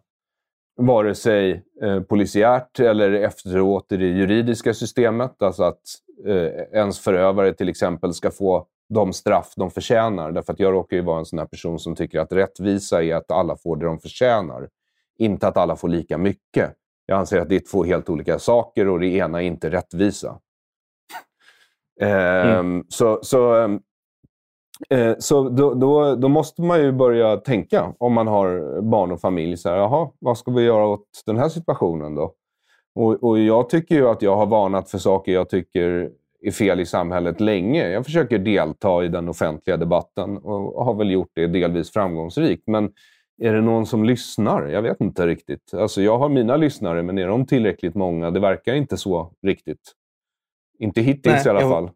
Vare 0.78 1.16
sig 1.16 1.64
eh, 1.82 2.02
polisiärt 2.02 2.80
eller 2.80 3.12
efteråt 3.12 3.92
i 3.92 3.98
det 3.98 4.08
juridiska 4.08 4.74
systemet. 4.74 5.42
Alltså 5.42 5.64
att 5.64 5.82
eh, 6.26 6.80
ens 6.80 7.00
förövare 7.00 7.54
till 7.54 7.70
exempel 7.70 8.14
ska 8.14 8.32
få 8.32 8.68
de 8.90 9.14
straff 9.14 9.54
de 9.56 9.72
förtjänar. 9.72 10.32
Därför 10.32 10.54
att 10.54 10.60
jag 10.60 10.74
råkar 10.74 10.98
ju 10.98 11.04
vara 11.04 11.20
en 11.20 11.26
sån 11.26 11.40
här 11.40 11.46
person 11.46 11.80
som 11.80 11.96
tycker 11.96 12.20
att 12.20 12.32
rättvisa 12.32 13.04
är 13.04 13.16
att 13.16 13.32
alla 13.32 13.56
får 13.58 13.76
det 13.76 13.86
de 13.86 14.00
förtjänar. 14.00 14.70
Inte 15.18 15.48
att 15.48 15.58
alla 15.58 15.76
får 15.76 15.90
lika 15.90 16.18
mycket. 16.18 16.74
Jag 17.06 17.20
anser 17.20 17.40
att 17.40 17.50
det 17.50 17.56
är 17.56 17.72
två 17.72 17.84
helt 17.84 18.10
olika 18.10 18.40
saker 18.40 18.88
och 18.88 19.00
det 19.00 19.08
ena 19.08 19.44
är 19.44 19.48
inte 19.48 19.70
rättvisa. 19.70 20.40
Mm. 22.02 22.60
Um, 22.60 22.86
så 22.90 23.20
så, 23.22 23.68
uh, 24.94 25.16
så 25.20 25.50
då, 25.50 25.74
då, 25.74 26.16
då, 26.16 26.28
måste 26.28 26.62
man 26.62 26.82
ju 26.82 26.92
börja 26.92 27.38
tänka, 27.38 27.94
om 28.00 28.14
man 28.14 28.28
har 28.28 28.82
barn 28.82 29.12
och 29.12 29.22
familj, 29.22 29.58
så 29.58 29.70
här, 29.70 29.78
jaha, 29.78 30.10
vad 30.20 30.38
ska 30.38 30.52
vi 30.52 30.64
göra 30.64 30.88
åt 30.88 31.08
den 31.26 31.38
här 31.38 31.50
situationen 31.50 32.16
då? 32.16 32.34
Och, 32.96 33.24
och 33.24 33.40
jag 33.40 33.70
tycker 33.70 33.96
ju 33.96 34.08
att 34.08 34.22
jag 34.22 34.36
har 34.36 34.46
varnat 34.46 34.90
för 34.90 34.98
saker 34.98 35.32
jag 35.32 35.50
tycker 35.50 36.12
är 36.42 36.52
fel 36.52 36.80
i 36.80 36.86
samhället 36.86 37.40
länge. 37.40 37.90
Jag 37.90 38.06
försöker 38.06 38.40
delta 38.40 39.04
i 39.04 39.08
den 39.08 39.30
offentliga 39.30 39.78
debatten 39.78 40.38
och 40.38 40.86
har 40.86 40.94
väl 40.94 41.12
gjort 41.12 41.32
det 41.34 41.48
delvis 41.48 41.92
framgångsrikt. 41.94 42.64
Men 42.68 42.92
är 43.42 43.54
det 43.54 43.62
någon 43.62 43.86
som 43.86 44.04
lyssnar? 44.04 44.68
Jag 44.68 44.82
vet 44.82 45.02
inte 45.02 45.28
riktigt. 45.28 45.74
Alltså 45.74 46.02
jag 46.02 46.18
har 46.18 46.30
mina 46.30 46.58
lyssnare, 46.58 47.04
men 47.04 47.18
är 47.18 47.28
de 47.28 47.46
tillräckligt 47.46 47.96
många? 47.96 48.32
Det 48.32 48.40
verkar 48.40 48.74
inte 48.74 48.98
så 48.98 49.32
riktigt. 49.44 49.92
Inte 50.80 51.02
hittills 51.02 51.36
Nej, 51.36 51.44
i 51.46 51.50
alla 51.50 51.62
jag, 51.62 51.70
fall. 51.70 51.90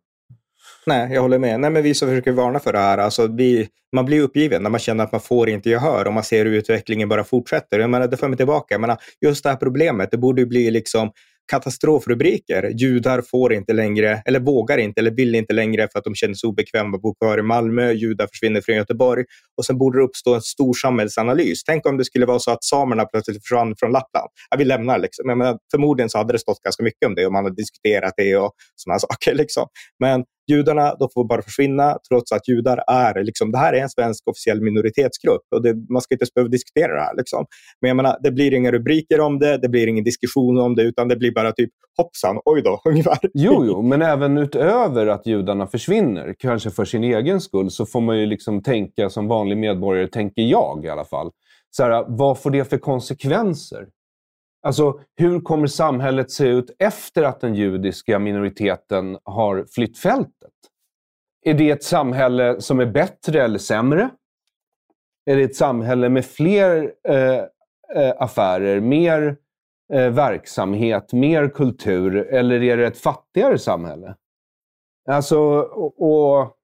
Nej, 0.85 1.13
jag 1.13 1.21
håller 1.21 1.39
med. 1.39 1.59
Nej, 1.59 1.69
men 1.69 1.83
vi 1.83 1.93
som 1.93 2.07
försöker 2.07 2.31
varna 2.31 2.59
för 2.59 2.73
det 2.73 2.79
här, 2.79 2.97
alltså 2.97 3.27
vi, 3.27 3.67
man 3.95 4.05
blir 4.05 4.21
uppgiven 4.21 4.63
när 4.63 4.69
man 4.69 4.79
känner 4.79 5.03
att 5.03 5.11
man 5.11 5.21
får 5.21 5.49
inte 5.49 5.69
gehör 5.69 6.07
och 6.07 6.13
man 6.13 6.23
ser 6.23 6.45
hur 6.45 6.53
utvecklingen 6.53 7.09
bara 7.09 7.23
fortsätter. 7.23 7.79
Jag 7.79 7.89
menar, 7.89 8.07
det 8.07 8.17
för 8.17 8.27
mig 8.27 8.37
tillbaka. 8.37 8.73
Jag 8.73 8.81
menar, 8.81 8.97
just 9.21 9.43
det 9.43 9.49
här 9.49 9.57
problemet, 9.57 10.11
det 10.11 10.17
borde 10.17 10.41
ju 10.41 10.47
bli 10.47 10.71
liksom 10.71 11.11
katastrofrubriker. 11.49 12.71
Judar 12.77 13.21
får 13.21 13.53
inte 13.53 13.73
längre, 13.73 14.21
eller 14.25 14.39
vågar 14.39 14.77
inte, 14.77 15.01
eller 15.01 15.11
vill 15.11 15.35
inte 15.35 15.53
längre 15.53 15.87
för 15.91 15.99
att 15.99 16.05
de 16.05 16.15
känner 16.15 16.33
sig 16.33 16.47
obekväma 16.47 16.95
att 16.95 17.01
bo 17.01 17.15
kvar 17.15 17.37
i 17.37 17.41
Malmö. 17.41 17.91
Judar 17.91 18.27
försvinner 18.27 18.61
från 18.61 18.75
Göteborg. 18.75 19.25
Och 19.57 19.65
sen 19.65 19.77
borde 19.77 19.99
det 19.99 20.03
uppstå 20.03 20.35
en 20.35 20.41
stor 20.41 20.73
samhällsanalys. 20.73 21.63
Tänk 21.63 21.85
om 21.85 21.97
det 21.97 22.05
skulle 22.05 22.25
vara 22.25 22.39
så 22.39 22.51
att 22.51 22.63
samerna 22.63 23.05
plötsligt 23.05 23.43
försvann 23.43 23.75
från 23.79 23.91
Lappland. 23.91 24.29
Ja, 24.49 24.57
vi 24.57 24.65
lämnar 24.65 24.99
liksom. 24.99 25.37
Men 25.37 25.57
förmodligen 25.71 26.09
så 26.09 26.17
hade 26.17 26.33
det 26.33 26.39
stått 26.39 26.61
ganska 26.61 26.83
mycket 26.83 27.07
om 27.07 27.15
det 27.15 27.25
och 27.25 27.31
man 27.31 27.43
hade 27.43 27.55
diskuterat 27.55 28.13
det 28.17 28.37
och 28.37 28.51
sådana 28.75 28.99
saker. 28.99 29.35
Liksom. 29.35 29.67
Men 29.99 30.23
judarna 30.49 30.95
de 30.95 31.09
får 31.13 31.27
bara 31.27 31.41
försvinna 31.41 31.97
trots 32.09 32.31
att 32.31 32.47
judar 32.47 32.83
är, 32.87 33.23
liksom, 33.23 33.51
det 33.51 33.57
här 33.57 33.73
är 33.73 33.81
en 33.81 33.89
svensk 33.89 34.27
officiell 34.27 34.61
minoritetsgrupp 34.61 35.41
och 35.55 35.63
det, 35.63 35.75
man 35.89 36.01
ska 36.01 36.15
inte 36.15 36.23
ens 36.23 36.33
behöva 36.33 36.49
diskutera 36.49 36.93
det 36.93 37.01
här. 37.01 37.15
Liksom. 37.17 37.45
Men 37.81 37.87
jag 37.87 37.95
menar, 37.95 38.17
det 38.23 38.31
blir 38.31 38.53
inga 38.53 38.71
rubriker 38.71 39.19
om 39.19 39.39
det, 39.39 39.57
det 39.57 39.69
blir 39.69 39.87
ingen 39.87 40.03
diskussion 40.03 40.59
om 40.59 40.75
det, 40.75 40.83
utan 40.83 41.07
det 41.07 41.15
blir 41.15 41.31
bara 41.31 41.51
typ 41.51 41.69
hoppsan, 41.97 42.39
oj 42.45 42.61
då, 42.61 42.81
ungefär. 42.89 43.17
Jo, 43.33 43.65
jo, 43.65 43.81
men 43.81 44.01
även 44.01 44.37
utöver 44.37 45.07
att 45.07 45.25
judarna 45.25 45.67
försvinner, 45.67 46.35
kanske 46.39 46.69
för 46.69 46.85
sin 46.85 47.03
egen 47.03 47.41
skull, 47.41 47.71
så 47.71 47.85
får 47.85 48.01
man 48.01 48.19
ju 48.19 48.25
liksom 48.25 48.63
tänka 48.63 49.09
som 49.09 49.27
vanlig 49.27 49.57
medborgare, 49.57 50.07
tänker 50.07 50.41
jag 50.41 50.85
i 50.85 50.89
alla 50.89 51.05
fall. 51.05 51.31
Så 51.71 51.83
här, 51.83 52.05
vad 52.07 52.39
får 52.39 52.51
det 52.51 52.65
för 52.65 52.77
konsekvenser? 52.77 53.85
Alltså, 54.61 54.99
hur 55.15 55.41
kommer 55.41 55.67
samhället 55.67 56.31
se 56.31 56.47
ut 56.47 56.75
efter 56.79 57.23
att 57.23 57.41
den 57.41 57.55
judiska 57.55 58.19
minoriteten 58.19 59.17
har 59.23 59.65
flytt 59.71 59.97
fältet? 59.97 60.51
Är 61.41 61.53
det 61.53 61.71
ett 61.71 61.83
samhälle 61.83 62.61
som 62.61 62.79
är 62.79 62.85
bättre 62.85 63.43
eller 63.43 63.59
sämre? 63.59 64.09
Är 65.25 65.35
det 65.35 65.43
ett 65.43 65.55
samhälle 65.55 66.09
med 66.09 66.25
fler 66.25 66.93
eh, 67.03 67.37
eh 67.95 68.13
affärer, 68.17 68.79
mer 68.79 69.37
eh, 69.93 70.09
verksamhet, 70.09 71.13
mer 71.13 71.49
kultur? 71.49 72.15
Eller 72.15 72.63
är 72.63 72.77
det 72.77 72.87
ett 72.87 72.97
fattigare 72.97 73.57
samhälle? 73.57 74.15
Alltså, 75.09 75.39
och, 75.59 76.01
och 76.01 76.57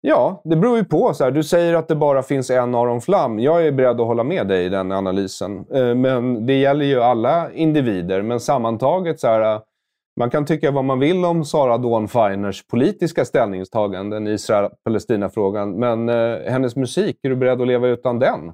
Ja, 0.00 0.40
det 0.44 0.56
beror 0.56 0.76
ju 0.76 0.84
på. 0.84 1.14
Så 1.14 1.24
här, 1.24 1.30
du 1.30 1.42
säger 1.42 1.74
att 1.74 1.88
det 1.88 1.96
bara 1.96 2.22
finns 2.22 2.50
en 2.50 2.74
Aron 2.74 3.00
Flam. 3.00 3.38
Jag 3.38 3.66
är 3.66 3.72
beredd 3.72 4.00
att 4.00 4.06
hålla 4.06 4.24
med 4.24 4.48
dig 4.48 4.64
i 4.64 4.68
den 4.68 4.92
analysen. 4.92 5.66
Eh, 5.74 5.94
men 5.94 6.46
det 6.46 6.54
gäller 6.54 6.84
ju 6.84 7.02
alla 7.02 7.52
individer. 7.52 8.22
Men 8.22 8.40
sammantaget, 8.40 9.20
så 9.20 9.26
här, 9.26 9.60
man 10.16 10.30
kan 10.30 10.46
tycka 10.46 10.70
vad 10.70 10.84
man 10.84 10.98
vill 10.98 11.24
om 11.24 11.44
Sara 11.44 11.78
Dawn 11.78 12.08
Finers 12.08 12.66
politiska 12.66 13.24
ställningstaganden 13.24 14.26
i 14.26 14.30
Israel-Palestina-frågan. 14.30 15.78
Men 15.78 16.08
eh, 16.08 16.38
hennes 16.50 16.76
musik, 16.76 17.18
är 17.22 17.28
du 17.28 17.36
beredd 17.36 17.60
att 17.60 17.66
leva 17.66 17.88
utan 17.88 18.18
den? 18.18 18.52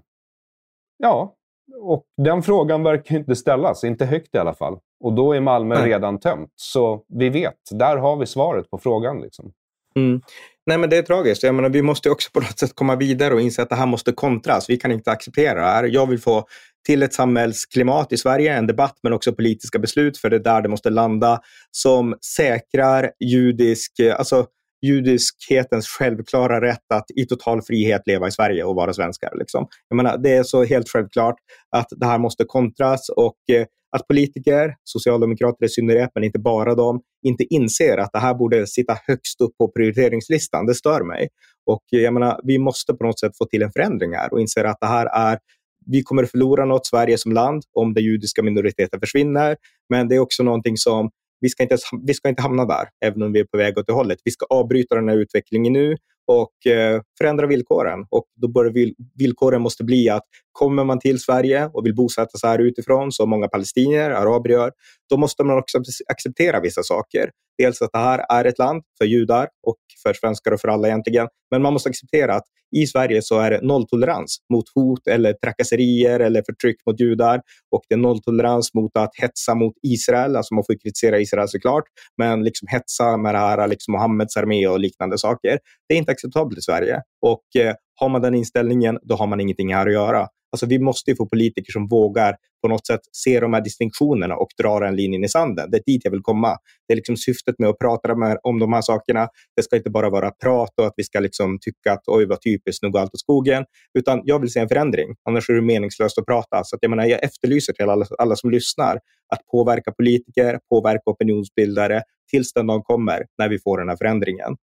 Ja, 0.98 1.34
och 1.80 2.04
den 2.16 2.42
frågan 2.42 2.82
verkar 2.82 3.16
inte 3.16 3.36
ställas. 3.36 3.84
Inte 3.84 4.06
högt 4.06 4.34
i 4.34 4.38
alla 4.38 4.54
fall. 4.54 4.78
Och 5.04 5.12
då 5.12 5.32
är 5.32 5.40
Malmö 5.40 5.74
redan 5.74 6.18
tömt. 6.18 6.52
Så 6.56 7.02
vi 7.08 7.28
vet. 7.28 7.58
Där 7.70 7.96
har 7.96 8.16
vi 8.16 8.26
svaret 8.26 8.70
på 8.70 8.78
frågan. 8.78 9.20
Liksom. 9.20 9.52
Mm. 9.98 10.20
Nej, 10.66 10.78
men 10.78 10.90
det 10.90 10.96
är 10.96 11.02
tragiskt. 11.02 11.42
Jag 11.42 11.54
menar, 11.54 11.68
vi 11.68 11.82
måste 11.82 12.10
också 12.10 12.30
på 12.32 12.40
något 12.40 12.58
sätt 12.58 12.74
komma 12.74 12.96
vidare 12.96 13.34
och 13.34 13.40
inse 13.40 13.62
att 13.62 13.68
det 13.68 13.76
här 13.76 13.86
måste 13.86 14.12
kontras. 14.12 14.70
Vi 14.70 14.76
kan 14.76 14.92
inte 14.92 15.10
acceptera 15.10 15.60
det 15.60 15.66
här. 15.66 15.84
Jag 15.84 16.06
vill 16.06 16.20
få 16.20 16.46
till 16.86 17.02
ett 17.02 17.14
samhällsklimat 17.14 18.12
i 18.12 18.16
Sverige, 18.16 18.54
en 18.54 18.66
debatt 18.66 18.98
men 19.02 19.12
också 19.12 19.32
politiska 19.32 19.78
beslut, 19.78 20.18
för 20.18 20.30
det 20.30 20.36
är 20.36 20.40
där 20.40 20.62
det 20.62 20.68
måste 20.68 20.90
landa, 20.90 21.40
som 21.70 22.16
säkrar 22.36 23.10
judisk, 23.20 23.98
eh, 23.98 24.18
alltså 24.18 24.46
judiskhetens 24.86 25.86
självklara 25.86 26.60
rätt 26.60 26.92
att 26.94 27.10
i 27.16 27.26
total 27.26 27.62
frihet 27.62 28.02
leva 28.06 28.28
i 28.28 28.30
Sverige 28.30 28.64
och 28.64 28.74
vara 28.74 28.92
svenskar. 28.92 29.30
Liksom. 29.38 29.66
Jag 29.88 29.96
menar, 29.96 30.18
det 30.18 30.32
är 30.32 30.42
så 30.42 30.64
helt 30.64 30.88
självklart 30.88 31.36
att 31.76 31.88
det 31.90 32.06
här 32.06 32.18
måste 32.18 32.44
kontras 32.44 33.08
och 33.08 33.36
eh, 33.52 33.66
att 33.96 34.08
politiker, 34.08 34.74
socialdemokrater 34.84 35.64
i 35.64 35.68
synnerhet, 35.68 36.10
men 36.14 36.24
inte 36.24 36.38
bara 36.38 36.74
de, 36.74 37.00
inte 37.24 37.54
inser 37.54 37.98
att 37.98 38.12
det 38.12 38.18
här 38.18 38.34
borde 38.34 38.66
sitta 38.66 38.98
högst 39.06 39.40
upp 39.40 39.56
på 39.58 39.68
prioriteringslistan. 39.68 40.66
Det 40.66 40.74
stör 40.74 41.04
mig. 41.04 41.28
Och 41.66 41.82
jag 41.90 42.14
menar, 42.14 42.40
vi 42.44 42.58
måste 42.58 42.94
på 42.94 43.04
något 43.04 43.20
sätt 43.20 43.32
få 43.38 43.44
till 43.44 43.62
en 43.62 43.72
förändring 43.72 44.12
här 44.14 44.32
och 44.32 44.40
inse 44.40 44.68
att 44.68 44.80
det 44.80 44.86
här 44.86 45.06
är 45.06 45.38
vi 45.86 46.02
kommer 46.02 46.24
förlora 46.24 46.64
något, 46.64 46.86
Sverige 46.86 47.18
som 47.18 47.32
land, 47.32 47.62
om 47.72 47.94
den 47.94 48.04
judiska 48.04 48.42
minoriteten 48.42 49.00
försvinner. 49.00 49.56
Men 49.88 50.08
det 50.08 50.14
är 50.14 50.18
också 50.18 50.42
någonting 50.42 50.76
som 50.76 51.10
vi 51.40 51.48
ska, 51.48 51.62
inte, 51.62 51.76
vi 52.06 52.14
ska 52.14 52.28
inte 52.28 52.42
hamna 52.42 52.64
där, 52.64 52.88
även 53.04 53.22
om 53.22 53.32
vi 53.32 53.40
är 53.40 53.44
på 53.44 53.58
väg 53.58 53.78
åt 53.78 53.86
det 53.86 53.92
hållet. 53.92 54.18
Vi 54.24 54.30
ska 54.30 54.46
avbryta 54.50 54.94
den 54.94 55.08
här 55.08 55.16
utvecklingen 55.16 55.72
nu 55.72 55.96
och 56.26 56.72
eh, 56.72 57.00
förändra 57.18 57.46
villkoren. 57.46 58.06
Och 58.10 58.24
då 58.36 58.48
bör 58.48 58.72
villkoren 59.18 59.62
måste 59.62 59.84
bli 59.84 60.08
att 60.08 60.24
kommer 60.54 60.84
man 60.84 60.98
till 60.98 61.20
Sverige 61.20 61.70
och 61.72 61.86
vill 61.86 61.94
bosätta 61.94 62.38
sig 62.38 62.50
här 62.50 62.58
utifrån, 62.58 63.12
som 63.12 63.30
många 63.30 63.48
palestinier, 63.48 64.10
araber 64.10 64.50
gör, 64.50 64.72
då 65.10 65.16
måste 65.16 65.44
man 65.44 65.58
också 65.58 65.78
acceptera 66.08 66.60
vissa 66.60 66.82
saker. 66.82 67.30
Dels 67.58 67.82
att 67.82 67.92
det 67.92 67.98
här 67.98 68.24
är 68.28 68.44
ett 68.44 68.58
land 68.58 68.82
för 68.98 69.04
judar 69.04 69.48
och 69.66 69.76
för 70.02 70.14
svenskar 70.14 70.52
och 70.52 70.60
för 70.60 70.68
alla 70.68 70.88
egentligen. 70.88 71.28
Men 71.50 71.62
man 71.62 71.72
måste 71.72 71.88
acceptera 71.88 72.34
att 72.34 72.44
i 72.76 72.86
Sverige 72.86 73.22
så 73.22 73.38
är 73.38 73.50
det 73.50 73.60
nolltolerans 73.62 74.36
mot 74.52 74.64
hot 74.74 75.06
eller 75.06 75.32
trakasserier 75.32 76.20
eller 76.20 76.42
förtryck 76.42 76.76
mot 76.86 77.00
judar. 77.00 77.40
Och 77.70 77.82
det 77.88 77.94
är 77.94 77.98
nolltolerans 77.98 78.74
mot 78.74 78.96
att 78.96 79.10
hetsa 79.22 79.54
mot 79.54 79.74
Israel. 79.82 80.36
Alltså 80.36 80.54
man 80.54 80.64
får 80.64 80.74
kritisera 80.82 81.18
Israel 81.18 81.48
såklart, 81.48 81.84
men 82.18 82.44
liksom 82.44 82.68
hetsa 82.68 83.16
med 83.16 83.34
det 83.34 83.38
här 83.38 83.68
liksom 83.68 83.92
Mohammeds 83.92 84.36
armé 84.36 84.68
och 84.68 84.80
liknande 84.80 85.18
saker. 85.18 85.58
Det 85.88 85.94
är 85.94 85.98
inte 85.98 86.12
acceptabelt 86.12 86.58
i 86.58 86.62
Sverige. 86.62 87.02
Och 87.22 87.44
eh, 87.58 87.74
har 87.94 88.08
man 88.08 88.22
den 88.22 88.34
inställningen, 88.34 88.98
då 89.02 89.14
har 89.14 89.26
man 89.26 89.40
ingenting 89.40 89.74
här 89.74 89.86
att 89.86 89.92
göra. 89.92 90.28
Alltså 90.54 90.66
vi 90.66 90.78
måste 90.78 91.16
få 91.16 91.26
politiker 91.26 91.72
som 91.72 91.88
vågar 91.88 92.36
på 92.62 92.68
något 92.68 92.86
sätt 92.86 93.00
se 93.12 93.40
de 93.40 93.54
här 93.54 93.60
distinktionerna 93.60 94.36
och 94.36 94.48
dra 94.62 94.80
den 94.80 94.96
linjen 94.96 95.24
i 95.24 95.28
sanden. 95.28 95.70
Det 95.70 95.76
är 95.76 95.82
dit 95.86 96.00
jag 96.04 96.10
vill 96.10 96.22
komma. 96.22 96.56
Det 96.88 96.94
är 96.94 96.96
liksom 96.96 97.16
syftet 97.16 97.58
med 97.58 97.68
att 97.68 97.78
prata 97.78 98.16
om 98.42 98.58
de 98.58 98.72
här 98.72 98.82
sakerna. 98.82 99.28
Det 99.56 99.62
ska 99.62 99.76
inte 99.76 99.90
bara 99.90 100.10
vara 100.10 100.30
prat 100.30 100.70
och 100.76 100.86
att 100.86 100.94
vi 100.96 101.04
ska 101.04 101.20
liksom 101.20 101.58
tycka 101.60 101.92
att 101.92 102.02
oj 102.06 102.26
vad 102.26 102.40
typiskt, 102.42 102.82
nu 102.82 102.90
går 102.90 103.00
allt 103.00 103.14
åt 103.14 103.20
skogen. 103.20 103.64
Utan 103.98 104.20
jag 104.24 104.38
vill 104.38 104.50
se 104.50 104.60
en 104.60 104.68
förändring. 104.68 105.14
Annars 105.28 105.50
är 105.50 105.54
det 105.54 105.62
meningslöst 105.62 106.18
att 106.18 106.26
prata. 106.26 106.64
Så 106.64 106.76
att 106.76 106.78
jag, 106.82 106.90
menar, 106.90 107.04
jag 107.04 107.24
efterlyser 107.24 107.72
till 107.72 107.88
alla, 107.88 108.06
alla 108.18 108.36
som 108.36 108.50
lyssnar 108.50 108.94
att 109.34 109.46
påverka 109.52 109.92
politiker, 109.92 110.58
påverka 110.70 111.02
opinionsbildare 111.04 112.02
tills 112.30 112.52
den 112.52 112.66
dagen 112.66 112.82
kommer 112.82 113.24
när 113.38 113.48
vi 113.48 113.58
får 113.58 113.78
den 113.78 113.88
här 113.88 113.96
förändringen. 113.96 114.56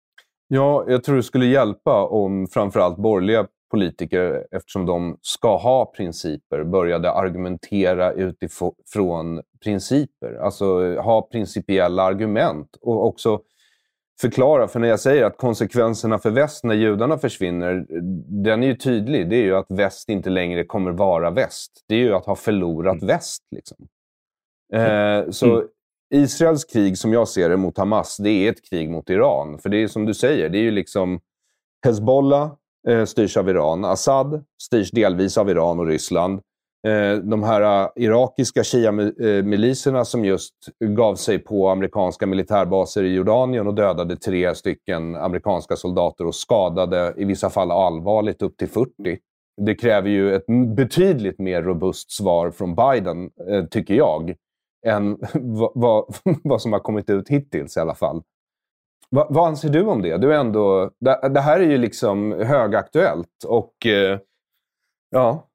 Ja, 0.52 0.86
jag 0.88 1.04
tror 1.04 1.16
det 1.16 1.24
skulle 1.24 1.46
hjälpa 1.46 2.06
om 2.06 2.48
framförallt 2.48 2.98
borgerliga 2.98 3.48
politiker, 3.72 4.48
eftersom 4.52 4.86
de 4.86 5.18
ska 5.22 5.58
ha 5.58 5.86
principer, 5.86 6.64
började 6.64 7.12
argumentera 7.12 8.12
utifrån 8.12 9.42
principer. 9.64 10.34
Alltså 10.34 10.96
ha 10.96 11.22
principiella 11.22 12.04
argument 12.04 12.78
och 12.82 13.08
också 13.08 13.42
förklara. 14.22 14.68
För 14.68 14.80
när 14.80 14.88
jag 14.88 15.00
säger 15.00 15.26
att 15.26 15.38
konsekvenserna 15.38 16.20
för 16.20 16.30
väst 16.30 16.64
när 16.64 16.76
judarna 16.76 17.18
försvinner, 17.18 17.86
den 18.44 18.64
är 18.64 18.68
ju 18.68 18.76
tydlig. 18.76 19.30
Det 19.30 19.36
är 19.36 19.44
ju 19.44 19.56
att 19.56 19.72
väst 19.72 20.10
inte 20.10 20.30
längre 20.30 20.64
kommer 20.64 20.92
vara 20.92 21.32
väst. 21.32 21.72
Det 21.88 21.96
är 21.96 22.00
ju 22.00 22.14
att 22.14 22.26
ha 22.26 22.36
förlorat 22.36 23.02
mm. 23.02 23.08
väst. 23.08 23.44
Liksom. 23.52 23.78
Eh, 24.74 25.30
så 25.30 25.56
mm. 25.56 25.68
Israels 26.10 26.66
krig, 26.66 26.98
som 26.98 27.14
jag 27.14 27.28
ser 27.28 27.50
det, 27.50 27.58
mot 27.58 27.78
Hamas, 27.78 28.18
det 28.18 28.30
är 28.30 28.52
ett 28.52 28.70
krig 28.70 28.90
mot 28.90 29.10
Iran. 29.10 29.60
För 29.60 29.70
det 29.70 29.84
är 29.84 29.88
som 29.88 30.06
du 30.06 30.14
säger, 30.14 30.50
det 30.50 30.58
är 30.58 30.64
ju 30.64 30.72
liksom 30.72 31.20
Hezbollah 31.86 32.52
eh, 32.88 33.06
styrs 33.06 33.38
av 33.38 33.50
Iran. 33.50 33.86
Assad 33.86 34.44
styrs 34.62 34.92
delvis 34.92 35.38
av 35.38 35.50
Iran 35.50 35.80
och 35.80 35.88
Ryssland. 35.88 36.42
Eh, 36.88 37.18
de 37.18 37.44
här 37.44 37.84
uh, 37.84 37.90
irakiska 37.96 38.64
shia-miliserna 38.64 40.06
som 40.06 40.26
just 40.26 40.54
gav 40.80 41.16
sig 41.16 41.40
på 41.40 41.70
amerikanska 41.70 42.28
militärbaser 42.28 43.04
i 43.04 43.14
Jordanien 43.14 43.68
och 43.68 43.74
dödade 43.74 44.16
tre 44.16 44.56
stycken 44.56 45.16
amerikanska 45.16 45.76
soldater 45.76 46.26
och 46.26 46.36
skadade 46.36 47.14
i 47.18 47.26
vissa 47.26 47.50
fall 47.50 47.72
allvarligt 47.72 48.42
upp 48.42 48.58
till 48.58 48.70
40. 48.70 48.92
Det 49.62 49.76
kräver 49.76 50.10
ju 50.10 50.36
ett 50.36 50.46
betydligt 50.76 51.40
mer 51.40 51.62
robust 51.62 52.12
svar 52.12 52.52
från 52.52 52.76
Biden, 52.76 53.30
eh, 53.50 53.66
tycker 53.66 53.94
jag, 53.94 54.36
än 54.86 55.18
vad, 55.74 56.16
vad 56.44 56.62
som 56.62 56.74
har 56.74 56.80
kommit 56.80 57.10
ut 57.10 57.30
hittills 57.30 57.78
i 57.78 57.80
alla 57.80 57.96
fall. 57.96 58.24
Va, 59.12 59.28
vad 59.30 59.48
anser 59.48 59.70
du 59.70 59.82
om 59.82 60.02
det? 60.02 60.18
Du 60.18 60.34
är 60.34 60.40
ändå, 60.40 60.92
det, 61.00 61.30
det 61.30 61.42
här 61.42 61.60
är 61.60 61.70
ju 61.70 61.78
liksom 61.78 62.32
högaktuellt 62.32 63.44
och 63.48 63.86
eh, 63.86 64.20
ja, 65.10 65.48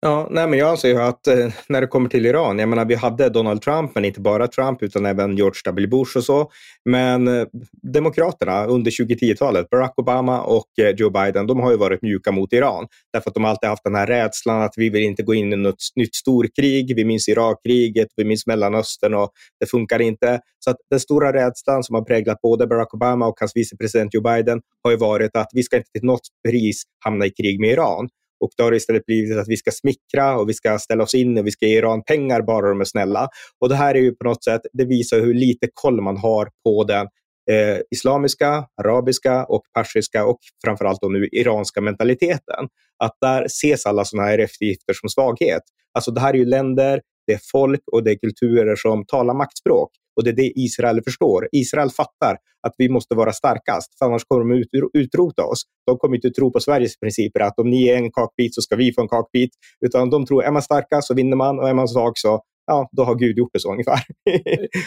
Ja, 0.00 0.28
nej, 0.30 0.48
men 0.48 0.58
jag 0.58 0.68
anser 0.68 0.88
ju 0.88 0.98
att 0.98 1.26
eh, 1.26 1.52
när 1.68 1.80
det 1.80 1.86
kommer 1.86 2.08
till 2.08 2.26
Iran, 2.26 2.58
jag 2.58 2.68
menar 2.68 2.84
vi 2.84 2.94
hade 2.94 3.28
Donald 3.28 3.62
Trump, 3.62 3.94
men 3.94 4.04
inte 4.04 4.20
bara 4.20 4.46
Trump 4.46 4.82
utan 4.82 5.06
även 5.06 5.36
George 5.36 5.60
W. 5.64 5.86
Bush 5.86 6.16
och 6.16 6.24
så. 6.24 6.50
Men 6.84 7.28
eh, 7.28 7.46
Demokraterna 7.92 8.66
under 8.66 8.90
2010-talet, 8.90 9.70
Barack 9.70 9.92
Obama 9.96 10.42
och 10.42 10.78
eh, 10.80 10.94
Joe 10.96 11.10
Biden, 11.10 11.46
de 11.46 11.60
har 11.60 11.70
ju 11.70 11.76
varit 11.76 12.02
mjuka 12.02 12.32
mot 12.32 12.52
Iran. 12.52 12.86
Därför 13.12 13.30
att 13.30 13.34
de 13.34 13.44
alltid 13.44 13.68
haft 13.68 13.84
den 13.84 13.94
här 13.94 14.06
rädslan 14.06 14.62
att 14.62 14.74
vi 14.76 14.90
vill 14.90 15.02
inte 15.02 15.22
gå 15.22 15.34
in 15.34 15.52
i 15.52 15.56
något 15.56 15.82
nytt 15.96 16.14
storkrig. 16.14 16.96
Vi 16.96 17.04
minns 17.04 17.28
Irakkriget, 17.28 18.08
vi 18.16 18.24
minns 18.24 18.46
Mellanöstern 18.46 19.14
och 19.14 19.30
det 19.60 19.66
funkar 19.66 20.02
inte. 20.02 20.40
Så 20.58 20.70
att 20.70 20.76
den 20.90 21.00
stora 21.00 21.32
rädslan 21.32 21.84
som 21.84 21.94
har 21.94 22.02
präglat 22.02 22.40
både 22.40 22.66
Barack 22.66 22.94
Obama 22.94 23.26
och 23.26 23.36
hans 23.40 23.56
vicepresident 23.56 24.14
Joe 24.14 24.22
Biden 24.22 24.60
har 24.82 24.90
ju 24.90 24.96
varit 24.96 25.36
att 25.36 25.48
vi 25.52 25.62
ska 25.62 25.76
inte 25.76 25.90
till 25.90 26.04
något 26.04 26.28
pris 26.48 26.82
hamna 27.04 27.26
i 27.26 27.30
krig 27.30 27.60
med 27.60 27.70
Iran. 27.70 28.08
Och 28.40 28.50
då 28.56 28.64
har 28.64 28.70
det 28.70 28.76
istället 28.76 29.06
blivit 29.06 29.38
att 29.38 29.48
vi 29.48 29.56
ska 29.56 29.70
smickra 29.70 30.38
och 30.38 30.48
vi 30.48 30.54
ska 30.54 30.78
ställa 30.78 31.04
oss 31.04 31.14
in 31.14 31.38
och 31.38 31.46
vi 31.46 31.50
ska 31.50 31.66
ge 31.66 31.78
Iran 31.78 32.02
pengar 32.02 32.42
bara 32.42 32.68
de 32.68 32.80
är 32.80 32.84
snälla. 32.84 33.28
Och 33.60 33.68
det 33.68 33.74
här 33.74 33.94
är 33.94 33.98
ju 34.00 34.14
på 34.14 34.24
något 34.24 34.44
sätt, 34.44 34.60
det 34.72 34.84
visar 34.84 35.20
hur 35.20 35.34
lite 35.34 35.68
koll 35.74 36.00
man 36.00 36.16
har 36.16 36.48
på 36.64 36.84
den 36.84 37.06
eh, 37.50 37.80
islamiska, 37.90 38.66
arabiska 38.82 39.44
och 39.44 39.62
persiska 39.74 40.26
och 40.26 40.38
framförallt 40.64 41.00
då 41.00 41.08
nu 41.08 41.28
iranska 41.32 41.80
mentaliteten. 41.80 42.68
Att 43.04 43.16
där 43.20 43.44
ses 43.44 43.86
alla 43.86 44.04
sådana 44.04 44.28
här 44.28 44.38
eftergifter 44.38 44.92
som 44.92 45.08
svaghet. 45.08 45.62
Alltså 45.94 46.10
det 46.10 46.20
här 46.20 46.34
är 46.34 46.38
ju 46.38 46.44
länder, 46.44 47.00
det 47.26 47.32
är 47.32 47.40
folk 47.52 47.80
och 47.92 48.04
det 48.04 48.10
är 48.10 48.18
kulturer 48.18 48.76
som 48.76 49.04
talar 49.06 49.34
maktspråk. 49.34 49.90
Och 50.18 50.24
det 50.24 50.30
är 50.30 50.36
det 50.36 50.52
Israel 50.56 51.02
förstår. 51.02 51.48
Israel 51.52 51.90
fattar 51.90 52.36
att 52.66 52.74
vi 52.76 52.88
måste 52.88 53.14
vara 53.14 53.32
starkast, 53.32 53.98
för 53.98 54.06
annars 54.06 54.24
kommer 54.24 54.44
de 54.44 54.52
ut, 54.52 54.68
utrota 54.92 55.44
oss. 55.44 55.62
De 55.86 55.98
kommer 55.98 56.16
inte 56.16 56.30
tro 56.30 56.52
på 56.52 56.60
Sveriges 56.60 57.00
principer, 57.00 57.40
att 57.40 57.58
om 57.58 57.70
ni 57.70 57.88
är 57.88 57.96
en 57.96 58.12
kakbit 58.12 58.54
så 58.54 58.62
ska 58.62 58.76
vi 58.76 58.92
få 58.92 59.00
en 59.00 59.08
kakbit. 59.08 59.50
Utan 59.86 60.10
de 60.10 60.26
tror, 60.26 60.44
är 60.44 60.50
man 60.50 60.62
starkast 60.62 61.08
så 61.08 61.14
vinner 61.14 61.36
man 61.36 61.58
och 61.58 61.68
är 61.68 61.74
man 61.74 61.88
svag 61.88 62.12
så 62.18 62.42
ja, 62.68 62.88
då 62.92 63.04
har 63.04 63.14
Gud 63.14 63.38
gjort 63.38 63.50
det 63.52 63.60
så 63.60 63.72
ungefär. 63.72 64.00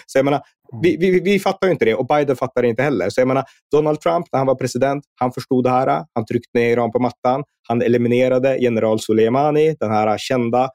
så 0.06 0.18
jag 0.18 0.26
menar, 0.26 0.42
vi, 0.84 0.98
vi, 0.98 1.20
vi 1.20 1.40
fattar 1.40 1.68
ju 1.68 1.74
inte 1.74 1.86
det 1.86 1.96
och 1.96 2.08
Biden 2.08 2.36
fattar 2.36 2.62
det 2.62 2.68
inte 2.68 2.84
heller. 2.84 3.10
Så 3.10 3.22
jag 3.22 3.28
menar, 3.28 3.44
Donald 3.72 4.02
Trump, 4.02 4.26
när 4.32 4.38
han 4.38 4.48
var 4.48 4.56
president, 4.56 5.04
han 5.20 5.32
förstod 5.32 5.64
det 5.64 5.70
här. 5.70 6.06
Han 6.14 6.26
tryckte 6.26 6.60
ner 6.60 6.70
Iran 6.70 6.92
på 6.92 7.00
mattan. 7.00 7.44
Han 7.68 7.82
eliminerade 7.82 8.58
general 8.58 9.00
Soleimani, 9.00 9.76
den 9.80 9.92
här 9.92 10.18
kända, 10.18 10.70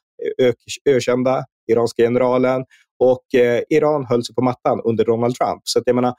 ökända 0.88 1.44
iranska 1.72 2.02
generalen. 2.02 2.64
Och 2.98 3.34
eh, 3.34 3.62
Iran 3.70 4.04
höll 4.04 4.24
sig 4.24 4.34
på 4.34 4.42
mattan 4.42 4.80
under 4.84 5.04
Donald 5.04 5.34
Trump. 5.34 5.60
Så 5.64 5.78
att 5.78 5.82
jag 5.86 5.94
menar, 5.94 6.14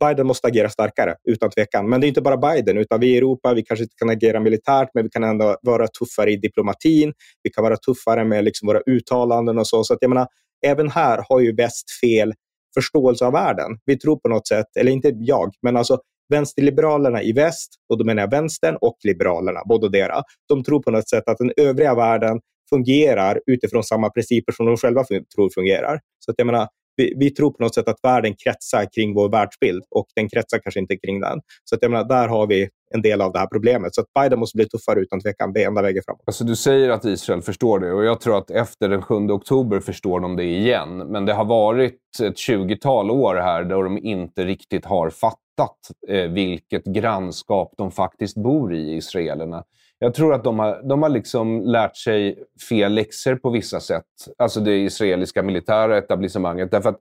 Biden 0.00 0.26
måste 0.26 0.46
agera 0.46 0.68
starkare, 0.68 1.14
utan 1.24 1.50
tvekan. 1.50 1.88
Men 1.88 2.00
det 2.00 2.06
är 2.06 2.08
inte 2.08 2.20
bara 2.20 2.36
Biden, 2.36 2.78
utan 2.78 3.00
vi 3.00 3.06
i 3.06 3.16
Europa, 3.16 3.54
vi 3.54 3.62
kanske 3.62 3.82
inte 3.82 3.94
kan 3.98 4.10
agera 4.10 4.40
militärt, 4.40 4.88
men 4.94 5.04
vi 5.04 5.10
kan 5.10 5.24
ändå 5.24 5.56
vara 5.62 5.88
tuffare 5.88 6.32
i 6.32 6.36
diplomatin. 6.36 7.12
Vi 7.42 7.50
kan 7.50 7.64
vara 7.64 7.76
tuffare 7.76 8.24
med 8.24 8.44
liksom 8.44 8.66
våra 8.66 8.80
uttalanden 8.80 9.58
och 9.58 9.66
så. 9.66 9.84
Så 9.84 9.94
att 9.94 9.98
jag 10.00 10.08
menar, 10.08 10.26
även 10.66 10.90
här 10.90 11.24
har 11.28 11.40
ju 11.40 11.54
väst 11.54 11.90
fel 12.00 12.34
förståelse 12.74 13.26
av 13.26 13.32
världen. 13.32 13.78
Vi 13.84 13.98
tror 13.98 14.16
på 14.16 14.28
något 14.28 14.48
sätt, 14.48 14.66
eller 14.78 14.92
inte 14.92 15.12
jag, 15.18 15.54
men 15.62 15.76
alltså 15.76 15.98
vänsterliberalerna 16.28 17.22
i 17.22 17.32
väst, 17.32 17.74
och 17.88 17.98
då 17.98 18.04
menar 18.04 18.22
jag 18.22 18.30
vänstern 18.30 18.76
och 18.80 18.96
liberalerna, 19.04 19.60
båda 19.68 19.88
dera, 19.88 20.22
de 20.48 20.64
tror 20.64 20.82
på 20.82 20.90
något 20.90 21.08
sätt 21.08 21.28
att 21.28 21.38
den 21.38 21.52
övriga 21.56 21.94
världen 21.94 22.40
fungerar 22.74 23.40
utifrån 23.46 23.84
samma 23.84 24.10
principer 24.10 24.52
som 24.52 24.66
de 24.66 24.76
själva 24.76 25.04
tror 25.34 25.50
fungerar. 25.54 26.00
Så 26.18 26.30
att 26.30 26.34
jag 26.38 26.46
menar, 26.46 26.68
vi, 26.96 27.14
vi, 27.16 27.30
tror 27.30 27.50
på 27.50 27.62
något 27.62 27.74
sätt 27.74 27.88
att 27.88 27.98
världen 28.02 28.34
kretsar 28.44 28.86
kring 28.94 29.14
vår 29.14 29.28
världsbild 29.28 29.84
och 29.90 30.06
den 30.16 30.28
kretsar 30.28 30.58
kanske 30.58 30.80
inte 30.80 30.96
kring 30.96 31.20
den. 31.20 31.40
Så 31.64 31.74
att 31.74 31.82
jag 31.82 31.90
menar, 31.90 32.04
där 32.04 32.28
har 32.28 32.46
vi 32.46 32.68
en 32.94 33.02
del 33.02 33.20
av 33.20 33.32
det 33.32 33.38
här 33.38 33.46
problemet. 33.46 33.94
Så 33.94 34.00
att 34.00 34.06
Biden 34.20 34.38
måste 34.38 34.56
bli 34.56 34.68
tuffare 34.68 35.00
utan 35.00 35.20
tvekan. 35.20 35.52
Det 35.52 35.62
är 35.62 35.66
enda 35.66 35.82
vägen 35.82 36.02
framåt. 36.06 36.22
Alltså, 36.26 36.44
du 36.44 36.56
säger 36.56 36.90
att 36.90 37.04
Israel 37.04 37.42
förstår 37.42 37.78
det 37.78 37.92
och 37.92 38.04
jag 38.04 38.20
tror 38.20 38.38
att 38.38 38.50
efter 38.50 38.88
den 38.88 39.02
7 39.02 39.14
oktober 39.14 39.80
förstår 39.80 40.20
de 40.20 40.36
det 40.36 40.44
igen. 40.44 40.98
Men 40.98 41.26
det 41.26 41.32
har 41.32 41.44
varit 41.44 41.98
ett 42.22 42.36
20-tal 42.36 43.10
år 43.10 43.34
här 43.34 43.64
där 43.64 43.82
de 43.82 43.98
inte 43.98 44.44
riktigt 44.44 44.84
har 44.84 45.10
fattat 45.10 45.78
eh, 46.08 46.30
vilket 46.30 46.84
grannskap 46.84 47.74
de 47.78 47.90
faktiskt 47.90 48.36
bor 48.36 48.74
i, 48.74 48.96
israelerna. 48.96 49.64
Jag 50.02 50.14
tror 50.14 50.34
att 50.34 50.44
de 50.44 50.58
har, 50.58 50.82
de 50.82 51.02
har 51.02 51.08
liksom 51.08 51.60
lärt 51.60 51.96
sig 51.96 52.44
fel 52.68 52.94
läxor 52.94 53.36
på 53.36 53.50
vissa 53.50 53.80
sätt. 53.80 54.04
Alltså 54.38 54.60
det 54.60 54.76
israeliska 54.76 55.42
militära 55.42 55.98
etablissemanget. 55.98 56.70
Därför 56.70 56.88
att 56.88 57.00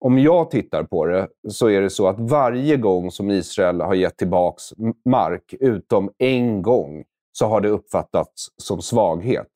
om 0.00 0.18
jag 0.18 0.50
tittar 0.50 0.82
på 0.82 1.06
det 1.06 1.28
så 1.48 1.68
är 1.70 1.80
det 1.80 1.90
så 1.90 2.08
att 2.08 2.20
varje 2.20 2.76
gång 2.76 3.10
som 3.10 3.30
Israel 3.30 3.80
har 3.80 3.94
gett 3.94 4.16
tillbaka 4.16 4.62
mark, 5.04 5.54
utom 5.60 6.10
en 6.18 6.62
gång, 6.62 7.04
så 7.32 7.46
har 7.46 7.60
det 7.60 7.68
uppfattats 7.68 8.48
som 8.56 8.82
svaghet. 8.82 9.48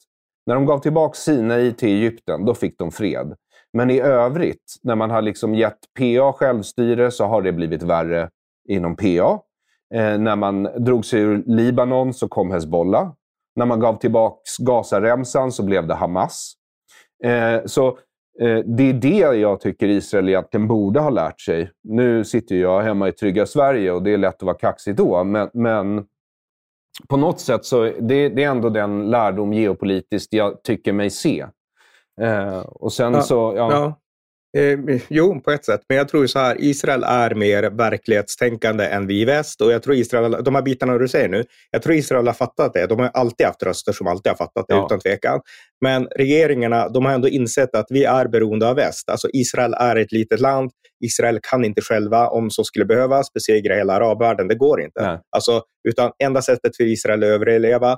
När 0.47 0.55
de 0.55 0.67
gav 0.67 0.79
tillbaka 0.79 1.15
Sinai 1.15 1.73
till 1.73 1.89
Egypten, 1.89 2.45
då 2.45 2.55
fick 2.55 2.79
de 2.79 2.91
fred. 2.91 3.35
Men 3.73 3.91
i 3.91 4.01
övrigt, 4.01 4.77
när 4.83 4.95
man 4.95 5.11
har 5.11 5.23
liksom 5.23 5.55
gett 5.55 5.79
PA 5.99 6.33
självstyre, 6.33 7.11
så 7.11 7.25
har 7.25 7.43
det 7.43 7.53
blivit 7.53 7.83
värre 7.83 8.31
inom 8.69 8.97
PA. 8.97 9.41
Eh, 9.95 10.19
när 10.19 10.37
man 10.37 10.63
drog 10.63 11.05
sig 11.05 11.21
ur 11.21 11.43
Libanon 11.47 12.15
så 12.15 12.29
kom 12.29 12.51
Hezbollah. 12.51 13.13
När 13.57 13.67
man 13.67 13.81
gav 13.81 13.97
tillbaka 13.97 14.37
Gazaremsan 14.59 15.53
så 15.53 15.63
blev 15.63 15.87
det 15.87 15.95
Hamas. 15.95 16.55
Eh, 17.25 17.65
så 17.65 17.89
eh, 18.41 18.59
det 18.65 18.83
är 18.83 18.93
det 18.93 19.37
jag 19.37 19.61
tycker 19.61 19.89
Israel 19.89 20.29
egentligen 20.29 20.69
borde 20.69 21.01
ha 21.01 21.11
lärt 21.11 21.41
sig. 21.41 21.71
Nu 21.83 22.25
sitter 22.25 22.57
jag 22.57 22.83
hemma 22.83 23.09
i 23.09 23.13
trygga 23.13 23.47
Sverige 23.47 23.93
och 23.93 24.03
det 24.03 24.11
är 24.11 24.19
lätt 24.19 24.35
att 24.35 24.43
vara 24.43 24.57
kaxig 24.57 24.97
då, 24.97 25.25
men, 25.25 25.51
men 25.55 26.05
på 27.09 27.17
något 27.17 27.41
sätt 27.41 27.65
så 27.65 27.83
det, 27.83 28.29
det 28.29 28.45
är 28.45 28.51
ändå 28.51 28.69
den 28.69 29.11
lärdom 29.11 29.53
geopolitiskt 29.53 30.33
jag 30.33 30.63
tycker 30.63 30.93
mig 30.93 31.11
se. 31.11 31.47
Eh, 32.21 32.59
och 32.59 32.93
sen 32.93 33.15
ja, 33.15 33.23
så... 33.23 33.53
Ja. 33.57 33.73
ja. 33.73 34.01
Eh, 34.57 35.01
jo, 35.09 35.41
på 35.41 35.51
ett 35.51 35.65
sätt. 35.65 35.81
Men 35.89 35.99
jag 35.99 36.09
tror 36.09 36.27
så 36.27 36.39
här, 36.39 36.57
Israel 36.61 37.05
är 37.07 37.35
mer 37.35 37.63
verklighetstänkande 37.63 38.85
än 38.85 39.07
vi 39.07 39.21
i 39.21 39.25
väst. 39.25 39.61
Och 39.61 39.73
jag 39.73 39.83
tror 39.83 39.97
Israel, 39.97 40.45
de 40.45 40.55
här 40.55 40.63
bitarna 40.63 40.99
du 40.99 41.09
säger 41.09 41.29
nu, 41.29 41.45
jag 41.71 41.83
tror 41.83 41.95
Israel 41.95 42.27
har 42.27 42.35
fattat 42.35 42.75
det. 42.75 42.87
De 42.87 42.99
har 42.99 43.11
alltid 43.15 43.47
haft 43.47 43.63
röster 43.63 43.93
som 43.93 44.07
alltid 44.07 44.31
har 44.31 44.37
fattat 44.37 44.65
det, 44.69 44.75
ja. 44.75 44.87
utan 44.87 45.01
tvekan. 45.01 45.41
Men 45.81 46.07
regeringarna, 46.07 46.89
de 46.89 47.05
har 47.05 47.13
ändå 47.13 47.29
insett 47.29 47.75
att 47.75 47.87
vi 47.89 48.05
är 48.05 48.29
beroende 48.29 48.69
av 48.69 48.77
väst. 48.77 49.11
Alltså 49.11 49.29
Israel 49.33 49.75
är 49.75 49.97
ett 49.97 50.13
litet 50.13 50.41
land. 50.41 50.71
Israel 51.05 51.39
kan 51.43 51.65
inte 51.65 51.83
själva, 51.83 52.29
om 52.29 52.51
så 52.51 52.65
skulle 52.65 52.85
behövas, 52.85 53.33
besegra 53.33 53.75
hela 53.75 53.93
arabvärlden. 53.93 54.49
Det 54.49 54.55
går 54.55 54.83
inte. 54.83 55.21
Alltså, 55.31 55.63
utan 55.89 56.11
enda 56.19 56.43
sättet 56.43 56.77
för 56.77 56.85
Israel 56.85 57.23
att 57.23 57.29
överleva 57.29 57.97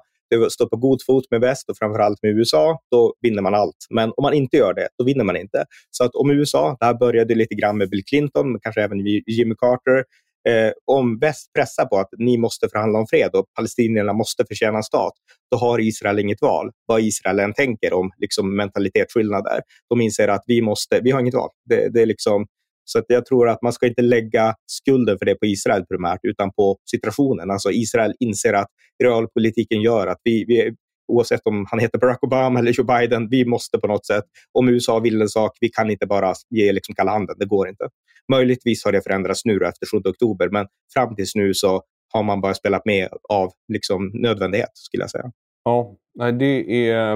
står 0.50 0.66
på 0.66 0.76
god 0.76 1.02
fot 1.06 1.24
med 1.30 1.40
väst 1.40 1.70
och 1.70 1.76
framförallt 1.78 2.22
med 2.22 2.38
USA, 2.38 2.80
då 2.90 3.14
vinner 3.20 3.42
man 3.42 3.54
allt. 3.54 3.76
Men 3.90 4.12
om 4.16 4.22
man 4.22 4.34
inte 4.34 4.56
gör 4.56 4.74
det, 4.74 4.88
då 4.98 5.04
vinner 5.04 5.24
man 5.24 5.36
inte. 5.36 5.64
Så 5.90 6.04
att 6.04 6.14
om 6.14 6.30
USA, 6.30 6.76
det 6.80 6.86
här 6.86 6.94
började 6.94 7.34
lite 7.34 7.54
grann 7.54 7.78
med 7.78 7.90
Bill 7.90 8.04
Clinton, 8.04 8.52
men 8.52 8.60
kanske 8.60 8.82
även 8.82 8.98
Jimmy 9.26 9.54
Carter, 9.58 10.04
eh, 10.48 10.72
om 10.84 11.18
väst 11.18 11.52
pressar 11.52 11.84
på 11.84 11.98
att 11.98 12.08
ni 12.18 12.38
måste 12.38 12.68
förhandla 12.68 12.98
om 12.98 13.06
fred 13.06 13.30
och 13.32 13.44
palestinierna 13.56 14.12
måste 14.12 14.44
förtjäna 14.48 14.76
en 14.76 14.82
stat, 14.82 15.12
då 15.50 15.56
har 15.56 15.80
Israel 15.80 16.18
inget 16.18 16.42
val. 16.42 16.70
Vad 16.86 17.00
Israel 17.00 17.38
än 17.38 17.54
tänker 17.54 17.92
om 17.92 18.10
liksom, 18.18 18.56
mentalitetsskillnader. 18.56 19.60
De 19.88 20.00
inser 20.00 20.28
att 20.28 20.44
vi 20.46 20.62
måste, 20.62 21.00
vi 21.00 21.10
har 21.10 21.20
inget 21.20 21.34
val. 21.34 21.50
Det, 21.68 21.88
det 21.88 22.02
är 22.02 22.06
liksom, 22.06 22.46
så 22.88 22.98
att 22.98 23.04
jag 23.08 23.26
tror 23.26 23.48
att 23.48 23.62
man 23.62 23.72
ska 23.72 23.86
inte 23.86 24.02
lägga 24.02 24.54
skulden 24.66 25.18
för 25.18 25.26
det 25.26 25.34
på 25.34 25.46
Israel 25.46 25.86
primärt, 25.86 26.20
utan 26.22 26.52
på 26.52 26.76
situationen. 26.90 27.50
Alltså 27.50 27.70
Israel 27.70 28.14
inser 28.20 28.52
att 28.52 28.68
realpolitiken 29.02 29.82
gör 29.82 30.06
att 30.06 30.20
vi, 30.24 30.44
vi 30.48 30.74
oavsett 31.08 31.40
om 31.44 31.66
han 31.70 31.80
heter 31.80 31.98
Barack 31.98 32.24
Obama 32.24 32.58
eller 32.58 32.72
Joe 32.72 32.84
Biden, 32.84 33.28
vi 33.28 33.44
måste 33.44 33.78
på 33.78 33.86
något 33.86 34.06
sätt, 34.06 34.24
om 34.52 34.68
USA 34.68 34.98
vill 34.98 35.22
en 35.22 35.28
sak, 35.28 35.58
vi 35.60 35.68
kan 35.68 35.90
inte 35.90 36.06
bara 36.06 36.34
ge 36.50 36.72
liksom 36.72 36.94
kalla 36.94 37.12
handen, 37.12 37.36
det 37.38 37.46
går 37.46 37.68
inte. 37.68 37.88
Möjligtvis 38.32 38.84
har 38.84 38.92
det 38.92 39.02
förändrats 39.02 39.44
nu 39.44 39.56
efter 39.56 39.86
7 39.86 40.10
oktober, 40.10 40.48
men 40.48 40.66
fram 40.94 41.16
tills 41.16 41.34
nu 41.34 41.54
så 41.54 41.82
har 42.12 42.22
man 42.22 42.40
bara 42.40 42.54
spelat 42.54 42.84
med 42.84 43.08
av 43.28 43.52
liksom 43.72 44.10
nödvändighet, 44.14 44.70
skulle 44.74 45.02
jag 45.02 45.10
säga. 45.10 45.32
Ja, 45.64 45.96
det, 46.32 46.88
är, 46.88 47.12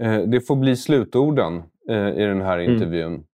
eh, 0.00 0.22
det 0.26 0.40
får 0.46 0.56
bli 0.56 0.76
slutorden 0.76 1.62
eh, 1.90 2.08
i 2.08 2.24
den 2.24 2.40
här 2.40 2.58
mm. 2.58 2.74
intervjun. 2.74 3.12
Mm. 3.12 3.24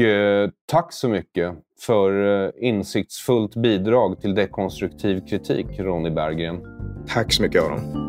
Eh, 0.00 0.50
tack 0.66 0.92
så 0.92 1.08
mycket 1.08 1.54
för 1.80 2.44
eh, 2.44 2.50
insiktsfullt 2.56 3.56
bidrag 3.56 4.20
till 4.20 4.34
dekonstruktiv 4.34 5.26
kritik, 5.26 5.66
Ronny 5.78 6.10
Berggren. 6.10 6.60
Tack 7.08 7.32
så 7.32 7.42
mycket, 7.42 7.62
Aron. 7.62 8.06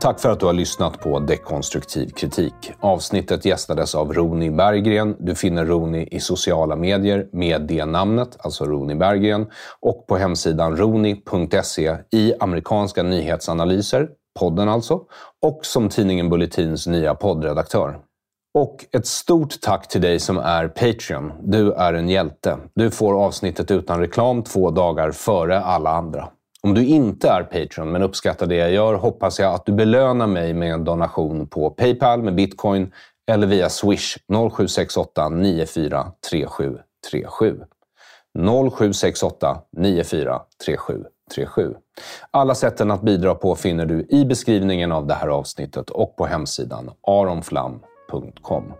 Tack 0.00 0.20
för 0.20 0.30
att 0.30 0.40
du 0.40 0.46
har 0.46 0.52
lyssnat 0.52 1.00
på 1.00 1.18
Dekonstruktiv 1.18 2.08
kritik. 2.08 2.54
Avsnittet 2.80 3.44
gästades 3.44 3.94
av 3.94 4.12
Roni 4.12 4.50
Berggren. 4.50 5.16
Du 5.18 5.34
finner 5.34 5.64
Roni 5.64 6.08
i 6.10 6.20
sociala 6.20 6.76
medier 6.76 7.28
med 7.32 7.62
det 7.62 7.84
namnet, 7.84 8.36
alltså 8.38 8.64
Roni 8.64 8.94
Berggren, 8.94 9.46
och 9.80 10.06
på 10.06 10.16
hemsidan 10.16 10.76
roni.se 10.76 11.96
i 12.12 12.34
amerikanska 12.40 13.02
nyhetsanalyser 13.02 14.08
podden 14.34 14.68
alltså, 14.68 15.00
och 15.42 15.60
som 15.62 15.88
tidningen 15.88 16.30
Bulletins 16.30 16.86
nya 16.86 17.14
poddredaktör. 17.14 17.98
Och 18.58 18.84
ett 18.92 19.06
stort 19.06 19.60
tack 19.60 19.88
till 19.88 20.00
dig 20.00 20.20
som 20.20 20.38
är 20.38 20.68
Patreon. 20.68 21.32
Du 21.42 21.72
är 21.72 21.94
en 21.94 22.08
hjälte. 22.08 22.58
Du 22.74 22.90
får 22.90 23.24
avsnittet 23.24 23.70
utan 23.70 24.00
reklam 24.00 24.42
två 24.42 24.70
dagar 24.70 25.10
före 25.10 25.60
alla 25.60 25.90
andra. 25.90 26.28
Om 26.62 26.74
du 26.74 26.86
inte 26.86 27.28
är 27.28 27.42
Patreon 27.42 27.92
men 27.92 28.02
uppskattar 28.02 28.46
det 28.46 28.56
jag 28.56 28.72
gör 28.72 28.94
hoppas 28.94 29.38
jag 29.38 29.54
att 29.54 29.66
du 29.66 29.72
belönar 29.72 30.26
mig 30.26 30.54
med 30.54 30.72
en 30.72 30.84
donation 30.84 31.46
på 31.46 31.70
Paypal 31.70 32.22
med 32.22 32.34
bitcoin 32.34 32.92
eller 33.30 33.46
via 33.46 33.68
Swish 33.68 34.16
0768 34.28 35.28
94 35.28 36.12
3737. 36.30 37.60
0768 38.70 39.60
94 39.76 40.40
3737. 40.66 41.04
37. 41.30 41.74
Alla 42.30 42.54
sätten 42.54 42.90
att 42.90 43.02
bidra 43.02 43.34
på 43.34 43.54
finner 43.54 43.86
du 43.86 44.06
i 44.08 44.24
beskrivningen 44.24 44.92
av 44.92 45.06
det 45.06 45.14
här 45.14 45.28
avsnittet 45.28 45.90
och 45.90 46.16
på 46.16 46.26
hemsidan 46.26 46.90
aronflam.com. 47.06 48.72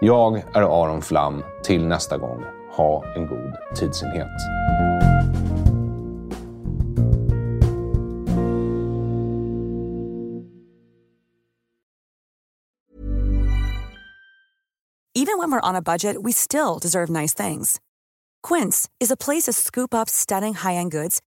Jag 0.00 0.42
är 0.54 0.82
Aron 0.82 1.02
Flam. 1.02 1.42
Till 1.64 1.86
nästa 1.86 2.18
gång, 2.18 2.44
ha 2.76 3.04
en 3.16 3.26
god 3.26 3.56
tidsenhet. 3.76 4.26
Även 15.14 15.50
när 15.50 15.56
vi 15.56 15.68
on 15.68 15.76
a 15.76 15.82
budget 15.82 16.16
we 16.26 16.32
still 16.32 16.78
deserve 16.82 17.20
nice 17.20 17.34
things. 17.34 17.80
Quince 18.48 18.88
is 19.00 19.10
a 19.10 19.16
place 19.16 19.46
to 19.46 19.52
scoop 19.52 19.94
up 19.94 20.08
stunning 20.08 20.54
high-end 20.54 20.92
goods 20.92 21.20